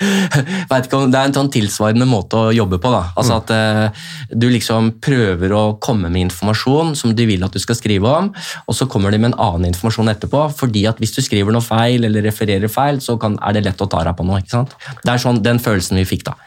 ikke 0.83 0.99
om, 1.01 1.11
det 1.11 1.19
er 1.19 1.27
en 1.27 1.35
sånn 1.35 1.51
tilsvarende 1.53 2.07
måte 2.07 2.39
å 2.39 2.53
jobbe 2.55 2.79
på. 2.79 2.93
da. 2.93 3.03
Altså 3.19 3.41
at 3.41 3.53
eh, 3.53 4.07
Du 4.31 4.47
liksom 4.47 4.93
prøver 5.03 5.53
å 5.55 5.63
komme 5.83 6.11
med 6.13 6.29
informasjon 6.29 6.95
som 6.99 7.15
de 7.17 7.27
vil 7.27 7.43
at 7.43 7.53
du 7.53 7.59
skal 7.59 7.77
skrive 7.79 8.09
om, 8.09 8.31
og 8.67 8.77
så 8.77 8.87
kommer 8.87 9.11
de 9.11 9.19
med 9.19 9.33
en 9.33 9.39
annen 9.49 9.71
informasjon 9.73 10.13
etterpå. 10.15 10.45
fordi 10.55 10.87
at 10.87 10.99
hvis 11.03 11.15
du 11.15 11.21
skriver 11.21 11.51
noe 11.51 11.65
feil 11.65 12.07
eller 12.07 12.23
refererer 12.23 12.71
feil, 12.71 13.01
så 13.03 13.17
kan, 13.19 13.37
er 13.43 13.57
det 13.57 13.67
lett 13.67 13.81
å 13.81 13.89
ta 13.91 14.03
deg 14.07 14.15
på 14.15 14.27
noe. 14.27 14.39
ikke 14.39 14.55
sant? 14.55 14.77
Det 15.03 15.11
er 15.11 15.21
sånn, 15.21 15.43
den 15.43 15.59
følelsen 15.59 15.99
vi 15.99 16.07
fikk 16.07 16.27
da. 16.31 16.37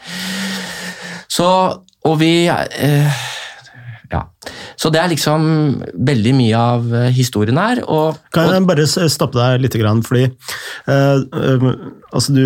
Så, 1.29 1.47
og 2.07 2.15
vi 2.21 2.47
eh, 2.47 3.25
ja. 4.11 4.23
Så 4.79 4.91
det 4.93 5.01
er 5.01 5.11
liksom 5.11 5.45
veldig 6.07 6.33
mye 6.37 6.59
av 6.59 6.91
eh, 6.95 7.09
historien 7.15 7.57
her. 7.59 7.81
Og, 7.83 8.19
Kan 8.35 8.51
jeg 8.53 8.67
bare 8.69 8.85
stoppe 8.87 9.39
deg 9.39 9.63
litt, 9.63 9.77
fordi 10.07 10.23
eh, 10.27 11.17
eh, 11.23 11.65
altså 12.11 12.35
du 12.35 12.45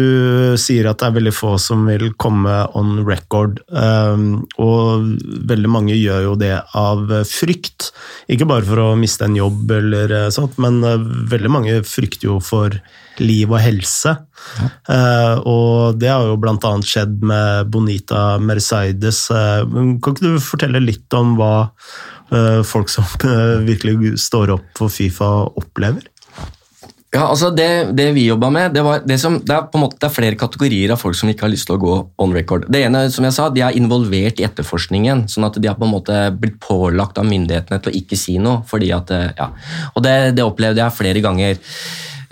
sier 0.61 0.89
at 0.89 1.01
det 1.01 1.09
er 1.09 1.17
veldig 1.19 1.35
få 1.35 1.55
som 1.61 1.85
vil 1.89 2.09
komme 2.21 2.55
on 2.77 3.03
record, 3.07 3.61
eh, 3.69 4.25
og 4.63 5.11
veldig 5.51 5.71
mange 5.71 5.97
gjør 5.99 6.31
jo 6.31 6.39
det 6.41 6.55
av 6.77 7.05
frykt. 7.29 7.91
Ikke 8.31 8.49
bare 8.49 8.65
for 8.67 8.81
å 8.81 8.89
miste 8.99 9.27
en 9.27 9.37
jobb 9.37 9.71
eller 9.77 10.17
eh, 10.23 10.31
sånt, 10.33 10.57
men 10.61 10.81
eh, 10.87 11.07
veldig 11.31 11.53
mange 11.53 11.79
frykter 11.87 12.31
jo 12.31 12.41
for 12.43 12.81
liv 13.21 13.51
og 13.51 13.61
helse. 13.61 14.15
Eh, 14.89 15.35
og 15.47 15.99
det 16.01 16.11
har 16.11 16.27
jo 16.27 16.39
annet 16.41 16.89
skjedd 16.89 17.19
med 17.23 17.71
Bonita 17.71 18.37
Mercedes. 18.41 19.27
Uh, 19.31 19.63
kan 20.01 20.15
ikke 20.15 20.33
du 20.33 20.41
fortelle 20.43 20.81
litt 20.83 21.13
om 21.17 21.35
hva 21.39 21.53
uh, 22.33 22.61
folk 22.67 22.91
som 22.91 23.05
virkelig 23.69 24.17
står 24.21 24.55
opp 24.57 24.81
for 24.81 24.93
Fifa, 24.93 25.31
opplever? 25.61 26.09
Ja, 27.11 27.25
altså 27.27 27.49
det, 27.51 27.91
det 27.99 28.05
vi 28.15 28.21
jobba 28.29 28.47
med, 28.49 28.71
det, 28.71 28.85
var, 28.87 29.01
det, 29.03 29.17
som, 29.19 29.33
det, 29.43 29.51
er 29.51 29.65
på 29.67 29.75
en 29.75 29.83
måte, 29.83 29.99
er 30.07 30.13
flere 30.15 30.37
kategorier 30.39 30.93
av 30.93 31.01
folk 31.01 31.17
som 31.19 31.27
ikke 31.27 31.43
har 31.43 31.51
lyst 31.51 31.67
til 31.67 31.75
å 31.75 31.81
gå 31.81 31.95
on 32.23 32.31
record. 32.31 32.69
Det 32.71 32.85
ene, 32.85 33.01
som 33.11 33.27
jeg 33.27 33.35
sa, 33.35 33.49
de 33.51 33.65
er 33.67 33.75
involvert 33.75 34.39
i 34.39 34.45
etterforskningen, 34.47 35.25
sånn 35.31 35.49
at 35.49 35.59
de 35.59 35.67
har 35.67 35.75
på 35.79 35.89
en 35.89 35.91
måte 35.91 36.21
blitt 36.39 36.55
pålagt 36.63 37.19
av 37.19 37.27
myndighetene 37.27 37.81
til 37.83 37.91
å 37.91 37.99
ikke 37.99 38.19
si 38.19 38.37
noe. 38.39 38.61
fordi 38.69 38.93
at, 38.95 39.11
ja. 39.35 39.49
Og 39.91 40.07
det, 40.07 40.15
det 40.39 40.47
opplevde 40.47 40.79
jeg 40.85 40.99
flere 41.01 41.25
ganger. 41.25 41.59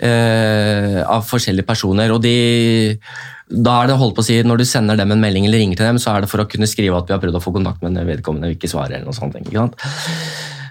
Eh, 0.00 1.00
av 1.04 1.26
forskjellige 1.28 1.68
personer. 1.68 2.12
og 2.12 2.22
de 2.24 2.96
da 3.50 3.80
er 3.82 3.90
det 3.90 3.98
holdt 3.98 4.14
på 4.14 4.22
å 4.22 4.26
si, 4.28 4.36
Når 4.46 4.60
du 4.62 4.64
sender 4.64 4.96
dem 4.96 5.10
en 5.10 5.20
melding 5.20 5.44
eller 5.48 5.58
ringer 5.58 5.76
til 5.76 5.88
dem, 5.88 5.98
så 5.98 6.14
er 6.14 6.22
det 6.22 6.30
for 6.30 6.42
å 6.42 6.48
kunne 6.48 6.68
skrive 6.70 6.96
at 6.96 7.08
vi 7.08 7.16
har 7.16 7.22
prøvd 7.22 7.38
å 7.40 7.42
få 7.42 7.52
kontakt 7.52 7.82
med 7.82 7.98
vedkommende 8.06 8.46
og 8.46 8.54
ikke 8.54 8.70
svarer. 8.70 9.00
eller 9.00 9.10
noe 9.10 9.16
sånt, 9.16 9.34
ikke 9.34 9.58
sant? 9.58 9.74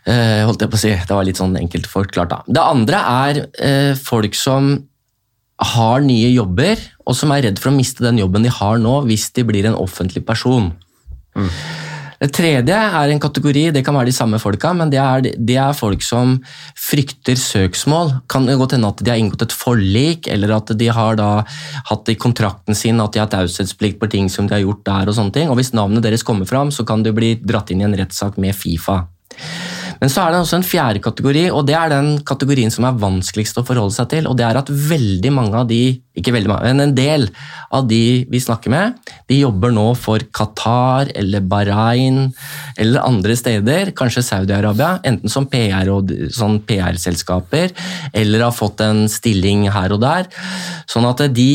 Eh, 0.08 0.46
holdt 0.48 0.64
jeg 0.64 0.72
på 0.72 0.80
å 0.80 0.80
si. 0.80 0.94
Det 0.96 1.18
var 1.18 1.28
litt 1.28 1.42
sånn 1.42 1.58
enkelt 1.60 1.90
forklart. 1.92 2.30
da. 2.30 2.40
Det 2.48 2.64
andre 2.64 3.02
er 3.28 3.42
eh, 3.60 3.94
folk 4.00 4.34
som 4.34 4.72
har 5.60 6.00
nye 6.00 6.32
jobber, 6.32 6.80
og 7.06 7.16
som 7.20 7.34
er 7.36 7.44
redd 7.50 7.60
for 7.60 7.70
å 7.70 7.76
miste 7.76 8.06
den 8.06 8.22
jobben 8.22 8.48
de 8.48 8.54
har 8.54 8.80
nå, 8.80 9.02
hvis 9.10 9.28
de 9.36 9.44
blir 9.44 9.68
en 9.68 9.76
offentlig 9.76 10.24
person. 10.26 10.72
Det 12.20 12.34
tredje 12.36 12.76
er 12.76 13.12
en 13.14 13.22
kategori, 13.22 13.70
det 13.72 13.84
kan 13.88 13.96
være 13.96 14.10
de 14.10 14.16
samme 14.16 14.40
folka, 14.44 14.74
men 14.76 14.92
det 14.92 15.00
er, 15.00 15.30
det 15.40 15.56
er 15.56 15.78
folk 15.78 16.04
som 16.04 16.36
frykter 16.76 17.40
søksmål. 17.40 18.12
Kan 18.32 18.50
det 18.50 18.58
godt 18.60 18.76
hende 18.76 18.92
at 18.92 19.04
de 19.04 19.14
har 19.14 19.22
inngått 19.22 19.46
et 19.48 19.56
forlik, 19.56 20.28
eller 20.28 20.52
at 20.58 20.74
de 20.76 20.90
har 20.92 21.24
hatt 21.90 22.12
i 22.12 22.18
kontrakten 22.20 22.76
sin 22.76 23.00
at 23.00 23.16
de 23.16 23.24
har 23.24 23.32
taushetsplikt 23.32 24.02
på 24.02 24.12
ting 24.12 24.28
som 24.32 24.50
de 24.50 24.58
har 24.58 24.66
gjort 24.66 24.84
der. 24.90 25.08
Og 25.08 25.16
sånne 25.16 25.36
ting. 25.38 25.48
Og 25.48 25.60
hvis 25.62 25.72
navnet 25.78 26.04
deres 26.04 26.28
kommer 26.28 26.50
fram, 26.50 26.76
så 26.76 26.84
kan 26.84 27.06
du 27.08 27.14
bli 27.16 27.38
dratt 27.40 27.72
inn 27.72 27.86
i 27.86 27.88
en 27.88 27.96
rettssak 28.04 28.36
med 28.42 28.58
Fifa. 28.58 29.06
Men 30.00 30.12
så 30.12 30.24
er 30.24 30.34
det 30.34 30.42
også 30.42 30.60
en 30.60 30.66
fjerde 30.68 31.02
kategori, 31.04 31.46
og 31.52 31.66
det 31.68 31.76
er 31.76 31.92
den 31.92 32.12
kategorien 32.28 32.72
som 32.72 32.88
er 32.88 33.00
vanskeligst 33.00 33.60
å 33.60 33.66
forholde 33.68 33.96
seg 33.96 34.10
til. 34.14 34.28
og 34.30 34.38
det 34.40 34.46
er 34.48 34.60
at 34.60 34.70
veldig 34.70 35.32
mange 35.36 35.58
av 35.60 35.68
de, 35.68 36.00
ikke 36.16 36.34
veldig 36.36 36.52
mange, 36.52 36.72
men 36.72 36.86
en 36.88 36.96
del 36.96 37.28
av 37.76 37.88
de 37.90 38.26
vi 38.32 38.42
snakker 38.42 38.72
med, 38.72 39.00
de 39.30 39.42
jobber 39.42 39.74
nå 39.76 39.88
for 40.00 40.24
Qatar 40.36 41.12
eller 41.20 41.44
Bahrain 41.46 42.30
eller 42.80 43.04
andre 43.04 43.36
steder, 43.40 43.94
kanskje 43.98 44.26
Saudi-Arabia, 44.26 45.00
enten 45.04 45.32
som 45.32 45.48
PR-selskaper 45.50 46.38
sånn 46.40 46.60
PR-selskaper, 46.68 47.74
eller 48.14 48.46
har 48.48 48.56
fått 48.56 48.84
en 48.86 49.06
stilling 49.12 49.68
her 49.74 49.96
og 49.96 50.04
der. 50.04 50.30
Sånn 50.90 51.08
at 51.10 51.28
de 51.36 51.52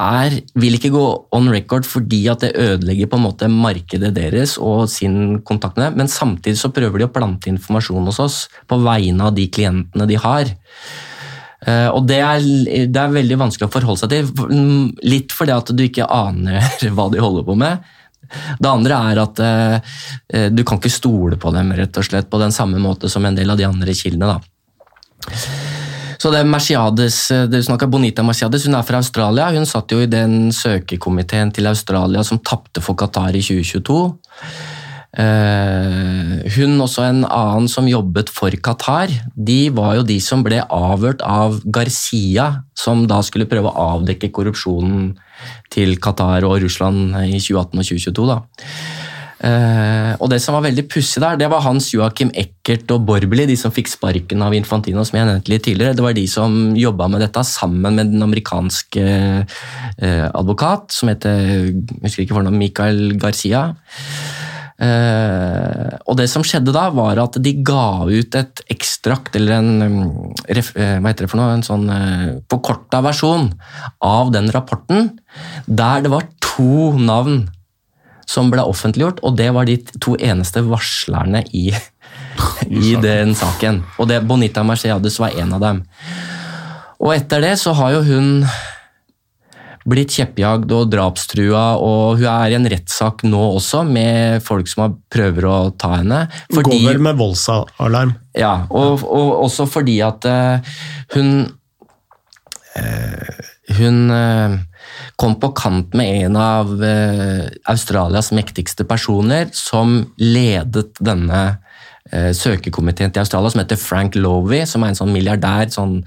er, 0.00 0.38
vil 0.56 0.76
ikke 0.78 0.92
gå 0.94 1.04
on 1.36 1.50
record 1.52 1.86
fordi 1.88 2.22
at 2.32 2.44
det 2.44 2.54
ødelegger 2.56 3.10
på 3.10 3.18
en 3.18 3.24
måte 3.26 3.48
markedet 3.52 4.12
deres 4.16 4.56
og 4.56 4.86
sin 4.90 5.40
kontakt 5.44 5.76
med 5.76 5.90
dem, 5.90 6.02
men 6.02 6.10
samtidig 6.10 6.58
så 6.60 6.72
prøver 6.72 7.02
de 7.02 7.08
å 7.08 7.12
plante 7.12 7.50
informasjon 7.52 8.08
hos 8.08 8.20
oss 8.22 8.38
på 8.68 8.80
vegne 8.82 9.28
av 9.28 9.36
de 9.36 9.48
klientene 9.52 10.08
de 10.08 10.20
har. 10.20 10.52
Eh, 11.66 11.88
og 11.92 12.06
det 12.08 12.20
er, 12.24 12.46
det 12.88 13.02
er 13.02 13.18
veldig 13.18 13.38
vanskelig 13.44 13.68
å 13.68 13.74
forholde 13.74 14.02
seg 14.02 14.14
til, 14.14 14.30
litt 15.06 15.34
fordi 15.34 15.56
at 15.56 15.74
du 15.76 15.84
ikke 15.84 16.08
aner 16.08 16.72
hva 16.96 17.10
de 17.12 17.22
holder 17.22 17.46
på 17.48 17.58
med. 17.60 17.92
Det 18.32 18.70
andre 18.70 19.02
er 19.10 19.20
at 19.20 19.42
eh, 19.44 20.48
du 20.54 20.64
kan 20.64 20.80
ikke 20.80 20.92
stole 20.94 21.36
på 21.40 21.52
dem 21.52 21.74
rett 21.76 22.00
og 22.00 22.08
slett 22.08 22.32
på 22.32 22.40
den 22.40 22.54
samme 22.54 22.80
måte 22.80 23.12
som 23.12 23.26
en 23.28 23.36
del 23.36 23.52
av 23.52 23.60
de 23.60 23.68
andre 23.68 23.94
kildene. 23.98 24.38
da. 24.38 25.71
Så 26.22 26.30
det 26.30 26.38
er 26.38 26.46
Mercedes, 26.46 27.16
du 27.50 27.56
snakker 27.66 27.88
Bonita 27.90 28.22
Marciades, 28.22 28.68
hun 28.68 28.76
er 28.78 28.84
fra 28.86 29.00
Australia. 29.02 29.48
Hun 29.56 29.66
satt 29.66 29.90
jo 29.90 29.98
i 30.04 30.10
den 30.10 30.52
søkekomiteen 30.54 31.50
til 31.50 31.66
Australia 31.66 32.22
som 32.22 32.38
tapte 32.46 32.78
for 32.84 32.94
Qatar 32.94 33.34
i 33.34 33.42
2022. 33.42 33.96
Uh, 35.12 36.38
hun 36.54 36.78
også 36.80 37.02
en 37.04 37.26
annen 37.26 37.66
som 37.68 37.90
jobbet 37.90 38.30
for 38.32 38.54
Qatar, 38.64 39.10
de 39.34 39.66
var 39.74 39.98
jo 39.98 40.06
de 40.08 40.20
som 40.22 40.46
ble 40.46 40.62
avhørt 40.62 41.26
av 41.26 41.58
Garcia, 41.66 42.46
som 42.78 43.02
da 43.10 43.18
skulle 43.26 43.50
prøve 43.50 43.74
å 43.74 43.88
avdekke 43.98 44.30
korrupsjonen 44.32 45.10
til 45.74 45.98
Qatar 46.00 46.46
og 46.46 46.62
Russland 46.62 47.18
i 47.26 47.42
2018 47.42 47.82
og 47.82 47.90
2022. 47.90 48.30
da. 48.30 48.38
Uh, 49.42 50.14
og 50.22 50.28
Det 50.30 50.38
som 50.38 50.54
var 50.54 50.62
veldig 50.68 50.84
pussig 50.86 51.18
der, 51.22 51.38
det 51.40 51.48
var 51.50 51.64
Hans 51.64 51.88
Joakim 51.90 52.30
Eckert 52.38 52.90
og 52.94 53.02
Borbeli, 53.08 53.48
de 53.50 53.56
som 53.58 53.72
fikk 53.74 53.90
sparken 53.90 54.44
av 54.44 54.54
Infantino, 54.54 55.02
som 55.02 55.18
jeg 55.18 55.26
nevnte 55.26 55.50
litt 55.50 55.64
tidligere. 55.66 55.96
Det 55.98 56.04
var 56.04 56.14
de 56.14 56.26
som 56.30 56.76
jobba 56.78 57.08
med 57.10 57.24
dette 57.24 57.42
sammen 57.48 57.98
med 57.98 58.12
den 58.12 58.22
amerikanske 58.22 59.02
uh, 59.42 60.28
advokat, 60.30 60.94
som 60.94 61.10
heter 61.10 61.42
jeg 61.42 61.74
husker 62.04 62.22
ikke 62.22 62.36
fornavnet, 62.36 62.60
Michael 62.60 63.16
Garcia. 63.18 63.64
Uh, 64.82 65.90
og 66.06 66.16
det 66.18 66.28
som 66.30 66.44
skjedde 66.46 66.74
da, 66.74 66.84
var 66.94 67.18
at 67.22 67.38
de 67.42 67.54
ga 67.66 68.06
ut 68.06 68.38
et 68.38 68.62
ekstrakt, 68.70 69.34
eller 69.40 69.56
en 69.58 69.72
um, 69.82 70.04
ref, 70.54 70.70
hva 70.76 71.10
heter 71.10 71.26
det 71.26 71.32
for 71.32 71.40
noe, 71.40 71.56
en 71.56 71.66
sånn 71.66 71.90
forkorta 72.50 73.02
versjon 73.02 73.50
av 74.06 74.30
den 74.34 74.52
rapporten, 74.54 75.16
der 75.66 76.06
det 76.06 76.14
var 76.14 76.30
to 76.46 76.92
navn 77.02 77.42
som 78.28 78.50
ble 78.52 78.64
offentliggjort, 78.64 79.22
og 79.22 79.36
det 79.38 79.48
var 79.54 79.68
de 79.68 79.78
to 79.98 80.16
eneste 80.18 80.62
varslerne 80.66 81.44
i, 81.52 81.70
i 82.90 82.94
den 83.02 83.36
saken. 83.38 83.82
Og 83.98 84.10
det, 84.10 84.22
Bonita 84.28 84.64
Mercedes 84.66 85.18
var 85.22 85.36
en 85.38 85.56
av 85.58 85.64
dem. 85.64 85.82
Og 87.02 87.16
etter 87.16 87.42
det 87.42 87.56
så 87.58 87.74
har 87.74 87.96
jo 87.96 88.04
hun 88.06 88.28
blitt 89.88 90.14
kjeppjagd 90.14 90.70
og 90.74 90.90
drapstrua, 90.92 91.64
og 91.82 92.20
hun 92.20 92.28
er 92.30 92.52
i 92.52 92.58
en 92.58 92.68
rettssak 92.70 93.24
nå 93.26 93.40
også 93.56 93.82
med 93.88 94.44
folk 94.44 94.70
som 94.70 94.98
prøver 95.12 95.48
å 95.48 95.56
ta 95.74 95.96
henne. 95.98 96.24
Fordi, 96.52 96.78
Går 96.78 96.92
vel 96.92 97.02
med 97.02 97.18
voldsalarm. 97.18 98.14
Ja, 98.38 98.54
og, 98.70 99.02
og 99.02 99.32
også 99.42 99.66
fordi 99.70 99.98
at 100.04 100.24
uh, 100.28 100.76
hun 101.16 101.34
uh, 102.78 103.48
Hun 103.76 103.98
uh, 104.10 104.54
kom 105.16 105.36
på 105.40 105.52
kant 105.56 105.94
med 105.98 106.26
en 106.26 106.38
av 106.40 106.72
eh, 106.84 107.48
Australias 107.70 108.32
mektigste 108.34 108.86
personer, 108.88 109.50
som 109.56 110.00
ledet 110.20 110.96
denne 111.00 111.42
eh, 112.10 112.30
søkekomiteen 112.36 113.12
til 113.12 113.24
Australia, 113.24 113.52
som 113.52 113.64
heter 113.64 113.80
Frank 113.80 114.18
Lovey, 114.18 114.64
som 114.68 114.84
er 114.84 114.92
en 114.92 115.00
sånn 115.02 115.12
milliardær, 115.14 115.68
sånn 115.72 116.00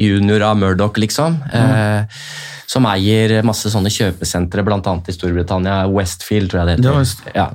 junior 0.00 0.46
av 0.50 0.60
Murdoch, 0.60 1.00
liksom. 1.00 1.40
Mm. 1.50 1.74
Eh, 1.74 2.24
som 2.70 2.86
eier 2.86 3.40
masse 3.42 3.70
sånne 3.72 3.90
kjøpesentre, 3.90 4.62
bl.a. 4.62 4.78
i 4.78 5.14
Storbritannia. 5.14 5.82
Westfield, 5.90 6.52
tror 6.52 6.62
jeg 6.62 6.68
det 6.68 6.76
heter. 6.78 7.32
Ja. 7.34 7.48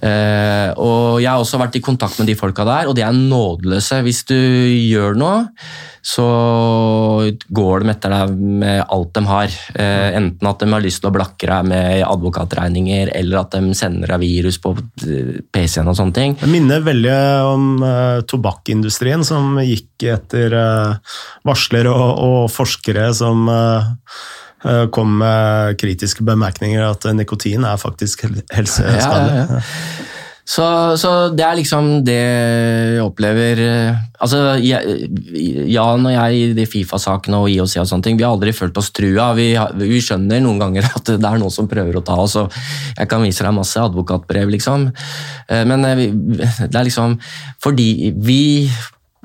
Uh, 0.00 0.72
og 0.80 1.20
Jeg 1.20 1.28
har 1.28 1.42
også 1.42 1.60
vært 1.60 1.76
i 1.76 1.84
kontakt 1.84 2.16
med 2.20 2.30
de 2.30 2.36
folka 2.38 2.64
der, 2.64 2.88
og 2.88 2.96
de 2.96 3.04
er 3.04 3.16
nådeløse. 3.16 4.00
Hvis 4.06 4.22
du 4.28 4.36
gjør 4.36 5.18
noe, 5.20 5.42
så 6.00 6.24
går 7.52 7.84
de 7.84 7.92
etter 7.92 8.14
deg 8.14 8.32
med 8.62 8.80
alt 8.86 9.12
de 9.18 9.24
har. 9.28 9.58
Uh, 9.76 10.08
enten 10.22 10.50
at 10.50 10.64
de 10.64 10.70
har 10.72 10.84
lyst 10.84 11.04
til 11.04 11.10
å 11.10 11.14
blakke 11.18 11.50
deg 11.50 11.68
med 11.68 12.00
advokatregninger, 12.08 13.12
eller 13.20 13.42
at 13.42 13.56
de 13.58 13.76
sender 13.76 14.14
deg 14.14 14.24
virus 14.24 14.60
på 14.62 14.72
PC-en 15.52 15.92
og 15.92 16.00
sånne 16.00 16.16
ting. 16.16 16.36
Det 16.40 16.50
minner 16.50 16.84
veldig 16.86 17.16
om 17.52 17.70
uh, 17.84 18.20
tobakkindustrien, 18.24 19.26
som 19.26 19.60
gikk 19.60 20.08
etter 20.16 20.56
varsler 21.46 21.90
og, 21.92 22.06
og, 22.24 22.44
forskere 22.50 23.10
som 23.16 23.48
Eh, 23.50 23.84
kom 24.92 25.18
med 25.22 25.78
kritiske 25.80 26.24
bemerkninger 26.26 26.82
at 26.84 27.06
nikotin 27.16 27.64
er 27.64 27.80
faktisk 27.80 28.26
helseskadelig. 28.26 28.98
Ja, 29.00 29.46
ja, 29.46 29.60
ja. 29.60 30.08
Så, 30.50 30.64
så, 30.98 31.10
det 31.30 31.44
er 31.46 31.58
liksom 31.60 31.88
det 32.02 32.16
jeg 32.16 33.02
opplever 33.04 33.60
eh, 33.62 33.98
Altså, 34.20 34.56
Jan 34.58 36.06
og 36.08 36.12
jeg 36.12 36.38
i 36.40 36.48
de 36.56 36.64
Fifa-sakene 36.66 37.38
og 37.38 37.52
IOC 37.52 37.76
og 37.80 37.86
sånne 37.88 38.04
ting, 38.04 38.18
vi 38.18 38.26
har 38.26 38.34
aldri 38.34 38.52
følt 38.52 38.76
oss 38.80 38.90
trua. 38.92 39.30
Vi, 39.38 39.52
vi, 39.78 40.00
skjønner 40.02 40.42
noen 40.44 40.58
ganger 40.60 40.88
at 40.98 41.12
det 41.14 41.28
er 41.28 41.40
noen 41.40 41.54
som 41.54 41.70
prøver 41.70 41.96
å 41.96 42.02
ta 42.04 42.18
oss, 42.20 42.34
og 42.40 42.50
jeg 42.98 43.08
kan 43.08 43.22
vise 43.24 43.46
deg 43.46 43.54
masse 43.56 43.80
advokatbrev, 43.80 44.50
liksom. 44.56 44.88
Eh, 45.46 45.62
men 45.70 45.86
det 45.86 46.68
er 46.68 46.88
liksom 46.88 47.16
fordi 47.62 48.10
vi 48.18 48.42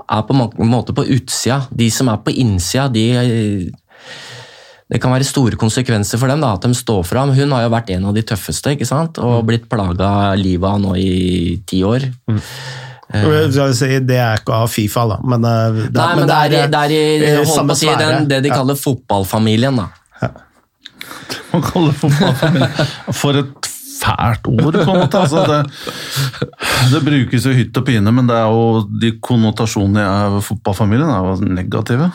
er 0.06 0.24
på 0.28 0.36
en 0.38 0.72
måte 0.72 0.96
på 0.96 1.08
utsida. 1.18 1.64
De 1.74 1.90
som 1.92 2.12
er 2.14 2.22
på 2.24 2.38
innsida, 2.38 2.86
de 2.94 3.08
det 4.86 5.00
kan 5.02 5.14
være 5.16 5.26
store 5.26 5.58
konsekvenser 5.58 6.20
for 6.22 6.30
dem 6.30 6.44
da, 6.44 6.52
at 6.54 6.66
de 6.66 6.78
står 6.78 7.02
fram. 7.10 7.32
Hun 7.34 7.54
har 7.56 7.66
jo 7.66 7.74
vært 7.74 7.92
en 7.96 8.10
av 8.12 8.18
de 8.18 8.22
tøffeste 8.28 8.76
ikke 8.76 8.86
sant? 8.86 9.18
og 9.18 9.40
mm. 9.40 9.46
blitt 9.50 9.70
plaga 9.72 10.10
livet 10.38 10.68
av 10.70 10.82
nå 10.84 10.94
i 11.02 11.56
ti 11.66 11.82
år. 11.86 12.06
Mm. 12.30 12.42
Det 13.16 14.18
er 14.18 14.42
ikke 14.42 14.54
av 14.54 14.70
Fifa, 14.70 15.06
da. 15.10 15.20
Men 15.26 15.46
eh, 15.46 15.78
det, 15.88 15.94
Nei, 15.96 16.10
men, 16.12 16.26
men 16.26 16.30
det, 16.30 16.38
er, 16.38 16.70
det 16.70 16.82
er 16.82 16.94
i, 16.94 17.04
det, 17.22 17.78
si, 17.78 17.90
den, 17.90 18.28
det 18.30 18.42
de 18.46 18.52
kaller 18.54 18.78
ja. 18.78 18.82
fotballfamilien. 18.82 19.82
da. 19.82 19.88
Ja. 20.22 20.30
Man 21.54 21.66
kaller 21.66 21.98
fotballfamilien 21.98 22.94
For 23.24 23.42
et 23.42 23.72
fælt 23.96 24.52
ord, 24.52 24.78
på 24.78 24.86
en 24.86 25.02
måte. 25.02 25.24
Altså, 25.24 25.46
det, 25.50 25.60
det, 26.94 27.04
brukes 27.08 27.50
jo 27.50 27.56
hytt 27.58 27.82
og 27.82 27.88
pine, 27.90 28.14
men 28.14 28.30
det 28.30 28.38
er 28.38 28.54
jo 28.54 28.86
de 29.02 29.16
konnotasjonene 29.18 30.06
i 30.06 30.46
fotballfamilien 30.46 31.10
er 31.10 31.30
jo 31.32 31.52
negative. 31.58 32.12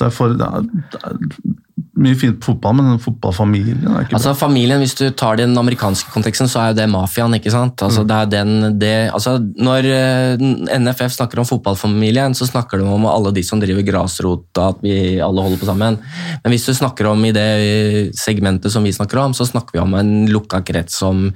Derfor, 0.00 0.36
det 0.36 0.48
er, 0.48 0.68
det 0.92 1.04
er 1.04 1.64
mye 1.76 2.16
fint 2.16 2.38
på 2.40 2.52
fotball, 2.52 2.76
men 2.78 3.00
fotballfamilien 3.00 3.82
er 3.84 4.06
ikke 4.06 4.16
altså, 4.16 4.32
Familien, 4.36 4.80
Hvis 4.80 4.94
du 4.96 5.10
tar 5.12 5.36
den 5.36 5.52
amerikanske 5.60 6.08
konteksten, 6.12 6.48
så 6.48 6.62
er 6.62 6.70
jo 6.70 6.78
det 6.78 6.86
mafiaen. 6.88 7.36
ikke 7.36 7.52
sant? 7.52 7.82
Altså, 7.84 8.04
mm. 8.04 8.08
det 8.08 8.16
er 8.16 8.30
den, 8.32 8.78
det, 8.80 8.92
altså, 9.12 9.36
når 9.40 9.88
eh, 9.92 10.46
NFF 10.80 11.18
snakker 11.18 11.40
om 11.40 11.48
fotballfamilien, 11.48 12.36
så 12.36 12.48
snakker 12.48 12.80
de 12.80 12.88
om 12.88 13.04
alle 13.10 13.32
de 13.36 13.44
som 13.44 13.60
driver 13.60 13.84
grasrota, 13.84 14.70
at 14.72 14.80
vi 14.84 15.20
alle 15.20 15.44
holder 15.44 15.60
på 15.60 15.68
sammen. 15.68 16.00
Men 16.44 16.54
hvis 16.54 16.64
du 16.68 16.72
snakker 16.76 17.10
om 17.12 17.28
i 17.28 17.34
det 17.36 17.46
segmentet 18.16 18.72
som 18.72 18.84
vi 18.84 18.96
snakker 18.96 19.20
om, 19.20 19.36
så 19.36 19.48
snakker 19.48 19.76
vi 19.76 19.84
om 19.84 19.96
en 20.00 20.14
lukka 20.32 20.62
krets 20.64 20.96
som, 21.04 21.26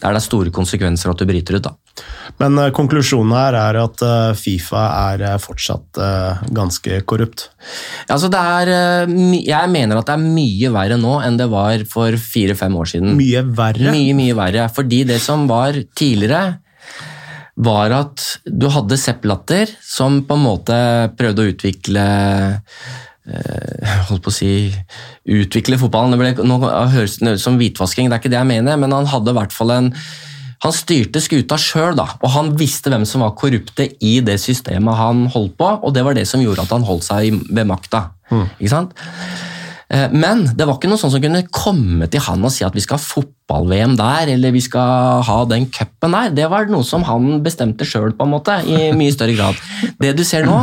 der 0.00 0.08
det 0.08 0.22
er 0.22 0.24
store 0.24 0.54
konsekvenser 0.54 1.12
at 1.12 1.20
du 1.20 1.28
bryter 1.28 1.60
ut. 1.60 1.68
da. 1.68 1.76
Men 2.40 2.56
uh, 2.58 2.70
konklusjonen 2.74 3.34
her 3.36 3.56
er 3.58 3.78
at 3.82 4.02
uh, 4.06 4.32
Fifa 4.38 4.82
er 5.12 5.24
uh, 5.26 5.36
fortsatt 5.42 6.00
ganske 6.54 7.02
korrupt. 7.08 7.48
Altså 8.10 8.30
det 8.32 8.40
er, 8.40 8.70
jeg 9.44 9.70
mener 9.72 9.98
at 9.98 10.08
det 10.08 10.16
er 10.16 10.24
mye 10.24 10.72
verre 10.74 10.98
nå 11.00 11.18
enn 11.24 11.38
det 11.40 11.48
var 11.52 11.84
for 11.90 12.16
fire-fem 12.16 12.74
år 12.78 12.90
siden. 12.94 13.14
Mye 13.18 13.44
verre? 13.56 13.92
Mye, 13.94 14.16
mye 14.16 14.36
verre. 14.38 14.66
Fordi 14.72 15.02
det 15.08 15.20
som 15.22 15.46
var 15.50 15.76
tidligere, 15.98 16.58
var 17.62 17.92
at 17.92 18.24
du 18.48 18.66
hadde 18.72 18.96
Sepp 18.96 19.26
Latter, 19.28 19.70
som 19.84 20.22
på 20.24 20.38
en 20.38 20.44
måte 20.46 20.76
prøvde 21.18 21.44
å 21.44 21.50
utvikle 21.52 22.04
holdt 24.08 24.24
på 24.24 24.32
å 24.32 24.34
si 24.34 24.52
utvikle 25.30 25.78
fotballen. 25.78 26.16
Det 26.16 26.18
ble, 26.18 26.48
nå 26.48 26.58
høres 26.90 27.20
det 27.20 27.36
ut 27.36 27.44
som 27.44 27.58
hvitvasking, 27.60 28.08
det 28.10 28.16
er 28.16 28.22
ikke 28.22 28.32
det 28.32 28.40
jeg 28.40 28.50
mener, 28.50 28.80
men 28.80 28.94
han 28.96 29.10
hadde 29.12 29.30
i 29.30 29.38
hvert 29.38 29.54
fall 29.54 29.74
en 29.76 29.92
han 30.62 30.74
styrte 30.74 31.22
skuta 31.22 31.58
sjøl, 31.58 31.98
og 31.98 32.28
han 32.36 32.52
visste 32.58 32.92
hvem 32.92 33.06
som 33.08 33.24
var 33.24 33.34
korrupte 33.38 33.88
i 34.04 34.18
det 34.24 34.38
systemet 34.38 34.98
han 34.98 35.24
holdt 35.32 35.56
på, 35.58 35.70
og 35.82 35.94
det 35.94 36.04
var 36.06 36.14
det 36.14 36.28
som 36.30 36.42
gjorde 36.42 36.62
at 36.62 36.74
han 36.74 36.86
holdt 36.86 37.08
seg 37.08 37.40
ved 37.50 37.66
makta. 37.66 38.04
Mm. 38.30 38.46
Ikke 38.60 38.70
sant? 38.70 38.94
Eh, 39.92 40.06
men 40.14 40.44
det 40.56 40.68
var 40.68 40.78
ikke 40.78 40.90
noe 40.92 41.00
sånn 41.00 41.12
som 41.12 41.24
kunne 41.24 41.42
komme 41.52 42.06
til 42.12 42.22
han 42.24 42.46
og 42.46 42.54
si 42.54 42.64
at 42.64 42.76
vi 42.76 42.84
skal 42.84 43.00
ha 43.00 43.04
fotball-VM 43.04 43.96
der, 43.98 44.30
eller 44.36 44.54
vi 44.54 44.62
skal 44.64 45.24
ha 45.26 45.40
den 45.50 45.66
cupen 45.74 46.14
der. 46.16 46.30
Det 46.38 46.46
var 46.52 46.70
noe 46.70 46.86
som 46.86 47.04
han 47.10 47.42
bestemte 47.44 47.88
sjøl, 47.88 48.14
på 48.16 48.28
en 48.28 48.34
måte, 48.36 48.60
i 48.62 48.92
mye 48.96 49.12
større 49.14 49.36
grad. 49.36 49.60
Det 50.00 50.14
du 50.16 50.24
ser 50.26 50.46
nå, 50.48 50.62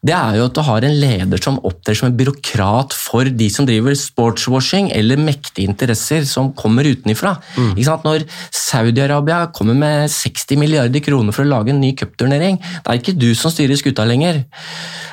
det 0.00 0.14
er 0.16 0.38
jo 0.38 0.46
at 0.48 0.56
du 0.56 0.62
har 0.64 0.84
en 0.86 0.94
leder 0.96 1.42
som 1.44 1.58
opptrer 1.68 1.98
som 1.98 2.08
en 2.08 2.16
byråkrat 2.16 2.94
for 2.96 3.28
de 3.28 3.48
som 3.52 3.66
driver 3.68 3.92
sportswashing 3.98 4.88
eller 4.96 5.20
mektige 5.20 5.68
interesser 5.68 6.24
som 6.28 6.54
kommer 6.56 6.88
utenifra. 6.88 7.34
Mm. 7.60 7.74
Når 8.06 8.24
Saudi-Arabia 8.48 9.42
kommer 9.52 9.76
med 9.76 10.08
60 10.08 10.56
milliarder 10.56 11.04
kroner 11.04 11.36
for 11.36 11.44
å 11.44 11.52
lage 11.52 11.74
en 11.74 11.82
ny 11.84 11.92
cupturnering, 11.92 12.56
det 12.56 12.88
er 12.88 13.02
ikke 13.02 13.18
du 13.18 13.28
som 13.36 13.52
styrer 13.52 13.76
skuta 13.76 14.08
lenger. 14.08 14.40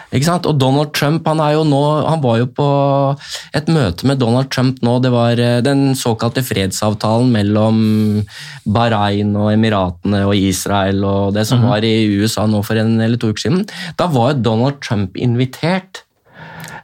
Og 0.08 0.54
Donald 0.56 0.94
Trump 0.96 1.28
han, 1.28 1.42
nå, 1.68 1.82
han, 2.08 2.22
var 2.24 2.38
jo 2.40 2.48
på 2.56 2.68
et 3.58 3.68
møte 3.68 4.08
med 4.08 4.22
Donald 4.22 4.50
Trump 4.54 4.80
nå. 4.82 4.98
Det 5.04 5.12
var 5.12 5.40
eh, 5.40 5.60
den 5.66 5.96
såkalte 6.00 6.44
fredsavtalen 6.48 7.32
mellom 7.34 7.82
Bahrain 8.64 9.36
og 9.36 9.52
Emiratene 9.52 10.24
og 10.30 10.36
Israel 10.36 11.04
og 11.04 11.34
det 11.36 11.48
som 11.48 11.60
mm 11.60 11.66
-hmm. 11.66 11.70
var 11.70 11.84
i 11.84 12.18
USA 12.22 12.46
nå 12.46 12.64
for 12.64 12.76
en 12.76 13.02
eller 13.02 13.18
to 13.18 13.30
uker 13.30 13.42
siden. 13.42 13.68
Da 14.00 14.08
var 14.08 14.34
Donald 14.34 14.82
Trump 14.82 15.18
invitert. 15.18 16.04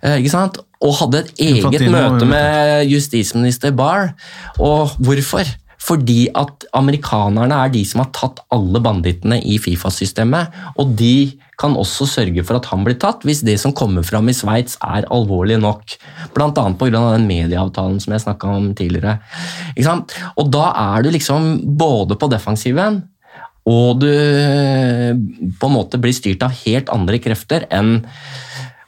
Eh, 0.03 0.17
ikke 0.17 0.29
sant? 0.29 0.57
Og 0.81 0.95
hadde 0.99 1.19
et 1.19 1.31
eget 1.39 1.91
møte 1.91 2.25
med 2.25 2.85
justisminister 2.91 3.71
Barr. 3.71 4.13
Og 4.59 4.89
hvorfor? 4.99 5.62
Fordi 5.83 6.27
at 6.39 6.65
amerikanerne 6.77 7.57
er 7.65 7.71
de 7.73 7.83
som 7.87 8.03
har 8.03 8.11
tatt 8.15 8.39
alle 8.55 8.79
bandittene 8.83 9.41
i 9.43 9.57
Fifa-systemet. 9.59 10.53
Og 10.79 10.93
de 10.99 11.33
kan 11.59 11.75
også 11.79 12.07
sørge 12.09 12.43
for 12.47 12.57
at 12.57 12.69
han 12.71 12.85
blir 12.85 12.97
tatt, 12.99 13.25
hvis 13.27 13.43
det 13.45 13.57
som 13.61 13.75
kommer 13.75 14.05
fram 14.07 14.31
i 14.31 14.35
Sveits 14.35 14.77
er 14.83 15.07
alvorlig 15.13 15.59
nok. 15.61 15.95
Bl.a. 16.35 16.51
pga. 16.51 17.03
den 17.13 17.27
medieavtalen 17.29 17.99
som 18.03 18.15
jeg 18.15 18.25
snakka 18.25 18.53
om 18.57 18.71
tidligere. 18.77 19.19
Og 20.37 20.53
da 20.53 20.69
er 20.95 21.03
du 21.03 21.11
liksom 21.13 21.57
både 21.77 22.19
på 22.19 22.31
defensiven 22.31 23.03
og 23.69 24.01
du 24.01 24.09
på 25.59 25.69
en 25.69 25.75
måte 25.77 25.99
blir 26.01 26.15
styrt 26.15 26.43
av 26.43 26.55
helt 26.65 26.89
andre 26.91 27.19
krefter 27.23 27.63
enn 27.71 28.01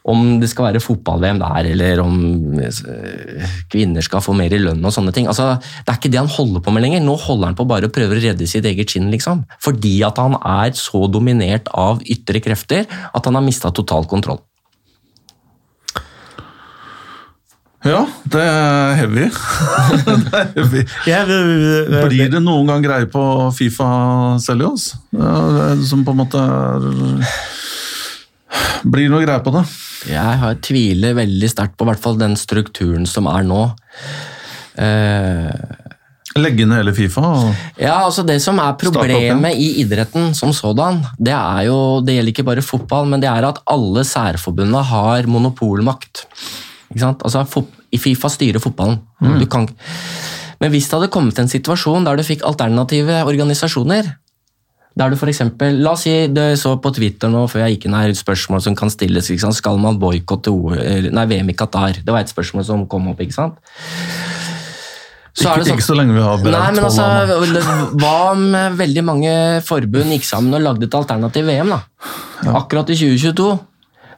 om 0.05 0.39
det 0.41 0.49
skal 0.51 0.67
være 0.67 0.81
fotball-VM 0.83 1.39
der, 1.41 1.69
eller 1.71 2.01
om 2.03 2.17
eh, 2.61 3.53
kvinner 3.73 4.05
skal 4.05 4.21
få 4.21 4.35
mer 4.37 4.53
i 4.53 4.61
lønn 4.61 4.83
og 4.85 4.93
sånne 4.93 5.13
ting. 5.15 5.29
Altså, 5.31 5.55
det 5.57 5.91
er 5.91 5.97
ikke 5.97 6.11
det 6.13 6.21
han 6.21 6.29
holder 6.29 6.61
på 6.61 6.73
med 6.75 6.85
lenger. 6.85 7.01
Nå 7.01 7.15
holder 7.23 7.49
han 7.49 7.57
på 7.57 7.65
bare 7.69 7.89
å 7.89 7.93
prøve 7.93 8.17
å 8.17 8.21
redde 8.21 8.49
sitt 8.49 8.67
eget 8.69 8.93
skinn, 8.93 9.09
liksom. 9.13 9.45
Fordi 9.65 9.95
at 10.05 10.21
han 10.21 10.37
er 10.37 10.75
så 10.77 11.07
dominert 11.09 11.71
av 11.73 12.03
ytre 12.05 12.43
krefter 12.45 12.85
at 12.85 13.25
han 13.25 13.39
har 13.39 13.45
mista 13.45 13.73
total 13.73 14.05
kontroll. 14.09 14.43
Ja, 17.85 17.99
det 18.33 18.41
er 18.41 18.95
heavy. 18.97 19.25
det 20.05 20.39
er 20.39 20.53
heavy. 20.55 20.85
Blir 22.09 22.31
det 22.33 22.41
noen 22.41 22.69
gang 22.69 22.85
greie 22.85 23.09
på 23.09 23.23
Fifa 23.53 23.89
Celios? 24.41 24.87
Som 25.85 26.01
på 26.05 26.15
en 26.15 26.21
måte 26.23 26.41
Blir 28.85 29.05
det 29.05 29.13
noe 29.13 29.21
greie 29.25 29.41
på 29.45 29.53
det? 29.53 29.65
Jeg 30.09 30.39
har 30.41 30.61
tviler 30.63 31.15
veldig 31.17 31.49
sterkt 31.51 31.77
på 31.79 31.87
hvert 31.87 32.01
fall 32.01 32.19
den 32.19 32.35
strukturen 32.39 33.07
som 33.09 33.29
er 33.31 33.45
nå. 33.47 33.61
Eh, 34.81 35.49
Legge 36.35 36.65
ned 36.67 36.81
hele 36.81 36.91
Fifa? 36.95 37.21
Ja, 37.79 38.01
altså 38.03 38.25
Det 38.27 38.41
som 38.43 38.59
er 38.59 38.75
problemet 38.79 39.55
i 39.55 39.69
idretten 39.85 40.33
som 40.35 40.51
sådan, 40.55 40.99
det 41.15 41.31
er 41.31 41.61
jo, 41.69 41.77
det 42.03 42.17
gjelder 42.17 42.33
ikke 42.33 42.47
bare 42.49 42.65
fotball, 42.65 43.07
men 43.07 43.23
det 43.23 43.29
er 43.31 43.47
at 43.47 43.61
alle 43.71 44.03
særforbundene 44.03 44.83
har 44.83 45.29
monopolmakt. 45.31 46.25
Altså, 46.91 47.45
I 47.91 48.01
Fifa 48.01 48.27
styrer 48.31 48.59
fotballen. 48.59 48.99
Mm. 49.23 49.45
Kan, 49.47 49.69
men 50.59 50.73
hvis 50.73 50.89
det 50.89 50.99
hadde 50.99 51.13
kommet 51.13 51.39
en 51.39 51.51
situasjon 51.51 52.05
der 52.07 52.19
du 52.19 52.27
fikk 52.27 52.43
alternative 52.47 53.23
organisasjoner, 53.23 54.11
der 54.95 55.11
du 55.11 55.17
for 55.19 55.27
eksempel, 55.27 55.81
La 55.83 55.91
oss 55.91 56.05
si 56.05 56.13
du 56.31 56.41
så 56.59 56.77
på 56.79 56.91
Twitter 56.95 57.31
nå 57.31 57.43
før 57.51 57.65
jeg 57.65 57.75
gikk 57.75 57.89
inn 57.89 57.97
her, 57.97 58.13
spørsmål 58.15 58.63
som 58.63 58.77
kan 58.79 58.91
stilles. 58.93 59.27
Skal 59.57 59.81
man 59.81 59.99
boikotte 59.99 60.53
VM 60.53 61.51
i 61.51 61.57
Qatar? 61.57 61.99
Det 61.99 62.15
var 62.15 62.23
et 62.23 62.31
spørsmål 62.31 62.65
som 62.67 62.87
kom 62.87 63.11
opp. 63.11 63.19
ikke 63.19 63.35
sant? 63.35 63.59
Så 65.35 65.49
ikke, 65.49 65.65
sånn, 65.67 65.75
ikke, 65.75 65.83
så 65.83 65.95
lenge 65.99 66.13
vi 66.15 66.21
har 66.23 66.43
Nei, 66.47 66.67
men 66.71 66.85
altså, 66.87 67.05
Hva 67.99 68.13
om 68.31 68.43
veldig 68.79 69.01
mange 69.03 69.31
forbund 69.67 70.13
gikk 70.15 70.23
sammen 70.23 70.55
og 70.55 70.63
lagde 70.63 70.87
et 70.87 70.95
alternativ 70.95 71.49
VM? 71.49 71.73
da? 71.75 71.81
Ja. 72.45 72.53
Akkurat 72.61 72.93
i 72.93 72.95
2022. 72.95 73.49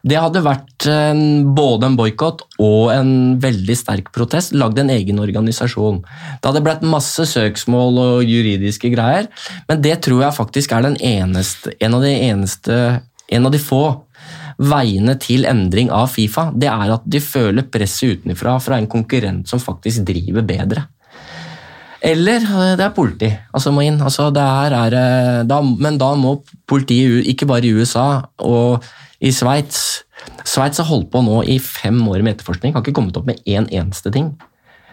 Det 0.08 0.16
hadde 0.16 0.44
vært 0.46 0.86
en, 0.88 1.22
både 1.58 1.90
en 1.90 1.98
boikott 2.00 2.46
og 2.64 2.94
en 2.94 3.12
veldig 3.44 3.76
sterk 3.76 4.12
protest. 4.16 4.54
Lagd 4.56 4.80
en 4.80 4.92
egen 4.94 5.20
organisasjon. 5.20 6.00
Det 6.40 6.48
hadde 6.48 6.64
blitt 6.64 6.86
masse 6.88 7.26
søksmål 7.28 8.00
og 8.04 8.28
juridiske 8.28 8.92
greier, 8.94 9.28
men 9.68 9.82
det 9.84 9.98
tror 10.06 10.24
jeg 10.24 10.38
faktisk 10.38 10.76
er 10.78 10.92
eneste, 10.96 11.76
en 11.84 11.98
av 11.98 12.08
de 12.08 12.16
eneste 12.32 12.82
En 13.28 13.44
av 13.44 13.52
de 13.52 13.60
få 13.60 13.82
veiene 14.56 15.18
til 15.20 15.44
endring 15.44 15.90
av 15.92 16.08
Fifa. 16.08 16.46
Det 16.56 16.70
er 16.72 16.94
at 16.94 17.04
de 17.04 17.20
føler 17.20 17.66
presset 17.68 18.22
utenfra 18.22 18.54
fra 18.64 18.78
en 18.80 18.88
konkurrent 18.88 19.50
som 19.52 19.60
faktisk 19.60 20.06
driver 20.08 20.46
bedre. 20.48 20.86
Eller 22.00 22.40
eh, 22.40 22.78
det 22.80 22.86
er 22.86 22.96
politi 22.96 23.34
altså 23.52 23.74
må 23.76 23.84
inn. 23.84 24.00
Altså, 24.00 24.30
er, 24.32 24.78
er, 24.78 24.96
da, 25.44 25.60
men 25.60 26.00
da 26.00 26.14
må 26.16 26.38
politiet, 26.70 27.28
ikke 27.28 27.50
bare 27.52 27.68
i 27.68 27.74
USA 27.76 28.08
og 28.40 28.88
i 29.24 29.34
Sveits 29.34 30.04
Sveits 30.48 30.82
har 30.82 30.88
holdt 30.90 31.12
på 31.14 31.22
nå 31.26 31.42
i 31.50 31.58
fem 31.62 32.00
år 32.10 32.24
med 32.26 32.36
etterforskning, 32.36 32.74
har 32.74 32.84
ikke 32.84 32.96
kommet 32.98 33.18
opp 33.20 33.28
med 33.30 33.40
én 33.46 33.66
en 33.66 33.70
eneste 33.84 34.12
ting. 34.14 34.32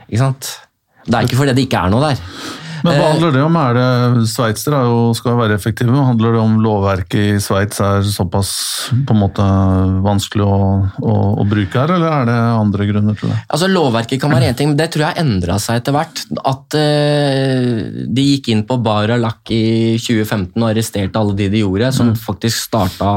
Ikke 0.09 0.20
sant? 0.20 0.51
Det 1.05 1.16
er 1.16 1.26
ikke 1.26 1.38
fordi 1.40 1.56
det 1.56 1.64
ikke 1.66 1.80
er 1.86 1.92
noe 1.92 2.10
der. 2.10 2.20
Men 2.84 2.98
Hva 3.01 3.06
handler 3.14 3.32
det 3.32 3.40
om? 3.40 3.55
Er 3.56 3.76
det 3.78 4.26
Sveitsere 4.28 4.80
skal 5.16 5.38
være 5.38 5.56
effektive. 5.56 5.94
Handler 5.96 6.34
det 6.36 6.40
om 6.42 6.59
lovverket 6.60 7.16
i 7.16 7.38
Sveits 7.40 7.80
er 7.80 8.05
såpass 8.05 8.51
på 9.09 9.14
en 9.14 9.22
måte 9.22 9.46
vanskelig 10.05 10.44
å, 10.44 10.59
å, 11.01 11.14
å, 11.40 11.46
bruke 11.48 11.80
her, 11.80 11.94
eller 11.96 12.12
er 12.12 12.28
det 12.28 12.36
andre 12.60 12.88
grunner 12.90 13.16
til 13.16 13.32
det? 13.32 13.38
Altså 13.48 13.70
Lovverket 13.72 14.20
kan 14.20 14.34
være 14.36 14.52
én 14.52 14.59
ting, 14.59 14.74
men 14.74 14.80
det 14.80 14.90
tror 14.92 15.06
jeg 15.06 15.24
endra 15.24 15.56
seg 15.62 15.80
etter 15.80 15.96
hvert. 15.96 16.26
At 16.44 16.76
uh, 16.76 18.05
de 18.05 18.26
gikk 18.34 18.52
inn 18.52 18.66
på 18.68 18.76
Bar 18.84 19.16
Alak 19.16 19.55
i 19.55 19.96
2015 19.96 20.52
og 20.60 20.68
arresterte 20.68 21.22
alle 21.22 21.38
de 21.40 21.48
de 21.55 21.64
gjorde, 21.64 21.88
som 21.96 22.12
mm. 22.12 22.20
faktisk 22.26 22.66
starta 22.68 23.14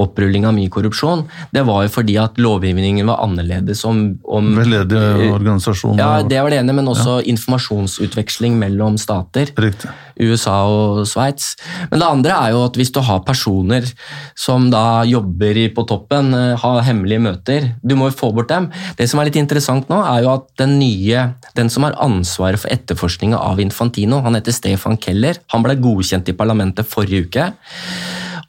opprulling 0.00 0.46
av 0.48 0.54
mye 0.56 0.72
korrupsjon, 0.72 1.24
det 1.54 1.64
var 1.66 1.86
jo 1.86 1.92
fordi 1.94 2.16
at 2.20 2.40
lovgivningen 2.40 3.08
var 3.08 3.22
annerledes 3.24 3.84
om, 3.88 4.02
om 4.24 4.52
Veldedige 4.56 5.30
organisasjoner. 5.32 6.00
Ja, 6.00 6.26
det 6.26 6.42
var 6.42 6.52
det 6.52 6.60
ene, 6.62 6.74
men 6.76 6.90
også 6.92 7.20
ja. 7.20 7.26
informasjonsutveksling 7.32 8.58
mellom 8.60 8.98
stater. 9.00 9.52
Riktig. 9.56 9.92
USA 10.16 10.56
og 10.64 11.02
Sveits. 11.08 11.54
Men 11.90 12.00
det 12.00 12.08
andre 12.08 12.36
er 12.36 12.54
jo 12.54 12.62
at 12.64 12.78
hvis 12.78 12.92
du 12.94 13.02
har 13.04 13.24
personer 13.26 13.84
som 14.38 14.70
da 14.72 15.04
jobber 15.08 15.58
på 15.76 15.84
toppen, 15.88 16.32
eh, 16.34 16.54
har 16.56 16.84
hemmelige 16.86 17.22
møter 17.22 17.68
Du 17.82 17.94
må 17.96 18.10
jo 18.10 18.16
få 18.16 18.32
bort 18.34 18.48
dem. 18.48 18.70
Det 18.96 19.08
som 19.08 19.20
er 19.20 19.28
litt 19.28 19.40
interessant 19.40 19.88
nå, 19.92 20.00
er 20.00 20.24
jo 20.24 20.32
at 20.36 20.48
den 20.60 20.78
nye, 20.80 21.26
den 21.56 21.70
som 21.72 21.86
har 21.86 21.96
ansvaret 22.02 22.60
for 22.60 22.72
etterforskninga 22.72 23.38
av 23.38 23.60
Infantino, 23.60 24.20
han 24.24 24.38
heter 24.38 24.54
Stefan 24.54 24.96
Keller, 24.96 25.40
han 25.52 25.64
ble 25.64 25.76
godkjent 25.80 26.28
i 26.32 26.36
parlamentet 26.36 26.88
forrige 26.88 27.28
uke. 27.28 27.50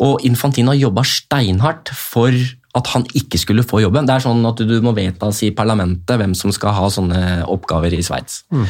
Og 0.04 0.24
Infantino 0.28 0.74
har 0.74 0.80
jobba 0.80 1.04
steinhardt 1.08 1.92
for 1.96 2.34
at 2.78 2.92
han 2.94 3.06
ikke 3.18 3.40
skulle 3.42 3.66
få 3.66 3.82
jobben. 3.82 4.06
Det 4.06 4.18
er 4.18 4.26
sånn 4.28 4.46
at 4.46 4.62
Du 4.68 4.76
må 4.86 4.94
vedtas 4.98 5.42
i 5.46 5.54
parlamentet 5.56 6.20
hvem 6.20 6.36
som 6.38 6.54
skal 6.54 6.76
ha 6.78 6.92
sånne 6.94 7.24
oppgaver 7.50 7.96
i 7.98 8.04
Sveits. 8.06 8.44
Mm. 8.54 8.68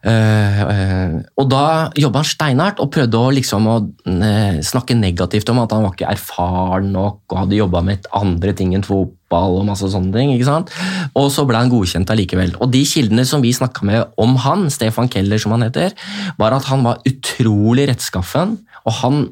Uh, 0.00 0.60
uh, 0.64 1.16
og 1.36 1.48
da 1.52 1.62
jobba 2.00 2.22
han 2.22 2.28
steinhardt 2.28 2.78
og 2.80 2.88
prøvde 2.94 3.18
å, 3.20 3.32
liksom, 3.36 3.66
å 3.68 3.74
uh, 3.84 4.60
snakke 4.64 4.96
negativt 4.96 5.50
om 5.52 5.60
at 5.60 5.74
han 5.76 5.84
var 5.84 5.92
ikke 5.92 6.08
erfaren 6.08 6.88
nok 6.94 7.18
og 7.28 7.40
hadde 7.42 7.58
jobba 7.58 7.82
med 7.84 8.08
andre 8.16 8.54
ting 8.56 8.72
enn 8.76 8.86
fotball. 8.86 9.58
Og 9.60 9.66
masse 9.68 9.90
sånne 9.92 10.14
ting, 10.16 10.32
ikke 10.32 10.48
sant? 10.48 10.72
Og 11.12 11.28
så 11.34 11.44
ble 11.48 11.60
han 11.60 11.72
godkjent 11.72 12.12
allikevel. 12.12 12.56
Og 12.64 12.72
de 12.72 12.80
kildene 12.88 13.26
som 13.28 13.44
vi 13.44 13.52
snakka 13.56 13.84
med 13.86 14.16
om 14.20 14.38
han, 14.40 14.70
Stefan 14.72 15.12
Keller 15.12 15.42
som 15.42 15.52
han 15.56 15.68
heter, 15.68 15.92
var 16.40 16.56
at 16.56 16.70
han 16.72 16.86
var 16.86 17.04
utrolig 17.08 17.90
rettskaffen. 17.92 18.56
og 18.88 18.96
han 19.02 19.26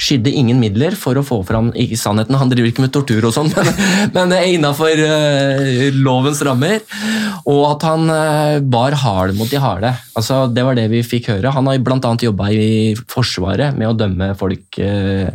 skydde 0.00 0.32
ingen 0.32 0.60
midler 0.62 0.94
for 0.96 1.18
å 1.18 1.24
få 1.26 1.40
fram 1.44 1.70
ikke 1.76 1.98
sannheten. 1.98 2.36
Han 2.38 2.50
driver 2.50 2.70
ikke 2.70 2.84
med 2.84 2.92
tortur 2.94 3.26
og 3.28 3.34
sånn, 3.34 3.50
men, 3.56 3.68
men 4.14 4.34
innafor 4.54 5.02
uh, 5.02 5.90
lovens 5.96 6.40
rammer. 6.46 6.80
Og 7.50 7.60
at 7.66 7.84
han 7.88 8.06
uh, 8.08 8.60
bar 8.62 8.96
hard 9.02 9.34
mot 9.38 9.50
de 9.50 9.60
harde. 9.60 9.92
Altså, 10.16 10.44
det 10.54 10.64
var 10.66 10.78
det 10.78 10.86
vi 10.92 11.02
fikk 11.06 11.32
høre. 11.34 11.52
Han 11.56 11.68
har 11.68 11.82
bl.a. 11.84 12.14
jobba 12.24 12.50
i 12.54 12.94
Forsvaret 13.10 13.76
med 13.76 13.90
å 13.90 13.96
dømme 13.98 14.32
folk, 14.38 14.80
uh, 14.80 15.28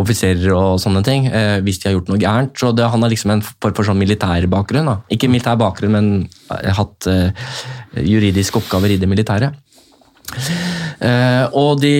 offiserer 0.00 0.52
og 0.56 0.82
sånne 0.82 1.02
ting, 1.06 1.26
hvis 1.64 1.80
de 1.80 1.88
har 1.88 1.96
gjort 1.96 2.10
noe 2.12 2.20
gærent. 2.20 2.54
Så 2.58 2.74
det, 2.76 2.86
han 2.92 3.02
har 3.04 3.12
liksom 3.12 3.34
en 3.34 3.44
form 3.46 3.76
for 3.76 3.86
sånn 3.86 4.00
militær 4.00 4.46
bakgrunn. 4.50 4.90
Da. 4.90 4.98
Ikke 5.14 5.30
militær 5.30 5.58
bakgrunn, 5.60 5.96
men 5.96 6.70
hatt 6.76 7.08
juridiske 7.94 8.60
oppgaver 8.60 8.94
i 8.94 9.00
det 9.00 9.10
militære. 9.10 9.50
Uh, 11.00 11.48
og 11.56 11.80
de, 11.80 11.94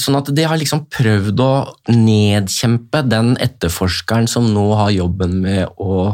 sånn 0.00 0.16
at 0.16 0.30
de 0.32 0.46
har 0.48 0.56
liksom 0.56 0.86
prøvd 0.92 1.40
å 1.44 1.52
nedkjempe 1.92 3.02
den 3.04 3.34
etterforskeren 3.42 4.28
som 4.30 4.48
nå 4.54 4.64
har 4.78 4.94
jobben 4.94 5.36
med 5.44 5.68
å 5.76 6.06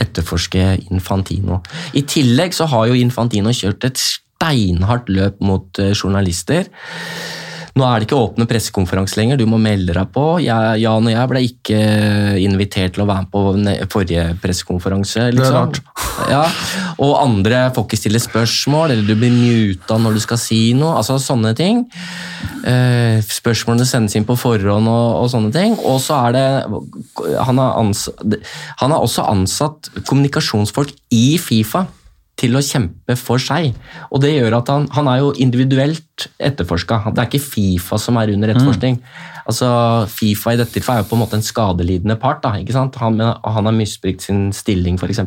etterforske 0.00 0.76
Infantino. 0.94 1.58
I 1.98 2.04
tillegg 2.06 2.54
så 2.56 2.68
har 2.70 2.86
jo 2.88 2.98
Infantino 2.98 3.52
kjørt 3.52 3.88
et 3.90 3.98
steinhardt 4.00 5.10
løp 5.10 5.42
mot 5.44 5.82
uh, 5.82 5.90
journalister. 5.90 6.70
Nå 7.78 7.86
er 7.86 8.00
det 8.00 8.08
ikke 8.08 8.18
åpne 8.18 8.46
pressekonferanse 8.50 9.18
lenger, 9.20 9.38
du 9.38 9.46
må 9.48 9.60
melde 9.62 9.94
deg 9.94 10.10
på. 10.14 10.24
Jeg, 10.42 10.80
Jan 10.82 11.06
og 11.06 11.12
jeg 11.12 11.30
ble 11.30 11.42
ikke 11.46 11.80
invitert 12.42 12.96
til 12.96 13.04
å 13.04 13.08
være 13.10 13.26
med 13.26 13.30
på 13.30 13.92
forrige 13.92 14.24
pressekonferanse. 14.42 15.28
Liksom. 15.36 15.38
Det 15.38 15.46
er 15.46 15.68
liksom. 15.68 15.86
rart. 16.00 16.30
Ja, 16.30 16.42
og 17.00 17.14
andre 17.20 17.62
får 17.76 17.86
ikke 17.86 18.00
stille 18.00 18.22
spørsmål, 18.22 18.94
eller 18.94 19.06
du 19.06 19.14
blir 19.18 19.34
muta 19.34 20.00
når 20.00 20.18
du 20.18 20.24
skal 20.24 20.40
si 20.42 20.62
noe. 20.78 20.96
altså 20.98 21.18
Sånne 21.20 21.52
ting. 21.54 21.84
Eh, 22.66 23.20
spørsmålene 23.22 23.86
sendes 23.88 24.16
inn 24.18 24.26
på 24.28 24.36
forhånd 24.40 24.90
og, 24.90 25.06
og 25.22 25.30
sånne 25.32 25.54
ting. 25.54 25.78
Og 25.86 26.00
så 26.02 26.18
er 26.26 26.36
det 26.36 26.44
han 26.66 27.62
har, 27.62 27.78
ansatt, 27.78 28.36
han 28.82 28.96
har 28.96 29.06
også 29.06 29.28
ansatt 29.30 29.92
kommunikasjonsfolk 30.02 30.94
i 31.14 31.38
Fifa 31.40 31.86
til 32.40 32.56
å 32.56 32.62
kjempe 32.64 33.16
for 33.20 33.42
seg. 33.42 33.74
Og 34.10 34.22
det 34.24 34.32
gjør 34.34 34.60
at 34.60 34.72
han, 34.72 34.86
han 34.94 35.10
er 35.12 35.20
jo 35.22 35.34
individuelt 35.42 36.26
etterforska. 36.40 37.02
Det 37.10 37.22
er 37.22 37.28
ikke 37.28 37.42
Fifa 37.44 37.98
som 38.00 38.18
er 38.20 38.32
under 38.34 38.52
etterforskning. 38.52 38.98
Mm. 39.00 39.28
Altså, 39.50 39.68
Fifa 40.10 40.54
i 40.54 40.60
dette 40.60 40.74
tilfellet 40.76 41.02
er 41.02 41.04
jo 41.04 41.10
på 41.10 41.18
en 41.18 41.22
måte 41.24 41.38
en 41.38 41.46
skadelidende 41.46 42.16
part. 42.20 42.42
Da, 42.44 42.54
ikke 42.60 42.76
sant? 42.76 42.98
Han, 43.02 43.20
han 43.20 43.70
har 43.70 43.76
misbrukt 43.76 44.24
sin 44.24 44.48
stilling, 44.56 44.98
f.eks. 45.00 45.22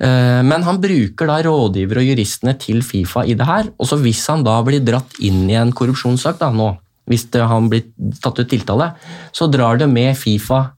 Eh, 0.00 0.40
men 0.46 0.66
han 0.66 0.80
bruker 0.82 1.28
da 1.28 1.40
rådgivere 1.44 2.04
og 2.04 2.12
juristene 2.12 2.56
til 2.60 2.84
Fifa 2.86 3.26
i 3.28 3.36
det 3.38 3.48
her. 3.48 3.72
Og 3.78 3.90
så 3.90 4.00
hvis 4.00 4.24
han 4.32 4.44
da 4.46 4.60
blir 4.66 4.84
dratt 4.84 5.18
inn 5.24 5.44
i 5.50 5.58
en 5.60 5.74
korrupsjonssak 5.76 6.40
da, 6.40 6.52
nå, 6.54 6.72
hvis 7.10 7.26
han 7.34 7.70
blir 7.72 7.88
tatt 8.22 8.38
ut 8.38 8.50
tiltale, 8.50 8.92
så 9.34 9.50
drar 9.50 9.80
det 9.80 9.90
med 9.90 10.14
Fifa 10.18 10.68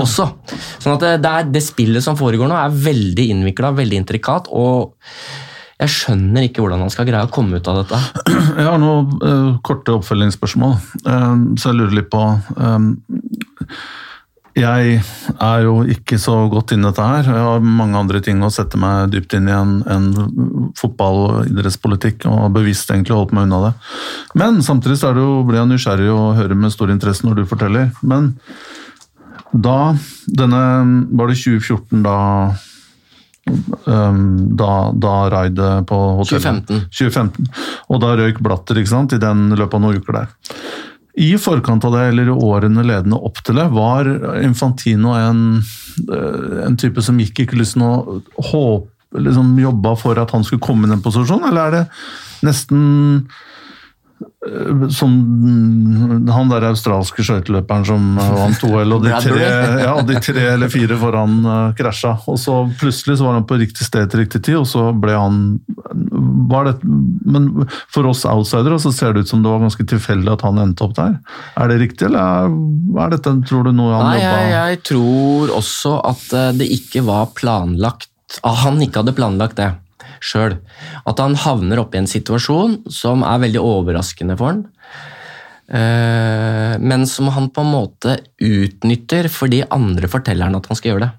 også. 0.00 0.28
Sånn 0.82 0.96
at 0.96 1.06
det, 1.22 1.30
er, 1.30 1.48
det, 1.52 1.64
spillet 1.64 2.04
som 2.04 2.18
foregår 2.18 2.50
nå, 2.50 2.58
er 2.58 2.82
veldig 2.90 3.30
innvikla, 3.36 3.74
veldig 3.78 4.02
intrikat. 4.04 4.52
og 4.52 4.94
jeg 5.82 5.90
skjønner 5.90 6.46
ikke 6.46 6.62
hvordan 6.62 6.84
han 6.84 6.92
skal 6.94 7.08
greie 7.08 7.26
å 7.26 7.32
komme 7.32 7.58
ut 7.58 7.70
av 7.70 7.80
dette. 7.82 7.98
Jeg 8.60 8.68
har 8.68 8.78
noen 8.78 9.16
uh, 9.24 9.50
korte 9.64 9.96
oppfølgingsspørsmål, 9.96 10.76
uh, 11.08 11.34
så 11.58 11.70
jeg 11.70 11.78
lurer 11.78 11.94
litt 11.96 12.10
på 12.12 12.20
um, 12.58 12.90
Jeg 14.58 14.98
er 15.32 15.62
jo 15.64 15.78
ikke 15.94 16.18
så 16.20 16.34
godt 16.52 16.74
inn 16.74 16.84
i 16.84 16.88
dette 16.90 17.06
her. 17.06 17.30
Jeg 17.30 17.46
har 17.46 17.64
mange 17.64 17.98
andre 17.98 18.20
ting 18.22 18.42
å 18.44 18.50
sette 18.52 18.78
meg 18.78 19.14
dypt 19.14 19.38
inn 19.38 19.48
i 19.48 19.54
enn 19.56 19.78
en 19.90 20.10
fotball 20.78 21.22
og 21.22 21.48
idrettspolitikk, 21.48 22.28
og 22.28 22.52
bevisst 22.58 22.92
egentlig 22.92 23.16
holdt 23.16 23.32
meg 23.34 23.48
unna 23.48 23.62
det. 23.70 23.72
Men 24.38 24.60
samtidig 24.66 25.00
så 25.00 25.10
er 25.10 25.18
det 25.18 25.24
jo, 25.24 25.40
blir 25.48 25.62
jeg 25.62 25.72
nysgjerrig 25.72 26.12
og 26.12 26.36
hører 26.38 26.62
med 26.66 26.76
stor 26.76 26.92
interesse 26.92 27.26
når 27.26 27.40
du 27.40 27.48
forteller. 27.54 27.90
Men 28.04 28.34
da 29.52 29.94
denne 30.26 30.62
Var 31.12 31.28
det 31.28 31.38
2014 31.40 32.04
da 32.04 32.18
um, 33.84 34.56
da, 34.56 34.92
da 34.94 35.14
raidet 35.30 35.86
på 35.88 35.98
hotellet 36.20 36.64
2015. 36.68 36.86
2015. 36.88 37.50
Og 37.90 38.00
da 38.02 38.14
røyk 38.18 38.40
Blatter 38.44 38.80
ikke 38.80 38.94
sant, 38.94 39.12
i 39.16 39.20
den 39.22 39.50
løpet 39.56 39.76
av 39.78 39.84
noen 39.84 40.00
uker 40.00 40.18
der. 40.20 40.32
I 41.20 41.34
forkant 41.36 41.84
av 41.84 41.92
det, 41.96 42.06
eller 42.08 42.30
i 42.30 42.36
årene 42.48 42.84
ledende 42.86 43.18
opp 43.20 43.42
til 43.44 43.58
det, 43.60 43.68
var 43.74 44.08
Infantino 44.40 45.12
en, 45.18 45.60
eh, 46.06 46.62
en 46.64 46.78
type 46.80 47.04
som 47.04 47.20
gikk 47.20 47.42
i 47.42 47.48
kulissen 47.50 47.84
og 47.84 48.22
håp, 48.52 48.88
liksom 49.12 49.52
jobba 49.60 49.92
for 50.00 50.16
at 50.22 50.30
han 50.32 50.44
skulle 50.46 50.64
komme 50.64 50.88
i 50.88 50.92
den 50.94 51.02
posisjonen, 51.04 51.50
eller 51.50 51.66
er 51.66 51.74
det 51.76 51.82
nesten 52.48 53.26
som 54.90 55.12
han 56.28 56.50
der 56.50 56.64
australske 56.66 57.22
skøyteløperen 57.24 57.84
som 57.86 58.06
vant 58.18 58.64
OL, 58.66 58.96
og 58.96 59.04
de 59.04 59.12
tre, 59.22 59.50
ja, 59.82 59.94
de 60.06 60.18
tre 60.22 60.46
eller 60.54 60.72
fire 60.72 60.98
foran 60.98 61.36
uh, 61.46 61.52
krasja. 61.78 62.16
Og 62.30 62.40
så 62.42 62.56
plutselig 62.80 63.20
så 63.20 63.28
var 63.28 63.38
han 63.38 63.46
på 63.48 63.60
riktig 63.60 63.86
sted 63.86 64.10
til 64.10 64.24
riktig 64.24 64.42
tid, 64.42 64.58
og 64.60 64.66
så 64.68 64.88
ble 64.96 65.14
han 65.16 65.42
var 66.52 66.66
det, 66.68 66.74
Men 66.82 67.68
for 67.92 68.08
oss 68.10 68.24
outsidere 68.28 68.78
så 68.82 68.92
ser 68.94 69.14
det 69.14 69.24
ut 69.24 69.32
som 69.32 69.44
det 69.44 69.52
var 69.52 69.62
ganske 69.62 69.86
tilfeldig 69.88 70.34
at 70.34 70.44
han 70.46 70.60
endte 70.62 70.86
opp 70.86 70.96
der. 70.98 71.18
Er 71.60 71.70
det 71.70 71.78
riktig, 71.82 72.08
eller 72.10 72.50
er 73.04 73.14
dette, 73.14 73.36
tror 73.48 73.68
du, 73.68 73.72
noe 73.76 73.94
han 73.94 74.10
Nei, 74.10 74.18
jobba 74.20 74.42
jeg, 74.42 74.56
jeg 74.56 74.82
tror 74.90 75.54
også 75.60 75.94
at 76.12 76.26
eh, 76.38 76.50
det 76.60 76.68
ikke 76.78 77.04
var 77.06 77.30
planlagt. 77.38 78.10
Han 78.42 78.80
ikke 78.82 79.02
hadde 79.02 79.16
planlagt 79.16 79.58
det 79.60 79.72
sjøl. 80.22 80.58
At 81.08 81.22
han 81.22 81.36
havner 81.38 81.82
oppi 81.82 82.00
en 82.00 82.10
situasjon 82.10 82.82
som 82.92 83.24
er 83.26 83.42
veldig 83.46 83.62
overraskende 83.62 84.38
for 84.40 84.52
han. 84.52 84.62
Eh, 85.72 86.78
men 86.82 87.06
som 87.08 87.30
han 87.32 87.50
på 87.54 87.64
en 87.64 87.72
måte 87.72 88.16
utnytter 88.42 89.30
fordi 89.32 89.62
andre 89.72 90.10
forteller 90.10 90.50
han 90.50 90.58
at 90.58 90.66
han 90.68 90.78
skal 90.78 90.94
gjøre 90.94 91.06
det. 91.06 91.12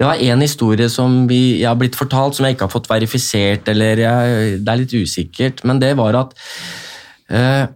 Det 0.00 0.06
var 0.08 0.22
én 0.24 0.40
historie 0.40 0.88
som 0.88 1.26
vi, 1.28 1.60
jeg 1.60 1.68
har 1.68 1.76
blitt 1.76 1.98
fortalt, 1.98 2.36
som 2.36 2.46
jeg 2.46 2.56
ikke 2.56 2.64
har 2.64 2.72
fått 2.72 2.88
verifisert, 2.88 3.68
eller 3.68 4.00
jeg, 4.00 4.54
det 4.64 4.72
er 4.72 4.80
litt 4.80 4.94
usikkert, 4.96 5.60
men 5.68 5.82
det 5.82 5.90
var 5.98 6.16
at 6.22 6.32
eh, 7.28 7.66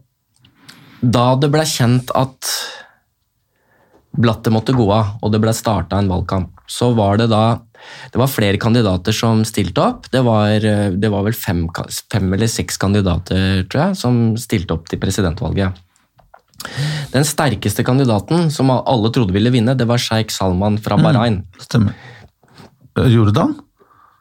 da 1.04 1.26
det 1.36 1.50
ble 1.52 1.66
kjent 1.68 2.14
at 2.16 2.48
Blattet 4.14 4.52
måtte 4.54 4.74
gå 4.76 4.84
av, 4.94 5.16
og 5.22 5.32
det 5.34 5.40
ble 5.42 5.54
starta 5.56 5.98
en 5.98 6.10
valgkamp, 6.10 6.52
så 6.70 6.92
var 6.94 7.18
det 7.18 7.30
da 7.32 7.44
det 8.12 8.20
var 8.20 8.30
flere 8.30 8.60
kandidater 8.60 9.12
som 9.12 9.42
stilte 9.44 9.82
opp. 9.82 10.06
Det 10.12 10.22
var, 10.24 10.64
eh, 10.64 10.90
det 10.90 11.10
var 11.12 11.26
vel 11.26 11.34
fem, 11.36 11.66
fem, 12.12 12.32
eller 12.32 12.48
seks 12.48 12.78
kandidater 12.80 13.66
tror 13.68 13.82
jeg, 13.88 13.98
som 14.00 14.22
stilte 14.40 14.76
opp 14.76 14.88
til 14.88 15.02
presidentvalget. 15.02 15.82
Den 17.12 17.26
sterkeste 17.28 17.84
kandidaten 17.84 18.48
som 18.50 18.70
alle 18.72 19.10
trodde 19.12 19.34
ville 19.36 19.52
vinne, 19.52 19.76
det 19.76 19.86
var 19.88 20.00
sjeik 20.00 20.32
Salman 20.32 20.78
fra 20.80 20.96
mm, 20.96 21.04
Bahrain. 21.04 21.42
Mm, 21.42 21.64
stemmer. 21.66 21.94
Jordan? 23.10 23.56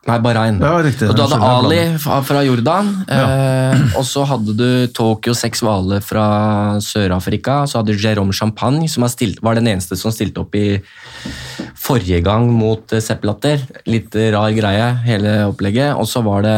Nei, 0.04 0.18
Bahrain. 0.20 0.58
Ja, 0.60 0.74
riktig. 0.84 1.08
Og 1.08 1.16
du 1.16 1.22
hadde 1.24 1.38
Ali 1.48 1.80
fra 2.04 2.42
Jordan, 2.44 2.90
ja. 3.08 3.22
eh, 3.24 3.84
og 3.96 4.04
så 4.04 4.26
hadde 4.28 4.56
du 4.60 4.68
Tokyo 4.92 5.32
Seks 5.38 5.64
Hvaler 5.64 6.04
fra 6.04 6.26
Sør-Afrika. 6.84 7.62
Så 7.72 7.80
hadde 7.80 7.96
du 7.96 8.04
Jérôme 8.04 8.36
Champagne, 8.36 8.90
som 8.92 9.08
stilt, 9.08 9.40
var 9.46 9.56
den 9.56 9.70
eneste 9.72 9.96
som 10.00 10.12
stilte 10.12 10.44
opp 10.44 10.58
i 10.60 10.82
forrige 11.80 12.20
gang 12.26 12.50
mot 12.52 12.92
eh, 12.92 13.04
Sepp 13.04 13.24
Latter. 13.24 13.64
Litt 13.88 14.16
rar 14.36 14.52
greie, 14.52 14.92
hele 15.08 15.38
opplegget. 15.48 15.96
Og 15.96 16.10
så 16.12 16.24
var 16.26 16.44
det 16.44 16.58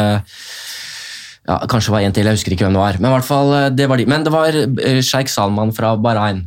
ja, 1.46 1.60
Kanskje 1.70 1.92
det 1.92 1.96
var 1.96 2.06
en 2.08 2.16
til, 2.18 2.26
jeg 2.26 2.40
husker 2.40 2.56
ikke 2.56 2.66
hvem 2.66 2.76
det 2.78 2.82
var. 2.82 3.00
Men 3.00 3.12
i 3.12 3.16
hvert 3.20 3.30
fall, 3.30 3.54
eh, 3.60 3.70
det 3.78 3.90
var 3.92 4.02
de. 4.02 4.10
Men 4.10 4.26
det 4.26 4.34
var 4.34 4.58
eh, 4.58 5.02
sjeik 5.06 5.30
Salman 5.30 5.74
fra 5.76 5.94
Bahrain. 6.02 6.42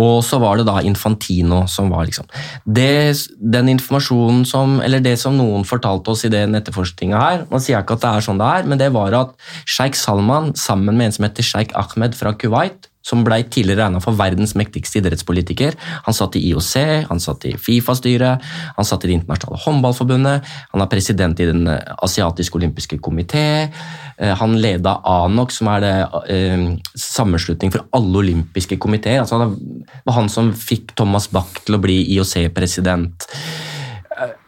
Og 0.00 0.20
så 0.24 0.40
var 0.42 0.58
det 0.58 0.66
da 0.68 0.80
Infantino 0.86 1.62
som 1.70 1.90
var 1.92 2.08
liksom. 2.08 2.28
Det, 2.64 3.14
Den 3.40 3.68
informasjonen 3.72 4.44
som 4.48 4.78
Eller 4.84 5.02
det 5.04 5.16
som 5.20 5.36
noen 5.36 5.66
fortalte 5.68 6.12
oss 6.12 6.24
i 6.24 6.32
den 6.32 6.56
etterforskninga 6.58 7.20
her 7.20 7.44
man 7.50 7.62
sier 7.62 7.82
ikke 7.82 7.96
at 7.98 8.04
det 8.04 8.10
er 8.10 8.24
sånn 8.24 8.40
det 8.40 8.46
er, 8.46 8.68
men 8.68 8.80
det 8.80 8.90
var 8.94 9.14
at 9.16 9.34
sjeik 9.68 9.96
Salman 9.98 10.52
sammen 10.58 10.96
med 10.96 11.10
en 11.10 11.16
som 11.16 11.26
heter 11.26 11.46
sjeik 11.46 11.74
Ahmed 11.78 12.16
fra 12.18 12.32
Kuwait 12.38 12.89
som 13.06 13.22
ble 13.24 13.40
tidligere 13.48 13.86
regna 13.86 14.00
for 14.04 14.16
verdens 14.18 14.52
mektigste 14.58 15.00
idrettspolitiker. 15.00 15.76
Han 16.06 16.16
satt 16.16 16.36
i 16.36 16.42
IOC, 16.50 16.74
han 17.08 17.22
satt 17.22 17.46
i 17.48 17.54
Fifa-styret, 17.56 18.44
han 18.76 18.88
satt 18.88 19.04
i 19.04 19.10
Det 19.10 19.16
internasjonale 19.20 19.62
håndballforbundet, 19.64 20.50
han 20.74 20.84
er 20.84 20.90
president 20.92 21.40
i 21.40 21.48
Den 21.48 21.64
asiatiske 21.70 22.60
olympiske 22.60 23.00
komité, 23.00 23.70
eh, 24.18 24.34
han 24.36 24.60
leda 24.60 25.00
ANOK, 25.04 25.50
som 25.50 25.72
er 25.72 25.80
det 25.80 25.94
eh, 26.28 26.66
sammenslutning 26.94 27.72
for 27.72 27.88
alle 27.96 28.22
olympiske 28.24 28.76
komiteer. 28.76 29.24
Altså, 29.24 29.40
det 29.48 30.04
var 30.04 30.20
han 30.20 30.28
som 30.28 30.52
fikk 30.52 30.94
Thomas 30.94 31.30
Bach 31.32 31.64
til 31.64 31.78
å 31.78 31.82
bli 31.82 32.02
IOC-president. 32.16 33.28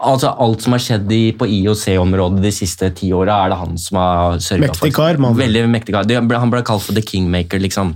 Altså 0.02 0.34
Alt 0.42 0.64
som 0.64 0.74
har 0.76 0.82
skjedd 0.84 1.12
i, 1.14 1.32
på 1.32 1.48
IOC-området 1.48 2.42
de 2.44 2.52
siste 2.52 2.90
ti 2.98 3.08
åra, 3.16 3.38
er 3.44 3.52
det 3.54 3.60
han 3.62 3.78
som 3.80 3.98
har 4.00 4.40
sørga 4.44 4.68
for. 4.74 4.84
Mektig 4.84 4.96
kar, 4.98 5.20
mann. 5.22 5.38
Veldig 5.38 5.68
mektig 5.72 5.96
kar. 5.96 6.08
Han 6.36 6.52
ble 6.52 6.64
kalt 6.66 6.84
for 6.84 6.96
the 6.96 7.04
kingmaker, 7.04 7.62
liksom. 7.62 7.94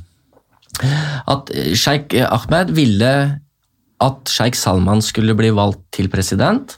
At 0.83 1.51
sjeik 1.79 2.15
Ahmed 2.27 2.73
ville 2.77 3.13
at 4.05 4.29
sjeik 4.29 4.59
Salman 4.59 5.01
skulle 5.05 5.37
bli 5.39 5.51
valgt 5.57 5.83
til 5.97 6.11
president. 6.13 6.77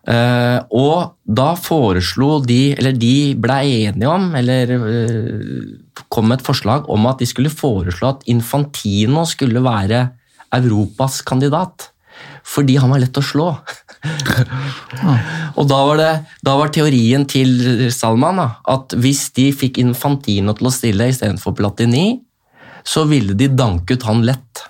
Uh, 0.00 0.64
og 0.72 1.18
da 1.28 1.52
foreslo 1.60 2.38
de, 2.42 2.72
eller 2.72 2.96
de 2.96 3.36
ble 3.38 3.58
enige 3.68 4.08
om, 4.08 4.30
eller 4.38 4.72
uh, 4.80 6.00
kom 6.08 6.30
med 6.30 6.40
et 6.40 6.46
forslag 6.46 6.88
om 6.90 7.04
at 7.10 7.20
de 7.20 7.28
skulle 7.28 7.52
foreslå 7.52 8.14
at 8.14 8.24
Infantino 8.32 9.26
skulle 9.28 9.60
være 9.62 10.06
Europas 10.56 11.20
kandidat. 11.26 11.90
Fordi 12.48 12.78
han 12.80 12.90
var 12.90 13.02
lett 13.02 13.20
å 13.20 13.22
slå. 13.22 13.50
og 15.58 15.68
da 15.68 15.78
var, 15.86 16.00
det, 16.00 16.10
da 16.48 16.56
var 16.58 16.72
teorien 16.72 17.26
til 17.28 17.52
Salman 17.94 18.40
da, 18.40 18.48
at 18.72 18.96
hvis 18.96 19.28
de 19.36 19.50
fikk 19.54 19.78
Infantino 19.84 20.56
til 20.56 20.70
å 20.70 20.74
stille 20.74 21.10
istedenfor 21.12 21.54
Platini, 21.60 22.16
så 22.90 23.06
ville 23.06 23.36
de 23.38 23.48
danket 23.54 24.04
han 24.08 24.24
lett. 24.26 24.64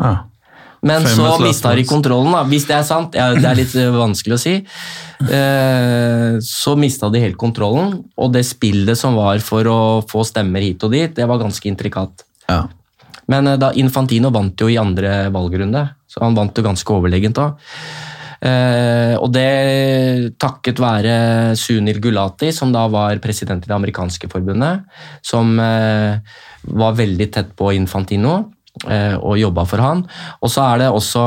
Ja. 0.00 0.14
Men 0.84 1.06
Famous 1.06 1.16
så 1.16 1.40
mista 1.40 1.72
de 1.74 1.84
kontrollen, 1.88 2.34
da. 2.36 2.42
hvis 2.44 2.66
det 2.68 2.76
er 2.76 2.84
sant. 2.84 3.14
Ja, 3.16 3.30
det 3.32 3.46
er 3.48 3.56
litt 3.56 3.72
eh, 3.80 3.88
vanskelig 3.94 4.36
å 4.36 4.42
si. 4.42 4.54
Eh, 5.24 6.36
så 6.44 6.74
mista 6.76 7.08
de 7.12 7.22
helt 7.22 7.38
kontrollen, 7.40 8.02
og 8.20 8.34
det 8.34 8.44
spillet 8.44 9.00
som 9.00 9.16
var 9.16 9.40
for 9.44 9.70
å 9.70 9.80
få 10.10 10.26
stemmer 10.28 10.64
hit 10.64 10.84
og 10.84 10.92
dit, 10.92 11.14
det 11.16 11.28
var 11.30 11.40
ganske 11.40 11.70
intrikat. 11.70 12.26
Ja. 12.50 12.66
Men 13.32 13.48
eh, 13.48 13.60
da 13.60 13.72
Infantino 13.80 14.28
vant 14.34 14.60
jo 14.60 14.68
i 14.68 14.80
andre 14.80 15.30
valgrunde, 15.32 15.86
så 16.04 16.26
han 16.26 16.36
vant 16.36 16.52
jo 16.52 16.66
ganske 16.68 16.98
overlegent 16.98 17.40
da. 17.40 17.54
Eh, 18.44 19.14
og 19.16 19.30
det 19.32 20.36
takket 20.36 20.84
være 20.84 21.14
Sunil 21.56 22.02
Gulati, 22.04 22.52
som 22.52 22.74
da 22.74 22.84
var 22.92 23.22
president 23.24 23.64
i 23.64 23.70
det 23.70 23.78
amerikanske 23.78 24.28
forbundet, 24.28 24.84
som 25.24 25.56
eh, 25.64 26.20
var 26.72 26.96
veldig 26.98 27.28
tett 27.34 27.54
på 27.58 27.72
Infantino 27.76 28.34
eh, 28.88 29.14
og 29.18 29.38
jobba 29.40 29.66
for 29.68 29.84
han. 29.84 30.04
Og 30.40 30.52
så 30.52 30.64
er 30.66 30.84
det 30.84 30.90
også 30.90 31.26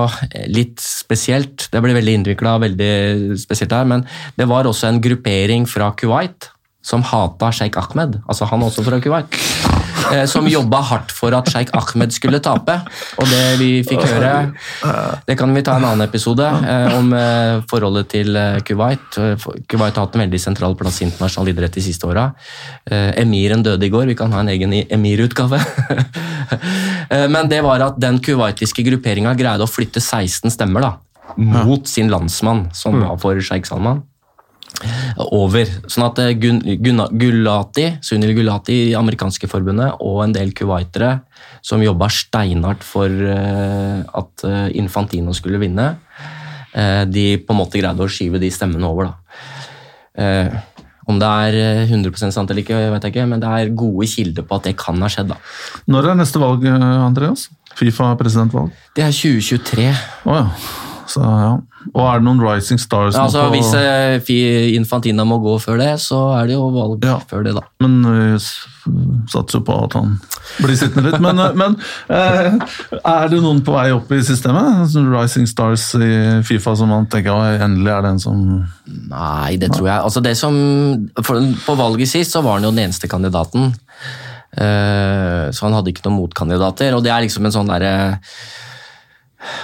litt 0.52 0.82
spesielt, 0.84 1.70
det 1.72 1.82
ble 1.84 1.96
veldig 1.98 2.20
innvikla, 2.20 2.58
veldig 2.66 3.38
spesielt 3.40 3.76
her, 3.76 3.88
men 3.90 4.06
det 4.40 4.50
var 4.50 4.70
også 4.70 4.90
en 4.92 5.02
gruppering 5.04 5.68
fra 5.70 5.94
Kuwait 5.98 6.52
som 6.88 7.04
hata 7.04 7.52
sjeik 7.52 7.76
Ahmed, 7.80 8.22
altså 8.30 8.48
han 8.48 8.64
også 8.64 8.86
fra 8.86 9.02
Kuwait, 9.04 9.42
eh, 10.14 10.24
som 10.30 10.48
jobba 10.50 10.82
hardt 10.90 11.14
for 11.16 11.36
at 11.38 11.50
sjeik 11.52 11.72
Ahmed 11.78 12.14
skulle 12.16 12.40
tape. 12.44 12.76
Og 13.18 13.30
det 13.30 13.44
vi 13.62 13.70
fikk 13.88 14.04
høre, 14.08 14.34
det 15.28 15.38
kan 15.40 15.54
vi 15.56 15.64
ta 15.66 15.78
en 15.78 15.88
annen 15.90 16.06
episode 16.08 16.46
eh, 16.46 16.98
om 16.98 17.14
eh, 17.18 17.62
forholdet 17.70 18.12
til 18.14 18.40
Kuwait. 18.68 19.20
Kuwait 19.70 19.98
har 20.00 20.08
hatt 20.08 20.18
en 20.18 20.26
veldig 20.26 20.42
sentral 20.42 20.78
plass 20.80 21.02
i 21.02 21.08
internasjonal 21.08 21.54
idrett 21.54 21.78
de 21.80 21.86
siste 21.86 22.10
åra. 22.10 22.30
Emiren 22.88 23.64
døde 23.66 23.88
i 23.88 23.92
går, 23.94 24.08
vi 24.12 24.18
kan 24.18 24.34
ha 24.36 24.44
en 24.44 24.52
egen 24.54 24.74
emirutgave. 24.74 25.60
Men 27.34 27.50
det 27.52 27.64
var 27.66 27.84
at 27.86 27.98
den 28.02 28.22
kuwaitiske 28.24 28.84
grupperinga 28.88 29.34
greide 29.40 29.66
å 29.66 29.72
flytte 29.72 30.04
16 30.04 30.54
stemmer 30.56 30.84
da, 30.84 30.94
mot 31.38 31.88
sin 31.90 32.12
landsmann, 32.12 32.68
som 32.76 33.00
var 33.04 33.20
for 33.22 33.40
sjeik 33.44 33.68
Salman 33.70 34.04
over. 35.34 35.66
Sånn 35.90 36.06
at 36.08 36.20
eh, 36.22 36.34
Gun, 36.38 36.60
Gunna- 36.84 37.10
Gulati, 37.12 37.88
Sunil 38.06 38.36
Gulati 38.38 38.78
i 38.92 38.96
amerikanske 38.98 39.50
forbundet 39.50 39.98
og 40.06 40.22
en 40.26 40.36
del 40.36 40.54
kuwaitere 40.58 41.16
som 41.66 41.82
jobba 41.84 42.10
steinhardt 42.14 42.86
for 42.86 43.10
eh, 43.10 44.02
at 44.06 44.46
eh, 44.48 44.68
Infantino 44.80 45.34
skulle 45.38 45.62
vinne, 45.62 45.96
de 47.10 47.22
på 47.42 47.56
en 47.56 47.58
måte 47.58 47.80
greide 47.80 48.04
å 48.06 48.12
skyve 48.12 48.38
de 48.38 48.52
stemmene 48.54 48.86
over. 48.86 49.08
da. 49.08 50.60
Om 51.08 51.18
det 51.18 51.30
er 51.48 51.56
eh, 51.88 51.90
100 51.90 52.30
sant 52.36 52.52
eller 52.52 52.62
ikke, 52.62 52.78
vet 52.94 53.08
jeg 53.08 53.16
ikke, 53.16 53.26
men 53.32 53.42
det 53.42 53.50
er 53.50 53.72
gode 53.80 54.06
kilder 54.12 54.46
på 54.46 54.60
at 54.60 54.68
det 54.68 54.76
kan 54.78 55.00
ha 55.02 55.10
skjedd. 55.10 55.32
da. 55.32 55.40
Når 55.90 56.12
er 56.12 56.20
neste 56.20 56.42
valg, 56.44 56.68
Andreas? 56.70 57.48
Fifa-presidentvalg? 57.80 58.76
Det 58.94 59.08
er 59.08 59.16
2023. 59.16 59.88
Oh, 60.28 60.38
ja. 60.38 60.86
Så, 61.08 61.24
ja. 61.24 61.52
Og 61.94 62.02
er 62.04 62.20
det 62.20 62.26
noen 62.28 62.42
Rising 62.44 62.80
Stars 62.82 63.16
ja, 63.16 63.24
Altså, 63.24 63.46
på 63.48 63.56
Hvis 63.56 63.70
eh, 63.80 64.74
Infantina 64.76 65.24
må 65.28 65.38
gå 65.40 65.54
før 65.64 65.80
det, 65.80 65.94
så 66.04 66.20
er 66.36 66.50
det 66.50 66.58
jo 66.58 66.66
valg 66.76 67.06
Ja. 67.08 67.18
før 67.30 67.46
det, 67.48 67.54
da. 67.56 67.64
Men 67.84 68.02
vi 68.04 68.40
satser 69.32 69.60
jo 69.60 69.64
på 69.68 69.78
at 69.86 69.96
han 69.96 70.18
blir 70.60 70.76
sittende 70.80 71.10
litt. 71.10 71.22
Men, 71.24 71.40
eh, 71.44 71.56
men 71.56 71.78
eh, 72.12 72.78
er 73.00 73.32
det 73.32 73.40
noen 73.44 73.64
på 73.66 73.76
vei 73.76 73.88
opp 73.96 74.12
i 74.16 74.20
systemet? 74.26 74.84
Sånn 74.92 75.10
Rising 75.14 75.48
Stars 75.50 75.90
i 75.96 76.12
Fifa 76.48 76.76
som 76.80 76.92
man 76.92 77.08
tenker 77.12 77.36
at 77.36 77.64
endelig 77.68 77.94
er 77.96 78.08
den 78.10 78.22
som 78.24 78.44
Nei, 78.88 79.58
det 79.60 79.74
tror 79.76 79.90
jeg 79.90 80.00
Altså 80.00 80.22
det 80.24 80.32
som, 80.40 80.56
for, 81.20 81.44
På 81.66 81.76
valget 81.80 82.08
sist 82.12 82.36
så 82.36 82.42
var 82.44 82.58
han 82.58 82.68
jo 82.68 82.72
den 82.76 82.86
eneste 82.88 83.10
kandidaten. 83.12 83.72
Eh, 84.58 85.48
så 85.54 85.68
han 85.68 85.76
hadde 85.76 85.92
ikke 85.92 86.08
noen 86.08 86.22
motkandidater. 86.24 86.96
Og 86.98 87.04
det 87.06 87.12
er 87.14 87.26
liksom 87.26 87.48
en 87.48 87.56
sånn 87.56 87.72
derre 87.72 87.94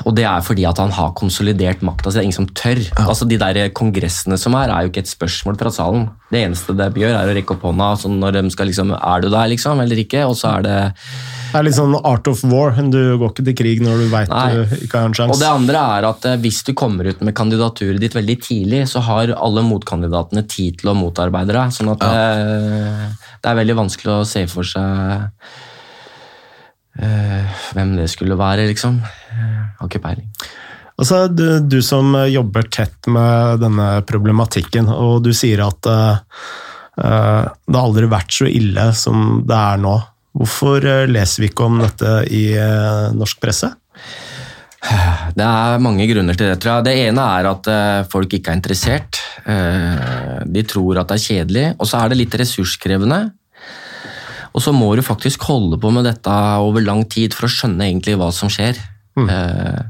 og 0.08 0.16
det 0.18 0.26
er 0.28 0.44
fordi 0.46 0.66
at 0.70 0.80
han 0.82 0.94
har 0.96 1.14
konsolidert 1.18 1.84
makta 1.86 2.12
si. 2.12 2.18
Det 2.18 2.24
er 2.24 2.28
ingen 2.30 2.40
som 2.42 2.50
tør. 2.58 2.82
Altså 3.06 3.28
De 3.30 3.40
der 3.40 3.60
kongressene 3.76 4.38
som 4.40 4.56
er, 4.60 4.72
er 4.72 4.86
jo 4.86 4.92
ikke 4.92 5.04
et 5.06 5.12
spørsmål 5.12 5.60
fra 5.60 5.72
salen. 5.74 6.08
Det 6.34 6.42
eneste 6.42 6.76
de 6.78 6.88
gjør, 6.98 7.14
er 7.14 7.30
å 7.30 7.36
rekke 7.38 7.56
opp 7.56 7.66
hånda 7.68 7.92
sånn 8.02 8.18
når 8.22 8.40
de 8.40 8.44
skal 8.54 8.70
liksom 8.72 8.94
Er 8.98 9.24
du 9.24 9.30
der, 9.30 9.50
liksom, 9.52 9.82
eller 9.84 10.00
ikke? 10.02 10.24
Og 10.26 10.36
så 10.40 10.56
er 10.58 10.66
det 10.66 10.78
Det 11.04 11.60
er 11.60 11.68
litt 11.68 11.78
sånn 11.78 11.98
art 12.00 12.30
of 12.32 12.42
war. 12.50 12.74
Du 12.74 13.02
går 13.22 13.34
ikke 13.34 13.46
til 13.50 13.58
krig 13.60 13.84
når 13.86 14.02
du 14.04 14.08
veit 14.14 14.32
du 14.34 14.78
ikke 14.88 15.04
har 15.04 15.12
en 15.12 15.34
Og 15.34 15.40
det 15.40 15.50
andre 15.50 15.84
er 15.98 16.08
at 16.10 16.26
eh, 16.30 16.40
hvis 16.42 16.64
du 16.66 16.74
kommer 16.78 17.12
ut 17.12 17.22
med 17.22 17.36
kandidaturet 17.38 18.02
ditt 18.02 18.18
veldig 18.18 18.38
tidlig, 18.42 18.86
så 18.90 19.04
har 19.06 19.36
alle 19.36 19.66
motkandidatene 19.68 20.46
tid 20.50 20.82
til 20.82 20.94
å 20.94 20.98
motarbeide 20.98 21.54
deg. 21.54 21.76
Sånn 21.76 21.94
at 21.94 22.04
ja. 22.04 23.12
det 23.44 23.52
er 23.52 23.62
veldig 23.62 23.78
vanskelig 23.84 24.18
å 24.18 24.26
se 24.28 24.46
for 24.52 24.68
seg 24.68 25.14
eh, 25.14 25.62
hvem 26.94 27.96
det 27.98 28.06
skulle 28.12 28.38
være, 28.38 28.68
liksom. 28.70 29.00
Jeg 29.02 29.72
har 29.80 29.90
ikke 29.90 30.02
peiling. 30.04 30.28
Altså, 30.94 31.24
du, 31.28 31.58
du 31.66 31.80
som 31.82 32.14
jobber 32.30 32.68
tett 32.70 33.10
med 33.10 33.64
denne 33.64 33.88
problematikken, 34.06 34.92
og 34.94 35.24
du 35.26 35.32
sier 35.34 35.64
at 35.66 35.90
uh, 35.90 36.22
eh, 37.02 37.42
det 37.50 37.78
har 37.78 37.88
aldri 37.88 38.10
vært 38.12 38.36
så 38.36 38.50
ille 38.50 38.92
som 38.98 39.42
det 39.48 39.58
er 39.58 39.82
nå. 39.82 39.96
Hvorfor 40.34 40.86
eh, 40.90 41.08
leser 41.10 41.44
vi 41.44 41.52
ikke 41.52 41.68
om 41.68 41.82
dette 41.84 42.14
i 42.34 42.46
eh, 42.58 43.10
norsk 43.18 43.42
presse? 43.42 43.74
Det 45.38 45.46
er 45.46 45.80
mange 45.80 46.06
grunner 46.10 46.36
til 46.36 46.50
det. 46.50 46.58
tror 46.60 46.80
jeg. 46.80 46.86
Det 46.90 46.96
ene 47.08 47.28
er 47.38 47.48
at 47.48 47.70
eh, 47.72 48.08
folk 48.12 48.34
ikke 48.36 48.52
er 48.52 48.60
interessert. 48.60 49.22
Eh, 49.48 50.42
de 50.44 50.66
tror 50.68 51.00
at 51.00 51.12
det 51.12 51.20
er 51.20 51.28
kjedelig, 51.28 51.68
og 51.78 51.90
så 51.90 52.02
er 52.02 52.12
det 52.12 52.20
litt 52.20 52.36
ressurskrevende. 52.42 53.22
Og 54.54 54.62
så 54.62 54.74
må 54.76 54.92
du 54.96 55.04
faktisk 55.06 55.46
holde 55.50 55.80
på 55.82 55.92
med 55.94 56.06
dette 56.08 56.34
over 56.62 56.86
lang 56.86 57.04
tid 57.10 57.34
for 57.36 57.50
å 57.50 57.54
skjønne 57.54 57.88
egentlig 57.90 58.18
hva 58.20 58.30
som 58.36 58.52
skjer. 58.54 58.78
Eh, 59.18 59.82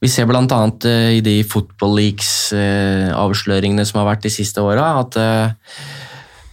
vi 0.00 0.10
ser 0.10 0.28
bl.a. 0.30 0.44
Eh, 0.88 1.18
i 1.18 1.22
de 1.24 1.40
Football 1.48 1.96
Leaks-avsløringene 1.98 3.86
som 3.88 4.02
har 4.02 4.12
vært 4.12 4.28
de 4.28 4.32
siste 4.32 4.62
åra, 4.62 4.92
at 5.00 5.18
eh, 5.18 5.72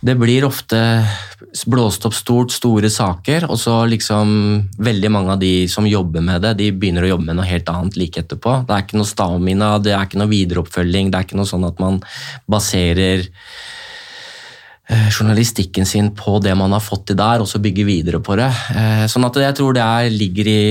det 0.05 0.17
blir 0.21 0.45
ofte 0.45 0.79
blåst 1.71 2.03
opp 2.05 2.13
stort, 2.13 2.51
store 2.53 2.89
saker, 2.91 3.47
og 3.49 3.57
så 3.57 3.77
liksom 3.89 4.33
veldig 4.83 5.11
mange 5.13 5.35
av 5.35 5.39
de 5.41 5.53
som 5.71 5.87
jobber 5.87 6.25
med 6.25 6.43
det, 6.43 6.55
de 6.59 6.71
begynner 6.75 7.05
å 7.05 7.13
jobbe 7.13 7.29
med 7.29 7.39
noe 7.39 7.47
helt 7.47 7.69
annet 7.71 7.97
like 7.99 8.21
etterpå. 8.21 8.57
Det 8.67 8.75
er 8.75 8.85
ikke 8.85 8.99
noe 8.99 9.09
stamina, 9.09 9.71
det 9.79 9.95
er 9.95 10.05
ikke 10.05 10.19
noe 10.21 10.33
videreoppfølging, 10.33 11.09
det 11.11 11.19
er 11.19 11.27
ikke 11.27 11.39
noe 11.39 11.49
sånn 11.49 11.65
at 11.69 11.81
man 11.81 12.01
baserer 12.51 13.23
eh, 13.23 13.39
journalistikken 15.09 15.85
sin 15.89 16.11
på 16.13 16.37
det 16.43 16.53
man 16.57 16.75
har 16.75 16.83
fått 16.83 17.07
til 17.09 17.17
der, 17.17 17.41
og 17.41 17.49
så 17.49 17.61
bygge 17.63 17.85
videre 17.87 18.19
på 18.21 18.35
det. 18.37 18.51
Eh, 18.75 19.05
Sånn 19.09 19.25
at 19.25 19.39
jeg 19.41 19.57
tror 19.57 19.73
det 19.73 19.81
er, 19.81 20.09
ligger 20.13 20.47
i 20.51 20.61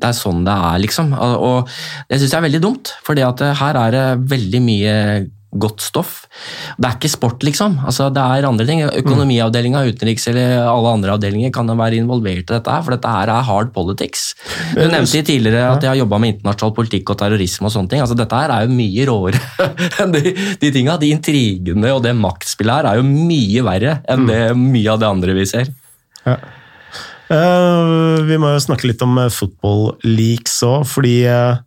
Det 0.00 0.08
er 0.08 0.16
sånn 0.16 0.44
det 0.46 0.52
er, 0.54 0.78
liksom. 0.80 1.12
Og 1.12 1.68
det 2.08 2.16
syns 2.20 2.32
jeg 2.32 2.38
er 2.38 2.46
veldig 2.48 2.62
dumt, 2.64 2.94
for 3.04 3.14
her 3.14 3.76
er 3.76 3.90
det 3.92 4.06
veldig 4.30 4.60
mye 4.64 4.94
godt 5.50 5.82
stoff. 5.82 6.12
Det 6.78 6.86
er 6.86 6.96
ikke 6.96 7.10
sport, 7.10 7.42
liksom. 7.46 7.78
Altså, 7.86 8.06
det 8.14 8.22
er 8.22 8.46
andre 8.46 8.66
ting. 8.68 8.82
Økonomiavdelinga, 8.86 9.82
utenriks 9.90 10.28
eller 10.30 10.60
alle 10.62 10.92
andre 10.94 11.16
avdelinger 11.16 11.50
kan 11.54 11.70
være 11.70 11.98
involvert 11.98 12.44
i 12.44 12.54
dette, 12.54 12.70
her, 12.70 12.84
for 12.86 12.94
dette 12.94 13.14
her 13.14 13.32
er 13.32 13.48
hard 13.48 13.72
politics. 13.74 14.30
Du 14.76 14.84
nevnte 14.84 15.24
tidligere 15.26 15.72
at 15.74 15.82
jeg 15.82 15.92
har 15.92 16.00
jobba 16.02 16.20
med 16.22 16.36
internasjonal 16.36 16.76
politikk 16.76 17.14
og 17.14 17.20
terrorisme 17.24 17.66
og 17.66 17.74
sånne 17.74 17.94
ting. 17.94 18.04
Altså, 18.04 18.18
dette 18.18 18.44
her 18.44 18.54
er 18.54 18.68
jo 18.68 18.78
mye 18.78 19.08
råere 19.10 19.42
enn 20.04 20.14
de, 20.14 20.36
de 20.62 20.72
tinga. 20.74 20.96
De 21.00 21.10
intrigene 21.10 21.94
og 21.96 22.04
det 22.06 22.14
maktspillet 22.18 22.80
her 22.80 22.92
er 22.92 23.02
jo 23.02 23.10
mye 23.10 23.66
verre 23.66 23.98
enn 24.10 24.26
det 24.30 24.40
mye 24.58 24.88
av 24.94 25.02
det 25.02 25.10
andre 25.10 25.36
vi 25.36 25.46
ser. 25.50 25.74
Ja. 26.26 26.38
Uh, 27.30 28.26
vi 28.26 28.36
må 28.42 28.48
jo 28.50 28.62
snakke 28.62 28.88
litt 28.90 29.02
om 29.06 29.14
football 29.30 29.92
leaks 30.02 30.56
òg, 30.66 30.82
fordi 30.90 31.20
uh, 31.30 31.60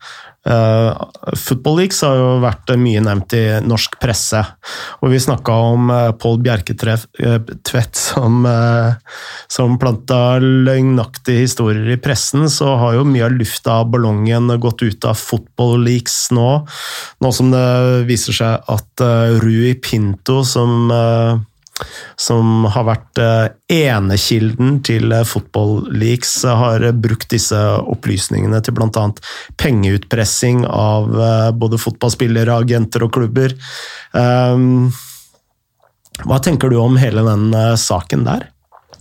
Uh, 0.44 0.92
Football 1.40 1.78
Leaks 1.80 2.02
har 2.04 2.18
jo 2.20 2.32
vært 2.44 2.74
mye 2.76 3.00
nevnt 3.04 3.32
i 3.38 3.44
norsk 3.64 3.96
presse, 4.02 4.42
og 5.00 5.14
vi 5.14 5.22
snakka 5.24 5.56
om 5.70 5.88
uh, 5.94 6.12
Pål 6.20 6.42
Bjerketvedt 6.44 8.00
som, 8.00 8.42
uh, 8.44 8.92
som 9.48 9.78
planta 9.80 10.42
løgnaktige 10.44 11.46
historier 11.46 11.96
i 11.96 12.00
pressen, 12.02 12.50
så 12.52 12.76
har 12.82 12.98
jo 12.98 13.08
mye 13.08 13.24
av 13.30 13.38
lufta 13.38 13.80
av 13.84 13.94
ballongen 13.94 14.52
gått 14.60 14.84
ut 14.84 15.08
av 15.08 15.16
Football 15.20 15.80
Leaks 15.88 16.28
nå. 16.36 16.50
Nå 17.24 17.34
som 17.36 17.56
det 17.56 17.64
viser 18.12 18.36
seg 18.36 18.68
at 18.76 19.06
uh, 19.06 19.40
Rui 19.40 19.72
Pinto, 19.80 20.42
som 20.44 20.92
som 22.20 22.68
har 22.70 22.86
vært 22.88 23.22
eh, 23.22 23.48
enekilden 23.74 24.78
til 24.86 25.14
eh, 25.14 25.26
Football 25.28 25.88
Leaks, 25.98 26.36
har 26.46 26.86
brukt 27.02 27.32
disse 27.34 27.60
opplysningene 27.82 28.62
til 28.64 28.78
bl.a. 28.78 29.08
pengeutpressing 29.62 30.64
av 30.70 31.10
eh, 31.18 31.50
både 31.58 31.82
fotballspillere, 31.82 32.60
agenter 32.64 33.08
og 33.08 33.14
klubber. 33.18 33.56
Ehm, 34.18 34.92
hva 36.24 36.38
tenker 36.46 36.70
du 36.70 36.78
om 36.78 37.00
hele 37.02 37.26
den 37.26 37.50
saken 37.80 38.28
der? 38.28 38.52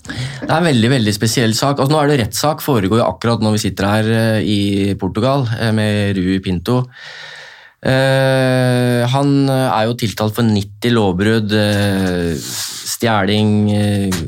Det 0.02 0.48
er 0.48 0.56
en 0.56 0.66
veldig 0.66 0.88
veldig 0.96 1.12
spesiell 1.14 1.52
sak. 1.54 1.76
Altså, 1.76 1.92
nå 1.92 2.00
er 2.00 2.08
det 2.10 2.22
rettssak, 2.22 2.64
foregår 2.64 3.02
jo 3.02 3.04
akkurat 3.04 3.44
når 3.44 3.54
vi 3.54 3.60
sitter 3.66 3.86
her 3.86 4.40
i 4.40 4.94
Portugal 4.98 5.44
med 5.76 6.16
Rui 6.16 6.40
Pinto. 6.42 6.80
Uh, 7.82 9.02
han 9.10 9.50
er 9.50 9.88
jo 9.88 9.96
tiltalt 9.98 10.36
for 10.36 10.46
90 10.46 10.92
lovbrudd, 10.94 11.50
uh, 11.50 12.30
stjeling, 12.38 13.54
uh, 13.74 14.20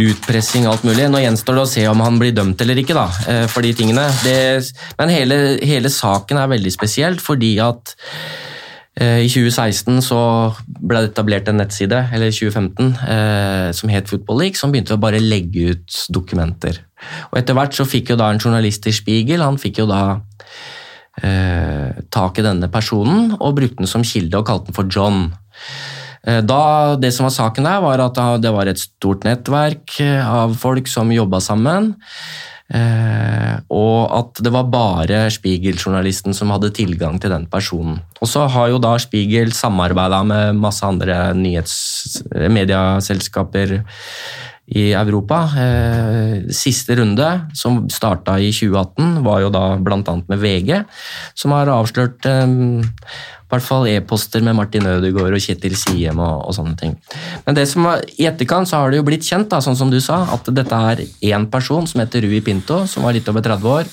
utpressing, 0.00 0.64
alt 0.68 0.86
mulig. 0.88 1.04
Nå 1.12 1.20
gjenstår 1.20 1.58
det 1.58 1.64
å 1.66 1.68
se 1.68 1.84
om 1.90 2.00
han 2.00 2.16
blir 2.22 2.32
dømt 2.32 2.62
eller 2.64 2.80
ikke 2.80 2.96
da, 2.96 3.04
for 3.52 3.66
de 3.66 3.74
tingene. 3.76 4.06
Det, 4.24 4.36
men 4.96 5.12
hele, 5.12 5.40
hele, 5.66 5.92
saken 5.92 6.40
er 6.40 6.54
veldig 6.54 6.72
spesielt 6.72 7.20
fordi 7.20 7.58
at 7.60 7.92
i 9.00 9.28
2016 9.30 10.00
så 10.04 10.20
ble 10.66 11.02
det 11.02 11.12
etablert 11.12 11.46
en 11.48 11.56
nettside, 11.60 11.98
eller 12.12 12.32
2015, 12.34 12.90
som 13.76 13.92
het 13.92 14.10
Football 14.10 14.42
League, 14.42 14.60
som 14.60 14.72
begynte 14.72 14.96
å 14.96 15.00
bare 15.00 15.22
legge 15.22 15.70
ut 15.72 16.00
dokumenter. 16.12 16.82
Og 17.30 17.38
Etter 17.40 17.56
hvert 17.56 17.76
så 17.76 17.86
fikk 17.88 18.12
jo 18.12 18.18
da 18.20 18.28
en 18.32 18.42
journalist 18.42 18.88
i 18.90 18.94
Spiegel 18.94 19.44
han 19.44 19.60
fikk 19.62 19.80
jo 19.82 19.88
da 19.88 20.02
eh, 21.22 22.02
tak 22.12 22.38
i 22.38 22.44
denne 22.46 22.70
personen 22.72 23.34
og 23.38 23.56
brukte 23.58 23.82
den 23.82 23.90
som 23.90 24.04
kilde 24.06 24.38
og 24.38 24.46
kalte 24.48 24.70
den 24.70 24.76
for 24.76 24.90
John. 24.90 25.30
Eh, 26.26 26.42
da, 26.44 26.60
det 27.00 27.12
som 27.16 27.26
var 27.28 27.34
saken 27.34 27.66
der, 27.68 27.80
var 27.84 28.04
at 28.04 28.20
det 28.42 28.52
var 28.54 28.70
et 28.70 28.82
stort 28.82 29.26
nettverk 29.28 29.98
eh, 30.04 30.22
av 30.22 30.54
folk 30.60 30.90
som 30.90 31.12
jobba 31.14 31.42
sammen. 31.44 31.94
Og 32.70 34.12
at 34.14 34.38
det 34.46 34.50
var 34.54 34.68
bare 34.70 35.24
Spiegel-journalisten 35.34 36.30
som 36.38 36.52
hadde 36.54 36.68
tilgang 36.70 37.16
til 37.18 37.32
den 37.32 37.48
personen. 37.50 37.96
Og 38.22 38.30
så 38.30 38.44
har 38.46 38.68
jo 38.70 38.78
da 38.78 38.92
Spiegel 39.02 39.50
samarbeida 39.50 40.20
med 40.22 40.60
masse 40.62 40.86
andre 40.86 41.32
nyhets- 41.34 42.20
medieselskaper 42.30 43.80
i 44.70 44.92
Europa. 44.94 45.42
Eh, 45.58 46.46
siste 46.54 46.94
runde, 47.00 47.26
som 47.54 47.82
starta 47.90 48.38
i 48.38 48.52
2018, 48.54 49.20
var 49.26 49.42
jo 49.44 49.50
da 49.54 49.64
bl.a. 49.82 50.00
med 50.30 50.38
VG, 50.38 50.82
som 51.34 51.54
har 51.56 51.72
avslørt 51.74 52.26
eh, 52.30 52.46
i 53.50 53.50
hvert 53.50 53.66
fall 53.66 53.88
e-poster 53.90 54.44
med 54.46 54.54
Martin 54.54 54.86
Ødegaard 54.86 55.34
og 55.34 55.42
Kjetil 55.42 55.74
Siem 55.74 56.20
og, 56.22 56.44
og, 56.46 56.54
sånne 56.54 56.76
ting. 56.78 56.92
Men 57.42 57.56
det 57.58 57.64
som 57.66 57.88
var, 57.88 58.04
i 58.14 58.28
etterkant 58.30 58.70
så 58.70 58.78
har 58.84 58.92
det 58.92 59.00
jo 59.00 59.06
blitt 59.08 59.26
kjent, 59.26 59.48
da, 59.50 59.58
sånn 59.64 59.78
som 59.78 59.90
du 59.90 59.98
sa, 59.98 60.22
at 60.36 60.52
dette 60.54 60.78
er 60.92 61.02
én 61.32 61.48
person 61.50 61.88
som 61.90 62.04
heter 62.04 62.22
Rui 62.22 62.38
Pinto, 62.46 62.84
som 62.86 63.02
var 63.02 63.16
litt 63.16 63.26
over 63.32 63.42
30 63.42 63.74
år. 63.74 63.90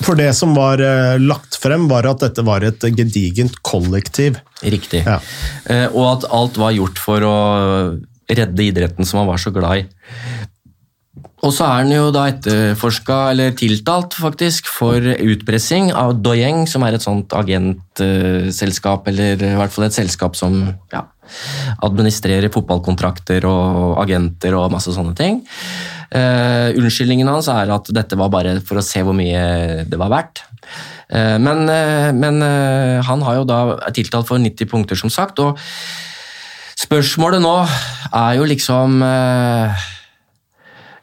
For 0.00 0.16
det 0.16 0.30
som 0.38 0.54
var 0.56 0.80
eh, 0.80 1.18
lagt 1.18 1.58
frem, 1.60 1.88
var 1.90 2.06
at 2.08 2.22
dette 2.22 2.44
var 2.46 2.64
et 2.64 2.86
gedigent 2.94 3.58
kollektiv. 3.66 4.38
Riktig. 4.62 5.02
Ja. 5.02 5.18
Eh, 5.66 5.88
og 5.90 6.06
at 6.14 6.30
alt 6.36 6.60
var 6.60 6.76
gjort 6.76 7.02
for 7.02 7.26
å 7.26 7.34
redde 8.30 8.66
idretten 8.66 9.08
som 9.08 9.22
han 9.22 9.30
var 9.30 9.42
så 9.42 9.52
glad 9.54 9.82
i. 9.82 9.86
Og 11.40 11.54
så 11.56 11.64
er 11.64 11.78
han 11.78 11.92
jo 11.92 12.10
da 12.12 12.26
etterforska, 12.28 13.18
eller 13.32 13.54
tiltalt 13.56 14.16
faktisk, 14.20 14.68
for 14.68 15.00
utpressing 15.00 15.88
av 15.96 16.18
Doyeng, 16.20 16.66
som 16.68 16.84
er 16.84 16.96
et 16.96 17.04
sånt 17.04 17.32
agentselskap, 17.36 19.08
eller 19.08 19.40
i 19.40 19.54
hvert 19.56 19.72
fall 19.72 19.86
et 19.88 19.96
selskap 19.96 20.36
som 20.36 20.58
ja, 20.92 21.06
administrerer 21.86 22.52
fotballkontrakter 22.52 23.46
og 23.48 23.96
agenter 24.02 24.58
og 24.58 24.68
masse 24.74 24.92
sånne 24.92 25.16
ting. 25.16 25.40
Uh, 26.10 26.74
unnskyldningen 26.74 27.28
hans 27.30 27.46
er 27.52 27.70
at 27.70 27.86
dette 27.94 28.16
var 28.18 28.32
bare 28.34 28.56
for 28.66 28.80
å 28.80 28.84
se 28.84 29.00
hvor 29.06 29.14
mye 29.14 29.84
det 29.88 30.00
var 30.00 30.10
verdt. 30.12 30.42
Uh, 31.08 31.38
men, 31.40 31.64
uh, 31.70 32.10
men 32.12 32.42
han 33.06 33.24
har 33.24 33.40
jo 33.40 33.48
da 33.48 33.60
tiltalt 33.96 34.28
for 34.28 34.42
90 34.42 34.68
punkter, 34.68 34.98
som 34.98 35.12
sagt. 35.12 35.40
og 35.40 35.56
Spørsmålet 36.80 37.42
nå 37.44 37.56
er 38.16 38.38
jo 38.38 38.46
liksom 38.48 39.02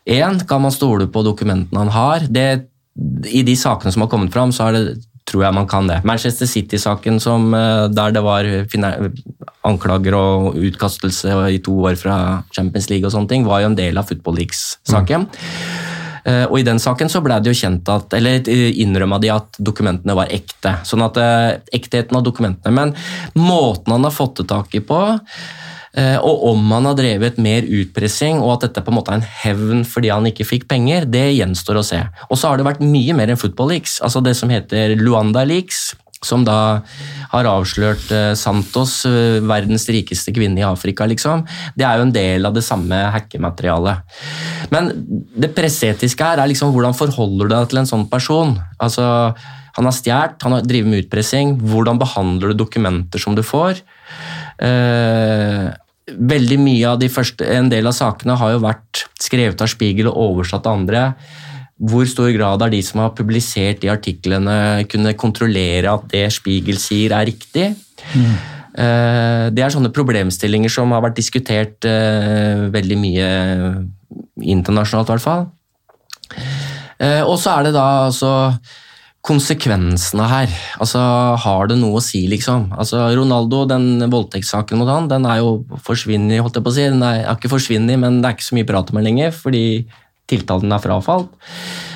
Én, 0.07 0.39
eh, 0.39 0.45
kan 0.49 0.63
man 0.63 0.73
stole 0.73 1.07
på 1.11 1.23
dokumentene 1.25 1.83
han 1.83 1.93
har? 1.93 2.25
Det, 2.29 2.47
I 3.29 3.43
de 3.45 3.55
sakene 3.55 3.93
som 3.93 4.01
har 4.05 4.09
kommet 4.09 4.33
fram, 4.33 4.51
så 4.55 4.71
det, 4.73 4.97
tror 5.27 5.43
jeg 5.43 5.53
man 5.53 5.67
kan 5.69 5.89
det. 5.89 5.99
Manchester 6.07 6.47
City-saken 6.49 7.19
eh, 7.19 7.89
der 7.93 8.15
det 8.15 8.23
var 8.23 8.47
anklager 9.67 10.15
og 10.15 10.55
utkastelse 10.55 11.35
i 11.51 11.59
to 11.59 11.75
år 11.83 11.95
fra 11.99 12.43
Champions 12.55 12.89
League 12.89 13.05
og 13.05 13.13
sånne 13.13 13.29
ting, 13.29 13.45
var 13.45 13.61
jo 13.61 13.69
en 13.73 13.77
del 13.77 13.97
av 13.99 14.07
Football 14.07 14.35
Leagues-saken. 14.41 15.27
Mm. 15.27 15.83
Uh, 16.27 16.43
og 16.49 16.57
I 16.59 16.65
den 16.67 16.75
saken 16.75 17.07
så 17.07 17.21
ble 17.23 17.37
det 17.39 17.53
jo 17.53 17.55
kjent 17.55 17.87
at, 17.87 18.11
eller 18.17 18.43
innrømma 18.51 19.15
de 19.23 19.29
at 19.31 19.47
dokumentene 19.63 20.11
var 20.17 20.27
ekte. 20.27 20.73
Sånn 20.83 21.05
at 21.05 21.15
ektheten 21.71 22.17
av 22.19 22.25
dokumentene. 22.25 22.73
Men 22.75 22.91
måten 23.39 23.95
han 23.95 24.03
har 24.03 24.11
fått 24.11 24.41
det 24.41 24.49
tak 24.51 24.75
i 24.75 24.81
på, 24.83 24.99
Eh, 25.07 25.66
og 25.97 26.43
om 26.51 26.73
han 26.75 26.85
har 26.85 26.97
drevet 26.99 27.39
mer 27.41 27.65
utpressing 27.65 28.37
og 28.37 28.51
at 28.53 28.67
dette 28.67 28.83
på 28.85 28.91
en 28.93 28.97
måte 28.99 29.13
er 29.13 29.17
en 29.17 29.29
hevn 29.41 29.85
fordi 29.87 30.11
han 30.13 30.27
ikke 30.29 30.45
fikk 30.45 30.67
penger, 30.69 31.07
det 31.09 31.25
gjenstår 31.39 31.79
å 31.79 31.85
se. 31.85 32.01
Og 32.29 32.37
så 32.37 32.51
har 32.51 32.59
det 32.59 32.67
vært 32.67 32.83
mye 32.85 33.15
mer 33.17 33.31
enn 33.33 33.39
Football 33.39 33.73
Leaks, 33.73 33.97
altså 34.05 34.21
det 34.21 34.35
som 34.37 34.51
heter 34.53 34.93
Luanda 34.99 35.45
Leaks. 35.47 35.95
Som 36.25 36.41
da 36.41 36.79
har 37.29 37.45
avslørt 37.45 38.09
eh, 38.09 38.31
Santos, 38.33 39.03
eh, 39.05 39.37
verdens 39.45 39.85
rikeste 39.93 40.33
kvinne 40.33 40.63
i 40.63 40.65
Afrika, 40.65 41.05
liksom. 41.05 41.43
Det 41.77 41.85
er 41.85 41.99
jo 41.99 42.07
en 42.07 42.13
del 42.15 42.47
av 42.49 42.55
det 42.55 42.63
samme 42.65 42.97
hackematerialet. 43.13 44.17
Men 44.73 44.89
det 45.37 45.51
presseetiske 45.53 46.25
her 46.25 46.41
er 46.41 46.49
liksom 46.49 46.73
hvordan 46.73 46.97
forholder 46.97 47.45
du 47.45 47.53
deg 47.53 47.69
til 47.69 47.83
en 47.83 47.91
sånn 47.91 48.07
person? 48.09 48.55
Altså, 48.81 49.05
han 49.77 49.85
har 49.85 49.93
stjålet, 49.93 50.41
han 50.41 50.57
har 50.57 50.65
drevet 50.65 50.89
med 50.89 51.05
utpressing. 51.05 51.53
Hvordan 51.61 52.01
behandler 52.01 52.49
du 52.49 52.63
dokumenter 52.63 53.21
som 53.21 53.37
du 53.37 53.43
får? 53.45 53.83
Eh, 54.57 55.69
veldig 56.07 56.57
mye 56.61 56.87
av 56.87 57.01
de 57.01 57.09
første, 57.11 57.45
En 57.45 57.69
del 57.69 57.87
av 57.87 57.95
sakene 57.95 58.37
har 58.39 58.53
jo 58.53 58.63
vært 58.63 59.05
skrevet 59.19 59.61
av 59.61 59.71
Spiegel 59.71 60.07
og 60.11 60.17
oversatt 60.31 60.67
av 60.67 60.79
andre. 60.79 61.03
Hvor 61.77 62.07
stor 62.09 62.31
grad 62.33 62.63
er 62.63 62.73
de 62.73 62.81
som 62.81 63.03
har 63.03 63.15
publisert 63.17 63.81
de 63.81 63.91
artiklene, 63.93 64.87
kunne 64.89 65.13
kontrollere 65.19 65.91
at 65.91 66.07
det 66.13 66.25
Spiegel 66.33 66.79
sier, 66.81 67.13
er 67.13 67.27
riktig? 67.29 67.75
Mm. 68.15 68.37
Det 68.77 69.61
er 69.63 69.73
sånne 69.73 69.89
problemstillinger 69.93 70.69
som 70.69 70.91
har 70.93 71.01
vært 71.01 71.17
diskutert 71.17 71.85
eh, 71.89 72.67
veldig 72.69 72.97
mye 73.01 73.29
internasjonalt, 74.45 75.09
i 75.09 75.15
hvert 75.15 75.23
fall. 75.23 75.47
Eh, 77.01 77.23
og 77.23 77.37
så 77.41 77.55
er 77.55 77.67
det 77.67 77.73
da 77.77 77.85
altså 78.07 78.31
konsekvensene 79.27 80.27
her. 80.29 80.53
Altså, 80.81 81.01
Har 81.43 81.69
det 81.69 81.77
noe 81.81 81.99
å 81.99 82.03
si, 82.03 82.23
liksom? 82.31 82.69
Altså, 82.77 83.03
Ronaldo, 83.17 83.65
den 83.69 84.07
voldtektssaken 84.11 84.79
mot 84.79 84.91
han, 84.91 85.09
den 85.11 85.27
er 85.27 85.41
jo 85.41 85.61
forsvunnet, 85.83 86.39
holdt 86.43 86.59
jeg 86.59 86.65
på 86.65 86.73
å 86.73 86.77
si. 86.77 86.87
Den 86.87 87.03
er, 87.05 87.25
ikke 87.33 87.51
forsvunnet, 87.51 87.99
men 87.99 88.21
det 88.21 88.29
er 88.29 88.37
ikke 88.37 88.49
så 88.49 88.57
mye 88.57 88.69
prat 88.69 88.91
om 88.91 88.99
den 88.99 89.09
lenger, 89.09 89.35
fordi 89.35 89.63
tiltalen 90.27 90.73
er 90.75 90.83
frafalt. 90.83 91.31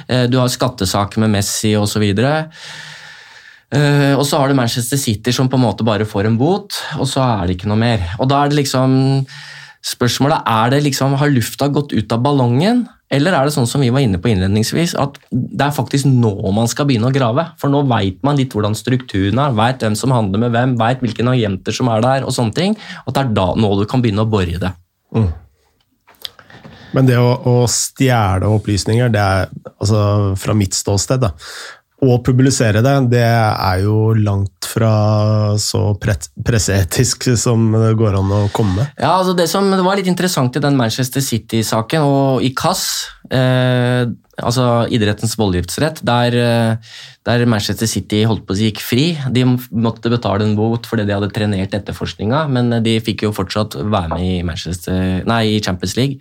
Eh, 0.08 0.28
du 0.32 0.40
har 0.42 0.52
skattesaker 0.52 1.24
med 1.24 1.34
Messi 1.38 1.74
osv. 1.80 2.06
Uh, 3.72 4.20
og 4.20 4.26
så 4.28 4.36
har 4.36 4.52
du 4.52 4.58
Manchester 4.58 5.00
City 5.00 5.32
som 5.32 5.48
på 5.48 5.56
en 5.56 5.64
måte 5.64 5.86
bare 5.88 6.04
får 6.04 6.28
en 6.28 6.36
bot, 6.40 6.76
og 7.00 7.08
så 7.08 7.24
er 7.24 7.48
det 7.48 7.56
ikke 7.56 7.70
noe 7.72 7.80
mer. 7.80 8.04
Og 8.20 8.28
da 8.28 8.44
er 8.44 8.52
det 8.52 8.60
liksom 8.64 9.24
Spørsmålet 9.82 10.44
er 10.46 10.68
det 10.70 10.84
liksom, 10.86 11.16
har 11.18 11.32
lufta 11.34 11.66
gått 11.74 11.96
ut 11.96 12.12
av 12.14 12.20
ballongen, 12.22 12.84
eller 13.12 13.36
er 13.36 13.48
det 13.48 13.54
sånn 13.56 13.68
som 13.68 13.84
vi 13.84 13.90
var 13.92 14.06
inne 14.06 14.20
på 14.22 14.30
innledningsvis, 14.32 14.94
at 15.00 15.18
det 15.32 15.66
er 15.66 15.76
faktisk 15.76 16.08
nå 16.08 16.32
man 16.56 16.70
skal 16.72 16.88
begynne 16.88 17.10
å 17.10 17.16
grave? 17.16 17.44
For 17.60 17.72
nå 17.72 17.84
veit 17.90 18.22
man 18.24 18.40
litt 18.40 18.56
hvordan 18.56 18.78
strukturen 18.78 19.42
er, 19.44 19.56
veit 19.58 19.84
hvem 19.84 19.98
som 20.00 20.14
handler 20.16 20.46
med 20.46 20.56
hvem, 20.56 20.78
veit 20.80 21.04
hvilke 21.04 21.26
agenter 21.28 21.76
som 21.76 21.92
er 21.92 22.06
der, 22.06 22.24
og 22.28 22.32
sånne 22.36 22.56
ting. 22.56 22.78
At 23.04 23.18
det 23.18 23.26
er 23.26 23.34
da 23.36 23.50
nå 23.60 23.74
du 23.82 23.84
kan 23.90 24.04
begynne 24.04 24.24
å 24.24 24.32
bore 24.32 24.62
det. 24.62 24.72
Mm. 25.12 25.28
Men 26.96 27.08
det 27.08 27.20
å, 27.20 27.36
å 27.48 27.68
stjele 27.72 28.48
opplysninger, 28.52 29.12
det 29.12 29.20
er 29.20 29.52
altså 29.76 30.02
fra 30.40 30.56
mitt 30.56 30.76
ståsted, 30.76 31.24
da, 31.24 31.34
å 32.02 32.18
publisere 32.26 32.82
det, 32.82 32.94
det 33.14 33.22
er 33.26 33.84
jo 33.84 34.14
langt 34.18 34.66
fra 34.72 35.58
så 35.62 35.82
presseetisk 36.00 37.28
som 37.38 37.68
det 37.76 37.94
går 38.00 38.18
an 38.18 38.34
å 38.34 38.42
komme. 38.56 38.88
Ja, 38.96 39.20
altså 39.20 39.36
Det 39.38 39.48
som 39.52 39.70
det 39.70 39.84
var 39.86 40.00
litt 40.00 40.10
interessant 40.10 40.56
i 40.58 40.64
den 40.64 40.80
Manchester 40.80 41.22
City-saken 41.22 42.08
og 42.08 42.46
i 42.46 42.54
CAS, 42.58 42.86
eh, 43.32 44.04
altså 44.42 44.66
idrettens 44.94 45.38
voldgiftsrett, 45.40 46.02
der, 46.06 46.36
eh, 46.36 46.92
der 47.28 47.46
Manchester 47.50 47.90
City 47.90 48.24
holdt 48.28 48.46
på 48.48 48.56
å 48.56 48.58
si 48.58 48.70
gikk 48.70 48.82
fri. 48.84 49.06
De 49.34 49.46
måtte 49.46 50.12
betale 50.12 50.46
en 50.48 50.56
bot 50.58 50.88
fordi 50.90 51.06
de 51.08 51.16
hadde 51.16 51.32
trenert 51.34 51.76
etterforskninga, 51.78 52.44
men 52.52 52.82
de 52.84 52.98
fikk 53.04 53.26
jo 53.28 53.34
fortsatt 53.36 53.78
være 53.82 54.16
med 54.16 54.26
i, 54.26 55.24
nei, 55.28 55.42
i 55.56 55.62
Champions 55.64 55.96
League. 56.00 56.20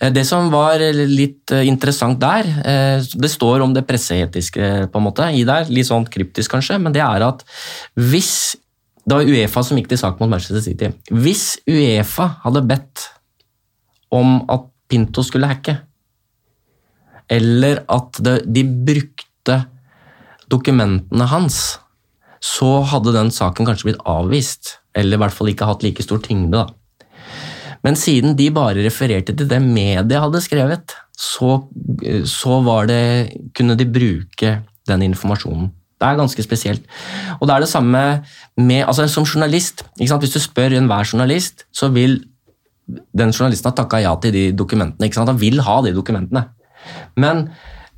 Eh, 0.00 0.10
det 0.14 0.24
som 0.28 0.50
var 0.52 0.82
litt 0.94 1.52
eh, 1.54 1.66
interessant 1.68 2.20
der, 2.22 2.48
eh, 2.64 3.04
det 3.04 3.32
står 3.32 3.66
om 3.66 3.76
det 3.76 3.86
presseetiske 3.88 4.90
på 4.90 5.00
en 5.00 5.06
måte 5.06 5.28
i 5.36 5.44
der, 5.48 5.68
litt 5.70 5.90
sånn 5.90 6.08
kryptisk 6.10 6.56
kanskje, 6.56 6.80
men 6.80 6.96
det 6.96 7.04
er 7.04 7.26
at 7.26 7.44
hvis 7.98 8.56
det 9.00 9.16
var 9.16 9.26
Uefa 9.26 9.62
som 9.64 9.78
gikk 9.80 9.88
til 9.90 9.98
sak 9.98 10.20
mot 10.20 10.28
Manchester 10.30 10.60
City. 10.62 10.90
Hvis 11.10 11.56
Uefa 11.66 12.28
hadde 12.44 12.60
bedt 12.68 13.06
om 14.14 14.42
at 14.52 14.68
Pinto 14.90 15.24
skulle 15.26 15.48
hacke, 15.50 15.78
eller 17.30 17.84
at 17.90 18.18
det, 18.24 18.40
de 18.50 18.64
brukte 18.64 19.60
dokumentene 20.50 21.28
hans, 21.30 21.78
så 22.42 22.80
hadde 22.90 23.14
den 23.14 23.30
saken 23.34 23.68
kanskje 23.68 23.90
blitt 23.90 24.04
avvist. 24.08 24.76
Eller 24.96 25.16
i 25.16 25.22
hvert 25.22 25.36
fall 25.36 25.52
ikke 25.52 25.68
hatt 25.68 25.84
like 25.86 26.02
stor 26.02 26.18
tyngde. 26.24 26.58
da. 26.58 26.66
Men 27.86 27.96
siden 27.96 28.34
de 28.36 28.50
bare 28.52 28.82
refererte 28.84 29.36
til 29.36 29.48
det 29.48 29.60
media 29.62 30.24
hadde 30.24 30.42
skrevet, 30.44 30.96
så, 31.16 31.60
så 32.28 32.56
det, 32.88 33.02
kunne 33.56 33.76
de 33.78 33.86
bruke 33.86 34.56
den 34.88 35.06
informasjonen. 35.06 35.70
Det 36.00 36.08
er 36.08 36.16
ganske 36.16 36.42
spesielt. 36.42 36.84
Og 37.38 37.46
det 37.46 37.54
er 37.54 37.60
det 37.60 37.68
samme 37.68 38.02
med, 38.56 38.84
altså 38.88 39.06
Som 39.08 39.24
journalist, 39.28 39.84
hvis 39.96 40.32
du 40.32 40.40
spør 40.40 40.72
enhver 40.76 41.04
journalist, 41.04 41.66
så 41.72 41.88
vil 41.88 42.22
den 42.88 43.32
journalisten 43.32 43.68
ha 43.68 43.76
takka 43.76 44.00
ja 44.00 44.14
til 44.16 44.32
de 44.32 44.52
dokumentene. 44.56 45.10
Han 45.28 45.40
vil 45.40 45.60
ha 45.60 45.80
de 45.84 45.92
dokumentene. 45.94 46.48
Men 47.20 47.48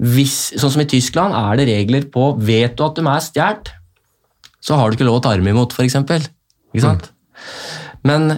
hvis, 0.02 0.52
sånn 0.58 0.74
som 0.74 0.82
i 0.82 0.88
Tyskland 0.90 1.36
er 1.36 1.60
det 1.60 1.68
regler 1.68 2.08
på 2.10 2.32
Vet 2.42 2.74
du 2.78 2.84
at 2.86 2.98
de 2.98 3.06
er 3.06 3.22
stjålet, 3.22 3.72
så 4.62 4.78
har 4.78 4.90
du 4.90 4.96
ikke 4.96 5.06
lov 5.06 5.20
å 5.20 5.24
ta 5.24 5.34
dem 5.34 5.48
imot, 5.50 5.74
f.eks. 5.74 5.98
Ikke 5.98 6.84
sant? 6.84 7.08
Mm. 7.10 8.02
Men 8.06 8.28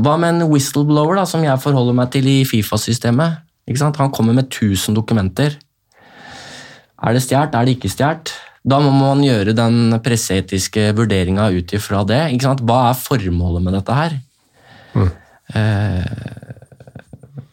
hva 0.00 0.16
med 0.20 0.34
en 0.34 0.50
whistleblower, 0.50 1.18
da, 1.20 1.26
som 1.28 1.44
jeg 1.44 1.60
forholder 1.60 1.96
meg 1.96 2.10
til 2.14 2.28
i 2.30 2.38
Fifa-systemet? 2.48 3.42
Ikke 3.68 3.80
sant? 3.80 4.00
Han 4.00 4.12
kommer 4.12 4.36
med 4.36 4.48
1000 4.48 4.96
dokumenter. 4.96 5.56
Er 7.04 7.16
det 7.16 7.24
stjålet? 7.24 7.56
Er 7.56 7.68
det 7.68 7.76
ikke 7.76 7.92
stjålet? 7.92 8.32
Da 8.64 8.78
må 8.80 8.94
man 8.96 9.20
gjøre 9.20 9.52
den 9.56 9.92
presseetiske 10.04 10.88
vurderinga 10.96 11.50
ut 11.52 11.74
ifra 11.76 12.00
det. 12.08 12.22
Hva 12.40 12.78
er 12.88 12.96
formålet 12.96 13.64
med 13.64 13.76
dette 13.76 13.96
her? 13.98 14.14
Mm. 14.94 15.10
Eh, 15.60 16.06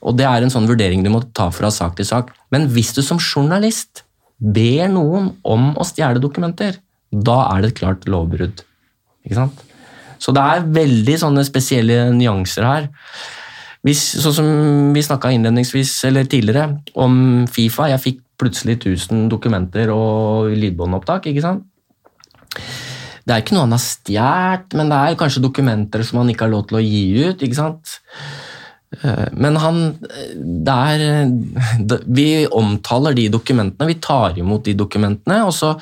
og 0.01 0.17
Det 0.17 0.25
er 0.25 0.41
en 0.41 0.53
sånn 0.53 0.69
vurdering 0.69 1.03
du 1.05 1.11
må 1.13 1.21
ta 1.37 1.49
fra 1.53 1.69
sak 1.73 1.95
til 1.99 2.07
sak. 2.07 2.31
Men 2.53 2.67
hvis 2.73 2.93
du 2.97 3.01
som 3.05 3.19
journalist 3.21 4.03
ber 4.41 4.89
noen 4.89 5.35
om 5.45 5.75
å 5.77 5.85
stjele 5.85 6.21
dokumenter, 6.21 6.79
da 7.11 7.43
er 7.51 7.61
det 7.61 7.71
et 7.71 7.81
klart 7.83 8.07
lovbrudd. 8.09 8.63
Ikke 9.27 9.37
sant? 9.37 9.61
Så 10.21 10.33
det 10.33 10.41
er 10.41 10.67
veldig 10.73 11.17
sånne 11.21 11.45
spesielle 11.45 12.09
nyanser 12.13 12.65
her. 12.65 12.89
Hvis, 13.85 14.01
sånn 14.21 14.35
som 14.37 14.49
vi 14.93 15.01
snakka 15.01 15.31
innledningsvis 15.33 15.93
eller 16.09 16.27
tidligere 16.29 16.67
om 17.01 17.47
Fifa. 17.49 17.89
Jeg 17.89 18.03
fikk 18.03 18.19
plutselig 18.41 18.77
1000 18.79 19.27
dokumenter 19.29 19.89
og 19.93 20.53
lydbåndopptak. 20.53 21.29
ikke 21.29 21.45
sant? 21.45 21.65
Det 23.21 23.33
er 23.33 23.41
ikke 23.43 23.53
noe 23.53 23.67
han 23.67 23.75
har 23.75 23.81
stjålet, 23.81 24.77
men 24.77 24.89
det 24.89 24.97
er 24.97 25.17
kanskje 25.17 25.43
dokumenter 25.43 26.05
som 26.05 26.21
han 26.21 26.29
ikke 26.33 26.47
har 26.47 26.53
lov 26.53 26.67
til 26.69 26.79
å 26.79 26.85
gi 26.85 27.03
ut. 27.29 27.41
ikke 27.41 27.57
sant? 27.57 27.97
Eh, 28.91 29.27
men 29.39 29.55
han 29.55 29.77
det 30.35 30.73
er, 30.73 32.01
Vi 32.11 32.25
omtaler 32.51 33.15
de 33.15 33.29
dokumentene, 33.31 33.87
vi 33.87 33.99
tar 34.03 34.35
imot 34.37 34.65
de 34.67 34.75
dokumentene. 34.75 35.41
og 35.45 35.53
så 35.55 35.73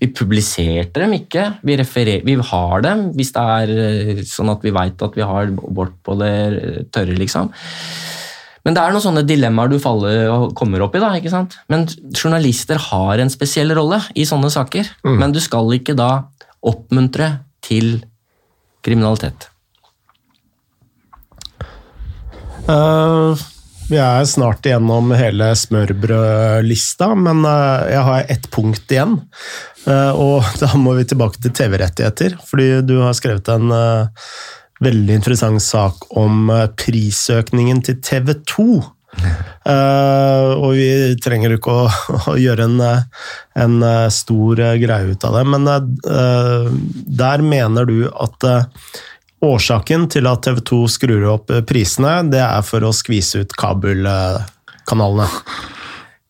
Vi 0.00 0.10
publiserte 0.10 1.00
dem 1.00 1.14
ikke, 1.14 1.46
vi, 1.62 1.76
referer, 1.78 2.24
vi 2.26 2.34
har 2.34 2.82
dem 2.82 3.12
hvis 3.16 3.32
det 3.32 3.46
er 3.60 3.74
eh, 3.86 4.22
sånn 4.26 4.50
at 4.50 4.66
vi 4.66 4.74
veit 4.74 5.02
at 5.02 5.14
vi 5.16 5.22
har 5.22 5.54
vårt 5.54 5.94
på 6.02 6.18
det 6.18 6.90
tørre. 6.90 7.14
liksom. 7.14 7.52
Men 8.66 8.74
det 8.74 8.82
er 8.82 8.90
noen 8.90 9.04
sånne 9.04 9.22
dilemmaer 9.22 9.70
du 9.70 9.78
faller 9.78 10.26
og 10.26 10.54
kommer 10.58 10.82
opp 10.82 10.96
i. 10.98 11.02
da, 11.02 11.12
ikke 11.14 11.30
sant? 11.30 11.54
Men 11.70 11.86
journalister 12.10 12.80
har 12.90 13.22
en 13.22 13.30
spesiell 13.30 13.70
rolle 13.78 14.00
i 14.18 14.26
sånne 14.26 14.50
saker. 14.50 14.90
Mm. 15.06 15.18
Men 15.20 15.32
du 15.32 15.38
skal 15.38 15.70
ikke 15.78 15.94
da 15.94 16.26
oppmuntre 16.66 17.30
til 17.62 18.00
kriminalitet. 18.82 19.46
Uh, 22.66 23.38
vi 23.86 24.00
er 24.02 24.26
snart 24.26 24.66
igjennom 24.66 25.14
hele 25.14 25.52
smørbrødlista, 25.56 27.12
men 27.14 27.46
uh, 27.46 27.86
jeg 27.90 28.02
har 28.10 28.34
ett 28.34 28.50
punkt 28.54 28.90
igjen. 28.90 29.20
Uh, 29.86 30.12
og 30.12 30.52
da 30.62 30.72
må 30.74 30.96
vi 30.98 31.06
tilbake 31.06 31.42
til 31.42 31.54
TV-rettigheter, 31.54 32.38
fordi 32.48 32.70
du 32.86 32.98
har 33.04 33.16
skrevet 33.16 33.54
en 33.54 33.70
veldig 34.82 35.16
interessant 35.20 35.62
sak 35.62 36.06
om 36.18 36.50
eh, 36.52 36.68
prisøkningen 36.76 37.82
til 37.86 37.98
TV 38.04 38.34
2. 38.48 38.68
Uh, 39.16 39.28
eh, 39.72 40.50
og 40.60 40.74
vi 40.76 40.88
trenger 41.24 41.54
ikke 41.56 41.72
å, 41.72 41.86
å 42.34 42.36
gjøre 42.40 42.66
en, 42.68 42.80
eh, 42.84 43.28
en, 43.62 43.78
stor 44.12 44.60
greie 44.82 45.14
ut 45.14 45.24
av 45.24 45.38
det, 45.38 45.44
men 45.54 45.70
der 47.22 47.44
mener 47.44 47.88
du 47.88 48.10
at 48.12 48.50
årsaken 49.44 50.08
til 50.12 50.28
at 50.30 50.44
TV 50.46 50.60
2 50.70 50.82
skrur 50.88 51.24
opp 51.34 51.52
prisene, 51.68 52.18
det 52.32 52.42
er 52.44 52.62
for 52.66 52.86
å 52.86 52.92
skvise 52.96 53.44
ut 53.44 53.56
kabelkanalene? 53.58 55.28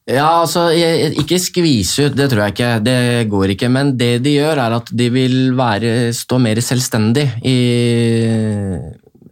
Ja, 0.06 0.44
altså, 0.44 0.68
Ikke 0.70 1.38
skvise 1.42 2.06
ut, 2.06 2.14
det 2.14 2.28
tror 2.30 2.44
jeg 2.44 2.54
ikke. 2.54 2.70
Det 2.86 2.98
går 3.30 3.52
ikke. 3.56 3.70
Men 3.74 3.96
det 3.98 4.20
de 4.22 4.36
gjør, 4.36 4.60
er 4.62 4.76
at 4.78 4.92
de 4.94 5.08
vil 5.10 5.36
være, 5.58 6.12
stå 6.14 6.38
mer 6.42 6.60
selvstendig 6.62 7.26
i, 7.42 7.56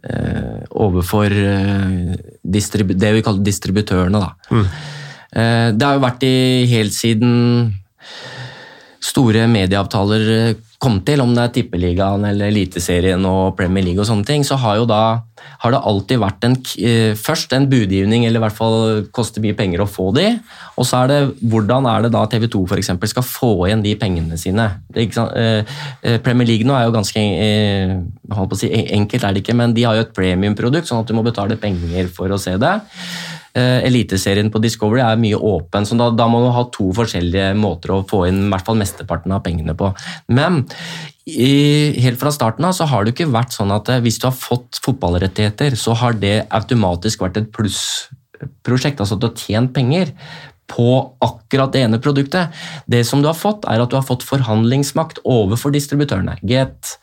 eh, 0.03 0.59
overfor 0.75 1.31
eh, 1.31 2.11
det 2.43 3.13
vi 3.15 3.23
kaller 3.23 3.39
distributørene. 3.39 4.19
Da. 4.19 4.35
Mm. 4.51 4.67
Eh, 5.31 5.71
det 5.71 5.87
har 5.87 5.95
jo 5.95 6.03
vært 6.03 6.27
i 6.27 6.35
helt 6.73 6.95
siden 6.95 7.33
store 8.99 9.47
medieavtaler 9.47 10.55
eh, 10.85 10.89
kom 10.89 10.99
til, 11.05 11.21
om 11.23 11.33
det 11.33 11.43
er 11.43 11.53
Tippeligaen 11.55 12.25
eller 12.29 12.51
Eliteserien 12.51 13.23
og 13.25 13.55
Premier 13.57 13.83
League 13.83 14.01
og 14.01 14.07
sånne 14.07 14.25
ting, 14.25 14.45
så 14.45 14.57
har 14.61 14.77
jo 14.77 14.85
da 14.89 15.21
har 15.61 15.71
det 15.71 15.81
alltid 15.81 16.19
vært 16.19 16.45
en, 16.45 16.55
eh, 16.77 17.13
først 17.15 17.53
en 17.53 17.67
budgivning, 17.69 18.25
eller 18.25 18.39
i 18.39 18.43
hvert 18.45 18.55
fall 18.55 19.05
koster 19.11 19.41
mye 19.41 19.55
penger 19.55 19.81
å 19.81 19.89
få 19.89 20.13
de, 20.15 20.39
og 20.77 20.85
så 20.85 21.03
er 21.03 21.07
det 21.07 21.19
hvordan 21.41 21.85
er 21.89 22.03
det 22.03 22.11
da 22.11 22.25
TV 22.25 22.47
2 22.47 22.67
for 22.67 22.77
eksempel, 22.77 23.09
skal 23.09 23.23
få 23.23 23.67
igjen 23.67 23.83
de 23.83 23.95
pengene 23.95 24.37
sine. 24.37 24.81
Det, 24.91 25.09
eh, 25.17 25.63
Premier 26.19 26.47
League 26.47 26.65
nå 26.65 26.73
er 26.73 26.85
jo 26.85 26.95
ganske 26.95 27.21
holdt 28.31 28.49
på 28.49 28.55
å 28.55 28.59
si, 28.59 28.69
enkelt, 28.69 29.23
er 29.23 29.33
det 29.33 29.43
ikke, 29.43 29.55
men 29.55 29.73
de 29.73 29.83
har 29.83 29.95
jo 29.95 30.01
et 30.01 30.13
premiumprodukt, 30.13 30.87
sånn 30.87 31.01
at 31.01 31.07
du 31.07 31.13
må 31.13 31.23
betale 31.23 31.57
penger 31.57 32.07
for 32.07 32.29
å 32.29 32.39
se 32.39 32.57
det. 32.57 32.81
Eh, 33.55 33.85
Eliteserien 33.87 34.49
på 34.51 34.59
Discovery 34.59 34.99
er 34.99 35.19
mye 35.19 35.37
åpen, 35.39 35.85
så 35.87 35.95
da, 35.95 36.09
da, 36.11 36.25
må 36.27 36.41
du 36.43 36.49
ha 36.51 36.65
to 36.75 36.89
forskjellige 36.97 37.53
måter 37.55 37.93
å 37.95 38.01
få 38.07 38.25
inn 38.27 38.41
i 38.43 38.49
hvert 38.51 38.67
fall 38.67 38.79
mesteparten 38.81 39.31
av 39.31 39.45
pengene 39.45 39.71
på. 39.79 39.93
Men 40.35 40.65
i, 41.23 41.95
helt 42.03 42.19
fra 42.19 42.33
starten 42.35 42.67
av 42.67 42.75
så 42.75 42.87
har 42.91 43.05
det 43.05 43.13
ikke 43.15 43.31
vært 43.31 43.55
sånn 43.55 43.71
at 43.71 43.93
eh, 43.93 44.01
hvis 44.03 44.19
du 44.19 44.27
har 44.27 44.35
fått 44.35 44.81
fotballrettigheter, 44.83 45.77
så 45.79 45.95
har 46.01 46.19
det 46.19 46.35
automatisk 46.51 47.23
vært 47.23 47.39
et 47.39 47.47
plussprosjekt, 47.55 48.99
altså 48.99 49.15
at 49.15 49.23
du 49.23 49.29
har 49.29 49.39
tjent 49.39 49.71
penger 49.77 50.11
på 50.67 51.15
akkurat 51.21 51.73
det 51.73 51.83
ene 51.85 51.99
produktet. 52.01 52.53
Det 52.89 53.03
som 53.05 53.21
du 53.21 53.29
har 53.29 53.37
fått, 53.37 53.67
er 53.69 53.81
at 53.81 53.91
du 53.91 53.97
har 53.97 54.05
fått 54.05 54.25
forhandlingsmakt 54.25 55.21
overfor 55.21 55.73
distributørene. 55.75 56.37
Get, 56.47 56.95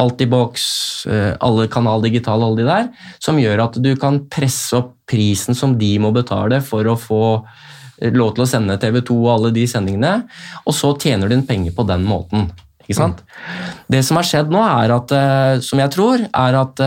Altibox, 0.00 0.64
eh, 1.06 1.32
alle 1.44 1.68
Kanal 1.70 2.02
Digital, 2.02 2.42
alle 2.42 2.62
de 2.62 2.66
der, 2.68 2.90
som 3.22 3.38
gjør 3.38 3.68
at 3.68 3.78
du 3.82 3.92
kan 4.00 4.24
presse 4.32 4.74
opp 4.80 4.92
prisen 5.10 5.54
som 5.54 5.76
de 5.78 5.92
må 6.00 6.10
betale 6.16 6.62
for 6.64 6.88
å 6.88 6.98
få 6.98 7.22
eh, 8.00 8.10
lov 8.10 8.34
til 8.34 8.46
å 8.46 8.50
sende 8.50 8.80
TV2 8.82 9.20
og 9.20 9.32
alle 9.36 9.54
de 9.54 9.68
sendingene, 9.70 10.16
og 10.64 10.74
så 10.74 10.94
tjener 10.98 11.30
du 11.30 11.38
inn 11.38 11.46
penger 11.46 11.76
på 11.76 11.86
den 11.86 12.06
måten. 12.08 12.50
Ikke 12.84 12.98
sant? 12.98 13.22
Mm. 13.22 13.80
Det 13.94 14.02
som 14.04 14.18
har 14.18 14.26
skjedd 14.28 14.50
nå, 14.52 14.60
er 14.60 14.98
at, 14.98 15.14
eh, 15.14 15.62
som 15.64 15.80
jeg 15.80 15.94
tror, 15.94 16.26
er 16.26 16.60
at, 16.60 16.86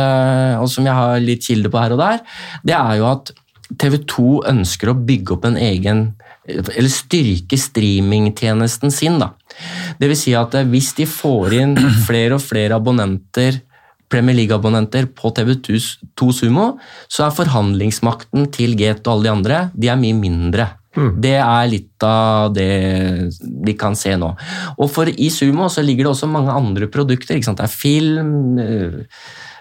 og 0.59 0.69
som 0.69 0.85
jeg 0.85 0.93
har 0.93 1.23
litt 1.23 1.47
kilde 1.47 1.71
på 1.71 1.81
her 1.81 1.95
og 1.95 2.03
der, 2.03 2.25
det 2.67 2.75
er 2.75 2.99
jo 2.99 3.11
at 3.15 3.31
TV 3.75 3.99
2 4.07 4.27
ønsker 4.53 4.91
å 4.91 4.97
bygge 5.07 5.35
opp 5.35 5.47
en 5.49 5.59
egen 5.59 6.05
Eller 6.47 6.87
styrke 6.87 7.57
streamingtjenesten 7.59 8.91
sin. 8.93 9.17
da. 9.19 9.33
Det 9.99 10.07
vil 10.07 10.15
si 10.19 10.31
at 10.37 10.53
eh, 10.55 10.67
hvis 10.71 10.93
de 10.95 11.07
får 11.09 11.55
inn 11.57 11.73
flere 12.07 12.37
og 12.37 12.45
flere 12.45 12.77
abonnenter 12.79 13.59
Premier 14.07 14.37
League-abonnenter 14.37 15.09
på 15.11 15.33
TV2 15.35 16.31
Sumo, 16.31 16.67
så 17.11 17.25
er 17.25 17.35
forhandlingsmakten 17.35 18.47
til 18.55 18.77
Get 18.79 19.03
og 19.03 19.17
alle 19.17 19.27
de 19.27 19.33
andre 19.33 19.57
de 19.75 19.89
er 19.91 19.99
mye 19.99 20.15
mindre. 20.15 20.69
Mm. 20.97 21.09
Det 21.21 21.35
er 21.37 21.67
litt 21.69 22.05
av 22.07 22.53
det 22.55 22.69
vi 23.67 23.75
kan 23.77 23.97
se 23.97 24.15
nå. 24.17 24.31
Og 24.79 24.89
for 24.89 25.11
I 25.11 25.27
Sumo 25.33 25.67
så 25.69 25.83
ligger 25.85 26.07
det 26.07 26.13
også 26.15 26.29
mange 26.31 26.55
andre 26.55 26.87
produkter. 26.89 27.37
Det 27.37 27.67
er 27.67 27.73
film, 27.73 28.57
eh, 28.63 29.03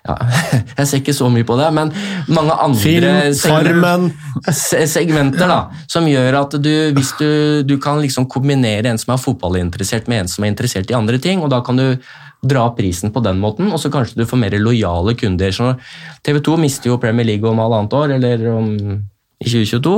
ja, 0.06 0.16
Jeg 0.78 0.88
ser 0.88 1.00
ikke 1.02 1.16
så 1.16 1.30
mye 1.32 1.46
på 1.46 1.56
det, 1.58 1.70
men 1.74 1.90
mange 2.28 2.54
andre 2.54 2.80
Film, 2.80 4.10
segmenter 4.96 5.50
da, 5.50 5.60
som 5.90 6.06
gjør 6.10 6.40
at 6.42 6.58
du, 6.62 6.72
hvis 6.96 7.14
du, 7.20 7.28
du 7.66 7.76
kan 7.82 8.00
liksom 8.02 8.28
kombinere 8.30 8.92
en 8.92 9.00
som 9.00 9.14
er 9.14 9.22
fotballinteressert 9.22 10.10
med 10.12 10.24
en 10.24 10.30
som 10.30 10.46
er 10.46 10.54
interessert 10.54 10.92
i 10.92 10.98
andre 10.98 11.20
ting, 11.22 11.42
og 11.42 11.52
da 11.52 11.62
kan 11.66 11.80
du 11.80 11.88
dra 12.46 12.66
opp 12.68 12.76
prisen 12.78 13.12
på 13.14 13.22
den 13.24 13.40
måten, 13.42 13.70
og 13.72 13.80
så 13.82 13.90
kanskje 13.92 14.20
du 14.20 14.26
får 14.28 14.40
mer 14.40 14.56
lojale 14.60 15.16
kunder. 15.18 15.54
Så 15.54 15.72
TV 16.26 16.40
2 16.44 16.58
mister 16.60 16.92
jo 16.92 17.00
Premier 17.02 17.26
League 17.26 17.48
om 17.48 17.62
halvannet 17.62 17.96
år, 17.96 18.16
eller 18.18 18.44
om, 18.52 18.68
i 19.42 19.48
2022. 19.48 19.96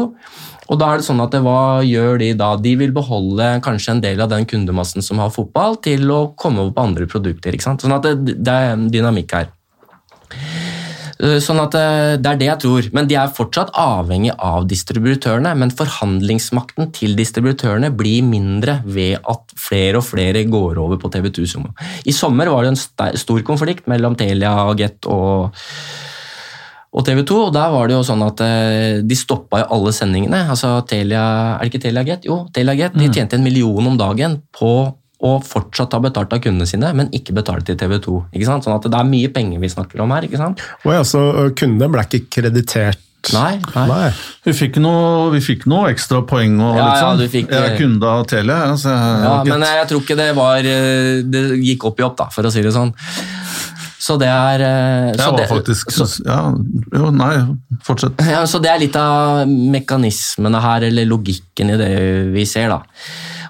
Og 0.68 0.80
da 0.80 0.90
er 0.92 1.00
det 1.00 1.06
sånn 1.06 1.22
at 1.24 1.32
det, 1.32 1.40
Hva 1.44 1.80
gjør 1.86 2.18
de 2.20 2.32
da? 2.36 2.50
De 2.60 2.74
vil 2.76 2.92
beholde 2.94 3.54
kanskje 3.64 3.94
en 3.96 4.02
del 4.04 4.20
av 4.20 4.32
den 4.32 4.44
kundemassen 4.48 5.04
som 5.04 5.20
har 5.22 5.32
fotball, 5.34 5.78
til 5.84 6.08
å 6.12 6.20
komme 6.38 6.64
over 6.64 6.74
på 6.76 6.88
andre 6.90 7.08
produkter. 7.10 7.56
ikke 7.56 7.70
sant? 7.70 7.84
Sånn 7.84 7.96
at 7.96 8.04
det, 8.06 8.36
det 8.44 8.58
er 8.68 8.88
dynamikk 8.92 9.36
her. 9.36 9.48
Eh, 11.18 11.38
Sånn 11.42 11.58
at 11.62 11.74
eh, 11.74 12.16
Det 12.20 12.30
er 12.30 12.40
det 12.40 12.48
jeg 12.48 12.62
tror. 12.64 12.88
Men 12.94 13.08
de 13.10 13.16
er 13.18 13.32
fortsatt 13.34 13.72
avhengig 13.78 14.34
av 14.38 14.66
distributørene. 14.70 15.54
Men 15.58 15.74
forhandlingsmakten 15.74 16.92
til 16.96 17.16
distributørene 17.18 17.90
blir 17.94 18.26
mindre 18.26 18.80
ved 18.86 19.18
at 19.22 19.54
flere 19.58 19.98
og 20.00 20.06
flere 20.06 20.44
går 20.48 20.78
over 20.78 21.00
på 21.00 21.10
TV2 21.14 21.46
Sumo. 21.50 21.72
I 22.06 22.14
sommer 22.14 22.50
var 22.52 22.66
det 22.66 22.74
en 22.76 23.16
stor 23.18 23.42
konflikt 23.46 23.88
mellom 23.90 24.16
Telia 24.18 24.54
og 24.68 24.78
Get 24.78 25.08
og, 25.10 25.50
og 26.94 27.04
TV 27.04 27.24
2. 27.26 27.40
og 27.48 27.52
Der 27.56 27.74
var 27.74 27.90
det 27.90 27.98
jo 27.98 28.06
sånn 28.06 28.22
at 28.26 28.44
eh, 28.46 29.02
de 29.02 29.18
stoppa 29.18 29.64
jo 29.64 29.70
alle 29.78 29.92
sendingene. 29.96 30.46
altså 30.54 30.78
Telia, 30.86 31.24
Er 31.58 31.66
det 31.66 31.72
ikke 31.72 31.84
Telia 31.88 32.06
Get? 32.06 32.30
Jo, 32.30 32.44
Telia 32.54 32.78
Get. 32.78 32.94
De 32.98 33.10
tjente 33.10 33.36
en 33.36 33.44
million 33.44 33.90
om 33.90 33.98
dagen 33.98 34.40
på 34.54 34.72
å 35.20 35.42
fortsatt 35.42 35.92
ha 35.96 35.98
betalt 35.98 36.32
av 36.32 36.38
kundene 36.44 36.66
sine, 36.70 36.92
men 36.94 37.08
ikke 37.10 37.34
betalt 37.34 37.66
til 37.66 37.74
TV 37.76 37.98
2. 38.04 38.18
Ikke 38.38 38.46
sant? 38.46 38.62
Sånn 38.64 38.76
at 38.76 38.86
det 38.86 38.94
er 38.94 39.08
mye 39.08 39.28
penger 39.34 39.58
vi 39.58 39.68
snakker 39.72 40.00
om 40.04 40.10
her. 40.14 40.22
ikke 40.28 40.38
sant? 40.38 40.60
Oi, 40.86 40.94
altså, 40.94 41.50
kundene 41.58 41.90
ble 41.90 42.04
ikke 42.06 42.26
kreditert 42.38 43.04
Nei, 43.34 43.58
nei. 43.74 43.82
Nei. 43.90 44.10
Vi 44.46 44.52
fikk 44.54 44.76
noe, 44.80 45.26
vi 45.34 45.40
fikk 45.42 45.64
noe 45.68 45.88
ekstra 45.90 46.20
poeng 46.24 46.54
og 46.62 46.76
Ja, 46.78 46.84
litt 46.86 47.00
ja, 47.00 47.00
sånn. 47.02 47.18
du 47.18 47.26
fikk- 47.28 47.50
Jeg 47.50 47.72
er 47.72 47.76
kunde 47.76 48.06
av 48.06 48.22
Telia, 48.30 48.58
Altså, 48.70 48.92
Ja, 48.94 49.32
men 49.44 49.60
jeg 49.66 49.88
tror 49.90 50.00
ikke 50.04 50.16
det 50.16 50.28
var 50.36 50.58
eh, 50.58 51.22
Det 51.26 51.42
gikk 51.58 51.84
opp 51.90 51.98
i 51.98 52.04
opp, 52.06 52.16
da, 52.16 52.28
for 52.30 52.46
å 52.46 52.52
si 52.54 52.62
det 52.62 52.70
sånn. 52.72 52.94
Så 53.98 54.16
det 54.22 54.28
er 54.30 54.62
eh, 54.62 55.12
Jeg 55.18 55.32
var 55.32 55.36
det- 55.42 55.48
faktisk 55.50 55.90
så, 55.92 56.06
ja, 56.24 56.54
Jo, 56.94 57.10
nei, 57.10 57.34
fortsett. 57.82 58.14
ja, 58.30 58.44
så 58.46 58.62
det 58.62 58.70
er 58.70 58.78
litt 58.86 58.96
av 58.96 59.42
mekanismene 59.48 60.62
her, 60.62 60.86
eller 60.88 61.04
logikken 61.10 61.74
i 61.74 61.76
det 61.76 61.90
vi 62.32 62.44
ser, 62.46 62.68
da. 62.70 62.80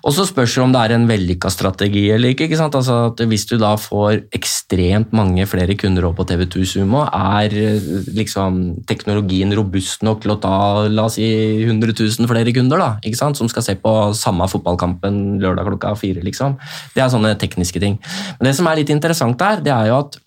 Og 0.04 0.14
så 0.14 0.26
spørs 0.28 0.54
det 0.54 0.62
om 0.62 0.74
det 0.74 0.82
er 0.82 0.94
en 0.94 1.06
vellykka 1.08 1.50
strategi 1.52 2.04
eller 2.14 2.34
ikke. 2.34 2.46
ikke 2.48 2.60
sant? 2.60 2.76
Altså 2.78 3.26
Hvis 3.28 3.46
du 3.50 3.56
da 3.60 3.74
får 3.80 4.28
ekstremt 4.36 5.12
mange 5.16 5.46
flere 5.46 5.76
kunder 5.78 6.06
over 6.08 6.20
på 6.20 6.28
TV2 6.30 6.64
Sumo, 6.66 7.04
er 7.06 7.54
eh, 7.54 7.88
liksom 8.14 8.84
teknologien 8.88 9.52
robust 9.56 10.04
nok 10.06 10.22
til 10.22 10.34
å 10.34 10.40
ta 10.42 10.86
la 10.88 11.08
oss 11.08 11.18
si 11.18 11.26
100 11.64 11.96
000 11.98 12.30
flere 12.30 12.54
kunder 12.54 12.78
da, 12.78 12.90
ikke 13.02 13.18
sant? 13.18 13.38
som 13.38 13.48
skal 13.50 13.64
se 13.64 13.74
på 13.80 13.94
samme 14.16 14.46
fotballkampen 14.50 15.38
lørdag 15.42 15.66
klokka 15.72 15.94
fire? 15.98 16.22
liksom. 16.24 16.56
Det 16.94 17.02
er 17.02 17.10
sånne 17.12 17.34
tekniske 17.38 17.80
ting. 17.82 17.98
Men 18.38 18.50
det 18.50 18.56
som 18.58 18.68
er 18.68 18.80
litt 18.80 18.92
interessant 18.92 19.38
der, 19.40 19.62
det 19.64 19.74
er 19.74 19.90
jo 19.90 19.98
at 20.02 20.18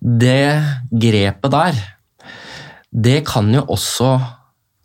det 0.00 0.44
grepet 0.90 1.52
der, 1.52 1.80
det 2.90 3.20
kan 3.28 3.48
jo 3.54 3.62
også 3.70 4.14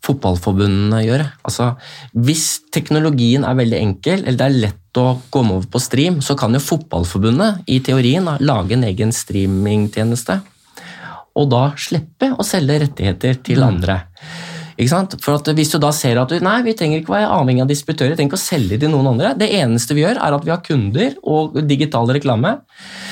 fotballforbundene 0.06 1.02
gjøre. 1.04 1.28
Altså, 1.46 1.72
hvis 2.14 2.46
teknologien 2.74 3.46
er 3.46 3.58
veldig 3.58 3.78
enkel, 3.82 4.24
eller 4.24 4.40
det 4.40 4.48
er 4.48 4.58
lett 4.66 5.00
å 5.00 5.06
komme 5.34 5.58
over 5.58 5.68
på 5.70 5.82
stream, 5.82 6.20
så 6.24 6.36
kan 6.38 6.56
jo 6.56 6.62
fotballforbundet 6.62 7.66
i 7.72 7.80
teorien 7.84 8.28
lage 8.40 8.76
en 8.76 8.86
egen 8.88 9.14
streamingtjeneste, 9.14 10.40
og 11.36 11.50
da 11.52 11.64
slippe 11.76 12.30
å 12.32 12.44
selge 12.46 12.80
rettigheter 12.86 13.42
til 13.44 13.64
andre. 13.66 14.00
Ikke 14.76 14.92
sant? 14.92 15.16
For 15.24 15.38
at 15.38 15.48
Hvis 15.56 15.72
du 15.72 15.78
da 15.80 15.90
ser 15.96 16.20
at 16.20 16.32
du, 16.32 16.36
nei, 16.44 16.58
vi 16.64 16.76
trenger 16.76 17.00
ikke 17.00 17.14
være 17.14 17.32
avhengig 17.32 17.64
av 17.64 17.70
distributører, 17.70 18.12
vi 18.12 18.20
trenger 18.20 18.32
ikke 18.32 18.40
å 18.40 18.44
selge 18.44 18.80
til 18.80 18.92
noen 18.92 19.10
andre. 19.14 19.32
Det 19.40 19.48
eneste 19.56 19.96
vi 19.96 20.04
gjør, 20.04 20.20
er 20.20 20.36
at 20.36 20.44
vi 20.44 20.52
har 20.52 20.64
kunder 20.64 21.16
og 21.24 21.60
digital 21.68 22.12
reklame, 22.12 22.58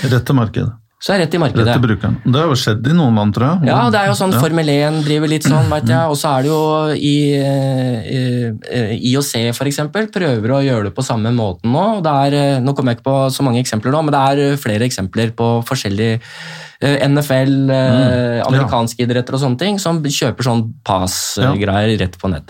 Rett 0.05 0.27
til 0.29 0.37
markedet. 0.37 0.84
Så 1.03 1.13
er 1.13 1.19
det 1.21 1.25
rett 1.27 1.35
i 1.35 1.37
Rett 1.37 1.43
markedet. 1.43 1.73
til 1.75 1.83
brukeren. 1.85 2.15
Det 2.25 2.41
har 2.41 2.49
jo 2.49 2.57
skjedd 2.57 2.87
i 2.89 2.95
noen 2.97 3.19
land, 3.19 3.35
tror 3.37 3.45
jeg. 3.51 3.69
Ja, 3.69 3.91
det 3.93 3.99
er 4.01 4.07
jo 4.09 4.15
sånn 4.17 4.33
Ja. 4.33 4.41
Formel 4.41 4.69
1 4.73 5.03
driver 5.05 5.29
litt 5.29 5.45
sånn, 5.45 5.69
vet 5.69 5.91
jeg. 5.91 6.09
Og 6.09 6.17
så 6.17 6.31
er 6.39 6.43
det 6.43 6.49
jo 6.49 6.63
i 6.97 7.17
eh, 7.37 8.55
eh, 8.73 8.95
IOC 9.11 9.53
for 9.53 9.69
eksempel, 9.69 10.09
prøver 10.09 10.55
å 10.55 10.63
gjøre 10.65 10.89
det 10.89 10.95
på 10.97 11.05
samme 11.05 11.29
måten 11.35 11.75
nå. 11.75 12.01
Er, 12.01 12.33
eh, 12.33 12.61
nå 12.61 12.73
kommer 12.73 12.95
jeg 12.95 13.03
ikke 13.03 13.11
på 13.11 13.19
så 13.35 13.45
mange 13.45 13.61
eksempler 13.61 13.93
nå, 13.93 14.01
men 14.01 14.15
det 14.15 14.23
er 14.23 14.41
eh, 14.47 14.57
flere 14.57 14.87
eksempler 14.89 15.35
på 15.37 15.51
forskjellige 15.69 16.23
eh, 16.81 17.05
NFL, 17.05 17.53
mm. 17.69 18.49
amerikanske 18.49 19.05
idretter 19.05 19.37
og 19.37 19.45
sånne 19.45 19.61
ting, 19.61 19.79
som 19.83 20.01
kjøper 20.01 20.49
sånn 20.49 20.65
pass-greier 20.89 21.99
rett 22.01 22.17
på 22.17 22.33
nett. 22.33 22.49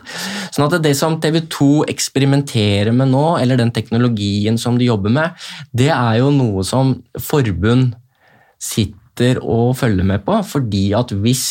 Sånn 0.55 0.69
at 0.69 0.79
det 0.85 0.95
som 0.95 1.19
TV2 1.19 1.89
eksperimenterer 1.91 2.95
med 2.95 3.11
nå, 3.11 3.27
eller 3.43 3.59
den 3.59 3.75
teknologien 3.75 4.62
som 4.62 4.79
de 4.79 4.93
jobber 4.93 5.11
med, 5.11 5.35
det 5.75 5.91
er 5.91 6.23
jo 6.23 6.31
noe 6.31 6.62
som 6.62 7.01
forbund 7.19 7.97
sitter 8.65 9.41
og 9.43 9.77
følger 9.78 10.07
med 10.07 10.24
på, 10.27 10.41
fordi 10.47 10.89
at 10.97 11.12
hvis 11.23 11.47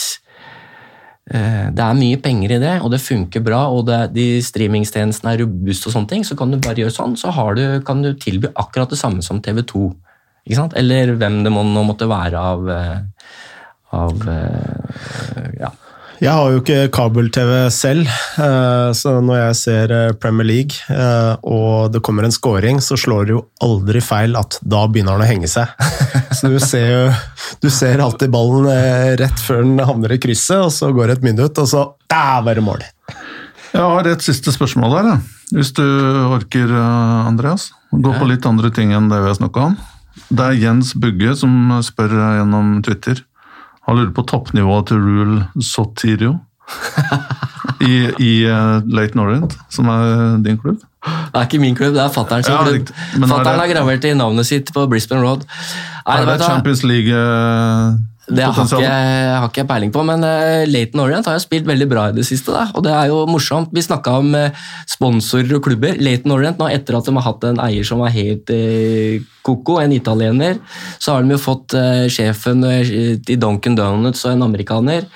eh, 1.32 1.70
det 1.72 1.84
er 1.86 2.00
mye 2.00 2.20
penger 2.24 2.56
i 2.56 2.62
det, 2.64 2.74
og 2.82 2.92
det 2.94 3.04
funker 3.04 3.46
bra, 3.46 3.66
og 3.72 3.86
det, 3.88 4.02
de 4.16 4.28
streamingstjenestene 4.44 5.36
er 5.36 5.44
robuste, 5.46 5.90
og 5.90 5.96
sånne 5.96 6.12
ting, 6.12 6.26
så 6.28 6.38
kan 6.40 6.52
du 6.52 6.60
bare 6.60 6.84
gjøre 6.84 6.96
sånn, 6.98 7.16
så 7.20 7.34
du, 7.58 7.64
kan 7.88 8.04
du 8.04 8.14
tilby 8.20 8.52
akkurat 8.54 8.92
det 8.92 9.00
samme 9.00 9.24
som 9.26 9.42
TV2. 9.44 9.88
Ikke 10.44 10.60
sant? 10.60 10.76
Eller 10.80 11.14
hvem 11.16 11.44
det 11.46 11.54
må, 11.56 11.64
nå 11.64 11.86
måtte 11.88 12.10
være 12.12 12.40
av, 12.52 12.68
eh, 12.74 13.30
av 13.96 14.28
eh, 14.34 15.50
ja. 15.62 15.72
Jeg 16.24 16.32
har 16.32 16.54
jo 16.54 16.60
ikke 16.62 16.88
kabel-TV 16.96 17.50
selv, 17.76 18.08
eh, 18.40 18.90
så 18.96 19.18
når 19.20 19.40
jeg 19.42 19.56
ser 19.60 19.92
eh, 19.92 20.14
Premier 20.16 20.48
League 20.48 20.78
eh, 20.88 21.34
og 21.44 21.92
det 21.92 22.00
kommer 22.06 22.24
en 22.24 22.32
scoring, 22.32 22.80
så 22.80 22.96
slår 22.96 23.28
det 23.28 23.34
jo 23.34 23.42
aldri 23.66 24.00
feil 24.00 24.38
at 24.40 24.56
da 24.64 24.86
begynner 24.88 25.20
den 25.20 25.26
å 25.26 25.28
henge 25.28 25.50
seg. 25.52 25.74
Så 26.38 26.50
du 26.50 26.56
ser 26.64 26.88
jo 26.88 27.02
du 27.62 27.68
ser 27.72 28.02
alltid 28.04 28.32
ballen 28.34 28.66
rett 29.20 29.44
før 29.44 29.62
den 29.62 29.84
havner 29.84 30.16
i 30.16 30.20
krysset, 30.20 30.64
og 30.64 30.72
så 30.74 30.90
går 30.96 31.12
det 31.12 31.18
et 31.20 31.28
minutt, 31.28 31.60
og 31.62 31.68
så 31.70 31.84
der 32.12 32.42
var 32.44 32.58
det 32.58 32.64
mål. 32.66 32.82
Jeg 33.74 33.84
har 33.84 34.10
et 34.10 34.26
siste 34.26 34.52
spørsmål 34.52 34.96
der, 34.96 35.12
hvis 35.56 35.72
du 35.78 35.84
orker, 36.34 36.74
Andreas. 37.28 37.70
Gå 37.94 38.16
på 38.18 38.28
litt 38.32 38.48
andre 38.50 38.74
ting 38.76 38.96
enn 38.96 39.12
det 39.12 39.22
vi 39.22 39.30
har 39.30 39.38
snakka 39.38 39.68
om. 39.70 39.78
Det 40.34 40.48
er 40.48 40.60
Jens 40.66 40.96
Bugge 40.98 41.36
som 41.40 41.78
spør 41.86 42.18
gjennom 42.40 42.76
Twitter. 42.84 43.24
Han 43.88 43.98
lurer 44.00 44.14
på 44.16 44.24
toppnivået 44.30 44.88
til 44.88 44.98
Rule 45.04 45.48
Sotirio 45.62 46.38
i, 47.84 47.94
i 48.24 48.32
eh, 48.48 48.82
Late 48.96 49.18
Norrent, 49.20 49.58
som 49.74 49.90
er 49.92 50.38
din 50.46 50.58
klubb. 50.62 50.80
Det 51.04 51.36
er 51.36 51.48
ikke 51.50 51.60
min 51.60 51.76
klubb, 51.76 51.94
det 51.98 52.04
er 52.06 52.14
fatter'n 52.16 52.46
sin 52.48 52.54
Ja, 52.54 52.64
klubb. 52.64 52.88
er 53.32 53.44
det- 53.44 53.60
har 53.60 53.68
gravert 53.74 54.06
i 54.08 54.14
navnet 54.16 54.46
sitt 54.48 54.72
på 54.74 54.86
Brisbane 54.88 55.22
Road. 55.26 55.44
Nei, 56.08 56.22
Er 56.22 56.26
det? 56.26 56.46
Champions 56.46 56.84
League 56.84 57.12
eh, 57.12 57.98
Det 58.24 58.44
har 58.46 58.56
ikke, 58.56 58.88
har 58.88 59.50
ikke 59.50 59.62
jeg 59.62 59.68
peiling 59.68 59.92
på, 59.92 60.04
men 60.08 60.24
uh, 60.24 60.64
Laton 60.70 61.02
Orient 61.04 61.28
har 61.28 61.36
jo 61.36 61.44
spilt 61.44 61.68
veldig 61.68 61.88
bra 61.92 62.06
i 62.10 62.16
det 62.16 62.24
siste. 62.28 62.54
Da. 62.56 62.70
Og 62.72 62.86
det 62.86 62.94
er 62.96 63.12
jo 63.12 63.26
morsomt. 63.28 63.74
Vi 63.76 63.84
snakka 63.84 64.16
om 64.22 64.32
eh, 64.40 64.64
sponsorer 64.88 65.58
og 65.58 65.66
klubber. 65.68 66.00
Laton 66.00 66.32
Orient, 66.36 66.62
nå 66.62 66.70
etter 66.72 66.96
at 66.96 67.10
de 67.10 67.16
har 67.18 67.28
hatt 67.28 67.44
en 67.50 67.60
eier 67.66 67.88
som 67.88 68.00
var 68.04 68.16
helt 68.16 68.54
uh, 68.54 69.20
ko-ko, 69.44 69.80
en 69.82 69.94
italiener, 69.94 70.60
så 71.00 71.16
har 71.18 71.24
de 71.24 71.36
jo 71.36 71.42
fått 71.42 71.76
eh, 71.78 72.06
sjefen 72.12 72.64
eh, 72.68 72.94
i 73.20 73.38
Duncan 73.40 73.76
Donuts 73.78 74.24
og 74.26 74.38
en 74.38 74.48
amerikaner. 74.48 75.08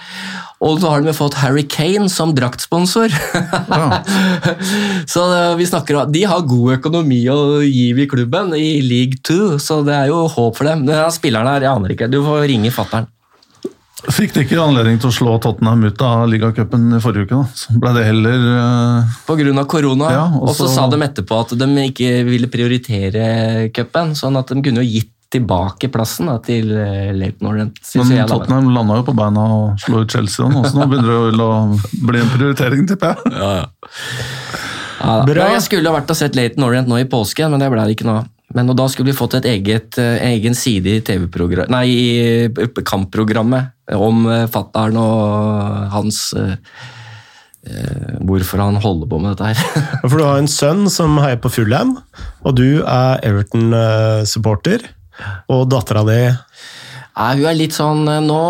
Og 0.57 0.79
så 0.81 0.89
har 0.89 1.03
de 1.05 1.13
fått 1.13 1.37
Harry 1.37 1.63
Kane 1.69 2.07
som 2.09 2.31
draktsponsor. 2.37 3.13
så 5.13 5.25
eh, 5.35 5.51
vi 5.59 5.67
snakker 5.69 5.99
om, 5.99 6.11
De 6.11 6.23
har 6.25 6.47
god 6.49 6.79
økonomi 6.79 7.19
å 7.29 7.59
gi 7.61 7.91
i 7.93 8.07
klubben, 8.09 8.55
i 8.57 8.79
League 8.81 9.21
2, 9.27 9.59
så 9.61 9.83
det 9.85 9.93
er 9.93 10.09
jo 10.09 10.23
håp 10.33 10.57
for 10.57 10.69
dem. 10.69 10.87
Ja, 10.89 11.05
spilleren 11.13 11.51
her, 11.51 11.67
jeg 11.67 11.73
aner 11.75 11.93
ikke. 11.93 12.09
Du 12.09 12.23
får 12.25 12.47
ringe 12.49 12.73
fatter'n. 12.73 13.05
Fikk 14.13 14.35
de 14.35 14.43
ikke 14.45 14.59
anledning 14.61 14.99
til 15.01 15.09
å 15.09 15.13
slå 15.13 15.33
Tottenham 15.41 15.81
ut 15.89 16.01
av 16.05 16.27
ligacupen 16.29 16.93
i 16.95 17.01
forrige 17.01 17.27
uke? 17.27 17.39
da? 17.41 17.57
Så 17.57 17.77
ble 17.81 17.93
det 17.97 18.05
heller 18.05 18.45
uh... 18.45 19.15
Pga. 19.27 19.65
korona. 19.69 20.11
Ja, 20.13 20.25
og 20.37 20.53
så 20.53 20.67
så- 20.67 20.73
sa 20.75 20.87
de 20.89 21.01
etterpå 21.01 21.41
at 21.43 21.53
de 21.57 21.67
ikke 21.89 22.11
ville 22.29 22.49
prioritere 22.49 23.69
cupen, 23.73 24.13
sånn 24.17 24.37
at 24.39 24.53
de 24.53 24.61
kunne 24.61 24.85
jo 24.85 24.89
gitt 24.99 25.11
tilbake 25.33 25.89
plassen 25.91 26.29
da, 26.29 26.37
til 26.43 26.71
eh, 26.71 27.11
Leighton 27.15 27.49
Orient. 27.49 27.79
Men 27.99 28.13
jeg. 28.15 28.29
Tottenham 28.31 28.71
landa 28.75 29.01
jo 29.01 29.05
på 29.09 29.15
beina 29.17 29.43
og 29.57 29.83
slo 29.83 30.03
ut 30.05 30.13
Chelsea 30.13 30.47
nå, 30.47 30.63
så 30.63 30.79
nå 30.79 30.87
begynner 30.87 31.35
det 31.35 31.43
å 31.43 32.07
bli 32.07 32.23
en 32.23 32.33
prioritering, 32.33 32.87
tipper 32.87 33.15
jeg. 33.15 33.35
Ja, 33.35 33.51
ja. 33.59 33.67
Ja. 34.97 35.19
Bra. 35.27 35.51
Jeg 35.53 35.61
skulle 35.67 35.91
ha 35.91 35.99
vært 35.99 36.09
og 36.09 36.17
sett 36.17 36.37
Leighton 36.37 36.65
Orient 36.65 36.89
nå 36.89 36.97
i 37.01 37.09
påsken, 37.09 37.51
men 37.53 37.61
det 37.61 37.69
ble 37.73 37.83
det 37.85 37.97
ikke 37.97 38.07
nå. 38.07 38.17
Men 38.55 38.71
og 38.71 38.77
da 38.79 38.87
skulle 38.89 39.11
vi 39.11 39.17
fått 39.17 39.35
et 39.41 39.49
eget, 39.51 39.99
eh, 39.99 40.23
egen 40.31 40.55
side 40.57 40.95
i 40.95 41.03
TV-program, 41.05 41.67
nei, 41.75 41.85
i 41.91 42.05
eh, 42.47 42.83
kampprogrammet 42.87 43.93
om 43.97 44.25
fattern 44.51 44.97
og 44.99 45.91
hans 45.93 46.29
Hvorfor 48.23 48.61
han 48.63 48.77
holder 48.79 49.09
på 49.11 49.17
med 49.19 49.33
dette 49.33 49.49
her. 49.49 49.87
For 50.07 50.15
du 50.15 50.23
har 50.23 50.37
en 50.39 50.47
sønn 50.47 50.85
som 50.91 51.17
heier 51.19 51.39
på 51.43 51.51
Fulham, 51.51 51.97
og 52.47 52.55
du 52.55 52.79
er 52.79 53.19
Everton-supporter. 53.27 54.85
Og 55.53 55.67
dattera 55.71 56.03
di 56.07 56.21
Nei, 57.17 57.31
hun 57.39 57.47
er 57.49 57.55
litt 57.57 57.73
sånn 57.73 58.03
eh, 58.11 58.19
Nå 58.21 58.41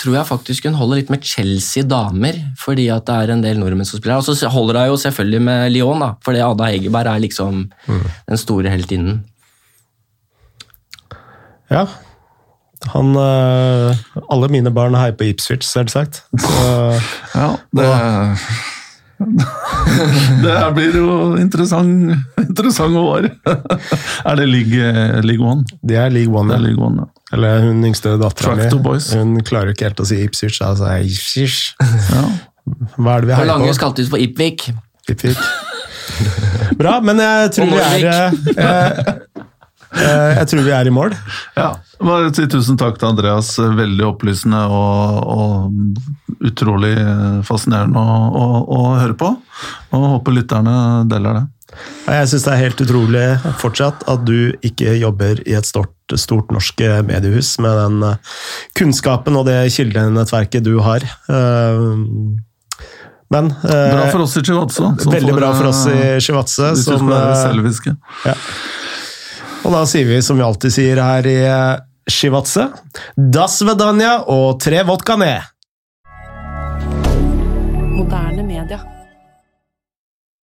tror 0.00 0.16
jeg 0.16 0.26
faktisk 0.26 0.66
hun 0.66 0.78
holder 0.78 0.98
litt 0.98 1.12
med 1.14 1.26
Chelsea 1.26 1.86
damer, 1.86 2.40
fordi 2.58 2.88
at 2.90 3.06
det 3.06 3.16
er 3.16 3.34
en 3.36 3.44
del 3.44 3.60
nordmenn 3.60 3.86
som 3.86 4.00
spiller 4.00 4.16
her. 4.16 4.24
Og 4.24 4.34
så 4.34 4.50
holder 4.50 4.80
hun 4.82 4.90
jo 4.90 5.00
selvfølgelig 5.04 5.42
med 5.46 5.74
Lyon, 5.76 6.02
da, 6.02 6.12
fordi 6.26 6.42
Ada 6.42 6.70
Hegerberg 6.72 7.12
er 7.12 7.22
liksom 7.22 7.66
den 7.86 8.40
store 8.40 8.72
heltinnen. 8.72 9.20
Ja. 11.70 11.86
Han 12.90 13.14
øh, 13.14 13.96
Alle 14.32 14.48
mine 14.50 14.72
barn 14.74 14.96
heier 14.98 15.14
på 15.14 15.28
Ipswich, 15.30 15.68
selvsagt. 15.68 16.24
Så 16.40 16.60
Ja, 17.40 17.54
det 17.76 17.90
Det 20.42 20.52
her 20.54 20.70
blir 20.74 20.96
jo 20.96 21.14
interessant, 21.40 22.14
interessant 22.40 22.96
år. 22.96 23.28
Er 24.28 24.38
det 24.40 24.46
League, 24.48 24.92
League 25.26 25.44
One? 25.44 25.64
Det 25.82 25.98
er 26.00 26.12
league 26.12 26.32
one. 26.32 26.48
Det 26.48 26.56
er 26.56 26.62
ja. 26.62 26.66
League 26.68 26.84
One, 26.84 27.04
ja. 27.04 27.08
Eller 27.36 27.64
hun 27.66 27.84
yngste 27.86 28.16
dattera 28.20 28.56
mi. 28.58 28.68
Hun 28.70 29.34
klarer 29.46 29.70
jo 29.70 29.76
ikke 29.76 29.90
helt 29.90 30.02
å 30.02 30.06
si 30.08 30.18
Ipswich. 30.24 30.60
Altså, 30.66 30.88
Ipswich. 31.04 31.74
ja. 32.14 32.24
Hva 32.96 33.16
er 33.16 33.24
det 33.24 33.30
vi 33.30 33.36
heier 33.38 33.50
Langhus 33.50 33.78
på? 33.78 33.84
kalte 33.84 34.04
ut 34.04 34.12
for 34.12 34.22
Ipvik. 34.22 34.70
Ipvik. 35.10 35.40
Bra, 36.78 36.98
men 37.04 37.20
jeg 37.22 37.52
tror 37.56 37.70
vi 37.70 37.80
er 37.80 38.06
eh, 38.10 38.34
eh, 38.64 39.10
Jeg 39.90 40.46
tror 40.50 40.62
vi 40.66 40.72
er 40.74 40.86
i 40.86 40.92
mål. 40.94 41.14
Ja, 41.56 41.72
bare 41.98 42.30
si 42.34 42.44
tusen 42.50 42.78
takk 42.78 43.00
til 43.00 43.10
Andreas. 43.10 43.56
Veldig 43.58 44.06
opplysende 44.06 44.60
og, 44.70 45.30
og 45.34 46.44
utrolig 46.46 46.94
fascinerende 47.48 47.98
å, 47.98 48.18
å, 48.30 48.44
å 48.76 48.82
høre 49.00 49.16
på. 49.18 49.32
Og 49.96 50.06
håper 50.16 50.38
lytterne 50.38 50.76
deler 51.10 51.40
det. 51.40 51.46
Jeg 52.10 52.28
syns 52.30 52.44
det 52.46 52.52
er 52.52 52.62
helt 52.64 52.80
utrolig 52.82 53.24
fortsatt 53.60 54.02
at 54.10 54.24
du 54.26 54.52
ikke 54.66 54.96
jobber 54.98 55.42
i 55.46 55.54
et 55.58 55.68
stort, 55.68 55.94
stort 56.18 56.50
norsk 56.54 56.82
mediehus 57.06 57.52
med 57.62 57.78
den 57.78 58.06
eh, 58.08 58.38
kunnskapen 58.78 59.38
og 59.38 59.46
det 59.46 59.60
kildenettverket 59.76 60.66
du 60.66 60.80
har. 60.84 61.06
Eh, 61.30 61.84
Men 63.30 63.52
eh, 63.62 63.92
Bra 63.94 64.08
for 64.10 64.24
oss 64.26 64.34
i 64.40 64.42
Chivatse. 64.42 64.90
veldig 65.06 65.36
bra 65.38 65.52
for 65.54 65.70
oss 65.70 65.84
i 65.86 65.98
Chivatse 66.18 66.72
Shivatse. 66.74 66.74
Som, 66.82 67.12
er 67.14 67.54
eh, 67.54 67.94
ja. 68.32 68.34
Og 69.60 69.74
da 69.74 69.84
sier 69.88 70.08
vi 70.08 70.20
som 70.24 70.38
vi 70.38 70.44
alltid 70.46 70.72
sier 70.72 71.00
her 71.04 71.26
i 71.28 71.38
eh, 71.44 71.80
Shivatse, 72.10 72.70
das 73.14 73.60
vedanja 73.66 74.16
og 74.32 74.58
tre 74.62 74.82
vodka 74.88 75.18
ned. 75.20 75.44